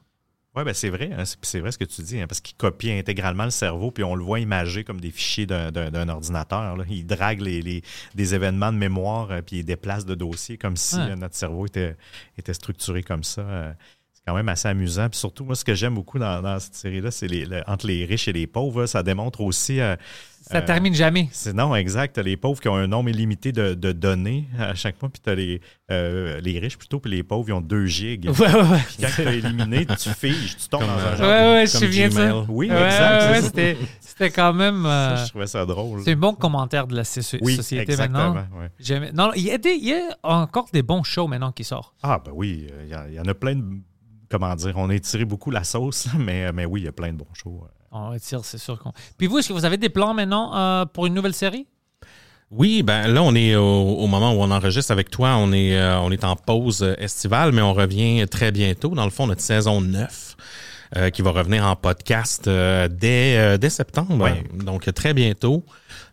Oui, 0.53 0.65
ben 0.65 0.73
c'est 0.73 0.89
vrai, 0.89 1.09
hein, 1.17 1.23
c'est 1.41 1.61
vrai 1.61 1.71
ce 1.71 1.77
que 1.77 1.85
tu 1.85 2.01
dis, 2.01 2.19
hein, 2.19 2.27
parce 2.27 2.41
qu'il 2.41 2.57
copie 2.57 2.91
intégralement 2.91 3.45
le 3.45 3.51
cerveau, 3.51 3.89
puis 3.89 4.03
on 4.03 4.15
le 4.15 4.23
voit 4.23 4.41
imagé 4.41 4.83
comme 4.83 4.99
des 4.99 5.09
fichiers 5.11 5.45
d'un- 5.45 6.09
ordinateur. 6.09 6.75
là. 6.75 6.83
Il 6.89 7.05
drague 7.05 7.39
les, 7.39 7.61
les- 7.61 7.81
des 8.15 8.35
événements 8.35 8.73
de 8.73 8.77
mémoire, 8.77 9.31
euh, 9.31 9.41
puis 9.41 9.59
il 9.59 9.63
déplace 9.63 10.05
de 10.05 10.13
dossiers 10.13 10.57
comme 10.57 10.75
si 10.75 10.97
Ouais. 10.97 11.11
euh, 11.11 11.15
notre 11.15 11.35
cerveau 11.35 11.67
était, 11.67 11.95
était 12.37 12.53
structuré 12.53 13.01
comme 13.01 13.23
ça. 13.23 13.41
euh. 13.41 13.73
C'est 14.23 14.29
quand 14.29 14.35
même 14.37 14.49
assez 14.49 14.67
amusant. 14.67 15.09
Puis 15.09 15.17
surtout, 15.17 15.43
moi, 15.43 15.55
ce 15.55 15.65
que 15.65 15.73
j'aime 15.73 15.95
beaucoup 15.95 16.19
dans, 16.19 16.43
dans 16.43 16.59
cette 16.59 16.75
série-là, 16.75 17.09
c'est 17.09 17.27
les, 17.27 17.43
le- 17.43 17.63
entre 17.65 17.87
les 17.87 18.05
riches 18.05 18.27
et 18.27 18.33
les 18.33 18.45
pauvres. 18.45 18.85
ça 18.85 19.01
démontre 19.01 19.41
aussi. 19.41 19.79
euh, 19.79 19.95
Ça 20.41 20.57
euh, 20.59 20.61
termine 20.61 20.93
jamais. 20.93 21.27
c'est 21.31 21.53
non, 21.53 21.75
exact. 21.75 22.13
T'as 22.17 22.21
les 22.21 22.37
pauvres 22.37 22.61
qui 22.61 22.67
ont 22.67 22.75
un 22.75 22.85
nombre 22.85 23.09
illimité 23.09 23.51
de, 23.51 23.73
de 23.73 23.91
données 23.91 24.45
à 24.59 24.75
chaque 24.75 24.99
fois, 24.99 25.09
puis 25.09 25.19
t'as 25.25 25.33
les, 25.33 25.59
euh, 25.89 26.39
les 26.39 26.59
riches 26.59 26.77
plutôt, 26.77 26.99
puis 26.99 27.09
les 27.09 27.23
pauvres, 27.23 27.49
ils 27.49 27.53
ont 27.53 27.61
2 27.61 27.87
gigs. 27.87 28.29
Ouais, 28.29 28.53
ouais, 28.53 28.61
ouais. 28.61 28.77
Puis 28.89 28.97
quand 29.01 29.09
tu 29.15 29.27
as 29.27 29.33
éliminé, 29.33 29.87
tu 29.87 30.09
figes, 30.09 30.55
tu 30.55 30.67
tombes 30.69 30.81
Comme, 30.81 30.89
dans 30.89 30.93
un 30.97 30.99
euh, 30.99 31.15
genre 31.17 31.27
Ouais, 31.27 31.53
ouais, 31.53 31.65
je 31.65 31.79
comme 31.79 31.87
de 31.87 31.93
ça. 31.93 32.09
Gmail. 32.29 32.45
Oui, 32.49 32.69
Ouais, 32.69 32.85
exact. 32.85 33.41
c'était, 33.41 33.77
c'était 34.01 34.29
quand 34.29 34.53
même. 34.53 34.85
euh, 34.85 35.15
Ça, 35.17 35.23
je 35.25 35.29
trouvais 35.31 35.47
ça 35.47 35.65
drôle. 35.65 36.01
c'est 36.03 36.11
un 36.11 36.15
bon 36.15 36.35
commentaire 36.35 36.85
de 36.85 36.95
la 36.95 37.01
Oui, 37.41 37.55
société 37.55 37.91
exactement. 37.93 38.35
maintenant. 38.35 39.11
Non, 39.15 39.31
il 39.35 39.41
y, 39.43 39.49
a 39.51 39.57
des- 39.57 39.71
il 39.81 39.85
y 39.89 39.93
a 39.95 40.09
encore 40.21 40.67
des 40.71 40.83
bons 40.83 41.01
shows 41.01 41.27
maintenant 41.27 41.51
qui 41.51 41.63
sortent. 41.63 41.95
Ah, 42.03 42.21
ben 42.23 42.31
oui, 42.35 42.67
il 42.83 42.87
y, 42.89 42.93
a- 42.93 43.07
il 43.07 43.15
y 43.15 43.19
en 43.19 43.25
a 43.25 43.33
plein 43.33 43.55
de. 43.55 43.63
Comment 44.31 44.55
dire 44.55 44.73
On 44.77 44.89
a 44.89 44.95
étiré 44.95 45.25
beaucoup 45.25 45.51
la 45.51 45.63
sauce, 45.63 46.07
mais, 46.17 46.51
mais 46.53 46.65
oui, 46.65 46.81
il 46.81 46.85
y 46.85 46.87
a 46.87 46.91
plein 46.93 47.11
de 47.11 47.17
bons 47.17 47.27
shows. 47.33 47.63
On 47.91 48.09
retire, 48.11 48.43
c'est 48.45 48.57
sûr 48.57 48.79
qu'on. 48.79 48.93
Puis 49.17 49.27
vous, 49.27 49.37
est-ce 49.39 49.49
que 49.49 49.53
vous 49.53 49.65
avez 49.65 49.77
des 49.77 49.89
plans 49.89 50.13
maintenant 50.13 50.55
euh, 50.55 50.85
pour 50.85 51.05
une 51.07 51.13
nouvelle 51.13 51.33
série? 51.33 51.67
Oui, 52.49 52.83
ben 52.83 53.07
là, 53.07 53.21
on 53.23 53.33
est 53.35 53.55
au, 53.55 53.63
au 53.63 54.07
moment 54.07 54.33
où 54.33 54.41
on 54.41 54.51
enregistre 54.51 54.91
avec 54.91 55.09
toi. 55.09 55.35
On 55.37 55.51
est, 55.53 55.77
euh, 55.77 55.99
on 55.99 56.11
est 56.11 56.23
en 56.23 56.35
pause 56.35 56.83
euh, 56.83 56.95
estivale, 56.97 57.51
mais 57.53 57.61
on 57.61 57.73
revient 57.73 58.25
très 58.29 58.51
bientôt. 58.51 58.89
Dans 58.89 59.05
le 59.05 59.11
fond, 59.11 59.27
notre 59.27 59.41
saison 59.41 59.79
9. 59.81 60.35
euh, 60.97 61.09
qui 61.09 61.21
va 61.21 61.31
revenir 61.31 61.65
en 61.65 61.77
podcast 61.77 62.47
euh, 62.49 62.89
dès, 62.89 63.37
euh, 63.37 63.57
dès 63.57 63.69
septembre, 63.69 64.17
Ouais. 64.25 64.43
donc 64.53 64.93
très 64.93 65.13
bientôt. 65.13 65.63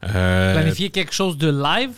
Euh, 0.04 0.54
Planifier 0.54 0.90
quelque 0.90 1.12
chose 1.12 1.36
de 1.36 1.50
live? 1.50 1.90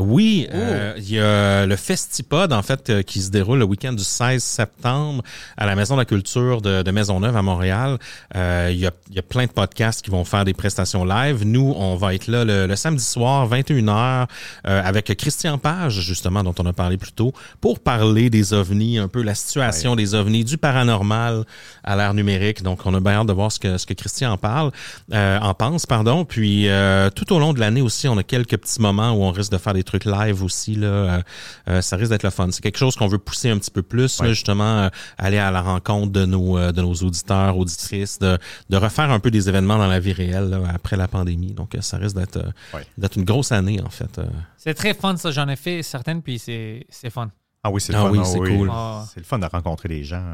Oui, 0.00 0.48
euh, 0.54 0.94
il 0.96 1.10
y 1.12 1.20
a 1.20 1.66
le 1.66 1.76
Festipod, 1.76 2.50
en 2.54 2.62
fait, 2.62 2.88
euh, 2.88 3.02
qui 3.02 3.20
se 3.20 3.30
déroule 3.30 3.58
le 3.58 3.66
week-end 3.66 3.92
du 3.92 4.02
16 4.02 4.42
septembre 4.42 5.22
à 5.58 5.66
la 5.66 5.76
Maison 5.76 5.96
de 5.96 6.00
la 6.00 6.06
Culture 6.06 6.62
de, 6.62 6.82
de 6.82 6.90
Maisonneuve 6.90 7.36
à 7.36 7.42
Montréal. 7.42 7.98
Euh, 8.34 8.70
il, 8.72 8.78
y 8.78 8.86
a, 8.86 8.90
y 9.10 9.18
a 9.18 9.22
plein 9.22 9.44
de 9.44 9.50
podcasts 9.50 10.02
qui 10.02 10.10
vont 10.10 10.24
faire 10.24 10.46
des 10.46 10.54
prestations 10.54 11.04
live. 11.04 11.44
Nous, 11.44 11.74
on 11.76 11.96
va 11.96 12.14
être 12.14 12.26
là 12.26 12.42
le, 12.42 12.66
le 12.66 12.74
samedi 12.74 13.04
soir, 13.04 13.46
21h, 13.50 14.28
euh, 14.66 14.82
avec 14.82 15.14
Christian 15.14 15.58
Page, 15.58 16.00
justement, 16.00 16.42
dont 16.42 16.54
on 16.58 16.64
a 16.64 16.72
parlé 16.72 16.96
plus 16.96 17.12
tôt, 17.12 17.34
pour 17.60 17.78
parler 17.78 18.30
des 18.30 18.54
ovnis, 18.54 18.96
un 18.96 19.08
peu 19.08 19.20
la 19.20 19.34
situation 19.34 19.94
des 19.94 20.14
ovnis, 20.14 20.42
du 20.42 20.56
paranormal 20.56 21.44
à 21.84 21.96
l'ère 21.96 22.14
numérique. 22.14 22.62
Donc, 22.62 22.86
on 22.86 22.94
a 22.94 23.00
bien 23.00 23.20
hâte 23.20 23.26
de 23.26 23.34
voir 23.34 23.52
ce 23.52 23.60
que, 23.60 23.76
ce 23.76 23.84
que 23.84 23.92
Christian 23.92 24.32
en 24.32 24.38
parle, 24.38 24.70
euh, 25.12 25.38
en 25.38 25.52
pense, 25.52 25.84
pardon. 25.84 26.24
Puis, 26.24 26.70
euh, 26.70 27.10
tout 27.10 27.30
au 27.34 27.38
long 27.38 27.52
de 27.52 27.60
l'année 27.60 27.82
aussi, 27.82 28.08
on 28.08 28.16
a 28.16 28.22
quelques 28.22 28.56
petits 28.56 28.80
moments 28.80 29.12
où 29.12 29.22
on 29.22 29.32
risque 29.32 29.52
de 29.52 29.58
faire 29.58 29.74
des 29.74 29.81
trucs 29.84 30.04
live 30.04 30.42
aussi. 30.42 30.74
Là, 30.74 30.86
Euh, 30.88 31.22
euh, 31.68 31.80
ça 31.82 31.96
risque 31.96 32.10
d'être 32.10 32.22
le 32.22 32.30
fun. 32.30 32.48
C'est 32.50 32.62
quelque 32.62 32.78
chose 32.78 32.96
qu'on 32.96 33.06
veut 33.08 33.18
pousser 33.18 33.50
un 33.50 33.58
petit 33.58 33.70
peu 33.70 33.82
plus, 33.82 34.20
là, 34.22 34.28
justement, 34.28 34.78
euh, 34.78 34.88
aller 35.18 35.38
à 35.38 35.50
la 35.50 35.60
rencontre 35.62 36.12
de 36.12 36.24
nos, 36.24 36.56
euh, 36.58 36.72
de 36.72 36.80
nos 36.82 36.94
auditeurs, 36.94 37.56
auditrices, 37.56 38.18
de, 38.18 38.38
de 38.70 38.76
refaire 38.76 39.10
un 39.10 39.20
peu 39.20 39.30
des 39.30 39.48
événements 39.48 39.78
dans 39.78 39.86
la 39.86 40.00
vie 40.00 40.12
réelle 40.12 40.50
là, 40.50 40.58
après 40.74 40.96
la 40.96 41.08
pandémie. 41.08 41.52
Donc, 41.52 41.74
euh, 41.74 41.80
ça 41.80 41.96
risque 41.98 42.16
d'être 42.16 42.36
euh, 42.36 42.50
Ouais. 42.74 42.86
une 43.16 43.24
grosse 43.24 43.52
année, 43.52 43.80
en 43.82 43.90
fait. 43.90 44.18
euh. 44.18 44.26
C'est 44.56 44.74
très 44.74 44.94
fun, 44.94 45.16
ça. 45.16 45.30
J'en 45.30 45.48
ai 45.48 45.56
fait 45.56 45.82
certaines, 45.82 46.22
puis 46.22 46.38
c'est, 46.38 46.86
c'est 46.88 47.10
fun. 47.10 47.30
Ah 47.64 47.70
oui, 47.70 47.80
c'est 47.80 47.92
le 47.92 47.98
Ah 47.98 48.02
fun. 48.02 48.10
oui, 48.10 48.18
ah 48.20 48.24
c'est 48.24 48.38
cool. 48.38 48.70
Ah. 48.72 49.04
C'est 49.12 49.20
le 49.20 49.26
fun 49.26 49.38
de 49.38 49.46
rencontrer 49.46 49.88
les 49.88 50.02
gens. 50.04 50.24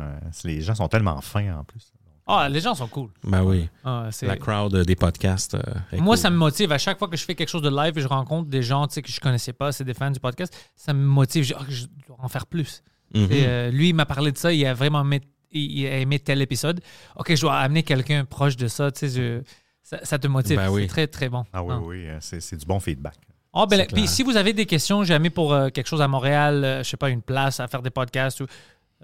Les 0.44 0.60
gens 0.60 0.74
sont 0.74 0.88
tellement 0.88 1.20
fins 1.20 1.58
en 1.58 1.64
plus. 1.64 1.92
Ah, 2.30 2.48
les 2.48 2.60
gens 2.60 2.74
sont 2.74 2.88
cool. 2.88 3.08
Ben 3.24 3.42
oui, 3.42 3.68
Ah, 3.84 4.08
c'est- 4.10 4.26
la 4.26 4.36
crowd 4.36 4.76
des 4.84 4.96
podcasts. 4.96 5.54
euh, 5.54 5.60
est 5.92 5.96
Moi, 5.96 6.14
cool. 6.14 6.18
ça 6.22 6.30
me 6.30 6.36
motive. 6.36 6.70
À 6.72 6.78
chaque 6.78 6.98
fois 6.98 7.08
que 7.08 7.16
je 7.16 7.24
fais 7.24 7.34
quelque 7.34 7.48
chose 7.48 7.62
de 7.62 7.70
live 7.70 7.96
et 7.96 8.00
je 8.02 8.06
rencontre 8.06 8.48
des 8.50 8.62
gens 8.62 8.86
tu 8.86 8.94
sais, 8.94 9.02
que 9.02 9.10
je 9.10 9.18
connaissais 9.18 9.54
pas, 9.54 9.72
c'est 9.72 9.84
des 9.84 9.94
fans 9.94 10.10
du 10.10 10.20
podcast, 10.20 10.54
ça 10.76 10.92
me 10.92 11.02
motive. 11.04 11.42
Je, 11.44 11.54
Ah, 11.54 11.62
je 11.68 11.86
dois 12.06 12.16
en 12.18 12.28
faire 12.28 12.46
plus. 12.46 12.82
Mhm. 13.14 13.28
Et, 13.32 13.46
euh, 13.46 13.70
lui, 13.70 13.88
il 13.88 13.94
m'a 13.94 14.04
parlé 14.04 14.30
de 14.30 14.36
ça. 14.36 14.52
Il 14.52 14.64
a 14.66 14.74
vraiment 14.74 15.00
aimé, 15.00 15.22
il 15.52 15.78
il 15.80 15.86
a 15.86 15.98
aimé 15.98 16.18
tel 16.18 16.42
épisode. 16.42 16.80
OK, 17.16 17.34
je 17.34 17.40
dois 17.40 17.56
amener 17.58 17.82
quelqu'un 17.82 18.26
proche 18.26 18.56
de 18.56 18.68
ça. 18.68 18.90
Tu 18.92 19.08
sais, 19.08 19.08
je- 19.08 19.42
ça, 19.82 19.98
ça 20.04 20.18
te 20.18 20.28
motive. 20.28 20.56
Ben 20.58 20.68
oui. 20.70 20.82
C'est 20.82 20.88
très, 20.88 21.06
très 21.06 21.28
bon. 21.30 21.44
Ah 21.54 21.62
oui, 21.64 21.74
Ah. 21.74 21.80
oui, 21.82 22.06
euh, 22.08 22.18
c'est 22.20 22.40
c'est 22.40 22.58
du 22.58 22.66
bon 22.66 22.78
feedback. 22.78 23.14
Ah, 23.54 23.64
ben, 23.64 23.86
puis 23.86 24.06
si 24.06 24.22
vous 24.22 24.36
avez 24.36 24.52
des 24.52 24.66
questions, 24.66 25.02
jamais 25.04 25.30
pour 25.30 25.54
euh, 25.54 25.70
quelque 25.70 25.86
chose 25.86 26.02
à 26.02 26.06
Montréal, 26.08 26.62
euh, 26.62 26.82
je 26.84 26.90
sais 26.90 26.98
pas, 26.98 27.08
une 27.08 27.22
place 27.22 27.58
à 27.60 27.66
faire 27.66 27.80
des 27.80 27.88
podcasts, 27.90 28.42
ou, 28.42 28.46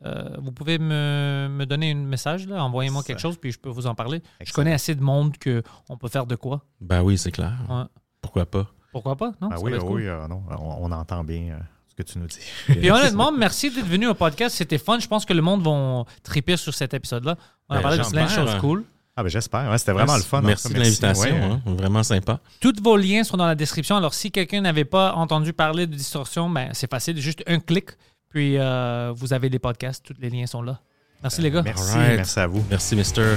euh, 0.05 0.37
vous 0.39 0.53
pouvez 0.53 0.79
me, 0.79 1.49
me 1.51 1.65
donner 1.67 1.93
un 1.93 1.95
message, 1.95 2.47
là, 2.47 2.63
envoyez-moi 2.65 3.03
quelque 3.03 3.21
chose, 3.21 3.37
puis 3.39 3.53
je 3.53 3.59
peux 3.59 3.69
vous 3.71 3.87
en 3.87 3.95
parler. 3.95 4.23
Je 4.45 4.53
connais 4.53 4.73
assez 4.73 4.95
de 4.95 5.03
monde 5.03 5.37
que 5.39 5.63
on 5.89 5.97
peut 5.97 6.09
faire 6.09 6.27
de 6.27 6.37
quoi. 6.37 6.63
Ben 6.81 7.03
oui, 7.03 7.17
c'est 7.17 7.31
clair. 7.33 7.53
Ouais. 7.69 7.85
Pourquoi 8.21 8.47
pas? 8.47 8.67
Pourquoi 8.93 9.17
pas? 9.17 9.33
Non? 9.41 9.49
Ah 9.53 9.57
Ça 9.57 9.63
oui, 9.63 9.73
cool. 9.79 9.93
oui, 10.03 10.07
euh, 10.09 10.27
non, 10.29 10.43
on, 10.51 10.87
on 10.87 10.93
entend 10.93 11.25
bien 11.25 11.53
euh, 11.53 11.59
ce 11.89 11.95
que 11.95 12.03
tu 12.03 12.19
nous 12.19 12.27
dis. 12.27 12.39
Puis 12.67 12.91
honnêtement, 12.93 13.33
merci 13.33 13.71
d'être 13.71 13.87
venu 13.87 14.07
au 14.09 14.15
podcast. 14.15 14.55
C'était 14.57 14.79
fun. 14.79 14.99
Je 14.99 15.09
pense 15.09 15.25
que 15.25 15.33
le 15.33 15.43
monde 15.43 15.63
va 15.63 16.05
triper 16.23 16.57
sur 16.57 16.73
cet 16.75 16.95
épisode-là. 16.95 17.37
On 17.69 17.75
a 17.75 17.79
Ben, 17.79 17.83
parlé 17.83 17.99
de 17.99 18.05
plein 18.09 18.25
de 18.25 18.31
choses 18.31 18.55
cool. 18.61 18.85
Ah 19.17 19.23
ben 19.23 19.29
j'espère, 19.29 19.71
ouais, 19.71 19.79
c'était 19.79 19.93
vraiment 19.93 20.15
Merci- 20.15 20.25
le 20.25 20.29
fun. 20.29 20.43
Merci 20.43 20.69
de 20.75 20.79
l'invitation. 20.81 21.31
ouais. 21.31 21.41
hein. 21.41 21.61
Vraiment 21.67 22.03
sympa. 22.03 22.41
Tous 22.61 22.73
vos 22.83 22.97
liens 22.97 23.23
sont 23.23 23.37
dans 23.37 23.47
la 23.47 23.55
description. 23.55 23.97
Alors, 23.97 24.13
si 24.13 24.33
quelqu'un 24.33 24.61
n'avait 24.63 24.85
pas 24.85 25.15
entendu 25.15 25.53
parler 25.53 25.87
de 25.87 25.95
distorsion, 25.95 26.51
ben, 26.51 26.71
c'est 26.73 26.91
facile. 26.91 27.17
Juste 27.21 27.45
un 27.47 27.61
clic. 27.61 27.91
Puis, 28.35 28.59
euh, 28.59 29.13
vous 29.15 29.33
avez 29.33 29.49
les 29.49 29.61
podcasts. 29.61 30.05
Tous 30.05 30.17
les 30.21 30.29
liens 30.29 30.47
sont 30.47 30.61
là. 30.61 30.81
Merci, 31.23 31.41
les 31.41 31.53
gars. 31.53 31.63
Merci, 31.63 31.97
Alright. 31.97 32.17
merci 32.17 32.41
à 32.41 32.49
vous. 32.49 32.65
Merci, 32.69 32.97
Mister. 32.97 33.37